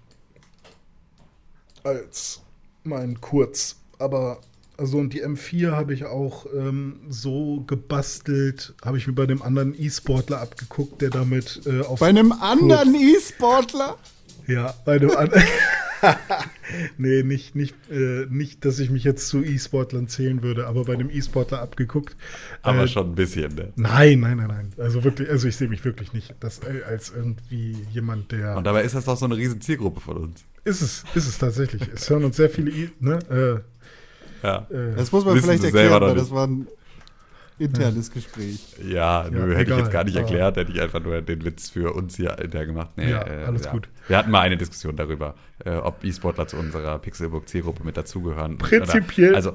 als 1.84 2.41
mein 2.84 3.19
Kurz. 3.21 3.78
Aber 4.00 4.39
also 4.78 5.00
und 5.00 5.14
die 5.14 5.24
M4 5.26 5.72
habe 5.72 5.93
ich 5.93 6.06
auch 6.06 6.45
ähm, 6.56 7.00
so 7.10 7.64
gebastelt, 7.66 8.76
habe 8.86 8.98
ich 8.98 9.08
mir 9.08 9.14
bei 9.14 9.26
dem 9.26 9.41
anderen 9.41 9.74
E-Sportler 9.80 10.39
abgeguckt, 10.39 11.02
der 11.02 11.10
damit 11.10 11.62
äh, 11.66 11.82
auf 11.82 12.00
Bei 12.00 12.08
einem 12.08 12.32
anderen 12.32 12.93
E-Sportler? 12.93 13.98
Ja, 14.45 14.74
bei 14.86 15.00
dem 15.00 15.12
anderen. 15.12 15.43
Nee, 16.98 17.24
nicht, 17.24 17.56
nicht, 17.56 17.74
äh, 17.89 18.26
nicht, 18.30 18.66
dass 18.66 18.78
ich 18.80 18.89
mich 18.89 19.04
jetzt 19.04 19.30
zu 19.30 19.41
E-Sportlern 19.43 20.08
zählen 20.10 20.43
würde, 20.43 20.68
aber 20.68 20.84
bei 20.84 20.93
einem 20.93 21.10
E-Sportler 21.10 21.62
abgeguckt. 21.62 22.16
Aber 22.62 22.84
Äh, 22.84 22.88
schon 22.88 23.12
ein 23.12 23.16
bisschen, 23.16 23.56
ne? 23.56 23.72
Nein, 23.78 24.20
nein, 24.20 24.38
nein, 24.38 24.48
nein. 24.48 24.74
Also 24.78 25.04
wirklich, 25.04 25.30
also 25.30 25.48
ich 25.48 25.56
sehe 25.56 25.70
mich 25.70 25.84
wirklich 25.86 26.14
nicht 26.14 26.36
das, 26.39 26.60
äh, 26.60 26.84
als 26.84 27.12
irgendwie 27.16 27.76
jemand, 27.91 28.32
der. 28.32 28.58
Und 28.58 28.66
dabei 28.66 28.84
ist 28.84 28.95
das 28.95 29.06
doch 29.06 29.18
so 29.18 29.26
eine 29.26 29.38
riesen 29.38 29.62
Zielgruppe 29.62 30.02
von 30.02 30.18
uns. 30.18 30.43
ist 30.66 30.82
es, 30.82 31.04
ist 31.16 31.28
es 31.28 31.38
tatsächlich. 31.38 31.82
Es 31.93 32.10
hören 32.10 32.26
uns 32.26 32.36
sehr 32.36 32.50
viele, 32.50 32.70
I 32.70 32.89
ne? 33.00 33.64
Ja. 34.44 34.68
Äh, 34.70 34.74
äh, 34.92 34.96
Das 34.96 35.12
muss 35.12 35.26
man 35.26 35.36
Wissen 35.36 35.46
vielleicht 35.46 35.64
erklären, 35.64 36.02
weil 36.02 36.10
nicht. 36.14 36.22
das 36.22 36.32
war 36.32 36.48
ein 36.48 36.68
internes 37.60 38.12
Gespräch. 38.12 38.76
Ja, 38.88 39.28
nö, 39.32 39.52
hätte 39.56 39.62
egal, 39.62 39.80
ich 39.80 39.84
jetzt 39.86 39.92
gar 39.92 40.04
nicht 40.04 40.16
erklärt, 40.16 40.58
hätte 40.58 40.72
ich 40.72 40.80
einfach 40.82 41.02
nur 41.02 41.22
den 41.22 41.44
Witz 41.44 41.70
für 41.70 41.94
uns 41.94 42.16
hier 42.16 42.38
in 42.40 42.52
der 42.52 42.66
gemacht. 42.68 42.92
Nee, 42.98 43.10
Ja, 43.12 43.22
alles 43.22 43.68
gut. 43.70 43.90
Wir 44.08 44.18
hatten 44.18 44.30
mal 44.32 44.42
eine 44.42 44.58
Diskussion 44.58 44.96
darüber, 44.96 45.34
äh, 45.66 45.72
ob 45.72 46.04
E-Sportler 46.04 46.48
zu 46.48 46.58
unserer 46.58 47.00
Pixelburg-Zielgruppe 47.00 47.84
mit 47.84 47.98
dazugehören. 47.98 48.58
Prinzipiell- 48.60 49.30
Oder, 49.30 49.36
also, 49.38 49.54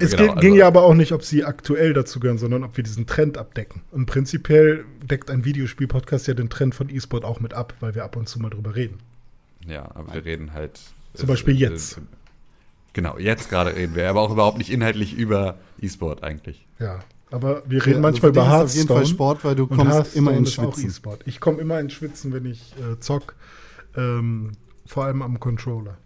Es 0.00 0.10
genau, 0.16 0.32
ging, 0.32 0.40
ging 0.40 0.50
also- 0.52 0.56
ja 0.60 0.66
aber 0.66 0.82
auch 0.82 0.94
nicht, 0.94 1.12
ob 1.12 1.22
sie 1.24 1.44
aktuell 1.44 1.92
dazugehören, 1.92 2.38
sondern 2.38 2.64
ob 2.64 2.76
wir 2.76 2.82
diesen 2.84 3.06
Trend 3.06 3.38
abdecken. 3.38 3.82
Und 3.92 4.06
prinzipiell 4.06 4.84
deckt 5.08 5.30
ein 5.30 5.44
Videospiel-Podcast 5.44 6.26
ja 6.26 6.34
den 6.34 6.48
Trend 6.50 6.74
von 6.74 6.88
E-Sport 6.88 7.24
auch 7.24 7.38
mit 7.40 7.54
ab, 7.54 7.74
weil 7.80 7.94
wir 7.94 8.02
ab 8.04 8.16
und 8.16 8.28
zu 8.28 8.40
mal 8.40 8.50
drüber 8.50 8.74
reden. 8.74 8.98
Ja, 9.68 9.88
aber 9.94 10.14
wir 10.14 10.24
reden 10.24 10.52
halt. 10.52 10.80
Zum 11.14 11.28
Beispiel 11.28 11.54
jetzt. 11.56 12.00
Genau, 12.92 13.18
jetzt 13.18 13.48
gerade 13.50 13.74
reden 13.76 13.94
wir, 13.94 14.08
aber 14.10 14.20
auch 14.20 14.30
überhaupt 14.32 14.58
nicht 14.58 14.70
inhaltlich 14.70 15.14
über 15.14 15.58
E-Sport 15.80 16.22
eigentlich. 16.24 16.66
Ja. 16.78 17.00
Aber 17.30 17.62
wir 17.66 17.78
Ja, 17.78 17.84
reden 17.84 18.04
also 18.04 18.20
manchmal 18.22 18.32
dich 18.32 18.42
über 18.42 18.46
ist 18.64 18.70
auf 18.70 18.74
jeden 18.74 18.88
Fall 18.88 18.96
Hearthstone. 18.96 19.06
Sport, 19.06 19.44
weil 19.44 19.54
du 19.54 19.66
kommst 19.68 19.84
Hearthstone 19.92 20.18
immer 20.28 20.36
ins 20.38 20.58
auch 20.58 20.64
Schwitzen. 20.74 20.90
E-Sport. 20.90 21.22
Ich 21.26 21.40
komme 21.40 21.58
immer 21.60 21.78
ins 21.78 21.92
Schwitzen, 21.92 22.32
wenn 22.32 22.46
ich 22.46 22.74
äh, 22.78 22.98
zock. 22.98 23.36
Ähm, 23.96 24.52
vor 24.86 25.04
allem 25.04 25.22
am 25.22 25.38
Controller. 25.38 25.96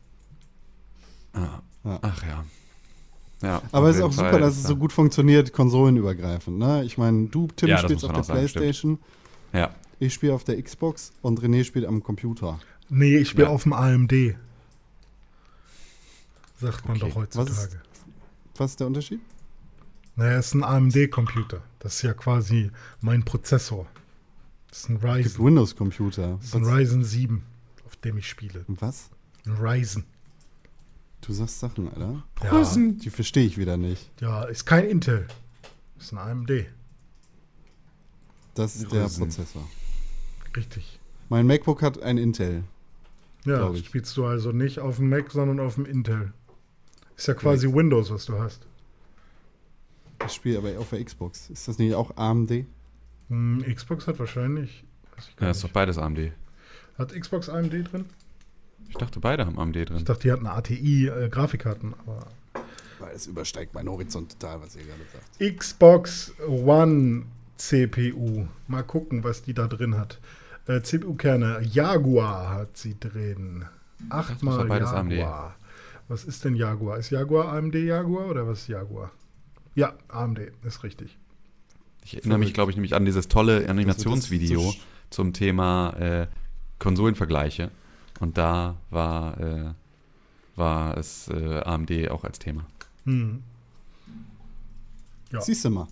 Ah. 1.33 1.61
Ja. 1.85 1.99
Ach 2.03 2.23
ja. 2.27 2.45
ja 3.43 3.63
Aber 3.73 3.89
es 3.89 3.97
ist 3.97 4.03
auch 4.03 4.13
super, 4.13 4.31
Fall 4.33 4.41
dass 4.41 4.57
es 4.57 4.65
so 4.65 4.77
gut 4.77 4.93
funktioniert, 4.93 5.53
konsolenübergreifend. 5.53 6.59
Ne? 6.59 6.85
Ich 6.85 6.99
meine, 6.99 7.27
du, 7.29 7.49
Tim, 7.57 7.69
Ja, 7.69 7.79
spielst 7.79 8.05
auf 8.05 8.13
der 8.13 8.23
sagen, 8.25 8.49
stimmt. 8.49 8.63
Playstation, 8.63 8.99
Ja, 9.53 9.71
ich 10.01 10.13
spiele 10.15 10.35
auf 10.35 10.45
der 10.45 10.61
Xbox 10.63 11.13
und 11.23 11.41
René 11.41 11.65
spielt 11.65 11.87
am 11.87 12.03
Computer. 12.03 12.59
Nee, 12.91 13.17
ich 13.19 13.31
spiele 13.31 13.45
Ja. 13.47 13.51
auf 13.53 13.63
dem 13.65 13.73
AMD. 13.73 14.13
Sagt 16.73 16.87
man 16.89 16.97
Okay. 16.97 17.09
doch 17.09 17.17
heutzutage. 17.17 17.81
Was 18.57 18.71
ist 18.73 18.81
der 18.81 18.87
Unterschied? 18.87 19.21
Naja, 20.17 20.39
es 20.39 20.47
ist 20.49 20.55
ein 20.55 20.63
AMD-Computer. 20.65 21.63
Das 21.81 21.97
ist 21.97 22.03
ja 22.03 22.15
quasi 22.15 22.71
mein 23.01 23.25
Prozessor. 23.25 23.87
Das 24.69 24.79
ist 24.81 24.89
ein 24.91 24.97
Es 24.97 25.03
gibt 25.03 25.15
Ryzen. 25.15 25.45
Windows-Computer. 25.45 26.37
Das 26.37 26.45
ist 26.47 26.55
ein 26.57 26.65
Was? 26.67 26.73
Ryzen 26.73 27.05
7, 27.05 27.43
auf 27.87 27.97
dem 27.97 28.19
ich 28.19 28.29
spiele. 28.29 28.65
Was? 28.69 29.11
Ein 29.47 29.53
Ryzen. 29.57 30.05
Du 31.21 31.33
sagst 31.33 31.59
Sachen, 31.61 31.89
Alter. 31.89 32.23
Ja, 32.45 32.75
Die 32.77 33.11
verstehe 33.11 33.47
ich 33.47 33.57
wieder 33.59 33.77
nicht. 33.77 34.11
ja, 34.21 34.45
ist 34.45 34.67
kein 34.67 34.85
Intel. 34.85 35.27
Ist 35.99 36.13
ein 36.13 36.19
AMD. 36.19 36.67
Das 38.55 38.77
ist 38.77 38.93
der 38.93 39.05
Ryzen. 39.07 39.25
Prozessor. 39.25 39.69
Richtig. 40.57 41.01
Mein 41.29 41.47
MacBook 41.47 41.83
hat 41.83 42.01
ein 42.03 42.19
Intel. 42.19 42.65
Ja, 43.45 43.75
spielst 43.75 44.17
du 44.17 44.25
also 44.27 44.53
nicht 44.53 44.79
auf 44.79 44.97
dem 44.97 45.09
Mac, 45.11 45.31
sondern 45.33 45.61
auf 45.61 45.75
dem 45.75 45.87
Intel. 45.87 46.33
Ist 47.17 47.29
ja 47.29 47.35
quasi 47.35 47.73
Windows, 47.73 48.11
was 48.11 48.27
du 48.27 48.39
hast. 48.39 48.67
Ich 50.27 50.33
spiele 50.33 50.59
aber 50.59 50.79
auf 50.79 50.91
der 50.91 51.05
Xbox. 51.05 51.51
Ist 51.51 51.69
das 51.69 51.79
nicht 51.79 51.95
auch 51.95 52.17
AMD? 52.17 52.65
Hm, 53.29 53.65
Xbox 53.75 54.07
hat 54.07 54.19
wahrscheinlich. 54.19 54.85
Weiß 55.17 55.29
ich 55.29 55.37
gar 55.37 55.47
ja 55.47 55.51
ist 55.51 55.63
doch 55.65 55.71
beides 55.71 55.99
AMD. 55.99 56.33
Hat 56.99 57.13
Xbox 57.13 57.49
AMD 57.49 57.73
drin? 57.73 58.07
Ich 58.89 58.97
dachte, 58.97 59.21
beide 59.21 59.47
haben 59.47 59.59
AMD 59.59 59.77
Ich 59.77 59.87
drin. 59.87 60.05
dachte, 60.05 60.23
die 60.23 60.33
hatten 60.33 60.47
ATI-Grafikkarten, 60.47 61.95
aber 62.07 62.27
Weil 63.01 63.15
es 63.15 63.27
übersteigt 63.27 63.75
meinen 63.75 63.89
Horizont 63.89 64.39
total, 64.39 64.61
was 64.63 64.77
ihr 64.77 64.85
gerade 64.85 65.01
sagt. 65.13 65.59
Xbox 65.59 66.33
One 66.47 67.25
CPU. 67.57 68.47
Mal 68.69 68.83
gucken, 68.83 69.25
was 69.25 69.43
die 69.43 69.55
da 69.55 69.67
drin 69.67 69.97
hat. 69.97 70.21
Äh, 70.67 70.81
CPU-Kerne. 70.83 71.61
Jaguar 71.63 72.51
hat 72.51 72.77
sie 72.77 72.99
drin. 72.99 73.65
Achtmal 74.11 74.59
war 74.59 74.65
beides 74.67 74.91
Jaguar. 74.93 75.45
AMD. 75.45 75.64
Was 76.09 76.25
ist 76.25 76.45
denn 76.45 76.55
Jaguar? 76.57 76.99
Ist 76.99 77.11
Jaguar 77.11 77.53
AMD 77.53 77.75
Jaguar 77.77 78.27
oder 78.29 78.47
was 78.47 78.63
ist 78.63 78.69
Jaguar? 78.69 79.11
Ja, 79.75 79.95
AMD, 80.09 80.41
ist 80.63 80.83
richtig. 80.85 81.17
Ich 82.05 82.17
erinnere 82.19 82.39
mich, 82.39 82.53
glaube 82.53 82.71
ich, 82.71 82.77
nämlich 82.77 82.95
an 82.95 83.05
dieses 83.07 83.29
tolle 83.29 83.69
Animationsvideo 83.69 84.61
so 84.61 84.69
sch- 84.71 84.79
zum 85.11 85.33
Thema 85.33 85.95
äh, 85.99 86.27
Konsolenvergleiche. 86.79 87.71
Und 88.21 88.37
da 88.39 88.77
war, 88.91 89.41
äh, 89.41 89.73
war 90.57 90.97
es 90.99 91.29
äh, 91.29 91.61
AMD 91.65 92.11
auch 92.11 92.25
als 92.25 92.39
Thema. 92.39 92.67
Hm. 93.05 93.43
Ja. 95.33 95.41
Siehst 95.41 95.65
du 95.65 95.71
mal. 95.71 95.89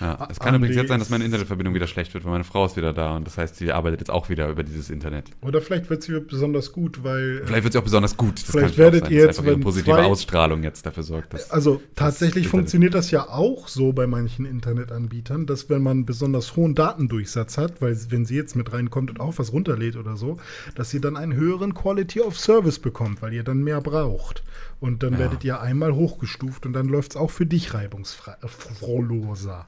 Ja, 0.00 0.26
es 0.30 0.40
kann 0.40 0.54
übrigens 0.54 0.76
jetzt 0.76 0.88
sein, 0.88 0.98
dass 0.98 1.10
meine 1.10 1.24
Internetverbindung 1.24 1.74
wieder 1.74 1.86
schlecht 1.86 2.12
wird, 2.14 2.24
weil 2.24 2.32
meine 2.32 2.44
Frau 2.44 2.66
ist 2.66 2.76
wieder 2.76 2.92
da 2.92 3.16
und 3.16 3.26
das 3.26 3.38
heißt, 3.38 3.56
sie 3.56 3.70
arbeitet 3.72 4.00
jetzt 4.00 4.10
auch 4.10 4.28
wieder 4.28 4.48
über 4.48 4.62
dieses 4.64 4.90
Internet. 4.90 5.26
Oder 5.40 5.60
vielleicht 5.62 5.88
wird 5.90 6.02
sie 6.02 6.18
besonders 6.20 6.72
gut, 6.72 7.04
weil. 7.04 7.42
Vielleicht 7.44 7.62
wird 7.64 7.72
sie 7.74 7.78
auch 7.78 7.84
besonders 7.84 8.16
gut. 8.16 8.42
Das 8.42 8.50
Vielleicht 8.50 8.76
kann 8.76 8.84
werdet 8.84 9.04
sein, 9.04 9.12
ihr 9.12 9.26
dass 9.28 9.36
jetzt, 9.36 9.46
wenn 9.46 9.60
positive 9.60 9.94
zwei- 9.96 10.04
Ausstrahlung 10.04 10.62
jetzt 10.64 10.84
dafür 10.84 11.02
sorgt, 11.04 11.32
dass 11.34 11.50
Also 11.50 11.80
tatsächlich 11.94 12.44
Internet- 12.44 12.50
funktioniert 12.50 12.94
das 12.94 13.10
ja 13.10 13.28
auch 13.28 13.68
so 13.68 13.92
bei 13.92 14.06
manchen 14.06 14.46
Internetanbietern, 14.46 15.46
dass 15.46 15.70
wenn 15.70 15.82
man 15.82 16.04
besonders 16.04 16.56
hohen 16.56 16.74
Datendurchsatz 16.74 17.56
hat, 17.58 17.80
weil 17.80 17.96
wenn 18.10 18.24
sie 18.26 18.34
jetzt 18.36 18.56
mit 18.56 18.72
reinkommt 18.72 19.10
und 19.10 19.20
auch 19.20 19.38
was 19.38 19.52
runterlädt 19.52 19.96
oder 19.96 20.16
so, 20.16 20.38
dass 20.74 20.92
ihr 20.92 21.00
dann 21.00 21.16
einen 21.16 21.34
höheren 21.34 21.74
Quality 21.74 22.20
of 22.20 22.38
Service 22.38 22.78
bekommt, 22.78 23.22
weil 23.22 23.32
ihr 23.32 23.44
dann 23.44 23.62
mehr 23.62 23.80
braucht. 23.80 24.42
Und 24.80 25.02
dann 25.02 25.14
Ja. 25.14 25.18
werdet 25.20 25.44
ihr 25.44 25.60
einmal 25.60 25.94
hochgestuft 25.94 26.66
und 26.66 26.72
dann 26.72 26.86
läuft 26.88 27.12
es 27.12 27.16
auch 27.16 27.30
für 27.30 27.46
dich 27.46 27.72
reibungsloser. 27.74 29.66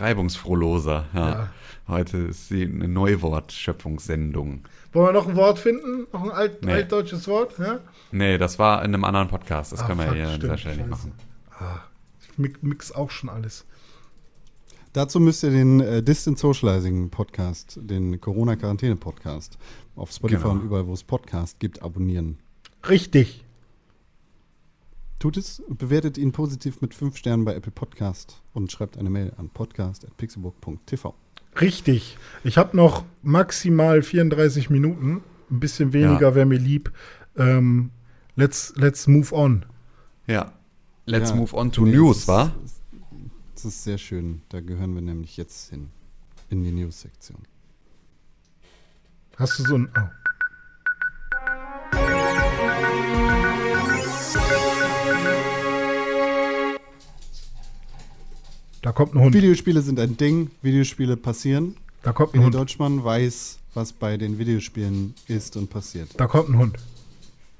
Reibungsfrohloser. 0.00 1.06
Ja. 1.14 1.30
Ja. 1.30 1.48
Heute 1.88 2.18
ist 2.18 2.48
sie 2.48 2.64
eine 2.64 2.88
Neuwortschöpfungssendung. 2.88 4.62
Wollen 4.92 5.06
wir 5.08 5.12
noch 5.12 5.28
ein 5.28 5.36
Wort 5.36 5.58
finden? 5.58 6.06
Noch 6.12 6.22
ein 6.24 6.30
alt, 6.30 6.64
Nee. 6.64 6.72
altdeutsches 6.72 7.26
Wort? 7.28 7.58
Ja? 7.58 7.80
Nee, 8.12 8.38
das 8.38 8.58
war 8.58 8.84
in 8.84 8.94
einem 8.94 9.04
anderen 9.04 9.28
Podcast. 9.28 9.72
Das 9.72 9.80
Ah, 9.82 9.86
können 9.86 9.98
wir 10.00 10.06
fuck, 10.06 10.14
hier 10.16 10.28
an 10.28 10.40
dieser 10.40 10.58
stimmt, 10.58 10.60
Stelle 10.60 10.76
nicht 10.76 10.88
machen. 10.90 11.12
Ich 12.22 12.38
mi- 12.38 12.52
mix 12.62 12.92
auch 12.92 13.10
schon 13.10 13.28
alles. 13.28 13.66
Dazu 14.92 15.20
müsst 15.20 15.44
ihr 15.44 15.50
den 15.50 15.80
äh, 15.80 16.02
Distant 16.02 16.38
Socializing 16.38 17.10
Podcast, 17.10 17.78
den 17.80 18.20
Corona-Quarantäne-Podcast 18.20 19.56
auf 19.94 20.10
Spotify 20.10 20.42
Genau. 20.42 20.54
und 20.54 20.62
überall, 20.64 20.86
wo 20.86 20.92
es 20.94 21.04
Podcast 21.04 21.60
gibt, 21.60 21.82
abonnieren. 21.82 22.38
Richtig. 22.88 23.44
Tut 25.20 25.36
es 25.36 25.60
und 25.60 25.78
bewertet 25.78 26.16
ihn 26.18 26.32
positiv 26.32 26.80
mit 26.80 26.94
5 26.94 27.16
Sternen 27.16 27.44
bei 27.44 27.54
Apple 27.54 27.70
Podcast 27.70 28.40
und 28.54 28.72
schreibt 28.72 28.96
eine 28.98 29.10
Mail 29.10 29.32
an 29.36 29.50
podcast.pixelburg.tv. 29.50 31.14
Richtig. 31.60 32.16
Ich 32.42 32.56
habe 32.58 32.76
noch 32.76 33.04
maximal 33.22 34.02
34 34.02 34.70
Minuten. 34.70 35.22
Ein 35.50 35.60
bisschen 35.60 35.92
weniger 35.92 36.30
Ja. 36.30 36.34
wäre 36.34 36.46
mir 36.46 36.58
lieb. 36.58 36.90
Ähm, 37.36 37.90
let's, 38.34 38.72
let's 38.76 39.06
move 39.06 39.34
on. 39.34 39.66
Ja. 40.26 40.52
Let's 41.04 41.30
Ja. 41.30 41.36
move 41.36 41.54
on 41.54 41.70
to 41.70 41.84
Nee, 41.84 41.96
News, 41.96 42.26
wa? 42.26 42.52
Das 43.54 43.64
ist 43.66 43.84
sehr 43.84 43.98
schön. 43.98 44.40
Da 44.48 44.60
gehören 44.60 44.94
wir 44.94 45.02
nämlich 45.02 45.36
jetzt 45.36 45.68
hin. 45.70 45.90
In 46.48 46.64
die 46.64 46.72
News-Sektion. 46.72 47.38
Hast 49.36 49.58
du 49.58 49.64
so 49.64 49.76
ein. 49.76 49.88
Oh. 49.96 50.00
Da 58.82 58.92
kommt 58.92 59.14
ein 59.14 59.20
Hund. 59.20 59.34
Videospiele 59.34 59.82
sind 59.82 60.00
ein 60.00 60.16
Ding. 60.16 60.50
Videospiele 60.62 61.16
passieren. 61.16 61.76
Da 62.02 62.12
kommt 62.12 62.34
ein 62.34 62.42
Hund. 62.44 62.54
Deutschmann 62.54 63.04
weiß, 63.04 63.58
was 63.74 63.92
bei 63.92 64.16
den 64.16 64.38
Videospielen 64.38 65.14
ist 65.28 65.56
und 65.56 65.68
passiert. 65.68 66.08
Da 66.16 66.26
kommt 66.26 66.48
ein 66.48 66.58
Hund. 66.58 66.78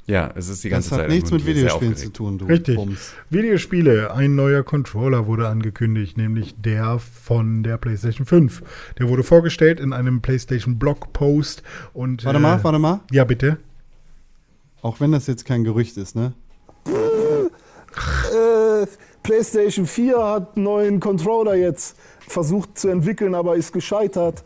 Ja, 0.07 0.33
es 0.35 0.49
ist 0.49 0.65
die 0.65 0.71
ganze 0.71 0.89
Das 0.89 0.99
Zeit 0.99 1.05
hat 1.05 1.15
nichts 1.15 1.31
ein 1.31 1.37
mit 1.37 1.47
Videospielen 1.47 1.95
zu 1.95 2.11
tun, 2.13 2.39
du 2.39 2.47
Richtig. 2.47 2.75
Bums. 2.75 3.13
Videospiele. 3.29 4.13
Ein 4.13 4.35
neuer 4.35 4.65
Controller 4.65 5.27
wurde 5.27 5.47
angekündigt, 5.47 6.17
nämlich 6.17 6.55
der 6.61 6.99
von 6.99 7.63
der 7.63 7.77
PlayStation 7.77 8.27
5. 8.27 8.63
Der 8.99 9.09
wurde 9.09 9.23
vorgestellt 9.23 9.79
in 9.79 9.93
einem 9.93 10.21
PlayStation 10.21 10.79
Blogpost 10.79 11.63
und. 11.93 12.25
Warte 12.25 12.39
äh, 12.39 12.43
mal, 12.43 12.65
warte 12.65 12.79
mal. 12.79 13.01
Ja, 13.13 13.25
bitte. 13.25 13.59
Auch 14.83 15.01
wenn 15.01 15.13
das 15.13 15.27
jetzt 15.27 15.45
kein 15.45 15.65
Gerücht 15.65 15.97
ist, 15.99 16.17
ne? 16.17 16.33
PlayStation 19.31 19.87
4 19.87 20.19
hat 20.19 20.57
einen 20.57 20.65
neuen 20.65 20.99
Controller 20.99 21.55
jetzt 21.55 21.97
versucht 22.27 22.77
zu 22.77 22.89
entwickeln, 22.89 23.37
aber 23.37 23.55
ist 23.55 23.73
gescheitert. 23.73 24.43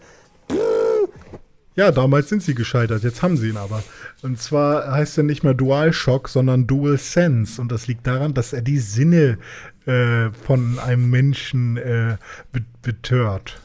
Ja, 1.74 1.90
damals 1.90 2.28
sind 2.28 2.42
sie 2.42 2.54
gescheitert, 2.54 3.02
jetzt 3.02 3.22
haben 3.22 3.38
sie 3.38 3.48
ihn 3.48 3.56
aber. 3.56 3.82
Und 4.20 4.38
zwar 4.42 4.92
heißt 4.92 5.16
er 5.16 5.24
nicht 5.24 5.42
mehr 5.42 5.54
DualShock, 5.54 6.28
sondern 6.28 6.66
DualSense. 6.66 7.62
Und 7.62 7.72
das 7.72 7.86
liegt 7.86 8.06
daran, 8.06 8.34
dass 8.34 8.52
er 8.52 8.60
die 8.60 8.78
Sinne 8.78 9.38
äh, 9.86 10.28
von 10.46 10.78
einem 10.78 11.08
Menschen 11.08 11.78
äh, 11.78 12.18
be- 12.52 12.60
betört. 12.82 13.58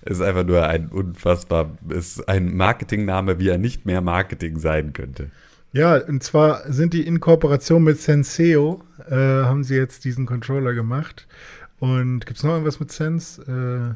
Es 0.00 0.20
ist 0.20 0.22
einfach 0.22 0.44
nur 0.44 0.66
ein 0.66 0.88
unfassbar, 0.88 1.76
ist 1.90 2.26
ein 2.30 2.56
Marketingname, 2.56 3.38
wie 3.38 3.48
er 3.50 3.58
nicht 3.58 3.84
mehr 3.84 4.00
Marketing 4.00 4.58
sein 4.58 4.94
könnte. 4.94 5.30
Ja, 5.72 5.96
und 5.96 6.22
zwar 6.22 6.70
sind 6.72 6.94
die 6.94 7.06
in 7.06 7.20
Kooperation 7.20 7.84
mit 7.84 8.00
Senseo, 8.00 8.82
äh, 9.10 9.14
haben 9.14 9.62
sie 9.62 9.76
jetzt 9.76 10.04
diesen 10.04 10.24
Controller 10.26 10.72
gemacht. 10.72 11.26
Und 11.78 12.24
gibt 12.24 12.38
es 12.38 12.44
noch 12.44 12.52
irgendwas 12.52 12.80
mit 12.80 12.90
Sense? 12.90 13.42
Äh, 13.42 13.94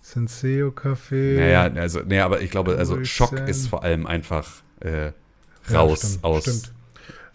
Senseo 0.00 0.70
Café. 0.70 1.36
Naja, 1.36 1.72
also, 1.80 2.00
nee, 2.04 2.18
aber 2.18 2.40
ich 2.40 2.50
glaube, 2.50 2.76
also 2.76 3.04
Schock 3.04 3.38
ist 3.48 3.68
vor 3.68 3.84
allem 3.84 4.06
einfach 4.06 4.50
äh, 4.80 5.12
Ja, 5.68 5.80
raus 5.80 6.00
stimmt, 6.00 6.24
aus 6.24 6.42
stimmt. 6.42 6.72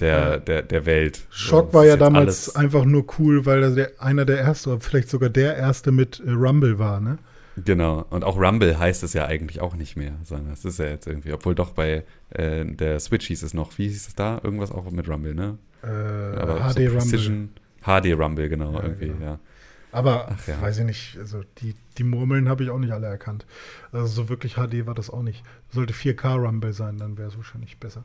Der, 0.01 0.37
der, 0.39 0.61
der 0.61 0.85
Welt. 0.85 1.21
Schock 1.29 1.73
war 1.73 1.85
ja 1.85 1.97
damals 1.97 2.55
einfach 2.55 2.85
nur 2.85 3.05
cool, 3.17 3.45
weil 3.45 3.63
er 3.63 3.71
der, 3.71 3.91
einer 3.97 4.25
der 4.25 4.39
erste, 4.39 4.71
oder 4.71 4.81
vielleicht 4.81 5.09
sogar 5.09 5.29
der 5.29 5.55
erste 5.55 5.91
mit 5.91 6.19
äh, 6.19 6.31
Rumble 6.31 6.77
war, 6.77 6.99
ne? 6.99 7.17
Genau. 7.65 8.05
Und 8.09 8.23
auch 8.23 8.37
Rumble 8.37 8.77
heißt 8.77 9.03
es 9.03 9.13
ja 9.13 9.25
eigentlich 9.25 9.61
auch 9.61 9.75
nicht 9.75 9.95
mehr, 9.95 10.13
sondern 10.23 10.53
es 10.53 10.63
ist 10.65 10.79
ja 10.79 10.85
jetzt 10.85 11.07
irgendwie, 11.07 11.33
obwohl 11.33 11.55
doch 11.55 11.71
bei 11.71 12.03
äh, 12.29 12.65
der 12.65 12.99
Switch 12.99 13.27
hieß 13.27 13.43
es 13.43 13.53
noch, 13.53 13.77
wie 13.77 13.87
hieß 13.87 14.07
es 14.07 14.15
da? 14.15 14.39
Irgendwas 14.43 14.71
auch 14.71 14.89
mit 14.91 15.09
Rumble, 15.09 15.33
ne? 15.33 15.57
Äh, 15.83 15.87
Aber 15.87 16.59
HD 16.59 16.73
so 16.73 16.79
Rumble. 16.81 16.97
Precision, 16.97 17.49
HD 17.83 18.13
Rumble, 18.17 18.49
genau, 18.49 18.73
Ja, 18.73 18.83
irgendwie, 18.83 19.07
genau. 19.07 19.25
ja. 19.25 19.39
Aber 19.91 20.27
Ach 20.29 20.47
ja. 20.47 20.61
weiß 20.61 20.79
ich 20.79 20.85
nicht, 20.85 21.17
also 21.17 21.43
die, 21.59 21.73
die 21.97 22.03
Murmeln 22.03 22.49
habe 22.49 22.63
ich 22.63 22.69
auch 22.69 22.77
nicht 22.77 22.91
alle 22.91 23.07
erkannt. 23.07 23.45
Also 23.91 24.07
so 24.07 24.29
wirklich 24.29 24.55
HD 24.55 24.85
war 24.85 24.93
das 24.93 25.09
auch 25.09 25.23
nicht. 25.23 25.43
Sollte 25.69 25.93
4K 25.93 26.35
Rumble 26.35 26.73
sein, 26.73 26.97
dann 26.97 27.17
wäre 27.17 27.29
es 27.29 27.37
wahrscheinlich 27.37 27.79
besser. 27.79 28.03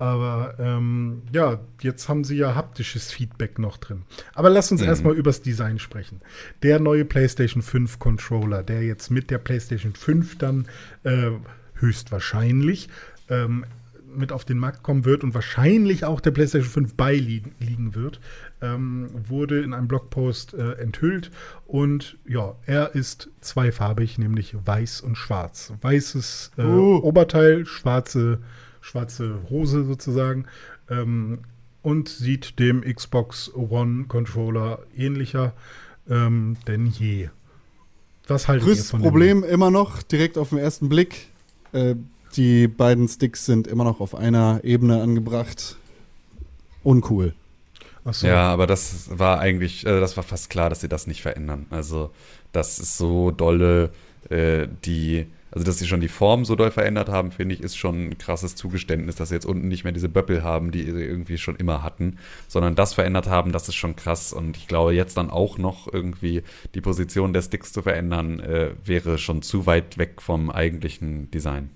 Aber 0.00 0.54
ähm, 0.58 1.22
ja, 1.30 1.60
jetzt 1.82 2.08
haben 2.08 2.24
sie 2.24 2.36
ja 2.36 2.54
haptisches 2.54 3.12
Feedback 3.12 3.58
noch 3.58 3.76
drin. 3.76 4.02
Aber 4.34 4.48
lass 4.48 4.72
uns 4.72 4.80
Mhm. 4.80 4.86
erstmal 4.88 5.14
übers 5.14 5.42
Design 5.42 5.78
sprechen. 5.78 6.22
Der 6.62 6.80
neue 6.80 7.04
PlayStation 7.04 7.62
5 7.62 7.98
Controller, 7.98 8.62
der 8.62 8.82
jetzt 8.82 9.10
mit 9.10 9.30
der 9.30 9.38
PlayStation 9.38 9.92
5 9.92 10.38
dann 10.38 10.66
äh, 11.04 11.30
höchstwahrscheinlich 11.74 12.88
ähm, 13.28 13.64
mit 14.16 14.32
auf 14.32 14.44
den 14.44 14.58
Markt 14.58 14.82
kommen 14.82 15.04
wird 15.04 15.22
und 15.22 15.34
wahrscheinlich 15.34 16.04
auch 16.04 16.20
der 16.20 16.30
PlayStation 16.32 16.70
5 16.70 16.94
beiliegen 16.94 17.54
liegen 17.60 17.94
wird, 17.94 18.20
ähm, 18.62 19.08
wurde 19.28 19.60
in 19.62 19.72
einem 19.74 19.86
Blogpost 19.86 20.54
äh, 20.54 20.72
enthüllt. 20.80 21.30
Und 21.66 22.16
ja, 22.26 22.54
er 22.66 22.94
ist 22.94 23.28
zweifarbig, 23.40 24.18
nämlich 24.18 24.56
weiß 24.64 25.02
und 25.02 25.16
schwarz. 25.16 25.72
Weißes 25.82 26.52
äh, 26.56 26.62
Uh. 26.62 26.96
Oberteil, 27.04 27.66
schwarze, 27.66 28.38
schwarze 28.80 29.38
Hose 29.50 29.84
sozusagen. 29.84 30.46
Ähm, 30.88 31.40
und 31.82 32.08
sieht 32.08 32.58
dem 32.58 32.82
Xbox 32.82 33.50
One 33.54 34.04
Controller 34.06 34.80
ähnlicher 34.96 35.54
ähm, 36.08 36.56
denn 36.66 36.86
je. 36.86 37.28
Was 38.26 38.48
haltet 38.48 38.64
ihr 38.64 38.72
Größtes 38.72 38.90
von 38.90 39.00
dem? 39.00 39.04
Problem 39.04 39.44
immer 39.44 39.70
noch, 39.70 40.02
direkt 40.02 40.38
auf 40.38 40.50
den 40.50 40.58
ersten 40.58 40.88
Blick. 40.88 41.28
Äh, 41.72 41.94
die 42.36 42.68
beiden 42.68 43.08
Sticks 43.08 43.46
sind 43.46 43.66
immer 43.66 43.84
noch 43.84 44.00
auf 44.00 44.14
einer 44.14 44.60
Ebene 44.62 45.02
angebracht. 45.02 45.76
Uncool. 46.82 47.34
Ach 48.04 48.14
so. 48.14 48.26
Ja, 48.26 48.52
aber 48.52 48.66
das 48.66 49.18
war 49.18 49.40
eigentlich, 49.40 49.84
äh, 49.84 50.00
das 50.00 50.16
war 50.16 50.24
fast 50.24 50.48
klar, 50.48 50.70
dass 50.70 50.80
sie 50.80 50.88
das 50.88 51.06
nicht 51.06 51.22
verändern. 51.22 51.66
Also, 51.70 52.10
das 52.52 52.78
ist 52.78 52.96
so 52.96 53.30
dolle, 53.30 53.90
äh, 54.30 54.68
die, 54.84 55.26
also 55.50 55.64
dass 55.64 55.78
sie 55.78 55.86
schon 55.86 56.00
die 56.00 56.08
Form 56.08 56.44
so 56.44 56.54
doll 56.54 56.70
verändert 56.70 57.08
haben, 57.08 57.30
finde 57.32 57.54
ich, 57.54 57.62
ist 57.62 57.76
schon 57.76 58.08
ein 58.08 58.18
krasses 58.18 58.56
Zugeständnis, 58.56 59.16
dass 59.16 59.30
sie 59.30 59.34
jetzt 59.34 59.46
unten 59.46 59.68
nicht 59.68 59.84
mehr 59.84 59.92
diese 59.92 60.08
Böppel 60.08 60.42
haben, 60.42 60.70
die 60.70 60.84
sie 60.84 61.02
irgendwie 61.02 61.38
schon 61.38 61.56
immer 61.56 61.82
hatten, 61.82 62.18
sondern 62.48 62.74
das 62.74 62.94
verändert 62.94 63.28
haben, 63.28 63.52
das 63.52 63.68
ist 63.68 63.74
schon 63.74 63.96
krass. 63.96 64.32
Und 64.32 64.56
ich 64.56 64.68
glaube, 64.68 64.94
jetzt 64.94 65.16
dann 65.16 65.30
auch 65.30 65.58
noch 65.58 65.92
irgendwie 65.92 66.42
die 66.74 66.80
Position 66.80 67.32
der 67.32 67.42
Sticks 67.42 67.72
zu 67.72 67.82
verändern, 67.82 68.40
äh, 68.40 68.70
wäre 68.84 69.18
schon 69.18 69.42
zu 69.42 69.66
weit 69.66 69.98
weg 69.98 70.22
vom 70.22 70.50
eigentlichen 70.50 71.30
Design. 71.30 71.70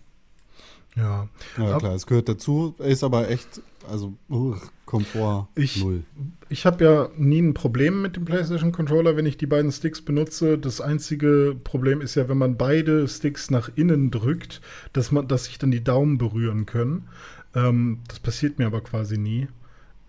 Ja. 0.97 1.29
Ja, 1.59 1.79
klar, 1.79 1.95
es 1.95 2.07
gehört 2.07 2.29
dazu. 2.29 2.75
Ist 2.79 3.05
aber 3.05 3.29
echt, 3.31 3.61
also 3.91 4.15
uh, 4.31 4.55
Komfort 4.87 5.49
Ich- 5.55 5.83
null. 5.83 6.05
Ich 6.51 6.67
habe 6.67 6.85
ja 6.85 7.09
nie 7.17 7.41
ein 7.41 7.55
Problem 7.55 8.01
mit 8.03 8.15
dem 8.17 8.25
PlayStation 8.27 8.71
Controller, 8.71 9.17
wenn 9.17 9.27
ich 9.27 9.37
die 9.37 9.47
beiden 9.47 9.73
Sticks 9.73 10.03
benutze. 10.03 10.57
Das 10.57 10.81
einzige 10.81 11.57
Problem 11.65 12.01
ist 12.01 12.15
ja, 12.15 12.29
wenn 12.29 12.39
man 12.39 12.57
beide 12.57 13.09
Sticks 13.09 13.51
nach 13.51 13.71
innen 13.75 14.11
drückt, 14.13 14.61
dass 14.93 15.11
man, 15.11 15.27
dass 15.27 15.47
sich 15.47 15.59
dann 15.59 15.73
die 15.73 15.83
Daumen 15.83 16.17
berühren 16.19 16.65
können. 16.67 17.09
Ähm, 17.57 18.01
das 18.07 18.21
passiert 18.21 18.59
mir 18.59 18.67
aber 18.67 18.83
quasi 18.83 19.19
nie. 19.19 19.49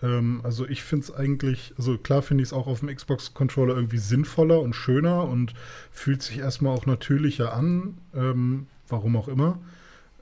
Ähm, 0.03 0.41
also 0.43 0.67
ich 0.67 0.83
finde 0.83 1.05
es 1.05 1.15
eigentlich, 1.15 1.73
also 1.77 1.97
klar 1.97 2.21
finde 2.21 2.43
ich 2.43 2.49
es 2.49 2.53
auch 2.53 2.67
auf 2.67 2.81
dem 2.81 2.93
Xbox 2.95 3.33
Controller 3.33 3.75
irgendwie 3.75 3.97
sinnvoller 3.97 4.59
und 4.61 4.75
schöner 4.75 5.23
und 5.27 5.53
fühlt 5.89 6.21
sich 6.21 6.37
erstmal 6.39 6.75
auch 6.75 6.85
natürlicher 6.85 7.53
an, 7.53 7.97
ähm, 8.13 8.67
warum 8.87 9.15
auch 9.15 9.27
immer. 9.29 9.57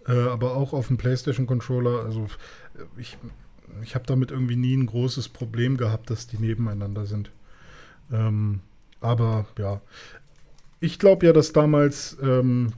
Äh, 0.08 0.14
aber 0.14 0.56
auch 0.56 0.74
auf 0.74 0.88
dem 0.88 0.98
PlayStation 0.98 1.48
Controller, 1.48 2.04
also 2.04 2.28
äh, 2.76 3.00
ich, 3.00 3.18
ich 3.84 3.96
habe 3.96 4.06
damit 4.06 4.32
irgendwie 4.32 4.56
nie 4.56 4.76
ein 4.76 4.86
großes 4.86 5.30
Problem 5.30 5.78
gehabt, 5.78 6.10
dass 6.10 6.28
die 6.28 6.38
nebeneinander 6.38 7.06
sind. 7.06 7.32
Ähm, 8.12 8.62
aber 9.00 9.46
ja, 9.58 9.82
ich 10.80 11.00
glaube 11.00 11.26
ja, 11.26 11.34
dass 11.34 11.54
damals, 11.54 12.18
ähm, 12.22 12.74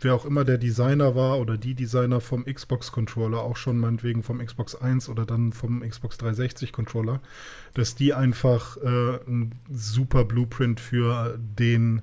wer 0.00 0.14
auch 0.14 0.26
immer 0.26 0.44
der 0.44 0.58
Designer 0.58 1.14
war 1.14 1.38
oder 1.38 1.56
die 1.56 1.74
Designer 1.74 2.20
vom 2.20 2.44
Xbox 2.44 2.92
Controller, 2.92 3.40
auch 3.40 3.56
schon 3.56 3.78
meinetwegen 3.78 4.22
vom 4.22 4.44
Xbox 4.44 4.74
1 4.74 5.08
oder 5.08 5.24
dann 5.24 5.52
vom 5.52 5.80
Xbox 5.80 6.18
360 6.18 6.72
Controller, 6.72 7.20
dass 7.74 7.94
die 7.94 8.12
einfach 8.12 8.76
äh, 8.78 9.20
ein 9.26 9.54
super 9.70 10.24
Blueprint 10.24 10.80
für 10.80 11.38
den 11.38 12.02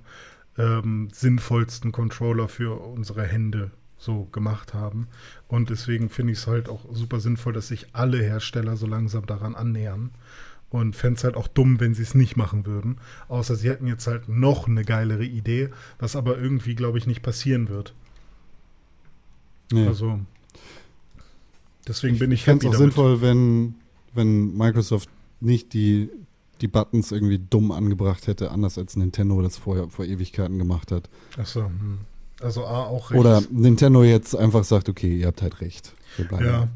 ähm, 0.58 1.10
sinnvollsten 1.12 1.92
Controller 1.92 2.48
für 2.48 2.80
unsere 2.82 3.24
Hände 3.24 3.72
so 3.98 4.26
gemacht 4.32 4.74
haben. 4.74 5.08
Und 5.48 5.70
deswegen 5.70 6.10
finde 6.10 6.34
ich 6.34 6.40
es 6.40 6.48
halt 6.48 6.70
auch 6.70 6.86
super 6.92 7.20
sinnvoll, 7.20 7.54
dass 7.54 7.70
sich 7.70 7.88
alle 7.94 8.22
Hersteller 8.22 8.78
so 8.78 8.88
langsam 8.88 9.26
daran 9.26 9.56
annähern. 9.56 10.12
Und 10.70 10.98
fände 10.98 11.18
es 11.18 11.24
halt 11.24 11.38
auch 11.38 11.48
dumm, 11.48 11.80
wenn 11.80 11.94
sie 11.94 12.04
es 12.04 12.14
nicht 12.14 12.36
machen 12.36 12.66
würden. 12.66 12.98
Außer 13.30 13.56
sie 13.56 13.70
hätten 13.70 13.88
jetzt 13.88 14.06
halt 14.06 14.28
noch 14.28 14.68
eine 14.68 14.84
geilere 14.84 15.24
Idee, 15.24 15.70
was 15.98 16.18
aber 16.18 16.38
irgendwie, 16.38 16.76
glaube 16.76 16.98
ich, 16.98 17.08
nicht 17.08 17.22
passieren 17.22 17.70
wird. 17.70 17.94
Nee. 19.72 19.88
Also 19.88 20.20
deswegen 21.88 22.20
bin 22.20 22.32
ich, 22.32 22.42
ich 22.42 22.46
fände 22.46 22.66
happy 22.66 22.76
es 22.76 22.76
auch 22.76 22.80
damit. 22.80 22.96
sinnvoll, 22.96 23.22
wenn, 23.22 23.76
wenn 24.14 24.58
Microsoft 24.58 25.10
nicht 25.40 25.72
die, 25.72 26.10
die 26.60 26.68
Buttons 26.68 27.14
irgendwie 27.14 27.40
dumm 27.40 27.72
angebracht 27.72 28.28
hätte, 28.28 28.52
anders 28.52 28.78
als 28.78 28.98
Nintendo 28.98 29.42
das 29.42 29.58
vorher 29.58 29.88
vor 29.90 30.04
Ewigkeiten 30.04 30.58
gemacht 30.58 30.92
hat. 30.92 31.10
Achso, 31.38 31.68
hm. 31.68 32.00
Also 32.42 32.66
A 32.66 32.84
auch 32.84 33.12
recht. 33.12 33.20
Oder 33.20 33.42
Nintendo 33.52 34.04
jetzt 34.04 34.36
einfach 34.36 34.64
sagt, 34.64 34.90
okay, 34.90 35.18
ihr 35.18 35.28
habt 35.28 35.42
halt 35.42 35.62
recht. 35.62 35.94
Ja. 36.40 36.68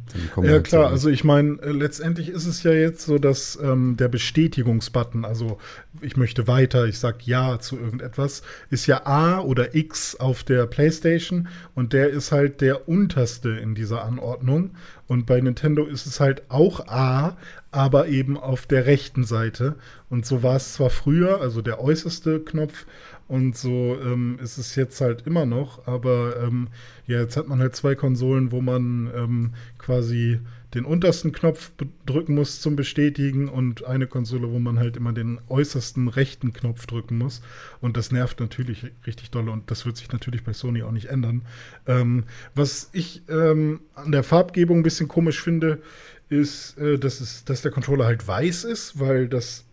Ja 0.44 0.60
klar, 0.60 0.90
also 0.90 1.10
ich 1.10 1.24
meine, 1.24 1.60
äh, 1.62 1.72
letztendlich 1.72 2.30
ist 2.30 2.46
es 2.46 2.64
ja 2.64 2.74
jetzt 2.74 3.06
so, 3.06 3.18
dass 3.18 3.58
ähm, 3.62 3.98
der 3.98 4.08
Bestätigungsbutton, 4.08 5.26
also 5.26 5.58
ich 6.02 6.18
möchte 6.18 6.48
weiter, 6.48 6.86
ich 6.86 7.00
sag 7.00 7.26
ja 7.26 7.60
zu 7.60 7.78
irgendetwas, 7.78 8.44
ist 8.70 8.88
ja 8.88 9.06
A 9.06 9.40
oder 9.40 9.74
X 9.74 10.16
auf 10.16 10.44
der 10.44 10.68
PlayStation 10.68 11.48
und 11.74 11.94
der 11.94 12.10
ist 12.10 12.32
halt 12.32 12.62
der 12.62 12.88
unterste 12.88 13.50
in 13.50 13.74
dieser 13.74 14.04
Anordnung. 14.04 14.72
Und 15.08 15.26
bei 15.26 15.42
Nintendo 15.42 15.86
ist 15.86 16.06
es 16.06 16.20
halt 16.20 16.44
auch 16.50 16.88
A, 16.88 17.36
aber 17.72 18.08
eben 18.08 18.38
auf 18.38 18.66
der 18.66 18.86
rechten 18.86 19.24
Seite. 19.24 19.76
Und 20.10 20.26
so 20.26 20.44
war 20.44 20.56
es 20.56 20.74
zwar 20.74 20.90
früher, 20.90 21.42
also 21.42 21.62
der 21.62 21.82
äußerste 21.82 22.40
Knopf, 22.40 22.86
und 23.32 23.56
so 23.56 23.98
ähm, 24.04 24.38
ist 24.44 24.58
es 24.58 24.76
jetzt 24.76 25.00
halt 25.00 25.26
immer 25.26 25.46
noch, 25.46 25.88
aber 25.88 26.36
ähm, 26.44 26.68
ja, 27.08 27.22
jetzt 27.22 27.38
hat 27.38 27.48
man 27.48 27.60
halt 27.60 27.78
zwei 27.78 27.96
Konsolen, 27.96 28.52
wo 28.52 28.60
man 28.60 29.10
ähm, 29.16 29.54
quasi 29.78 30.42
den 30.74 30.84
untersten 30.84 31.32
Knopf 31.32 31.72
drücken 32.06 32.36
muss 32.36 32.60
zum 32.60 32.76
Bestätigen 32.76 33.48
und 33.48 33.86
eine 33.86 34.06
Konsole, 34.06 34.52
wo 34.52 34.60
man 34.60 34.80
halt 34.80 34.98
immer 34.98 35.14
den 35.14 35.40
äußersten 35.48 36.10
rechten 36.10 36.52
Knopf 36.52 36.86
drücken 36.88 37.18
muss. 37.18 37.42
Und 37.80 37.96
das 37.96 38.12
nervt 38.12 38.42
natürlich 38.42 38.88
richtig 39.08 39.32
doll 39.32 39.48
und 39.48 39.72
das 39.72 39.86
wird 39.86 39.96
sich 39.96 40.12
natürlich 40.12 40.44
bei 40.44 40.52
Sony 40.52 40.84
auch 40.84 40.92
nicht 40.92 41.08
ändern. 41.08 41.44
Ähm, 41.88 42.26
was 42.54 42.90
ich 42.92 43.24
ähm, 43.30 43.80
an 43.96 44.12
der 44.12 44.24
Farbgebung 44.24 44.80
ein 44.80 44.84
bisschen 44.84 45.08
komisch 45.08 45.42
finde, 45.42 45.82
ist, 46.28 46.78
äh, 46.78 47.00
dass, 47.00 47.22
es, 47.22 47.46
dass 47.46 47.62
der 47.62 47.72
Controller 47.72 48.04
halt 48.04 48.28
weiß 48.28 48.66
ist, 48.66 49.00
weil 49.00 49.30
das 49.30 49.64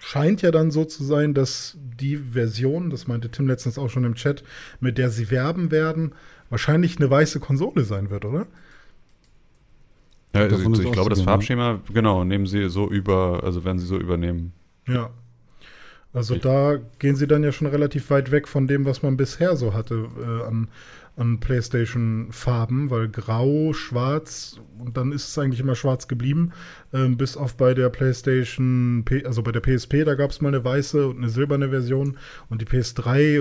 scheint 0.00 0.42
ja 0.42 0.50
dann 0.50 0.70
so 0.72 0.84
zu 0.84 1.04
sein, 1.04 1.34
dass 1.34 1.76
die 2.00 2.16
Version, 2.16 2.90
das 2.90 3.06
meinte 3.06 3.28
Tim 3.30 3.46
letztens 3.46 3.78
auch 3.78 3.90
schon 3.90 4.04
im 4.04 4.14
Chat, 4.16 4.42
mit 4.80 4.98
der 4.98 5.10
sie 5.10 5.30
werben 5.30 5.70
werden, 5.70 6.12
wahrscheinlich 6.48 6.96
eine 6.98 7.08
weiße 7.10 7.38
Konsole 7.38 7.84
sein 7.84 8.10
wird, 8.10 8.24
oder? 8.24 8.46
Ja, 10.34 10.42
also 10.42 10.72
ich, 10.72 10.80
ich 10.80 10.92
glaube, 10.92 11.10
das. 11.10 11.22
Farbschema, 11.22 11.80
genau, 11.92 12.24
nehmen 12.24 12.46
sie 12.46 12.68
so 12.68 12.88
über, 12.88 13.42
also 13.44 13.64
werden 13.64 13.78
sie 13.78 13.86
so 13.86 13.98
übernehmen. 13.98 14.52
Ja. 14.88 15.10
Also 16.12 16.34
Ich- 16.36 16.40
da 16.40 16.78
gehen 16.98 17.14
sie 17.16 17.26
dann 17.26 17.44
ja 17.44 17.52
schon 17.52 17.66
relativ 17.68 18.10
weit 18.10 18.30
weg 18.30 18.48
von 18.48 18.66
dem, 18.66 18.84
was 18.84 19.02
man 19.02 19.16
bisher 19.16 19.54
so 19.56 19.74
hatte 19.74 20.08
äh, 20.20 20.46
an, 20.48 20.68
an 21.20 21.38
PlayStation-Farben, 21.38 22.90
weil 22.90 23.08
grau, 23.08 23.72
schwarz 23.72 24.58
und 24.78 24.96
dann 24.96 25.12
ist 25.12 25.28
es 25.28 25.38
eigentlich 25.38 25.60
immer 25.60 25.74
schwarz 25.74 26.08
geblieben, 26.08 26.52
ähm, 26.92 27.16
bis 27.16 27.36
auf 27.36 27.56
bei 27.56 27.74
der 27.74 27.90
PlayStation, 27.90 29.02
P 29.04 29.24
also 29.26 29.42
bei 29.42 29.52
der 29.52 29.60
PSP, 29.60 30.04
da 30.04 30.14
gab 30.14 30.30
es 30.30 30.40
mal 30.40 30.48
eine 30.48 30.64
weiße 30.64 31.06
und 31.06 31.18
eine 31.18 31.28
silberne 31.28 31.68
Version 31.68 32.16
und 32.48 32.62
die 32.62 32.66
PS3 32.66 33.40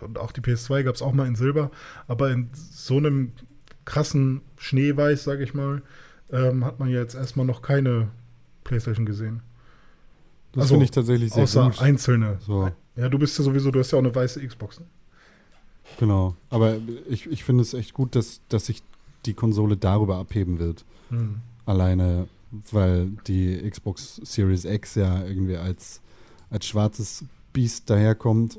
und 0.00 0.18
auch 0.18 0.32
die 0.32 0.40
PS2 0.40 0.82
gab 0.82 0.94
es 0.94 1.02
auch 1.02 1.12
mal 1.12 1.26
in 1.26 1.36
Silber, 1.36 1.70
aber 2.08 2.30
in 2.30 2.48
so 2.54 2.96
einem 2.96 3.32
krassen 3.84 4.40
Schneeweiß, 4.56 5.24
sage 5.24 5.44
ich 5.44 5.52
mal, 5.52 5.82
ähm, 6.32 6.64
hat 6.64 6.78
man 6.80 6.88
ja 6.88 7.00
jetzt 7.00 7.14
erstmal 7.14 7.44
noch 7.46 7.60
keine 7.60 8.08
PlayStation 8.64 9.04
gesehen. 9.04 9.42
Das 10.52 10.62
Also, 10.62 10.74
finde 10.74 10.84
ich 10.86 10.90
tatsächlich 10.90 11.32
sehr 11.32 11.42
Außer 11.42 11.64
gut. 11.64 11.82
einzelne. 11.82 12.38
So. 12.40 12.70
Ja, 12.96 13.08
du 13.08 13.18
bist 13.18 13.36
ja 13.38 13.44
sowieso, 13.44 13.70
du 13.70 13.80
hast 13.80 13.90
ja 13.90 13.98
auch 13.98 14.02
eine 14.02 14.14
weiße 14.14 14.44
Xbox. 14.46 14.80
Genau. 15.98 16.34
Aber 16.50 16.78
ich, 17.08 17.26
ich 17.26 17.44
finde 17.44 17.62
es 17.62 17.74
echt 17.74 17.94
gut, 17.94 18.14
dass, 18.14 18.40
dass 18.48 18.66
sich 18.66 18.82
die 19.26 19.34
Konsole 19.34 19.76
darüber 19.76 20.16
abheben 20.16 20.58
wird. 20.58 20.84
Hm. 21.10 21.36
Alleine, 21.66 22.28
weil 22.70 23.08
die 23.26 23.68
Xbox 23.68 24.16
Series 24.22 24.64
X 24.64 24.96
ja 24.96 25.24
irgendwie 25.24 25.56
als, 25.56 26.00
als 26.50 26.66
schwarzes 26.66 27.24
Biest 27.52 27.88
daherkommt, 27.88 28.58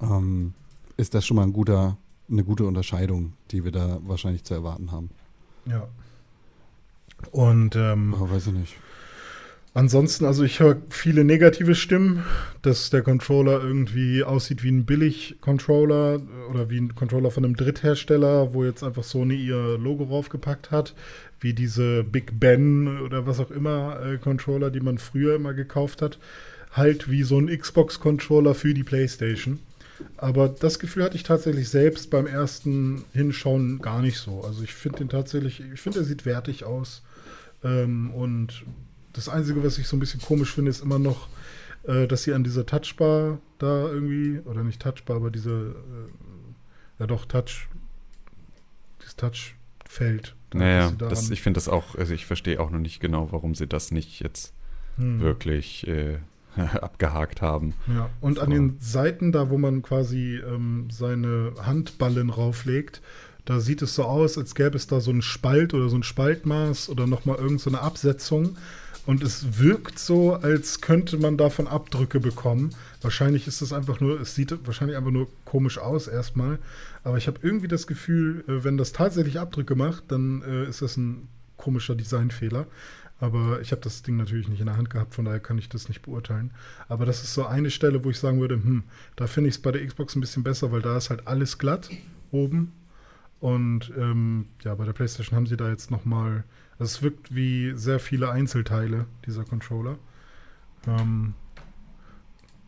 ähm, 0.00 0.54
ist 0.96 1.14
das 1.14 1.26
schon 1.26 1.36
mal 1.36 1.44
ein 1.44 1.52
guter, 1.52 1.96
eine 2.30 2.44
gute 2.44 2.64
Unterscheidung, 2.66 3.34
die 3.50 3.64
wir 3.64 3.72
da 3.72 3.98
wahrscheinlich 4.06 4.44
zu 4.44 4.54
erwarten 4.54 4.92
haben. 4.92 5.10
Ja. 5.66 5.88
Und 7.32 7.74
ähm, 7.76 8.14
Aber 8.14 8.30
weiß 8.30 8.48
ich 8.48 8.52
nicht. 8.52 8.76
Ansonsten, 9.78 10.24
also 10.24 10.42
ich 10.42 10.58
höre 10.58 10.82
viele 10.90 11.22
negative 11.22 11.76
Stimmen, 11.76 12.24
dass 12.62 12.90
der 12.90 13.02
Controller 13.02 13.62
irgendwie 13.62 14.24
aussieht 14.24 14.64
wie 14.64 14.72
ein 14.72 14.84
Billig-Controller 14.84 16.20
oder 16.50 16.68
wie 16.68 16.80
ein 16.80 16.96
Controller 16.96 17.30
von 17.30 17.44
einem 17.44 17.54
Dritthersteller, 17.54 18.54
wo 18.54 18.64
jetzt 18.64 18.82
einfach 18.82 19.04
Sony 19.04 19.36
ihr 19.36 19.78
Logo 19.78 20.02
raufgepackt 20.02 20.72
hat, 20.72 20.96
wie 21.38 21.54
diese 21.54 22.02
Big 22.02 22.40
Ben 22.40 23.02
oder 23.02 23.28
was 23.28 23.38
auch 23.38 23.52
immer 23.52 24.04
äh, 24.04 24.18
Controller, 24.18 24.72
die 24.72 24.80
man 24.80 24.98
früher 24.98 25.36
immer 25.36 25.54
gekauft 25.54 26.02
hat, 26.02 26.18
halt 26.72 27.08
wie 27.08 27.22
so 27.22 27.38
ein 27.38 27.46
Xbox-Controller 27.46 28.56
für 28.56 28.74
die 28.74 28.82
PlayStation. 28.82 29.60
Aber 30.16 30.48
das 30.48 30.80
Gefühl 30.80 31.04
hatte 31.04 31.14
ich 31.14 31.22
tatsächlich 31.22 31.68
selbst 31.68 32.10
beim 32.10 32.26
ersten 32.26 33.04
Hinschauen 33.12 33.78
gar 33.80 34.02
nicht 34.02 34.18
so. 34.18 34.42
Also 34.42 34.64
ich 34.64 34.74
finde 34.74 34.98
den 34.98 35.08
tatsächlich, 35.08 35.62
ich 35.72 35.80
finde, 35.80 36.00
er 36.00 36.04
sieht 36.04 36.26
wertig 36.26 36.64
aus. 36.64 37.04
Ähm, 37.62 38.10
und 38.10 38.64
das 39.18 39.28
Einzige, 39.28 39.62
was 39.62 39.78
ich 39.78 39.86
so 39.86 39.96
ein 39.96 40.00
bisschen 40.00 40.20
komisch 40.20 40.52
finde, 40.52 40.70
ist 40.70 40.82
immer 40.82 40.98
noch, 40.98 41.28
äh, 41.84 42.06
dass 42.06 42.22
sie 42.22 42.32
an 42.34 42.44
dieser 42.44 42.66
Touchbar 42.66 43.38
da 43.58 43.88
irgendwie, 43.88 44.40
oder 44.48 44.62
nicht 44.62 44.80
Touchbar, 44.80 45.16
aber 45.16 45.30
diese, 45.30 45.50
äh, 45.50 47.00
ja 47.00 47.06
doch, 47.06 47.24
Touch, 47.26 47.68
dieses 49.00 49.16
Touchfeld. 49.16 50.34
da, 50.50 50.58
Naja, 50.58 50.92
das, 50.98 51.30
ich 51.30 51.42
finde 51.42 51.58
das 51.58 51.68
auch, 51.68 51.94
also 51.94 52.14
ich 52.14 52.26
verstehe 52.26 52.60
auch 52.60 52.70
noch 52.70 52.78
nicht 52.80 53.00
genau, 53.00 53.28
warum 53.32 53.54
sie 53.54 53.66
das 53.66 53.90
nicht 53.90 54.20
jetzt 54.20 54.52
Hm. 54.96 55.20
wirklich 55.20 55.86
äh, 55.86 56.18
abgehakt 56.56 57.40
haben. 57.40 57.74
Ja, 57.86 58.10
und 58.20 58.40
an 58.40 58.46
So. 58.46 58.52
den 58.52 58.76
Seiten, 58.80 59.30
da 59.30 59.48
wo 59.48 59.58
man 59.58 59.82
quasi 59.82 60.36
ähm, 60.44 60.88
seine 60.90 61.52
Handballen 61.62 62.30
rauflegt, 62.30 63.00
da 63.44 63.60
sieht 63.60 63.80
es 63.80 63.94
so 63.94 64.02
aus, 64.04 64.36
als 64.36 64.54
gäbe 64.56 64.76
es 64.76 64.88
da 64.88 65.00
so 65.00 65.10
einen 65.12 65.22
Spalt 65.22 65.72
oder 65.72 65.88
so 65.88 65.96
ein 65.96 66.02
Spaltmaß 66.02 66.88
oder 66.90 67.06
nochmal 67.06 67.36
irgendeine 67.36 67.58
so 67.60 67.70
eine 67.70 67.80
Absetzung. 67.80 68.56
Und 69.08 69.22
es 69.22 69.58
wirkt 69.58 69.98
so, 69.98 70.34
als 70.34 70.82
könnte 70.82 71.16
man 71.16 71.38
davon 71.38 71.66
Abdrücke 71.66 72.20
bekommen. 72.20 72.74
Wahrscheinlich 73.00 73.46
ist 73.46 73.62
es 73.62 73.72
einfach 73.72 74.00
nur, 74.00 74.20
es 74.20 74.34
sieht 74.34 74.54
wahrscheinlich 74.66 74.98
einfach 74.98 75.10
nur 75.10 75.28
komisch 75.46 75.78
aus 75.78 76.08
erstmal. 76.08 76.58
Aber 77.04 77.16
ich 77.16 77.26
habe 77.26 77.38
irgendwie 77.40 77.68
das 77.68 77.86
Gefühl, 77.86 78.44
äh, 78.46 78.64
wenn 78.64 78.76
das 78.76 78.92
tatsächlich 78.92 79.40
Abdrücke 79.40 79.76
macht, 79.76 80.12
dann 80.12 80.42
äh, 80.42 80.68
ist 80.68 80.82
das 80.82 80.98
ein 80.98 81.26
komischer 81.56 81.94
Designfehler. 81.94 82.66
Aber 83.18 83.62
ich 83.62 83.72
habe 83.72 83.80
das 83.80 84.02
Ding 84.02 84.18
natürlich 84.18 84.46
nicht 84.46 84.60
in 84.60 84.66
der 84.66 84.76
Hand 84.76 84.90
gehabt, 84.90 85.14
von 85.14 85.24
daher 85.24 85.40
kann 85.40 85.56
ich 85.56 85.70
das 85.70 85.88
nicht 85.88 86.02
beurteilen. 86.02 86.50
Aber 86.88 87.06
das 87.06 87.22
ist 87.22 87.32
so 87.32 87.46
eine 87.46 87.70
Stelle, 87.70 88.04
wo 88.04 88.10
ich 88.10 88.18
sagen 88.18 88.42
würde, 88.42 88.56
hm, 88.56 88.82
da 89.16 89.26
finde 89.26 89.48
ich 89.48 89.54
es 89.54 89.62
bei 89.62 89.72
der 89.72 89.86
Xbox 89.86 90.16
ein 90.16 90.20
bisschen 90.20 90.42
besser, 90.42 90.70
weil 90.70 90.82
da 90.82 90.98
ist 90.98 91.08
halt 91.08 91.26
alles 91.26 91.56
glatt 91.56 91.88
oben. 92.30 92.72
Und 93.40 93.90
ähm, 93.96 94.48
ja, 94.64 94.74
bei 94.74 94.84
der 94.84 94.92
PlayStation 94.92 95.34
haben 95.34 95.46
sie 95.46 95.56
da 95.56 95.70
jetzt 95.70 95.90
nochmal, 95.90 96.44
es 96.78 97.02
wirkt 97.02 97.34
wie 97.34 97.72
sehr 97.74 97.98
viele 97.98 98.30
Einzelteile, 98.30 99.06
dieser 99.26 99.44
Controller. 99.44 99.98
Ähm, 100.86 101.34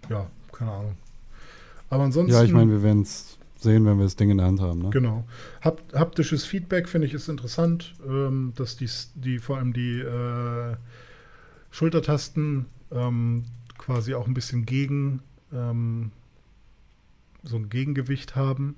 ja, 0.09 0.29
keine 0.53 0.73
Ahnung. 0.73 0.97
Aber 1.89 2.05
ansonsten. 2.05 2.33
Ja, 2.33 2.43
ich 2.43 2.53
meine, 2.53 2.71
wir 2.71 2.83
werden 2.83 3.03
es 3.03 3.39
sehen, 3.59 3.85
wenn 3.85 3.99
wir 3.99 4.05
das 4.05 4.17
Ding 4.17 4.31
in 4.31 4.39
der 4.39 4.47
Hand 4.47 4.61
haben. 4.61 4.83
Ne? 4.83 4.91
Genau. 4.91 5.25
Hap 5.61 5.83
haptisches 5.95 6.45
Feedback 6.45 6.89
finde 6.89 7.07
ich 7.07 7.15
ist 7.15 7.29
interessant, 7.29 7.95
ähm, 8.07 8.53
dass 8.57 8.77
die, 8.77 8.89
die 9.15 9.39
vor 9.39 9.59
allem 9.59 9.73
die 9.73 10.01
äh, 10.01 10.77
Schultertasten 11.71 12.67
ähm, 12.91 13.45
quasi 13.79 14.15
auch 14.15 14.27
ein 14.27 14.35
bisschen 14.35 14.67
gegen 14.67 15.23
ähm, 15.53 16.11
so 17.43 17.57
ein 17.57 17.69
Gegengewicht 17.69 18.35
haben. 18.35 18.77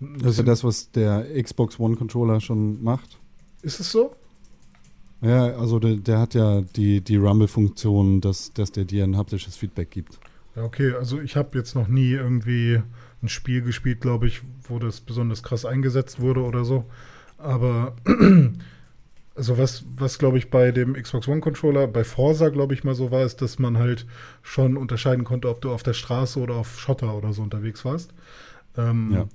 Ein 0.00 0.18
Das 0.18 0.32
ist 0.32 0.38
ja 0.38 0.44
das, 0.44 0.64
was 0.64 0.90
der 0.92 1.26
Xbox 1.42 1.78
One 1.78 1.96
Controller 1.96 2.40
schon 2.40 2.82
macht. 2.82 3.18
ist 3.62 3.80
es 3.80 3.90
so? 3.90 4.14
Ja, 5.22 5.46
also 5.56 5.78
der, 5.78 5.96
der 5.96 6.18
hat 6.18 6.34
ja 6.34 6.62
die, 6.62 7.00
die 7.02 7.16
Rumble-Funktion, 7.16 8.20
dass, 8.20 8.52
dass 8.52 8.72
der 8.72 8.84
dir 8.84 9.04
ein 9.04 9.16
haptisches 9.16 9.56
Feedback 9.56 9.90
gibt. 9.90 10.18
Ja, 10.56 10.64
okay. 10.64 10.92
Also 10.92 11.20
ich 11.20 11.36
habe 11.36 11.58
jetzt 11.58 11.74
noch 11.74 11.88
nie 11.88 12.12
irgendwie 12.12 12.80
ein 13.22 13.28
Spiel 13.28 13.62
gespielt, 13.62 14.00
glaube 14.00 14.26
ich, 14.26 14.40
wo 14.62 14.78
das 14.78 15.00
besonders 15.00 15.42
krass 15.42 15.64
eingesetzt 15.64 16.20
wurde 16.20 16.42
oder 16.42 16.64
so. 16.64 16.84
Aber 17.36 17.94
also 19.34 19.58
was, 19.58 19.84
was 19.96 20.18
glaube 20.18 20.38
ich 20.38 20.50
bei 20.50 20.72
dem 20.72 20.94
Xbox 20.94 21.28
One 21.28 21.40
Controller, 21.40 21.86
bei 21.86 22.04
Forza 22.04 22.48
glaube 22.48 22.72
ich 22.74 22.84
mal 22.84 22.94
so 22.94 23.10
war, 23.10 23.24
ist, 23.24 23.42
dass 23.42 23.58
man 23.58 23.76
halt 23.78 24.06
schon 24.42 24.76
unterscheiden 24.78 25.24
konnte, 25.24 25.50
ob 25.50 25.60
du 25.60 25.70
auf 25.70 25.82
der 25.82 25.92
Straße 25.92 26.40
oder 26.40 26.54
auf 26.54 26.80
Schotter 26.80 27.14
oder 27.14 27.32
so 27.34 27.42
unterwegs 27.42 27.84
warst. 27.84 28.14
Ähm, 28.76 29.10
Ja. 29.12 29.28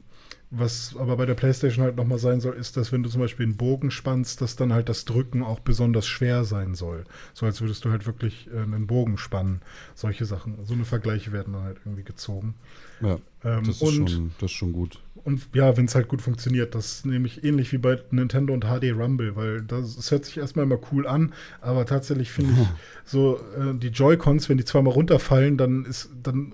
Was 0.51 0.95
aber 0.97 1.17
bei 1.17 1.25
der 1.25 1.33
PlayStation 1.33 1.83
halt 1.83 1.95
nochmal 1.97 2.19
sein 2.19 2.39
soll, 2.39 2.55
ist, 2.55 2.77
dass 2.77 2.91
wenn 2.91 3.03
du 3.03 3.09
zum 3.09 3.21
Beispiel 3.21 3.45
einen 3.45 3.57
Bogen 3.57 3.91
spannst, 3.91 4.41
dass 4.41 4.55
dann 4.55 4.71
halt 4.73 4.89
das 4.89 5.03
Drücken 5.05 5.43
auch 5.43 5.59
besonders 5.59 6.07
schwer 6.07 6.43
sein 6.45 6.75
soll. 6.75 7.03
So 7.33 7.45
als 7.45 7.61
würdest 7.61 7.83
du 7.83 7.89
halt 7.91 8.05
wirklich 8.05 8.47
äh, 8.53 8.59
einen 8.61 8.87
Bogen 8.87 9.17
spannen. 9.17 9.61
Solche 9.95 10.25
Sachen. 10.25 10.57
So 10.65 10.73
eine 10.73 10.85
Vergleiche 10.85 11.31
werden 11.31 11.53
dann 11.53 11.63
halt 11.63 11.77
irgendwie 11.83 12.03
gezogen. 12.03 12.55
Ja, 13.01 13.19
Ähm, 13.43 13.63
das, 13.65 13.81
ist 13.81 13.81
und, 13.81 14.09
schon, 14.09 14.31
das 14.39 14.51
ist 14.51 14.57
schon 14.57 14.71
gut. 14.73 15.01
und 15.15 15.49
ja, 15.53 15.75
wenn 15.77 15.85
es 15.85 15.95
halt 15.95 16.07
gut 16.07 16.21
funktioniert, 16.21 16.75
das 16.75 16.85
ist 16.97 17.05
nämlich 17.05 17.43
ähnlich 17.43 17.71
wie 17.73 17.77
bei 17.77 17.99
Nintendo 18.11 18.53
und 18.53 18.63
HD 18.65 18.91
Rumble, 18.95 19.35
weil 19.35 19.61
das, 19.63 19.95
das 19.97 20.11
hört 20.11 20.25
sich 20.25 20.37
erstmal 20.37 20.65
immer 20.65 20.79
cool 20.91 21.05
an, 21.07 21.33
aber 21.61 21.85
tatsächlich 21.85 22.31
finde 22.31 22.53
ich 22.53 22.67
so 23.03 23.37
äh, 23.57 23.73
die 23.77 23.89
Joy-Cons, 23.89 24.47
wenn 24.49 24.57
die 24.57 24.65
zweimal 24.65 24.93
runterfallen, 24.93 25.57
dann 25.57 25.85
ist 25.85 26.09
dann 26.23 26.53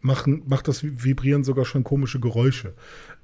machen, 0.00 0.42
macht 0.46 0.68
das 0.68 0.82
Vibrieren 0.82 1.44
sogar 1.44 1.64
schon 1.64 1.84
komische 1.84 2.20
Geräusche. 2.20 2.74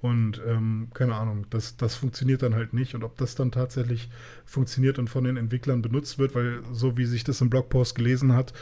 Und 0.01 0.41
ähm, 0.47 0.89
keine 0.95 1.15
Ahnung, 1.15 1.47
das, 1.51 1.77
das 1.77 1.95
funktioniert 1.95 2.43
dann 2.43 2.55
halt 2.55 2.73
nicht. 2.73 2.95
Und 2.95 3.05
ob 3.05 3.17
das 3.17 3.35
dann 3.35 3.53
tatsächlich 3.53 4.11
funktioniert 4.45 4.99
und 4.99 5.09
von 5.09 5.25
den 5.25 5.37
Entwicklern 5.37 5.83
benutzt 5.83 6.19
wird, 6.19 6.35
weil 6.35 6.61
so 6.73 6.97
wie 6.97 7.05
sich 7.05 7.25
das 7.25 7.41
im 7.41 7.51
Blogpost 7.51 7.95
gelesen 7.95 8.35
hat, 8.35 8.53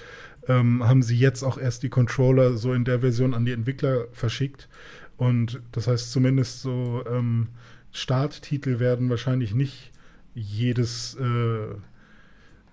ähm, 0.49 0.87
haben 0.87 1.03
sie 1.03 1.16
jetzt 1.16 1.43
auch 1.43 1.59
erst 1.59 1.82
die 1.82 1.89
Controller 1.89 2.57
so 2.57 2.73
in 2.73 2.85
der 2.85 3.01
Version 3.01 3.35
an 3.35 3.45
die 3.45 3.53
Entwickler 3.53 4.07
verschickt. 4.12 4.69
Und 5.16 5.61
das 5.73 5.87
heißt 5.87 6.12
zumindest 6.12 6.62
so 6.62 7.05
ähm, 7.11 7.49
Starttitel 7.93 8.78
werden 8.78 9.11
wahrscheinlich 9.11 9.55
nicht 9.55 9.93
jedes, 10.35 11.16
äh, 11.16 11.74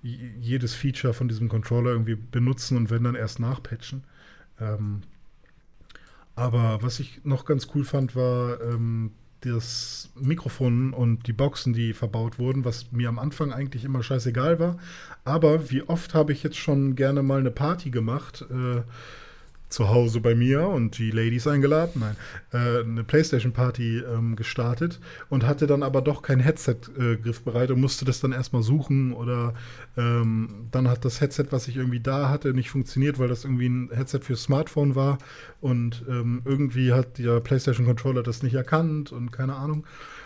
jedes 0.04 0.74
Feature 0.74 1.14
von 1.14 1.28
diesem 1.28 1.50
Controller 1.50 1.92
irgendwie 1.92 2.16
benutzen 2.16 2.78
und 2.78 2.90
wenn 2.90 3.04
dann 3.04 3.16
erst 3.16 3.40
nachpatchen. 3.40 4.04
Ähm, 4.60 5.02
aber 6.38 6.84
was 6.84 7.00
ich 7.00 7.22
noch 7.26 7.46
ganz 7.46 7.68
cool 7.74 7.84
fand, 7.84 8.16
war 8.16 8.62
ähm, 8.62 9.12
das 9.42 10.12
Mikrofon 10.16 10.94
und 10.94 11.26
die 11.28 11.34
Boxen, 11.34 11.74
die 11.74 11.94
verbaut 11.94 12.38
wurden, 12.38 12.64
was 12.64 12.92
mir 12.92 13.10
am 13.10 13.18
Anfang 13.18 13.52
eigentlich 13.52 13.84
immer 13.84 14.04
scheißegal 14.04 14.60
war. 14.60 14.78
Aber 15.26 15.72
wie 15.72 15.82
oft 15.82 16.14
habe 16.14 16.32
ich 16.34 16.44
jetzt 16.44 16.58
schon 16.58 16.96
gerne 16.96 17.24
mal 17.24 17.40
eine 17.40 17.50
Party 17.50 17.90
gemacht, 17.90 18.46
äh, 18.52 18.84
zu 19.70 19.90
Hause 19.90 20.22
bei 20.22 20.34
mir 20.34 20.68
und 20.68 20.98
die 20.98 21.12
Ladies 21.12 21.46
eingeladen, 21.46 22.02
nein, 22.02 22.16
äh, 22.54 22.82
eine 22.84 23.04
Playstation-Party 23.04 24.00
ähm, 24.00 24.36
gestartet 24.36 25.00
und 25.30 25.46
hatte 25.46 25.68
dann 25.68 25.84
aber 25.84 26.02
doch 26.02 26.22
kein 26.22 26.40
Headset 26.40 26.78
äh, 26.98 27.18
griffbereit 27.18 27.72
und 27.72 27.82
musste 27.82 28.06
das 28.06 28.22
dann 28.22 28.32
erstmal 28.32 28.64
suchen 28.64 29.14
oder 29.14 29.54
ähm, 29.98 30.68
dann 30.72 30.88
hat 30.90 31.04
das 31.04 31.20
Headset, 31.20 31.48
was 31.52 31.68
ich 31.68 31.76
irgendwie 31.76 32.00
da 32.00 32.30
hatte, 32.30 32.54
nicht 32.54 32.70
funktioniert, 32.70 33.20
weil 33.20 33.28
das 33.28 33.44
irgendwie 33.44 33.68
ein 33.68 33.90
Headset 33.92 34.20
für 34.22 34.38
Smartphone 34.38 34.96
war 34.96 35.18
und 35.60 36.04
ähm, 36.08 36.42
irgendwie 36.46 36.94
hat 36.94 37.18
der 37.18 37.42
PlayStation-Controller 37.42 38.24
das 38.24 38.44
nicht 38.44 38.54
erkannt 38.54 39.12
und 39.12 39.32
keine 39.32 39.56
Ahnung. 39.56 39.86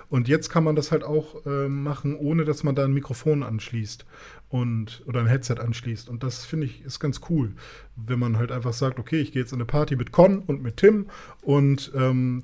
Und 0.10 0.28
jetzt 0.28 0.50
kann 0.50 0.66
man 0.66 0.76
das 0.76 0.92
halt 0.92 1.06
auch 1.06 1.46
ähm, 1.46 1.84
machen, 1.84 2.18
ohne 2.18 2.44
dass 2.44 2.64
man 2.64 2.76
da 2.76 2.84
ein 2.84 2.94
Mikrofon 2.94 3.44
anschließt 3.44 4.06
und 4.52 5.02
oder 5.07 5.22
ein 5.22 5.28
Headset 5.28 5.56
anschließt. 5.60 6.10
Und 6.10 6.23
das 6.23 6.45
finde 6.45 6.68
ich 6.68 6.84
ist 6.84 6.99
ganz 6.99 7.22
cool, 7.30 7.53
wenn 7.95 8.19
man 8.19 8.38
halt 8.38 8.52
einfach 8.52 8.73
sagt, 8.73 8.99
okay, 8.99 9.19
ich 9.22 9.32
gehe 9.32 9.41
jetzt 9.41 9.53
in 9.53 9.57
eine 9.57 9.65
Party 9.65 9.95
mit 9.95 10.11
Con 10.11 10.40
und 10.40 10.61
mit 10.61 10.78
Tim 10.78 11.07
und 11.41 11.91
ähm, 11.95 12.44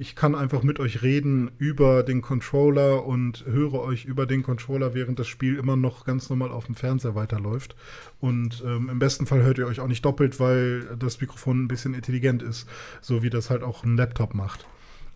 ich 0.00 0.14
kann 0.14 0.36
einfach 0.36 0.62
mit 0.62 0.78
euch 0.78 1.02
reden 1.02 1.50
über 1.58 2.04
den 2.04 2.22
Controller 2.22 3.04
und 3.04 3.44
höre 3.46 3.74
euch 3.80 4.04
über 4.04 4.26
den 4.26 4.44
Controller, 4.44 4.94
während 4.94 5.18
das 5.18 5.26
Spiel 5.26 5.56
immer 5.56 5.74
noch 5.74 6.04
ganz 6.04 6.30
normal 6.30 6.52
auf 6.52 6.66
dem 6.66 6.76
Fernseher 6.76 7.16
weiterläuft. 7.16 7.74
Und 8.20 8.62
ähm, 8.64 8.90
im 8.90 9.00
besten 9.00 9.26
Fall 9.26 9.42
hört 9.42 9.58
ihr 9.58 9.66
euch 9.66 9.80
auch 9.80 9.88
nicht 9.88 10.04
doppelt, 10.04 10.38
weil 10.38 10.96
das 11.00 11.20
Mikrofon 11.20 11.64
ein 11.64 11.68
bisschen 11.68 11.94
intelligent 11.94 12.44
ist, 12.44 12.68
so 13.00 13.24
wie 13.24 13.30
das 13.30 13.50
halt 13.50 13.64
auch 13.64 13.82
ein 13.82 13.96
Laptop 13.96 14.34
macht. 14.34 14.66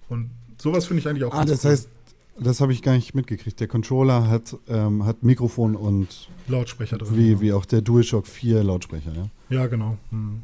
Und 0.09 0.31
Sowas 0.59 0.87
finde 0.87 1.01
ich 1.01 1.09
eigentlich 1.09 1.25
auch 1.25 1.33
Ah, 1.35 1.45
ganz 1.45 1.51
das 1.51 1.65
cool. 1.65 1.71
heißt, 1.73 1.89
das 2.39 2.61
habe 2.61 2.73
ich 2.73 2.83
gar 2.83 2.95
nicht 2.95 3.15
mitgekriegt. 3.15 3.61
Der 3.61 3.69
Controller 3.69 4.29
hat, 4.29 4.57
ähm, 4.69 5.05
hat 5.05 5.23
Mikrofon 5.23 5.77
und 5.77 6.29
Lautsprecher 6.49 6.99
drin. 6.99 7.17
wie, 7.17 7.41
wie 7.41 7.53
auch 7.53 7.65
der 7.65 7.83
DualShock 7.83 8.27
4 8.27 8.63
Lautsprecher, 8.65 9.13
ja? 9.15 9.29
Ja, 9.51 9.67
genau. 9.67 9.97
Hm. 10.11 10.43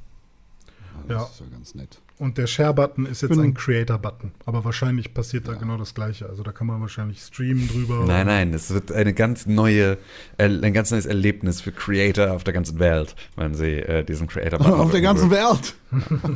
Das 1.06 1.16
Ja. 1.16 1.22
ist 1.24 1.40
ja 1.40 1.46
ganz 1.52 1.74
nett. 1.74 2.00
Und 2.18 2.36
der 2.36 2.48
Share-Button 2.48 3.06
ist 3.06 3.22
jetzt 3.22 3.30
Bin- 3.30 3.40
ein 3.40 3.54
Creator-Button. 3.54 4.32
Aber 4.44 4.64
wahrscheinlich 4.64 5.14
passiert 5.14 5.46
da 5.46 5.54
genau 5.54 5.76
das 5.76 5.94
Gleiche. 5.94 6.28
Also 6.28 6.42
da 6.42 6.50
kann 6.50 6.66
man 6.66 6.80
wahrscheinlich 6.80 7.20
streamen 7.20 7.68
drüber. 7.68 8.04
Nein, 8.06 8.26
nein, 8.26 8.52
es 8.54 8.74
wird 8.74 8.90
eine 8.90 9.14
ganz 9.14 9.46
neue, 9.46 9.98
ein 10.36 10.72
ganz 10.72 10.90
neues 10.90 11.06
Erlebnis 11.06 11.60
für 11.60 11.70
Creator 11.70 12.32
auf 12.32 12.42
der 12.42 12.54
ganzen 12.54 12.80
Welt, 12.80 13.14
wenn 13.36 13.54
sie 13.54 13.76
äh, 13.76 14.02
diesen 14.02 14.26
Creator 14.26 14.60
Auf 14.80 14.90
der 14.90 15.00
ganzen 15.00 15.30
Welt! 15.30 15.74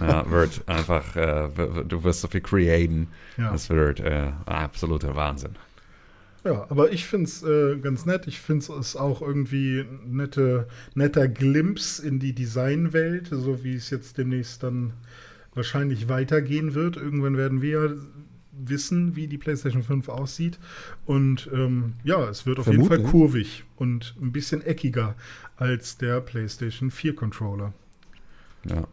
Ja, 0.01 0.31
wird 0.31 0.63
einfach, 0.69 1.17
äh, 1.17 1.49
du 1.89 2.05
wirst 2.05 2.21
so 2.21 2.29
viel 2.29 2.43
createn. 2.43 3.09
Ja. 3.37 3.51
Das 3.51 3.69
wird 3.69 3.99
äh, 3.99 4.31
absoluter 4.47 5.17
Wahnsinn. 5.17 5.57
Ja, 6.45 6.67
aber 6.71 6.93
ich 6.93 7.07
finde 7.07 7.27
es 7.27 7.43
äh, 7.43 7.79
ganz 7.79 8.05
nett. 8.05 8.27
Ich 8.27 8.41
finde 8.41 8.65
es 8.79 8.97
auch 8.97 9.23
irgendwie 9.23 9.81
ein 9.81 10.17
nette, 10.17 10.67
netter 10.95 11.29
Glimpse 11.29 12.05
in 12.07 12.19
die 12.19 12.35
Designwelt, 12.35 13.29
so 13.31 13.63
wie 13.63 13.75
es 13.75 13.91
jetzt 13.91 14.19
demnächst 14.19 14.63
dann 14.63 14.93
wahrscheinlich 15.55 16.09
weitergehen 16.09 16.75
wird. 16.75 16.97
Irgendwann 16.97 17.37
werden 17.37 17.63
wir 17.63 17.71
ja 17.71 17.95
wissen, 18.53 19.15
wie 19.17 19.29
die 19.29 19.39
PlayStation 19.39 19.83
5 19.83 20.09
aussieht. 20.09 20.59
Und 21.07 21.49
ähm, 21.53 21.95
ja, 22.05 22.29
es 22.29 22.45
wird 22.45 22.59
auf 22.59 22.67
jeden 22.67 22.85
Fall 22.85 22.99
Vermutlich. 22.99 23.11
kurvig 23.11 23.65
und 23.77 24.15
ein 24.21 24.33
bisschen 24.33 24.63
eckiger 24.63 25.15
als 25.57 25.97
der 25.97 26.21
PlayStation 26.21 26.91
4 26.91 27.15
Controller. 27.15 27.73
Ja. 28.69 28.87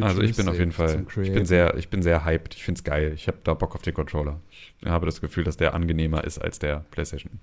Also 0.00 0.22
ich 0.22 0.36
bin 0.36 0.48
auf 0.48 0.58
jeden 0.58 0.72
Fall, 0.72 1.06
ich 1.22 1.32
bin 1.32 1.46
sehr, 1.46 1.76
ich 1.76 1.88
bin 1.88 2.02
sehr 2.02 2.24
hyped. 2.24 2.54
Ich 2.54 2.64
finde 2.64 2.78
es 2.78 2.84
geil. 2.84 3.12
Ich 3.14 3.28
habe 3.28 3.38
da 3.44 3.54
Bock 3.54 3.74
auf 3.74 3.82
den 3.82 3.94
Controller. 3.94 4.40
Ich 4.50 4.88
habe 4.88 5.06
das 5.06 5.20
Gefühl, 5.20 5.44
dass 5.44 5.56
der 5.56 5.74
angenehmer 5.74 6.24
ist 6.24 6.38
als 6.38 6.58
der 6.58 6.84
PlayStation 6.90 7.40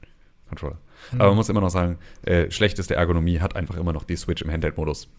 Controller. 0.48 0.78
Mhm. 1.12 1.22
Aber 1.22 1.30
man 1.30 1.38
muss 1.38 1.50
immer 1.50 1.62
noch 1.62 1.70
sagen, 1.70 1.98
äh, 2.24 2.50
schlechteste 2.52 2.96
Ergonomie 2.96 3.40
hat 3.40 3.56
einfach 3.56 3.76
immer 3.76 3.94
noch 3.94 4.04
die 4.04 4.16
Switch 4.16 4.42
im 4.42 4.52
Handheld-Modus. 4.52 5.10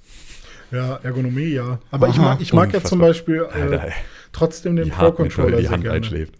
Ja, 0.71 0.97
Ergonomie, 1.03 1.51
ja. 1.51 1.79
Aber 1.91 2.09
ich 2.09 2.17
Aha, 2.17 2.23
mag, 2.23 2.41
ich 2.41 2.53
mag 2.53 2.73
ja 2.73 2.83
zum. 2.83 2.99
Beispiel 2.99 3.47
äh, 3.55 3.61
Alter, 3.61 3.93
trotzdem 4.33 4.77
den 4.77 4.91
Pro-Controller 4.91 5.57
die 5.57 5.63
sehr 5.63 5.71
Hand 5.71 5.83
gerne. 5.83 5.97
einschläft. 5.97 6.35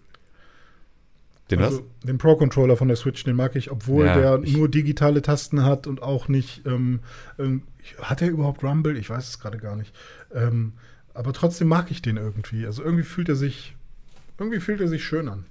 Den 1.51 1.61
also, 1.61 1.79
was? 1.79 2.07
Den 2.07 2.17
Pro-Controller 2.17 2.75
von 2.75 2.87
der 2.87 2.97
Switch, 2.97 3.23
den 3.23 3.35
mag 3.35 3.55
ich, 3.55 3.71
obwohl 3.71 4.05
Ja, 4.05 4.37
der 4.37 4.37
nur 4.39 4.69
digitale 4.69 5.21
Tasten 5.21 5.63
hat 5.63 5.85
und 5.85 6.01
auch 6.01 6.27
nicht. 6.27 6.65
Ähm, 6.65 7.01
ähm, 7.37 7.63
hat 8.01 8.21
er 8.21 8.29
überhaupt 8.29 8.63
Rumble? 8.63 8.97
Ich 8.97 9.09
weiß 9.09 9.29
es 9.29 9.39
gerade 9.39 9.57
gar 9.57 9.75
nicht. 9.75 9.93
Ähm, 10.33 10.73
aber 11.13 11.33
trotzdem 11.33 11.67
mag 11.67 11.91
ich 11.91 12.01
den 12.01 12.17
irgendwie. 12.17 12.65
Also 12.65 12.83
irgendwie 12.83 13.03
fühlt 13.03 13.29
er 13.29 13.35
sich. 13.35 13.75
Irgendwie 14.39 14.59
fühlt 14.59 14.81
er 14.81 14.87
sich 14.87 15.03
schön 15.03 15.29
an. 15.29 15.45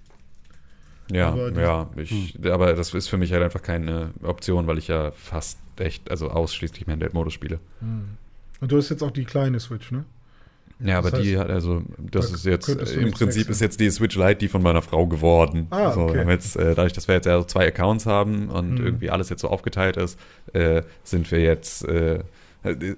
Ja, 1.11 1.29
aber 1.29 1.53
ja, 1.61 1.91
ich, 1.97 2.39
aber 2.45 2.75
das 2.75 2.95
ist 2.95 3.09
für 3.09 3.19
mich 3.19 3.33
halt 3.33 3.43
einfach 3.43 3.62
keine 3.62 4.11
Option, 4.23 4.66
weil 4.66 4.79
ich 4.79 4.89
ja 4.89 5.11
fast 5.11 5.59
echt, 5.77 6.11
also 6.11 6.31
ausschließlich 6.31 6.87
Handheld-Modus 6.87 7.33
spiele. 7.33 7.61
Und 8.61 8.73
du 8.73 8.77
hast 8.77 8.89
jetzt 8.89 9.03
auch 9.03 9.11
die 9.11 9.25
kleine 9.25 9.61
Switch, 9.61 9.91
ne? 9.91 10.05
Ja, 10.81 10.99
aber 10.99 11.11
Das 11.11 11.21
die 11.23 11.31
heißt, 11.37 11.45
hat, 11.45 11.51
also, 11.51 11.83
das 11.99 12.29
da 12.31 12.35
ist 12.35 12.45
jetzt, 12.47 12.69
im 12.69 13.11
Prinzip 13.13 13.37
wechseln. 13.43 13.53
ist 13.53 13.61
jetzt 13.61 13.81
die 13.81 13.91
Switch 13.91 14.17
Lite 14.17 14.37
die 14.37 14.49
von 14.49 14.63
meiner 14.63 14.83
Frau 14.83 15.07
geworden. 15.07 15.67
Ah, 15.71 15.93
so, 15.93 16.03
okay. 16.03 16.25
jetzt, 16.29 16.57
äh, 16.57 16.75
dadurch, 16.75 16.93
dass 16.93 17.07
wir 17.09 17.15
jetzt 17.15 17.27
ja 17.27 17.39
so 17.39 17.45
zwei 17.45 17.67
Accounts 17.69 18.07
haben 18.07 18.49
und 18.49 18.73
Mhm. 18.81 18.85
irgendwie 18.87 19.11
alles 19.11 19.29
jetzt 19.29 19.41
so 19.43 19.49
aufgeteilt 19.49 19.97
ist, 19.97 20.19
äh, 20.53 20.83
sind 21.05 21.31
wir 21.31 21.41
jetzt, 21.41 21.85
äh, 21.89 22.21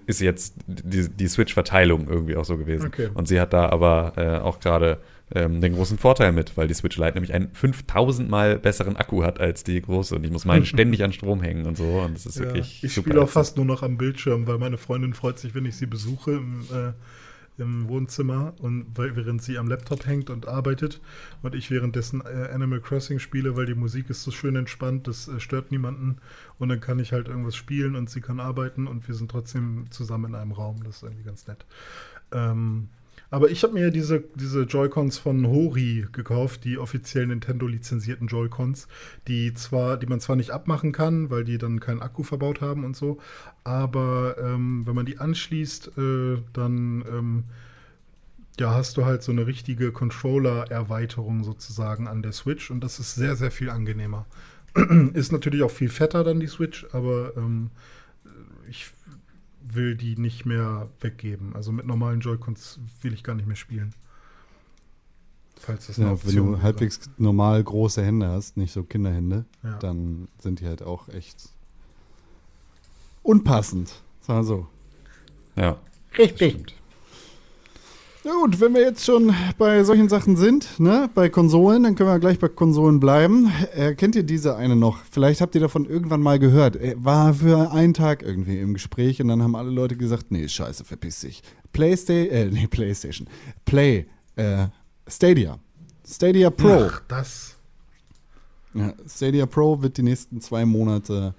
ist 0.07 0.21
jetzt 0.21 0.55
die, 0.67 1.09
die 1.09 1.27
Switch-Verteilung 1.29 2.09
irgendwie 2.09 2.37
auch 2.37 2.45
so 2.45 2.57
gewesen. 2.57 2.87
Okay. 2.87 3.09
Und 3.15 3.27
sie 3.29 3.41
hat 3.41 3.53
da 3.53 3.69
aber 3.69 4.13
äh, 4.17 4.39
auch 4.39 4.61
gerade 4.61 4.99
ähm, 5.35 5.61
den 5.61 5.75
großen 5.75 5.99
Vorteil 5.99 6.31
mit, 6.31 6.57
weil 6.57 6.69
die 6.69 6.75
Switch 6.75 6.97
Lite 6.99 7.15
nämlich 7.15 7.35
einen 7.35 7.51
5000 7.53 8.31
mal 8.31 8.61
besseren 8.61 8.95
Akku 8.97 9.25
hat 9.25 9.41
als 9.41 9.65
die 9.65 9.83
große 9.83 10.15
und 10.15 10.23
ich 10.23 10.31
muss 10.31 10.45
meinen 10.45 10.65
ständig 10.67 11.03
an 11.03 11.13
Strom 11.13 11.43
hängen 11.43 11.67
und 11.67 11.77
so 11.77 11.85
und 11.85 12.15
das 12.15 12.27
ist 12.27 12.37
Ja, 12.39 12.45
wirklich 12.45 12.85
ich 12.85 12.95
spiele 12.95 13.21
auch 13.21 13.29
fast 13.29 13.57
nur 13.57 13.67
noch 13.67 13.83
am 13.83 13.99
Bildschirm, 13.99 14.47
weil 14.47 14.59
meine 14.59 14.77
Freundin 14.79 15.15
freut 15.15 15.41
sich, 15.41 15.53
wenn 15.57 15.67
ich 15.67 15.75
sie 15.77 15.87
besuche 15.87 16.31
im, 16.31 16.61
äh, 16.73 16.93
im 17.59 17.89
Wohnzimmer 17.89 18.55
und 18.59 18.87
während 18.97 19.43
sie 19.43 19.59
am 19.59 19.69
Laptop 19.69 20.07
hängt 20.07 20.31
und 20.31 20.47
arbeitet 20.47 21.01
und 21.43 21.55
ich 21.55 21.71
währenddessen 21.71 22.21
äh, 22.21 22.51
Animal 22.53 22.81
Crossing 22.81 23.19
spiele, 23.19 23.57
weil 23.57 23.67
die 23.67 23.75
Musik 23.75 24.11
ist 24.11 24.23
so 24.23 24.31
schön 24.31 24.57
entspannt, 24.57 25.09
das 25.09 25.29
äh, 25.29 25.41
stört 25.41 25.71
niemanden 25.71 26.19
und 26.59 26.69
dann 26.69 26.81
kann 26.81 26.99
ich 26.99 27.13
halt 27.13 27.29
irgendwas 27.29 27.57
spielen 27.57 27.97
und 27.97 28.11
sie 28.11 28.21
kann 28.21 28.41
arbeiten 28.41 28.87
und 28.87 29.07
wir 29.09 29.15
sind 29.15 29.31
trotzdem 29.31 29.87
zusammen 29.91 30.27
in 30.27 30.35
einem 30.35 30.53
Raum. 30.53 30.83
Das 30.85 30.97
ist 30.97 31.03
irgendwie 31.03 31.25
ganz 31.25 31.47
nett. 31.47 31.65
Ähm, 32.33 32.89
aber 33.31 33.51
ich 33.51 33.63
habe 33.63 33.75
mir 33.75 33.91
diese, 33.91 34.25
diese 34.35 34.63
Joy-Cons 34.63 35.19
von 35.19 35.47
Hori 35.47 36.07
gekauft, 36.13 36.65
die 36.65 36.79
offiziell 36.79 37.27
Nintendo 37.27 37.67
lizenzierten 37.67 38.29
Joy-Cons, 38.29 38.89
die 39.29 39.53
die 39.53 40.07
man 40.07 40.21
zwar 40.21 40.37
nicht 40.37 40.51
abmachen 40.51 40.93
kann, 40.93 41.31
weil 41.31 41.45
die 41.45 41.59
dann 41.59 41.81
keinen 41.81 42.03
Akku 42.03 42.23
verbaut 42.23 42.61
haben 42.61 42.85
und 42.85 42.97
so, 42.97 43.19
aber 43.65 44.37
ähm, 44.39 44.87
wenn 44.87 44.95
man 44.95 45.07
die 45.07 45.19
anschließt, 45.19 45.99
äh, 45.99 46.39
dann 46.53 47.05
ähm, 47.09 47.45
ja, 48.59 48.75
hast 48.75 48.97
du 48.97 49.05
halt 49.05 49.23
so 49.23 49.33
eine 49.33 49.47
richtige 49.47 49.93
Controller-Erweiterung 49.93 51.45
sozusagen 51.45 52.09
an 52.09 52.23
der 52.23 52.33
Switch 52.33 52.71
und 52.71 52.83
das 52.83 52.99
ist 52.99 53.15
sehr, 53.15 53.37
sehr 53.37 53.51
viel 53.51 53.71
angenehmer. 53.71 54.27
ist 55.15 55.33
natürlich 55.33 55.63
auch 55.63 55.71
viel 55.71 55.89
fetter 55.89 56.25
dann 56.25 56.41
die 56.41 56.47
Switch, 56.47 56.87
aber 56.93 57.37
ähm, 57.37 57.71
ich 58.69 58.91
will 59.69 59.97
die 59.97 60.17
nicht 60.17 60.47
mehr 60.47 60.89
weggeben. 61.01 61.55
Also 61.55 61.73
mit 61.73 61.87
normalen 61.87 62.21
Joy-Cons 62.21 62.79
will 63.03 63.13
ich 63.15 63.23
gar 63.25 63.35
nicht 63.35 63.47
mehr 63.47 63.57
spielen. 63.57 63.95
Falls 65.59 65.87
das 65.87 65.97
Ja, 65.97 66.23
wenn 66.25 66.37
du 66.37 66.53
wäre. 66.53 66.63
halbwegs 66.63 67.01
normal 67.19 67.63
große 67.65 68.05
Hände 68.05 68.29
hast, 68.29 68.57
nicht 68.57 68.73
so 68.73 68.83
Kinderhände, 68.85 69.45
Ja. 69.63 69.79
dann 69.79 70.29
sind 70.39 70.61
die 70.61 70.67
halt 70.67 70.83
auch 70.83 71.09
echt 71.09 71.49
unpassend. 73.23 73.93
Sagen 74.21 74.41
wir 74.41 74.45
so. 74.45 74.67
Ja, 75.57 75.79
Richtig. 76.19 76.75
Ja 78.27 78.33
gut, 78.33 78.61
wenn 78.61 78.75
wir 78.75 78.81
jetzt 78.81 79.05
schon 79.05 79.33
bei 79.57 79.85
solchen 79.85 80.09
Sachen 80.09 80.35
sind, 80.35 80.81
ne, 80.81 81.09
bei 81.15 81.29
Konsolen, 81.29 81.85
dann 81.85 81.95
können 81.95 82.09
wir 82.09 82.19
gleich 82.19 82.41
bei 82.41 82.49
Konsolen 82.49 82.99
bleiben. 82.99 83.53
Äh, 83.73 83.95
kennt 83.95 84.17
ihr 84.17 84.25
diese 84.25 84.57
eine 84.57 84.75
noch? 84.75 84.99
Vielleicht 85.09 85.41
habt 85.41 85.55
ihr 85.55 85.61
davon 85.61 85.87
irgendwann 85.87 86.23
mal 86.23 86.41
gehört. 86.41 86.75
Äh, 86.75 86.97
war 86.99 87.35
für 87.35 87.71
einen 87.71 87.95
Tag 87.95 88.25
irgendwie 88.25 88.59
im 88.59 88.75
Gespräch 88.75 89.23
und 89.23 89.29
dann 89.29 89.45
haben 89.45 89.55
alle 89.55 89.71
Leute 89.71 89.97
gesagt, 89.97 90.33
nee, 90.33 90.49
scheiße, 90.49 90.85
verpiss 90.85 91.21
dich. 91.21 91.41
Playstation, 91.73 92.35
äh, 92.37 92.47
nee, 92.47 92.67
Playstation. 92.67 93.29
Play, 93.65 94.07
äh, 94.35 94.67
Stadia. 95.07 95.61
Stadia 96.05 96.51
Pro. 96.51 96.89
Ach, 96.91 97.03
das. 97.07 97.55
Ja, 98.75 98.93
Stadia 99.09 99.47
Pro 99.47 99.83
wird 99.83 99.99
die 99.99 100.03
nächsten 100.03 100.41
zwei 100.41 100.67
Monate 100.67 101.33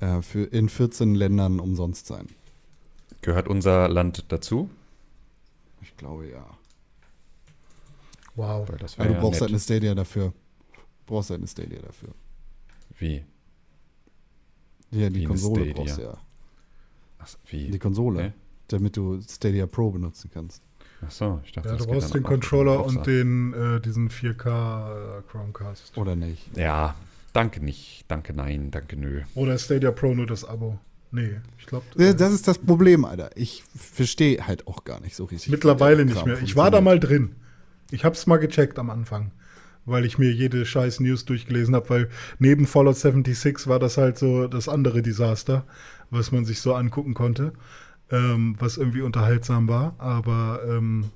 äh, 0.00 0.22
für 0.22 0.44
in 0.44 0.70
14 0.70 1.16
Ländern 1.16 1.60
umsonst 1.60 2.06
sein. 2.06 2.28
gehört 3.20 3.46
unser 3.46 3.90
Land 3.90 4.24
dazu? 4.28 4.70
Ich 5.84 5.96
glaube 5.98 6.28
ja. 6.30 6.44
Wow. 8.36 8.68
Weil 8.68 8.78
das 8.78 8.98
Aber 8.98 9.08
du 9.08 9.14
ja 9.14 9.20
brauchst 9.20 9.40
halt 9.40 9.50
eine 9.50 9.56
nett. 9.56 9.62
Stadia 9.62 9.94
dafür. 9.94 10.32
Du 10.72 10.80
brauchst 11.14 11.30
halt 11.30 11.40
eine 11.40 11.46
Stadia 11.48 11.80
dafür. 11.80 12.08
Wie? 12.98 13.24
Ja, 14.90 15.08
Wie 15.08 15.10
die 15.10 15.18
eine 15.20 15.26
Konsole 15.28 15.74
brauchst 15.74 15.98
du 15.98 16.02
ja. 16.02 16.16
Ach, 17.18 17.28
wie? 17.46 17.70
Die 17.70 17.78
Konsole, 17.78 18.18
Okay. 18.20 18.32
damit 18.68 18.96
du 18.96 19.20
Stadia 19.20 19.66
Pro 19.66 19.90
benutzen 19.90 20.30
kannst. 20.32 20.62
Ach 21.06 21.10
so, 21.10 21.40
ich 21.44 21.52
dachte, 21.52 21.68
Ja, 21.68 21.74
das 21.74 21.82
du 21.82 21.92
geht 21.92 22.00
brauchst 22.00 22.14
dann 22.14 22.22
den 22.22 22.26
Controller 22.26 22.84
und 22.84 23.06
den 23.06 23.52
den, 23.52 23.76
äh, 23.76 23.80
diesen 23.80 24.08
4K 24.10 25.18
äh, 25.18 25.22
Chromecast. 25.30 25.96
Oder 25.98 26.16
nicht? 26.16 26.56
Ja, 26.56 26.94
danke 27.32 27.62
nicht, 27.62 28.04
danke 28.08 28.32
nein, 28.32 28.70
danke 28.70 28.96
nö. 28.96 29.22
Oder 29.34 29.58
Stadia 29.58 29.90
Pro 29.90 30.14
nur 30.14 30.26
das 30.26 30.44
Abo. 30.44 30.78
Nee, 31.14 31.36
ich 31.60 31.66
glaube. 31.66 31.86
Das 31.94 32.16
das 32.16 32.32
ist 32.32 32.48
das 32.48 32.58
Problem, 32.58 33.04
Alter. 33.04 33.30
Ich 33.36 33.62
verstehe 33.76 34.44
halt 34.48 34.66
auch 34.66 34.82
gar 34.82 35.00
nicht 35.00 35.14
so 35.14 35.24
richtig. 35.24 35.52
Mittlerweile 35.52 36.04
nicht 36.04 36.26
mehr. 36.26 36.42
Ich 36.42 36.56
war 36.56 36.72
da 36.72 36.80
mal 36.80 36.98
drin. 36.98 37.36
Ich 37.92 38.04
habe 38.04 38.16
es 38.16 38.26
mal 38.26 38.38
gecheckt 38.38 38.80
am 38.80 38.90
Anfang, 38.90 39.30
weil 39.84 40.04
ich 40.04 40.18
mir 40.18 40.32
jede 40.32 40.66
scheiß 40.66 40.98
News 40.98 41.24
durchgelesen 41.24 41.76
habe, 41.76 41.88
weil 41.88 42.08
neben 42.40 42.66
Fallout 42.66 42.96
76 42.96 43.68
war 43.68 43.78
das 43.78 43.96
halt 43.96 44.18
so 44.18 44.48
das 44.48 44.68
andere 44.68 45.02
Desaster, 45.02 45.64
was 46.10 46.32
man 46.32 46.44
sich 46.44 46.60
so 46.60 46.74
angucken 46.74 47.14
konnte, 47.14 47.52
ähm, 48.10 48.56
was 48.58 48.76
irgendwie 48.76 49.02
unterhaltsam 49.02 49.68
war. 49.68 49.94
Aber 49.98 50.62
ähm, 50.66 51.10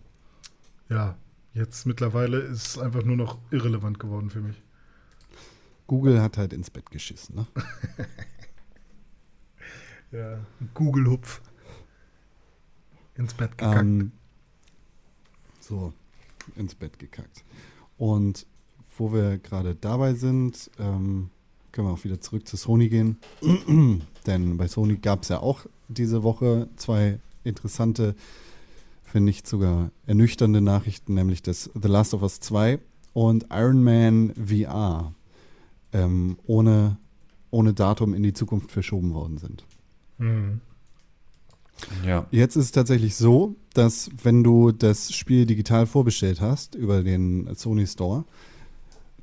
ja, 0.88 1.16
jetzt 1.54 1.86
mittlerweile 1.86 2.38
ist 2.38 2.66
es 2.68 2.78
einfach 2.78 3.02
nur 3.02 3.16
noch 3.16 3.38
irrelevant 3.50 3.98
geworden 3.98 4.30
für 4.30 4.42
mich. 4.42 4.62
Google 5.88 6.22
hat 6.22 6.36
halt 6.36 6.52
ins 6.52 6.70
Bett 6.70 6.88
geschissen, 6.92 7.34
ne? 7.34 7.46
Ja, 10.12 10.38
Google-Hupf. 10.74 11.42
Ins 13.16 13.34
Bett 13.34 13.58
gekackt. 13.58 13.80
Ähm, 13.80 14.12
so, 15.60 15.92
ins 16.56 16.74
Bett 16.74 16.98
gekackt. 16.98 17.44
Und 17.96 18.46
wo 18.96 19.12
wir 19.12 19.38
gerade 19.38 19.74
dabei 19.74 20.14
sind, 20.14 20.70
ähm, 20.78 21.30
können 21.72 21.88
wir 21.88 21.92
auch 21.92 22.04
wieder 22.04 22.20
zurück 22.20 22.46
zu 22.48 22.56
Sony 22.56 22.88
gehen. 22.88 23.18
Denn 24.26 24.56
bei 24.56 24.68
Sony 24.68 24.96
gab 24.96 25.22
es 25.22 25.28
ja 25.28 25.40
auch 25.40 25.66
diese 25.88 26.22
Woche 26.22 26.68
zwei 26.76 27.20
interessante, 27.44 28.14
wenn 29.12 29.24
nicht 29.24 29.46
sogar 29.46 29.90
ernüchternde 30.06 30.60
Nachrichten, 30.60 31.14
nämlich 31.14 31.42
dass 31.42 31.70
The 31.74 31.88
Last 31.88 32.14
of 32.14 32.22
Us 32.22 32.40
2 32.40 32.78
und 33.12 33.46
Iron 33.50 33.82
Man 33.82 34.32
VR 34.34 35.12
ähm, 35.92 36.38
ohne, 36.46 36.98
ohne 37.50 37.74
Datum 37.74 38.14
in 38.14 38.22
die 38.22 38.32
Zukunft 38.32 38.70
verschoben 38.70 39.14
worden 39.14 39.38
sind. 39.38 39.64
Hm. 40.18 40.60
Ja. 42.04 42.26
Jetzt 42.30 42.56
ist 42.56 42.64
es 42.66 42.72
tatsächlich 42.72 43.14
so, 43.14 43.54
dass 43.74 44.10
wenn 44.24 44.42
du 44.42 44.72
das 44.72 45.12
Spiel 45.14 45.46
digital 45.46 45.86
vorbestellt 45.86 46.40
hast 46.40 46.74
über 46.74 47.02
den 47.02 47.54
Sony 47.54 47.86
Store, 47.86 48.24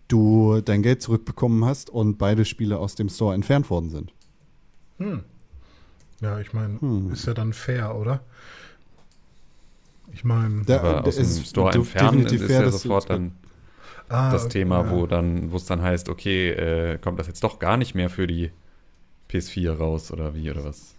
du 0.07 0.61
dein 0.61 0.81
Geld 0.81 1.01
zurückbekommen 1.01 1.65
hast 1.65 1.89
und 1.89 2.17
beide 2.17 2.45
Spiele 2.45 2.77
aus 2.79 2.95
dem 2.95 3.09
Store 3.09 3.33
entfernt 3.35 3.69
worden 3.69 3.89
sind. 3.89 4.13
Hm. 4.99 5.23
Ja, 6.21 6.39
ich 6.39 6.53
meine, 6.53 6.79
Hm. 6.79 7.11
ist 7.11 7.25
ja 7.27 7.33
dann 7.33 7.51
fair, 7.51 7.95
oder? 7.95 8.21
Ich 10.13 10.23
meine, 10.23 10.63
Da- 10.63 10.79
Aber 10.79 11.05
aus 11.07 11.15
dem 11.17 11.25
es 11.25 11.49
Store 11.49 11.73
entfernen 11.73 12.19
definitiv 12.19 12.41
ist 12.41 12.47
fair, 12.47 12.61
ja 12.61 12.71
sofort 12.71 13.09
dann 13.09 13.31
ah, 14.07 14.31
das 14.31 14.47
Thema, 14.47 14.85
ja. 14.85 14.91
wo 14.91 15.07
dann, 15.07 15.51
wo 15.51 15.57
es 15.57 15.65
dann 15.65 15.81
heißt, 15.81 16.07
okay, 16.07 16.51
äh, 16.51 16.97
kommt 16.99 17.19
das 17.19 17.27
jetzt 17.27 17.43
doch 17.43 17.59
gar 17.59 17.75
nicht 17.75 17.95
mehr 17.95 18.09
für 18.09 18.27
die 18.27 18.51
PS4 19.37 19.71
raus 19.71 20.11
oder 20.11 20.35
wie 20.35 20.49
oder 20.49 20.63
was? 20.63 20.95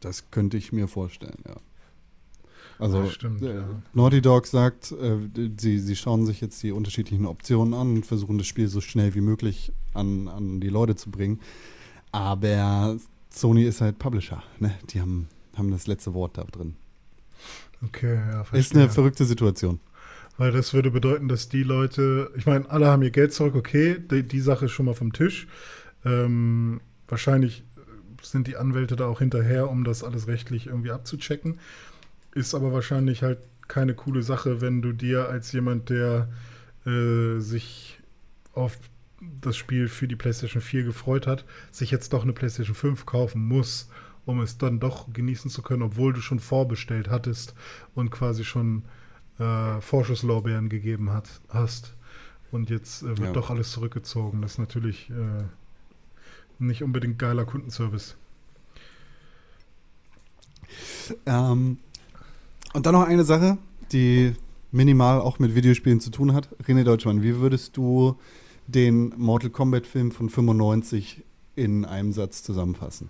Das 0.00 0.30
könnte 0.30 0.56
ich 0.56 0.72
mir 0.72 0.88
vorstellen, 0.88 1.38
ja. 1.46 1.56
Also 2.78 3.02
Das 3.02 3.14
stimmt, 3.14 3.42
äh, 3.42 3.56
ja. 3.56 3.68
Naughty 3.92 4.20
Dog 4.20 4.46
sagt, 4.46 4.92
äh, 4.92 5.18
sie, 5.58 5.80
sie 5.80 5.96
schauen 5.96 6.24
sich 6.26 6.40
jetzt 6.40 6.62
die 6.62 6.70
unterschiedlichen 6.70 7.26
Optionen 7.26 7.74
an 7.74 7.96
und 7.96 8.06
versuchen 8.06 8.38
das 8.38 8.46
Spiel 8.46 8.68
so 8.68 8.80
schnell 8.80 9.14
wie 9.14 9.20
möglich 9.20 9.72
an, 9.94 10.28
an 10.28 10.60
die 10.60 10.68
Leute 10.68 10.94
zu 10.94 11.10
bringen. 11.10 11.40
Aber 12.12 12.96
Sony 13.30 13.64
ist 13.64 13.80
halt 13.80 13.98
Publisher, 13.98 14.42
ne? 14.60 14.74
Die 14.90 15.00
haben, 15.00 15.28
haben 15.56 15.70
das 15.70 15.86
letzte 15.86 16.14
Wort 16.14 16.38
da 16.38 16.44
drin. 16.44 16.76
Okay, 17.84 18.14
ja, 18.14 18.44
verstehe. 18.44 18.60
Ist 18.60 18.74
eine 18.74 18.88
verrückte 18.88 19.24
Situation. 19.24 19.80
Weil 20.36 20.52
das 20.52 20.72
würde 20.72 20.92
bedeuten, 20.92 21.28
dass 21.28 21.48
die 21.48 21.64
Leute, 21.64 22.30
ich 22.36 22.46
meine, 22.46 22.70
alle 22.70 22.86
haben 22.86 23.02
ihr 23.02 23.10
Geld 23.10 23.32
zurück, 23.32 23.56
okay, 23.56 23.96
die, 23.98 24.22
die 24.22 24.40
Sache 24.40 24.66
ist 24.66 24.72
schon 24.72 24.86
mal 24.86 24.94
vom 24.94 25.12
Tisch. 25.12 25.48
Ähm, 26.04 26.80
wahrscheinlich 27.08 27.64
sind 28.22 28.46
die 28.46 28.56
Anwälte 28.56 28.96
da 28.96 29.06
auch 29.06 29.20
hinterher, 29.20 29.70
um 29.70 29.84
das 29.84 30.02
alles 30.04 30.26
rechtlich 30.26 30.66
irgendwie 30.66 30.90
abzuchecken. 30.90 31.58
Ist 32.34 32.54
aber 32.54 32.72
wahrscheinlich 32.72 33.22
halt 33.22 33.38
keine 33.68 33.94
coole 33.94 34.22
Sache, 34.22 34.60
wenn 34.60 34.82
du 34.82 34.92
dir 34.92 35.28
als 35.28 35.52
jemand, 35.52 35.90
der 35.90 36.28
äh, 36.86 37.38
sich 37.38 38.00
auf 38.54 38.78
das 39.40 39.56
Spiel 39.56 39.88
für 39.88 40.08
die 40.08 40.16
PlayStation 40.16 40.62
4 40.62 40.84
gefreut 40.84 41.26
hat, 41.26 41.44
sich 41.70 41.90
jetzt 41.90 42.12
doch 42.12 42.22
eine 42.22 42.32
PlayStation 42.32 42.74
5 42.74 43.04
kaufen 43.06 43.42
muss, 43.46 43.88
um 44.26 44.40
es 44.40 44.58
dann 44.58 44.80
doch 44.80 45.12
genießen 45.12 45.50
zu 45.50 45.62
können, 45.62 45.82
obwohl 45.82 46.12
du 46.12 46.20
schon 46.20 46.38
vorbestellt 46.40 47.08
hattest 47.08 47.54
und 47.94 48.10
quasi 48.10 48.44
schon 48.44 48.84
äh, 49.38 49.80
Vorschusslorbeeren 49.80 50.68
gegeben 50.68 51.12
hat, 51.12 51.40
hast. 51.48 51.94
Und 52.50 52.70
jetzt 52.70 53.02
äh, 53.02 53.08
wird 53.08 53.20
Ja. 53.20 53.32
doch 53.32 53.50
alles 53.50 53.70
zurückgezogen. 53.72 54.40
Das 54.42 54.52
ist 54.52 54.58
natürlich 54.58 55.10
äh, 55.10 55.44
nicht 56.58 56.82
unbedingt 56.82 57.18
geiler 57.18 57.44
Kundenservice. 57.44 58.16
Ähm, 61.26 61.78
und 62.74 62.86
dann 62.86 62.92
noch 62.92 63.06
eine 63.06 63.24
Sache, 63.24 63.58
die 63.92 64.34
minimal 64.72 65.20
auch 65.20 65.38
mit 65.38 65.54
Videospielen 65.54 66.00
zu 66.00 66.10
tun 66.10 66.34
hat. 66.34 66.48
René 66.64 66.84
Deutschmann, 66.84 67.22
wie 67.22 67.36
würdest 67.36 67.76
du 67.76 68.16
den 68.66 69.14
Mortal 69.16 69.50
Kombat 69.50 69.86
Film 69.86 70.12
von 70.12 70.28
95 70.28 71.22
in 71.56 71.84
einem 71.84 72.12
Satz 72.12 72.42
zusammenfassen? 72.42 73.08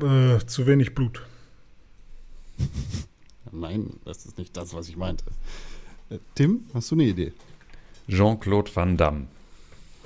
Äh, 0.00 0.38
zu 0.46 0.66
wenig 0.66 0.94
Blut. 0.94 1.26
Nein, 3.52 3.94
das 4.04 4.26
ist 4.26 4.38
nicht 4.38 4.56
das, 4.56 4.74
was 4.74 4.88
ich 4.88 4.96
meinte. 4.96 5.24
Äh, 6.10 6.18
Tim, 6.34 6.64
hast 6.74 6.90
du 6.90 6.94
eine 6.94 7.04
Idee? 7.04 7.32
Jean-Claude 8.08 8.70
Van 8.74 8.96
Damme. 8.96 9.26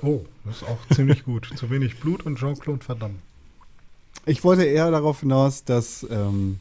Oh, 0.05 0.23
das 0.45 0.57
ist 0.57 0.63
auch 0.63 0.77
ziemlich 0.93 1.23
gut. 1.23 1.49
Zu 1.55 1.69
wenig 1.69 1.99
Blut 1.99 2.25
und 2.25 2.37
Jean-Claude 2.37 2.87
Van 2.87 2.99
Damme. 2.99 3.15
Ich 4.25 4.43
wollte 4.43 4.63
eher 4.63 4.89
darauf 4.91 5.19
hinaus, 5.21 5.63
dass 5.63 6.05
ähm, 6.09 6.59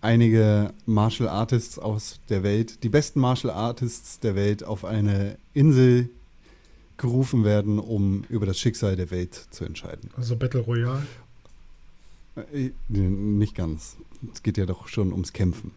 einige 0.00 0.72
Martial 0.86 1.28
Artists 1.28 1.78
aus 1.78 2.20
der 2.28 2.42
Welt, 2.42 2.82
die 2.82 2.88
besten 2.88 3.20
Martial 3.20 3.52
Artists 3.52 4.20
der 4.20 4.34
Welt, 4.34 4.64
auf 4.64 4.84
eine 4.84 5.38
Insel 5.54 6.10
gerufen 6.96 7.44
werden, 7.44 7.78
um 7.78 8.24
über 8.28 8.46
das 8.46 8.58
Schicksal 8.58 8.96
der 8.96 9.10
Welt 9.10 9.34
zu 9.50 9.64
entscheiden. 9.64 10.10
Also 10.16 10.36
Battle 10.36 10.60
Royale. 10.60 11.06
Äh, 12.52 12.70
Nicht 12.88 13.54
ganz. 13.54 13.96
Es 14.32 14.42
geht 14.42 14.58
ja 14.58 14.66
doch 14.66 14.88
schon 14.88 15.12
ums 15.12 15.32
Kämpfen. 15.32 15.70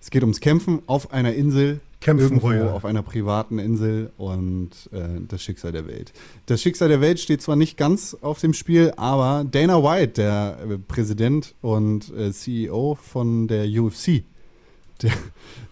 Es 0.00 0.10
geht 0.10 0.22
ums 0.22 0.40
Kämpfen 0.40 0.82
auf 0.86 1.12
einer 1.12 1.34
Insel, 1.34 1.80
Kämpfen 2.00 2.24
irgendwo 2.24 2.48
Royal. 2.48 2.68
auf 2.70 2.84
einer 2.86 3.02
privaten 3.02 3.58
Insel 3.58 4.10
und 4.16 4.70
äh, 4.92 5.20
das 5.28 5.42
Schicksal 5.42 5.72
der 5.72 5.86
Welt. 5.86 6.12
Das 6.46 6.62
Schicksal 6.62 6.88
der 6.88 7.02
Welt 7.02 7.20
steht 7.20 7.42
zwar 7.42 7.56
nicht 7.56 7.76
ganz 7.76 8.16
auf 8.22 8.40
dem 8.40 8.54
Spiel, 8.54 8.92
aber 8.96 9.44
Dana 9.44 9.82
White, 9.82 10.14
der 10.14 10.58
äh, 10.62 10.78
Präsident 10.78 11.54
und 11.60 12.10
äh, 12.16 12.32
CEO 12.32 12.94
von 12.94 13.48
der 13.48 13.66
UFC, 13.68 14.22
der, 15.02 15.12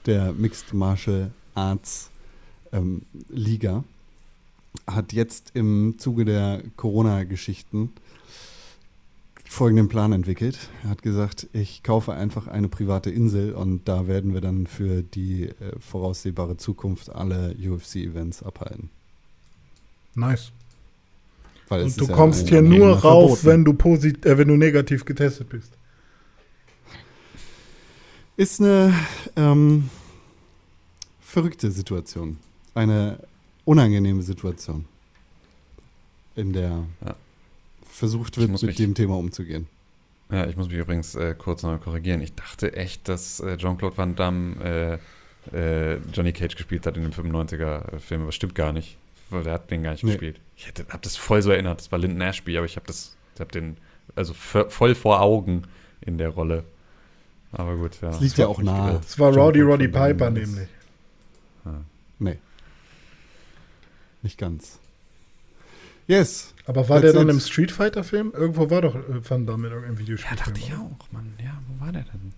der 0.05 0.33
Mixed 0.35 0.75
Martial 0.75 1.31
Arts 1.55 2.11
ähm, 2.73 3.03
Liga, 3.31 3.85
hat 4.87 5.15
jetzt 5.15 5.53
im 5.55 5.95
Zuge 5.99 6.27
der 6.27 6.63
Corona-Geschichten 6.77 7.91
folgenden 9.49 9.89
Plan 9.89 10.13
entwickelt. 10.13 10.59
Er 10.85 10.91
hat 10.91 11.03
gesagt, 11.03 11.49
ich 11.53 11.83
kaufe 11.83 12.13
einfach 12.13 12.47
eine 12.47 12.69
private 12.69 13.11
Insel 13.11 13.55
und 13.55 13.89
da 13.89 14.07
werden 14.07 14.35
wir 14.35 14.41
dann 14.41 14.67
für 14.67 15.03
die 15.03 15.45
äh, 15.45 15.53
voraussehbare 15.81 16.59
Zukunft 16.59 17.11
alle 17.11 17.57
UFC-Events 17.59 18.43
abhalten. 18.43 18.91
Nice. 20.15 20.53
Und 21.71 22.01
du 22.01 22.07
ja 22.07 22.15
kommst 22.15 22.49
hier 22.49 22.63
nur 22.63 22.99
rauf, 22.99 23.41
verboten. 23.41 23.47
wenn 23.47 23.65
du, 23.65 23.73
posit 23.75 24.25
äh, 24.25 24.39
wenn 24.39 24.49
du 24.49 24.57
negativ 24.57 25.05
getestet 25.05 25.49
bist. 25.49 25.73
Ist 28.37 28.61
eine 28.61 28.95
ähm, 29.37 29.91
verrückte 31.21 31.71
Situation. 31.71 32.39
Eine 32.75 33.19
unangenehme 33.65 34.23
Situation, 34.23 34.85
in 36.37 36.53
der 36.53 36.85
Ja. 37.05 37.17
Versucht 37.99 38.37
wird, 38.39 38.51
muss 38.51 38.63
mit 38.63 38.71
mich- 38.71 38.77
dem 38.79 38.95
Thema 38.95 39.17
umzugehen. 39.17 39.67
Ja, 40.31 40.47
ich 40.47 40.57
muss 40.57 40.69
mich 40.69 40.77
übrigens 40.79 41.15
äh, 41.15 41.35
kurz 41.37 41.63
noch 41.63 41.81
korrigieren. 41.81 42.21
Ich 42.21 42.35
dachte 42.35 42.75
echt, 42.77 43.09
dass 43.09 43.41
äh, 43.41 43.57
Jean-Claude 43.57 43.97
Van 43.97 44.15
Damme 44.15 45.01
äh, 45.53 45.95
äh, 45.95 45.99
Johnny 46.13 46.33
Cage 46.33 46.55
gespielt 46.55 46.85
hat 46.87 46.97
in 46.99 47.03
dem 47.03 47.13
95er-Film, 47.13 48.23
aber 48.23 48.33
stimmt 48.33 48.55
gar 48.55 48.73
nicht. 48.73 48.99
Weil 49.31 49.43
Der 49.45 49.55
hat 49.55 49.71
den 49.71 49.83
gar 49.83 49.93
nicht 49.93 50.05
Nee. 50.05 50.11
gespielt. 50.13 50.41
Ich 50.57 50.67
hätte, 50.67 50.87
hab 50.91 51.01
das 51.03 51.17
voll 51.17 51.41
so 51.43 51.51
erinnert. 51.51 51.81
Das 51.81 51.91
war 51.93 51.99
Lyndon 51.99 52.21
Ashby, 52.21 52.57
aber 52.59 52.67
ich 52.67 52.77
habe 52.77 52.87
das, 52.87 53.17
ich 53.35 53.41
habe 53.41 53.51
den 53.53 53.77
also 54.17 54.35
voll 54.35 54.95
vor 54.95 55.21
Augen 55.23 55.63
in 56.01 56.19
der 56.19 56.29
Rolle. 56.31 56.65
Aber 57.53 57.77
gut, 57.77 58.01
ja. 58.03 58.09
Das 58.09 58.21
liegt 58.21 58.37
ja 58.37 58.47
auch 58.49 58.61
nahe. 58.61 58.95
Das 59.03 59.19
war 59.19 59.35
Rowdy 59.35 59.61
Roddy 59.63 59.89
Piper 59.89 60.31
nämlich. 60.31 60.69
Nee. 62.19 62.39
Nicht 64.23 64.37
ganz. 64.39 64.79
Yes. 66.09 66.55
Aber 66.67 66.89
war 66.89 67.01
That's 67.01 67.13
der 67.13 67.21
dann 67.21 67.29
it. 67.29 67.35
im 67.35 67.41
Street 67.41 67.71
Fighter 67.71 68.03
Film? 68.03 68.33
Irgendwo 68.35 68.69
war 68.71 68.81
doch 68.83 68.95
äh, 68.97 69.31
Van 69.31 69.47
Damme 69.47 69.69
in 69.69 69.73
irgendeinem 69.75 69.99
Videospiel. 69.99 70.31
Ja, 70.37 70.45
dachte 70.45 70.59
ich 70.59 70.73
auch, 70.75 71.13
Mann. 71.13 71.35
Ja, 71.43 71.61
wo 71.69 71.85
war 71.85 71.93
der 71.93 72.03
denn? 72.03 72.33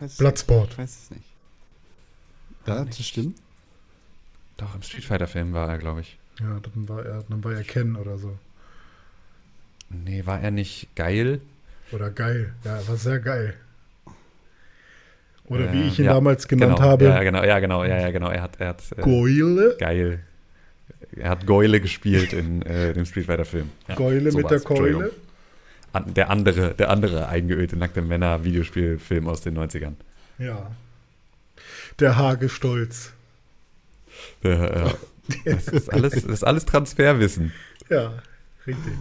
Weiß, 0.00 0.16
Bloodsport. 0.18 0.72
Ich 0.72 0.78
weiß 0.78 0.98
es 1.04 1.10
nicht. 1.12 1.24
Ja, 2.66 2.84
nicht. 2.84 2.98
das 2.98 3.06
stimmt. 3.06 3.38
Doch, 4.56 4.74
im 4.74 4.82
Street 4.82 5.04
Fighter-Film 5.04 5.52
war 5.52 5.68
er, 5.68 5.78
glaube 5.78 6.00
ich. 6.02 6.18
Ja, 6.40 6.60
dann 6.60 6.88
war 6.88 7.04
er, 7.04 7.24
dann 7.28 7.42
war 7.42 7.52
er 7.52 7.62
Ken 7.62 7.96
oder 7.96 8.18
so. 8.18 8.36
Nee, 9.88 10.24
war 10.26 10.40
er 10.40 10.50
nicht 10.50 10.94
geil? 10.96 11.40
Oder 11.92 12.10
geil. 12.10 12.54
Ja, 12.64 12.76
er 12.76 12.88
war 12.88 12.96
sehr 12.96 13.18
geil. 13.20 13.54
Oder 15.44 15.72
wie 15.72 15.82
Äh, 15.82 15.88
ich 15.88 15.98
ihn 15.98 16.06
ja, 16.06 16.14
damals 16.14 16.48
genannt 16.48 16.76
genau. 16.76 16.88
habe, 16.88 17.04
Ja, 17.04 17.22
genau, 17.22 17.42
ja, 17.44 17.58
genau, 17.60 17.84
ja, 17.84 17.98
ja, 18.00 18.10
genau. 18.10 18.30
Er 18.30 18.42
hat, 18.42 18.58
er 18.60 18.68
hat 18.68 18.82
äh, 18.96 19.02
Goile. 19.02 19.76
geil. 19.78 20.20
Er 21.16 21.30
hat 21.30 21.46
Geule 21.46 21.80
gespielt 21.80 22.32
in 22.32 22.62
äh, 22.62 22.92
dem 22.94 23.04
Street 23.04 23.26
Fighter-Film. 23.26 23.70
Ja, 23.88 23.94
Geule 23.94 24.30
so 24.30 24.38
mit 24.38 24.50
der. 24.50 24.60
Keule. 24.60 25.12
An, 25.92 26.14
der 26.14 26.30
andere, 26.30 26.72
der 26.74 26.88
andere 26.88 27.28
eingeölte 27.28 27.76
nackte 27.76 28.00
Männer-Videospielfilm 28.00 29.28
aus 29.28 29.42
den 29.42 29.58
90ern. 29.58 29.92
Ja. 30.38 30.70
Der 31.98 32.16
Hagestolz. 32.16 33.12
Der, 34.42 34.86
äh, 34.86 34.90
das, 35.44 35.68
ist 35.68 35.92
alles, 35.92 36.14
das 36.14 36.24
ist 36.24 36.44
alles 36.44 36.64
Transferwissen. 36.64 37.52
Ja, 37.90 38.14
richtig. 38.66 38.94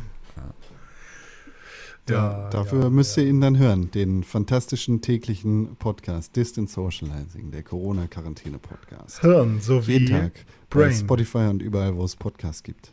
Ja, 2.12 2.50
dafür 2.50 2.84
ja, 2.84 2.90
müsst 2.90 3.18
ihr 3.18 3.24
ja. 3.24 3.30
ihn 3.30 3.42
dann 3.42 3.58
hören, 3.58 3.92
den 3.92 4.24
fantastischen 4.24 5.02
täglichen 5.02 5.76
Podcast 5.78 6.36
Distance 6.36 6.74
Socializing, 6.74 7.52
der 7.52 7.64
Corona-Quarantäne-Podcast. 7.64 9.22
Hirn 9.22 9.62
sowie 9.62 9.94
Jeden 9.94 10.08
Tag 10.08 10.34
bei 10.70 10.80
Brain. 10.82 10.94
Spotify 10.94 11.48
und 11.50 11.62
überall, 11.62 11.96
wo 11.96 12.04
es 12.04 12.16
Podcasts 12.16 12.64
gibt. 12.64 12.92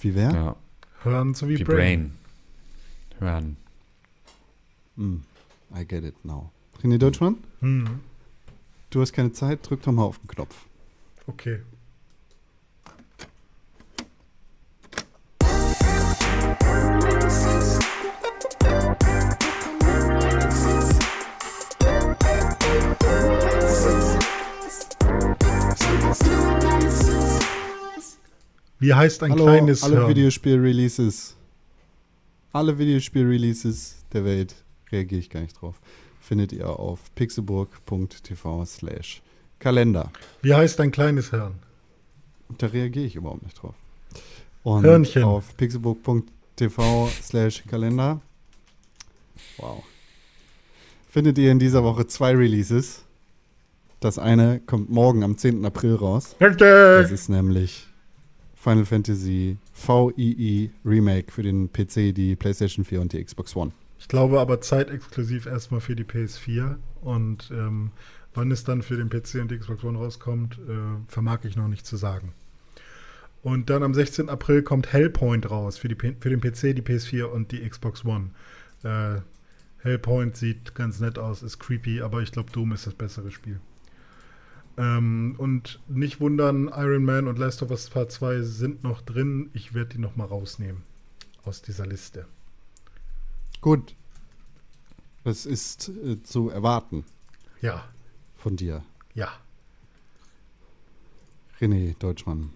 Wie 0.00 0.14
wer? 0.14 0.32
Ja, 0.32 0.56
Hirn 1.02 1.34
sowie 1.34 1.58
wie 1.58 1.64
Brain. 1.64 2.12
Brain. 3.18 3.30
Hören. 3.30 3.56
Hm, 4.96 5.22
I 5.76 5.84
get 5.86 6.04
it 6.04 6.24
now. 6.24 6.50
René 6.82 6.98
Deutschmann? 6.98 7.36
Hm. 7.60 8.00
du 8.90 9.00
hast 9.00 9.12
keine 9.12 9.32
Zeit, 9.32 9.68
drück 9.68 9.82
doch 9.82 9.92
mal 9.92 10.04
auf 10.04 10.18
den 10.18 10.28
Knopf. 10.28 10.66
Okay. 11.26 11.60
Wie 28.78 28.94
heißt 28.94 29.22
ein 29.24 29.32
Hallo, 29.32 29.44
kleines 29.44 29.82
alle 29.82 29.96
Hirn? 29.96 30.08
Videospiel-Releases. 30.10 31.36
Alle 32.52 32.78
Videospiel-Releases 32.78 34.04
der 34.12 34.24
Welt, 34.24 34.54
reagiere 34.92 35.20
ich 35.20 35.30
gar 35.30 35.40
nicht 35.40 35.60
drauf, 35.60 35.80
findet 36.20 36.52
ihr 36.52 36.68
auf 36.68 37.12
pixelburg.tv 37.16 38.64
slash 38.64 39.20
Kalender. 39.58 40.12
Wie 40.42 40.54
heißt 40.54 40.80
ein 40.80 40.92
kleines 40.92 41.30
Hirn? 41.30 41.56
Da 42.56 42.68
reagiere 42.68 43.04
ich 43.04 43.16
überhaupt 43.16 43.42
nicht 43.42 43.60
drauf. 43.60 43.74
Und 44.62 44.84
Hörnchen. 44.84 45.24
auf 45.24 45.56
pixelburg.tv 45.56 47.08
slash 47.20 47.64
Kalender. 47.66 48.20
Wow. 49.56 49.82
Findet 51.08 51.38
ihr 51.38 51.50
in 51.50 51.58
dieser 51.58 51.82
Woche 51.82 52.06
zwei 52.06 52.32
Releases. 52.32 53.02
Das 53.98 54.18
eine 54.18 54.60
kommt 54.60 54.88
morgen 54.90 55.24
am 55.24 55.36
10. 55.36 55.64
April 55.64 55.96
raus. 55.96 56.36
Das 56.38 57.10
ist 57.10 57.28
nämlich 57.28 57.87
Final 58.60 58.84
Fantasy 58.84 59.56
VII 59.86 60.70
Remake 60.84 61.30
für 61.30 61.42
den 61.42 61.72
PC, 61.72 62.14
die 62.14 62.34
PlayStation 62.36 62.84
4 62.84 63.00
und 63.00 63.12
die 63.12 63.22
Xbox 63.22 63.54
One. 63.54 63.72
Ich 63.98 64.08
glaube 64.08 64.40
aber 64.40 64.60
zeitexklusiv 64.60 65.46
erstmal 65.46 65.80
für 65.80 65.94
die 65.94 66.04
PS4 66.04 66.76
und 67.00 67.50
ähm, 67.52 67.92
wann 68.34 68.50
es 68.50 68.64
dann 68.64 68.82
für 68.82 68.96
den 68.96 69.10
PC 69.10 69.40
und 69.40 69.50
die 69.50 69.58
Xbox 69.58 69.84
One 69.84 69.98
rauskommt, 69.98 70.58
äh, 70.58 71.10
vermag 71.10 71.44
ich 71.44 71.56
noch 71.56 71.68
nicht 71.68 71.86
zu 71.86 71.96
sagen. 71.96 72.32
Und 73.42 73.70
dann 73.70 73.84
am 73.84 73.94
16. 73.94 74.28
April 74.28 74.62
kommt 74.62 74.92
Hellpoint 74.92 75.48
raus 75.50 75.78
für, 75.78 75.88
die, 75.88 75.94
für 75.94 76.30
den 76.30 76.40
PC, 76.40 76.74
die 76.74 76.82
PS4 76.82 77.24
und 77.24 77.52
die 77.52 77.68
Xbox 77.68 78.04
One. 78.04 78.30
Äh, 78.82 79.20
Hellpoint 79.78 80.36
sieht 80.36 80.74
ganz 80.74 80.98
nett 80.98 81.18
aus, 81.18 81.42
ist 81.42 81.58
creepy, 81.60 82.00
aber 82.00 82.22
ich 82.22 82.32
glaube, 82.32 82.50
Doom 82.50 82.72
ist 82.72 82.86
das 82.86 82.94
bessere 82.94 83.30
Spiel. 83.30 83.60
Ähm, 84.78 85.34
und 85.38 85.80
nicht 85.88 86.20
wundern, 86.20 86.68
Iron 86.68 87.04
Man 87.04 87.26
und 87.26 87.36
Last 87.38 87.62
of 87.62 87.70
Us 87.70 87.90
Part 87.90 88.12
2 88.12 88.42
sind 88.42 88.84
noch 88.84 89.02
drin. 89.02 89.50
Ich 89.52 89.74
werde 89.74 89.90
die 89.96 89.98
noch 89.98 90.14
mal 90.16 90.24
rausnehmen 90.26 90.82
aus 91.44 91.60
dieser 91.62 91.84
Liste. 91.84 92.26
Gut. 93.60 93.94
Das 95.24 95.44
ist 95.46 95.88
äh, 95.88 96.22
zu 96.22 96.48
erwarten 96.48 97.04
Ja, 97.60 97.84
von 98.36 98.56
dir, 98.56 98.82
ja. 99.14 99.28
René 101.60 101.94
Deutschmann. 101.98 102.50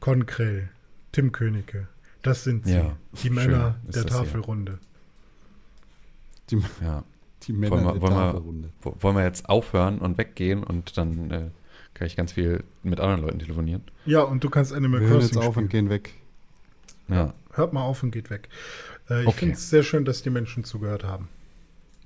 Konkrell, 0.00 0.68
Tim 1.12 1.32
Königke. 1.32 1.88
Das 2.22 2.44
sind 2.44 2.66
sie. 2.66 2.74
Ja, 2.74 2.96
die 3.14 3.18
schön 3.28 3.34
Männer 3.34 3.76
ist 3.88 3.96
der. 3.96 4.06
Tafelrunde. 4.06 4.78
Die, 6.50 6.62
Ja. 6.82 7.02
die 7.44 7.52
Männer 7.52 7.72
Wollen 7.76 7.84
wir, 7.86 7.92
der 7.94 8.02
wollen, 8.02 8.12
Tafelrunde. 8.12 8.68
wir, 8.82 8.92
wo- 8.92 8.96
wollen 9.02 9.16
wir 9.16 9.24
jetzt 9.24 9.48
aufhören 9.48 9.98
und 9.98 10.18
weggehen 10.18 10.62
und 10.62 10.96
dann 10.98 11.30
äh, 11.30 11.50
kann 11.94 12.06
ich 12.06 12.16
ganz 12.16 12.32
viel 12.32 12.64
mit 12.82 13.00
anderen 13.00 13.22
Leuten 13.22 13.38
telefonieren? 13.38 13.82
Ja, 14.06 14.22
und 14.22 14.42
du 14.44 14.50
kannst 14.50 14.72
Animal 14.72 15.00
Wir 15.00 15.08
hören 15.08 15.20
Crossing 15.20 15.38
jetzt 15.38 15.46
auf 15.48 15.56
und 15.56 15.68
gehen 15.68 15.88
weg. 15.90 16.14
Ja, 17.08 17.34
Hört 17.52 17.72
mal 17.74 17.82
auf 17.82 18.02
und 18.02 18.10
geht 18.12 18.30
weg. 18.30 18.48
Äh, 19.10 19.22
ich 19.22 19.26
Okay. 19.28 19.38
finde 19.40 19.54
es 19.56 19.68
sehr 19.68 19.82
schön, 19.82 20.04
dass 20.06 20.22
die 20.22 20.30
Menschen 20.30 20.64
zugehört 20.64 21.04
haben. 21.04 21.28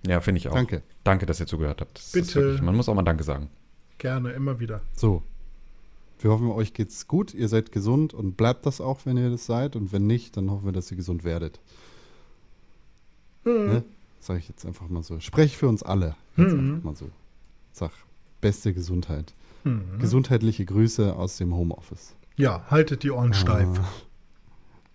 ja 0.06 0.20
finde 0.20 0.38
ich 0.40 0.48
auch. 0.48 0.54
Danke. 0.54 0.82
Danke, 1.04 1.24
dass 1.26 1.38
ihr 1.38 1.46
zugehört 1.46 1.80
habt. 1.80 1.98
Das 1.98 2.12
Bitte. 2.12 2.34
wirklich, 2.34 2.62
man 2.62 2.74
muss 2.74 2.88
auch 2.88 2.94
mal 2.94 3.02
Danke 3.02 3.22
sagen. 3.22 3.48
Gerne, 3.98 4.32
immer 4.32 4.58
wieder. 4.60 4.80
So. 4.94 5.22
Wir 6.18 6.30
hoffen, 6.30 6.50
euch 6.50 6.72
geht's 6.72 7.06
gut, 7.06 7.34
ihr 7.34 7.48
seid 7.48 7.70
gesund 7.72 8.14
und 8.14 8.36
bleibt 8.36 8.64
das 8.66 8.80
auch, 8.80 9.00
wenn 9.04 9.16
ihr 9.18 9.30
das 9.30 9.46
seid. 9.46 9.76
Und 9.76 9.92
wenn 9.92 10.06
nicht, 10.06 10.36
dann 10.36 10.50
hoffen 10.50 10.64
wir, 10.64 10.72
dass 10.72 10.90
ihr 10.90 10.96
gesund 10.96 11.22
werdet. 11.24 11.60
Ne? 13.44 13.84
Sag 14.18 14.38
ich 14.38 14.48
jetzt 14.48 14.66
einfach 14.66 14.88
mal 14.88 15.02
so. 15.02 15.20
Sprech 15.20 15.56
für 15.56 15.68
uns 15.68 15.82
alle. 15.82 16.16
Jetzt 16.36 16.52
Mhm. 16.52 16.70
einfach 16.74 16.84
mal 16.84 16.96
so. 16.96 17.10
Sag, 17.72 17.92
beste 18.40 18.74
Gesundheit. 18.74 19.34
Mhm. 19.66 19.98
Gesundheitliche 19.98 20.64
Grüße 20.64 21.14
aus 21.14 21.36
dem 21.36 21.54
Homeoffice. 21.54 22.14
Ja, 22.36 22.64
haltet 22.70 23.02
die 23.02 23.10
Ohren 23.10 23.34
steif. 23.34 23.68
Ah. 23.78 23.88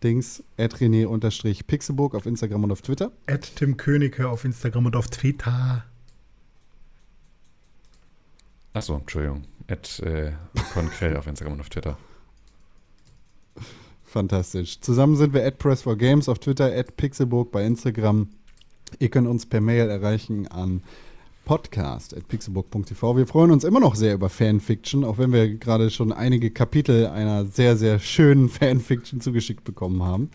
Dings, 0.03 0.43
René-Pixelburg 0.57 2.15
auf 2.15 2.25
Instagram 2.25 2.63
und 2.63 2.71
auf 2.71 2.81
Twitter. 2.81 3.11
At 3.27 3.55
Tim 3.55 3.77
Königke 3.77 4.29
auf 4.29 4.45
Instagram 4.45 4.87
und 4.87 4.95
auf 4.95 5.09
Twitter. 5.09 5.83
Achso, 8.73 8.95
Entschuldigung. 8.95 9.43
At 9.67 9.99
äh, 9.99 10.31
Konkrell 10.73 11.17
auf 11.17 11.27
Instagram 11.27 11.53
und 11.53 11.59
auf 11.59 11.69
Twitter. 11.69 11.97
Fantastisch. 14.03 14.79
Zusammen 14.81 15.17
sind 15.17 15.33
wir 15.33 15.45
at 15.45 15.61
Press4Games 15.61 16.29
auf 16.29 16.39
Twitter, 16.39 16.65
at 16.75 16.97
Pixelburg 16.97 17.51
bei 17.51 17.65
Instagram. 17.65 18.29
Ihr 18.99 19.09
könnt 19.09 19.27
uns 19.27 19.45
per 19.45 19.61
Mail 19.61 19.89
erreichen 19.89 20.47
an 20.47 20.83
podcast 21.45 22.15
at 22.15 22.27
pixelburg.tv. 22.27 23.17
Wir 23.17 23.27
freuen 23.27 23.51
uns 23.51 23.63
immer 23.63 23.79
noch 23.79 23.95
sehr 23.95 24.13
über 24.13 24.29
Fanfiction, 24.29 25.03
auch 25.03 25.17
wenn 25.17 25.33
wir 25.33 25.55
gerade 25.55 25.89
schon 25.89 26.11
einige 26.11 26.51
Kapitel 26.51 27.07
einer 27.07 27.45
sehr, 27.45 27.77
sehr 27.77 27.99
schönen 27.99 28.49
Fanfiction 28.49 29.21
zugeschickt 29.21 29.63
bekommen 29.63 30.03
haben. 30.03 30.29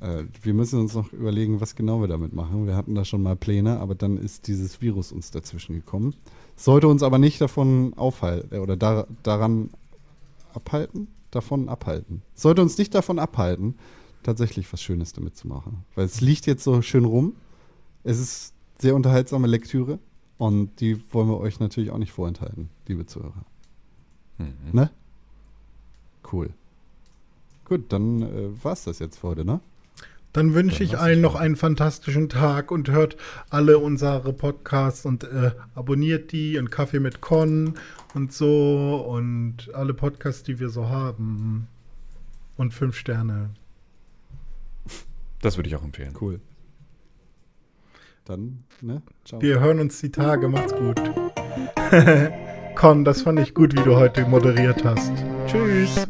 Äh, 0.00 0.24
wir 0.42 0.54
müssen 0.54 0.80
uns 0.80 0.94
noch 0.94 1.12
überlegen, 1.12 1.60
was 1.60 1.74
genau 1.74 2.00
wir 2.00 2.08
damit 2.08 2.32
machen. 2.32 2.66
Wir 2.66 2.76
hatten 2.76 2.94
da 2.94 3.04
schon 3.04 3.22
mal 3.22 3.36
Pläne, 3.36 3.80
aber 3.80 3.94
dann 3.94 4.16
ist 4.16 4.46
dieses 4.46 4.80
Virus 4.80 5.12
uns 5.12 5.30
dazwischen 5.30 5.74
gekommen. 5.74 6.14
Sollte 6.54 6.88
uns 6.88 7.02
aber 7.02 7.18
nicht 7.18 7.40
davon 7.40 7.92
aufhalten 7.96 8.58
oder 8.58 8.76
da, 8.76 9.06
daran 9.22 9.70
abhalten? 10.54 11.08
Davon 11.30 11.68
abhalten. 11.68 12.22
Sollte 12.34 12.62
uns 12.62 12.78
nicht 12.78 12.94
davon 12.94 13.18
abhalten, 13.18 13.74
tatsächlich 14.22 14.72
was 14.72 14.80
Schönes 14.80 15.12
damit 15.12 15.36
zu 15.36 15.48
machen. 15.48 15.84
Weil 15.94 16.06
es 16.06 16.20
liegt 16.20 16.46
jetzt 16.46 16.64
so 16.64 16.80
schön 16.82 17.04
rum. 17.04 17.34
Es 18.04 18.18
ist 18.18 18.54
sehr 18.78 18.94
unterhaltsame 18.94 19.48
Lektüre 19.48 19.98
und 20.38 20.80
die 20.80 21.00
wollen 21.12 21.28
wir 21.28 21.38
euch 21.38 21.60
natürlich 21.60 21.90
auch 21.90 21.98
nicht 21.98 22.12
vorenthalten, 22.12 22.68
liebe 22.86 23.06
Zuhörer. 23.06 23.44
Mhm. 24.38 24.54
Ne? 24.72 24.90
Cool. 26.30 26.50
Gut, 27.64 27.92
dann 27.92 28.22
äh, 28.22 28.64
war's 28.64 28.84
das 28.84 28.98
jetzt 28.98 29.18
für 29.18 29.28
heute, 29.28 29.44
ne? 29.44 29.60
Dann 30.32 30.52
wünsche 30.52 30.84
ich 30.84 30.98
allen 30.98 31.22
noch 31.22 31.34
einen 31.34 31.56
fantastischen 31.56 32.28
Tag 32.28 32.70
und 32.70 32.90
hört 32.90 33.16
alle 33.48 33.78
unsere 33.78 34.34
Podcasts 34.34 35.06
und 35.06 35.24
äh, 35.24 35.52
abonniert 35.74 36.30
die 36.30 36.58
und 36.58 36.70
Kaffee 36.70 37.00
mit 37.00 37.22
Con 37.22 37.78
und 38.12 38.34
so 38.34 38.96
und 39.08 39.74
alle 39.74 39.94
Podcasts, 39.94 40.42
die 40.42 40.60
wir 40.60 40.68
so 40.68 40.90
haben. 40.90 41.68
Und 42.58 42.74
fünf 42.74 42.96
Sterne. 42.96 43.50
Das 45.40 45.56
würde 45.56 45.70
ich 45.70 45.76
auch 45.76 45.84
empfehlen. 45.84 46.14
Cool. 46.20 46.40
Dann, 48.26 48.58
ne? 48.82 49.02
Ciao. 49.24 49.40
Wir 49.40 49.60
hören 49.60 49.78
uns 49.78 50.00
die 50.00 50.10
Tage. 50.10 50.48
Macht's 50.48 50.74
gut. 50.74 51.00
Con, 52.74 53.04
das 53.04 53.22
fand 53.22 53.38
ich 53.38 53.54
gut, 53.54 53.72
wie 53.74 53.84
du 53.84 53.96
heute 53.96 54.26
moderiert 54.26 54.84
hast. 54.84 55.12
Tschüss. 55.46 56.06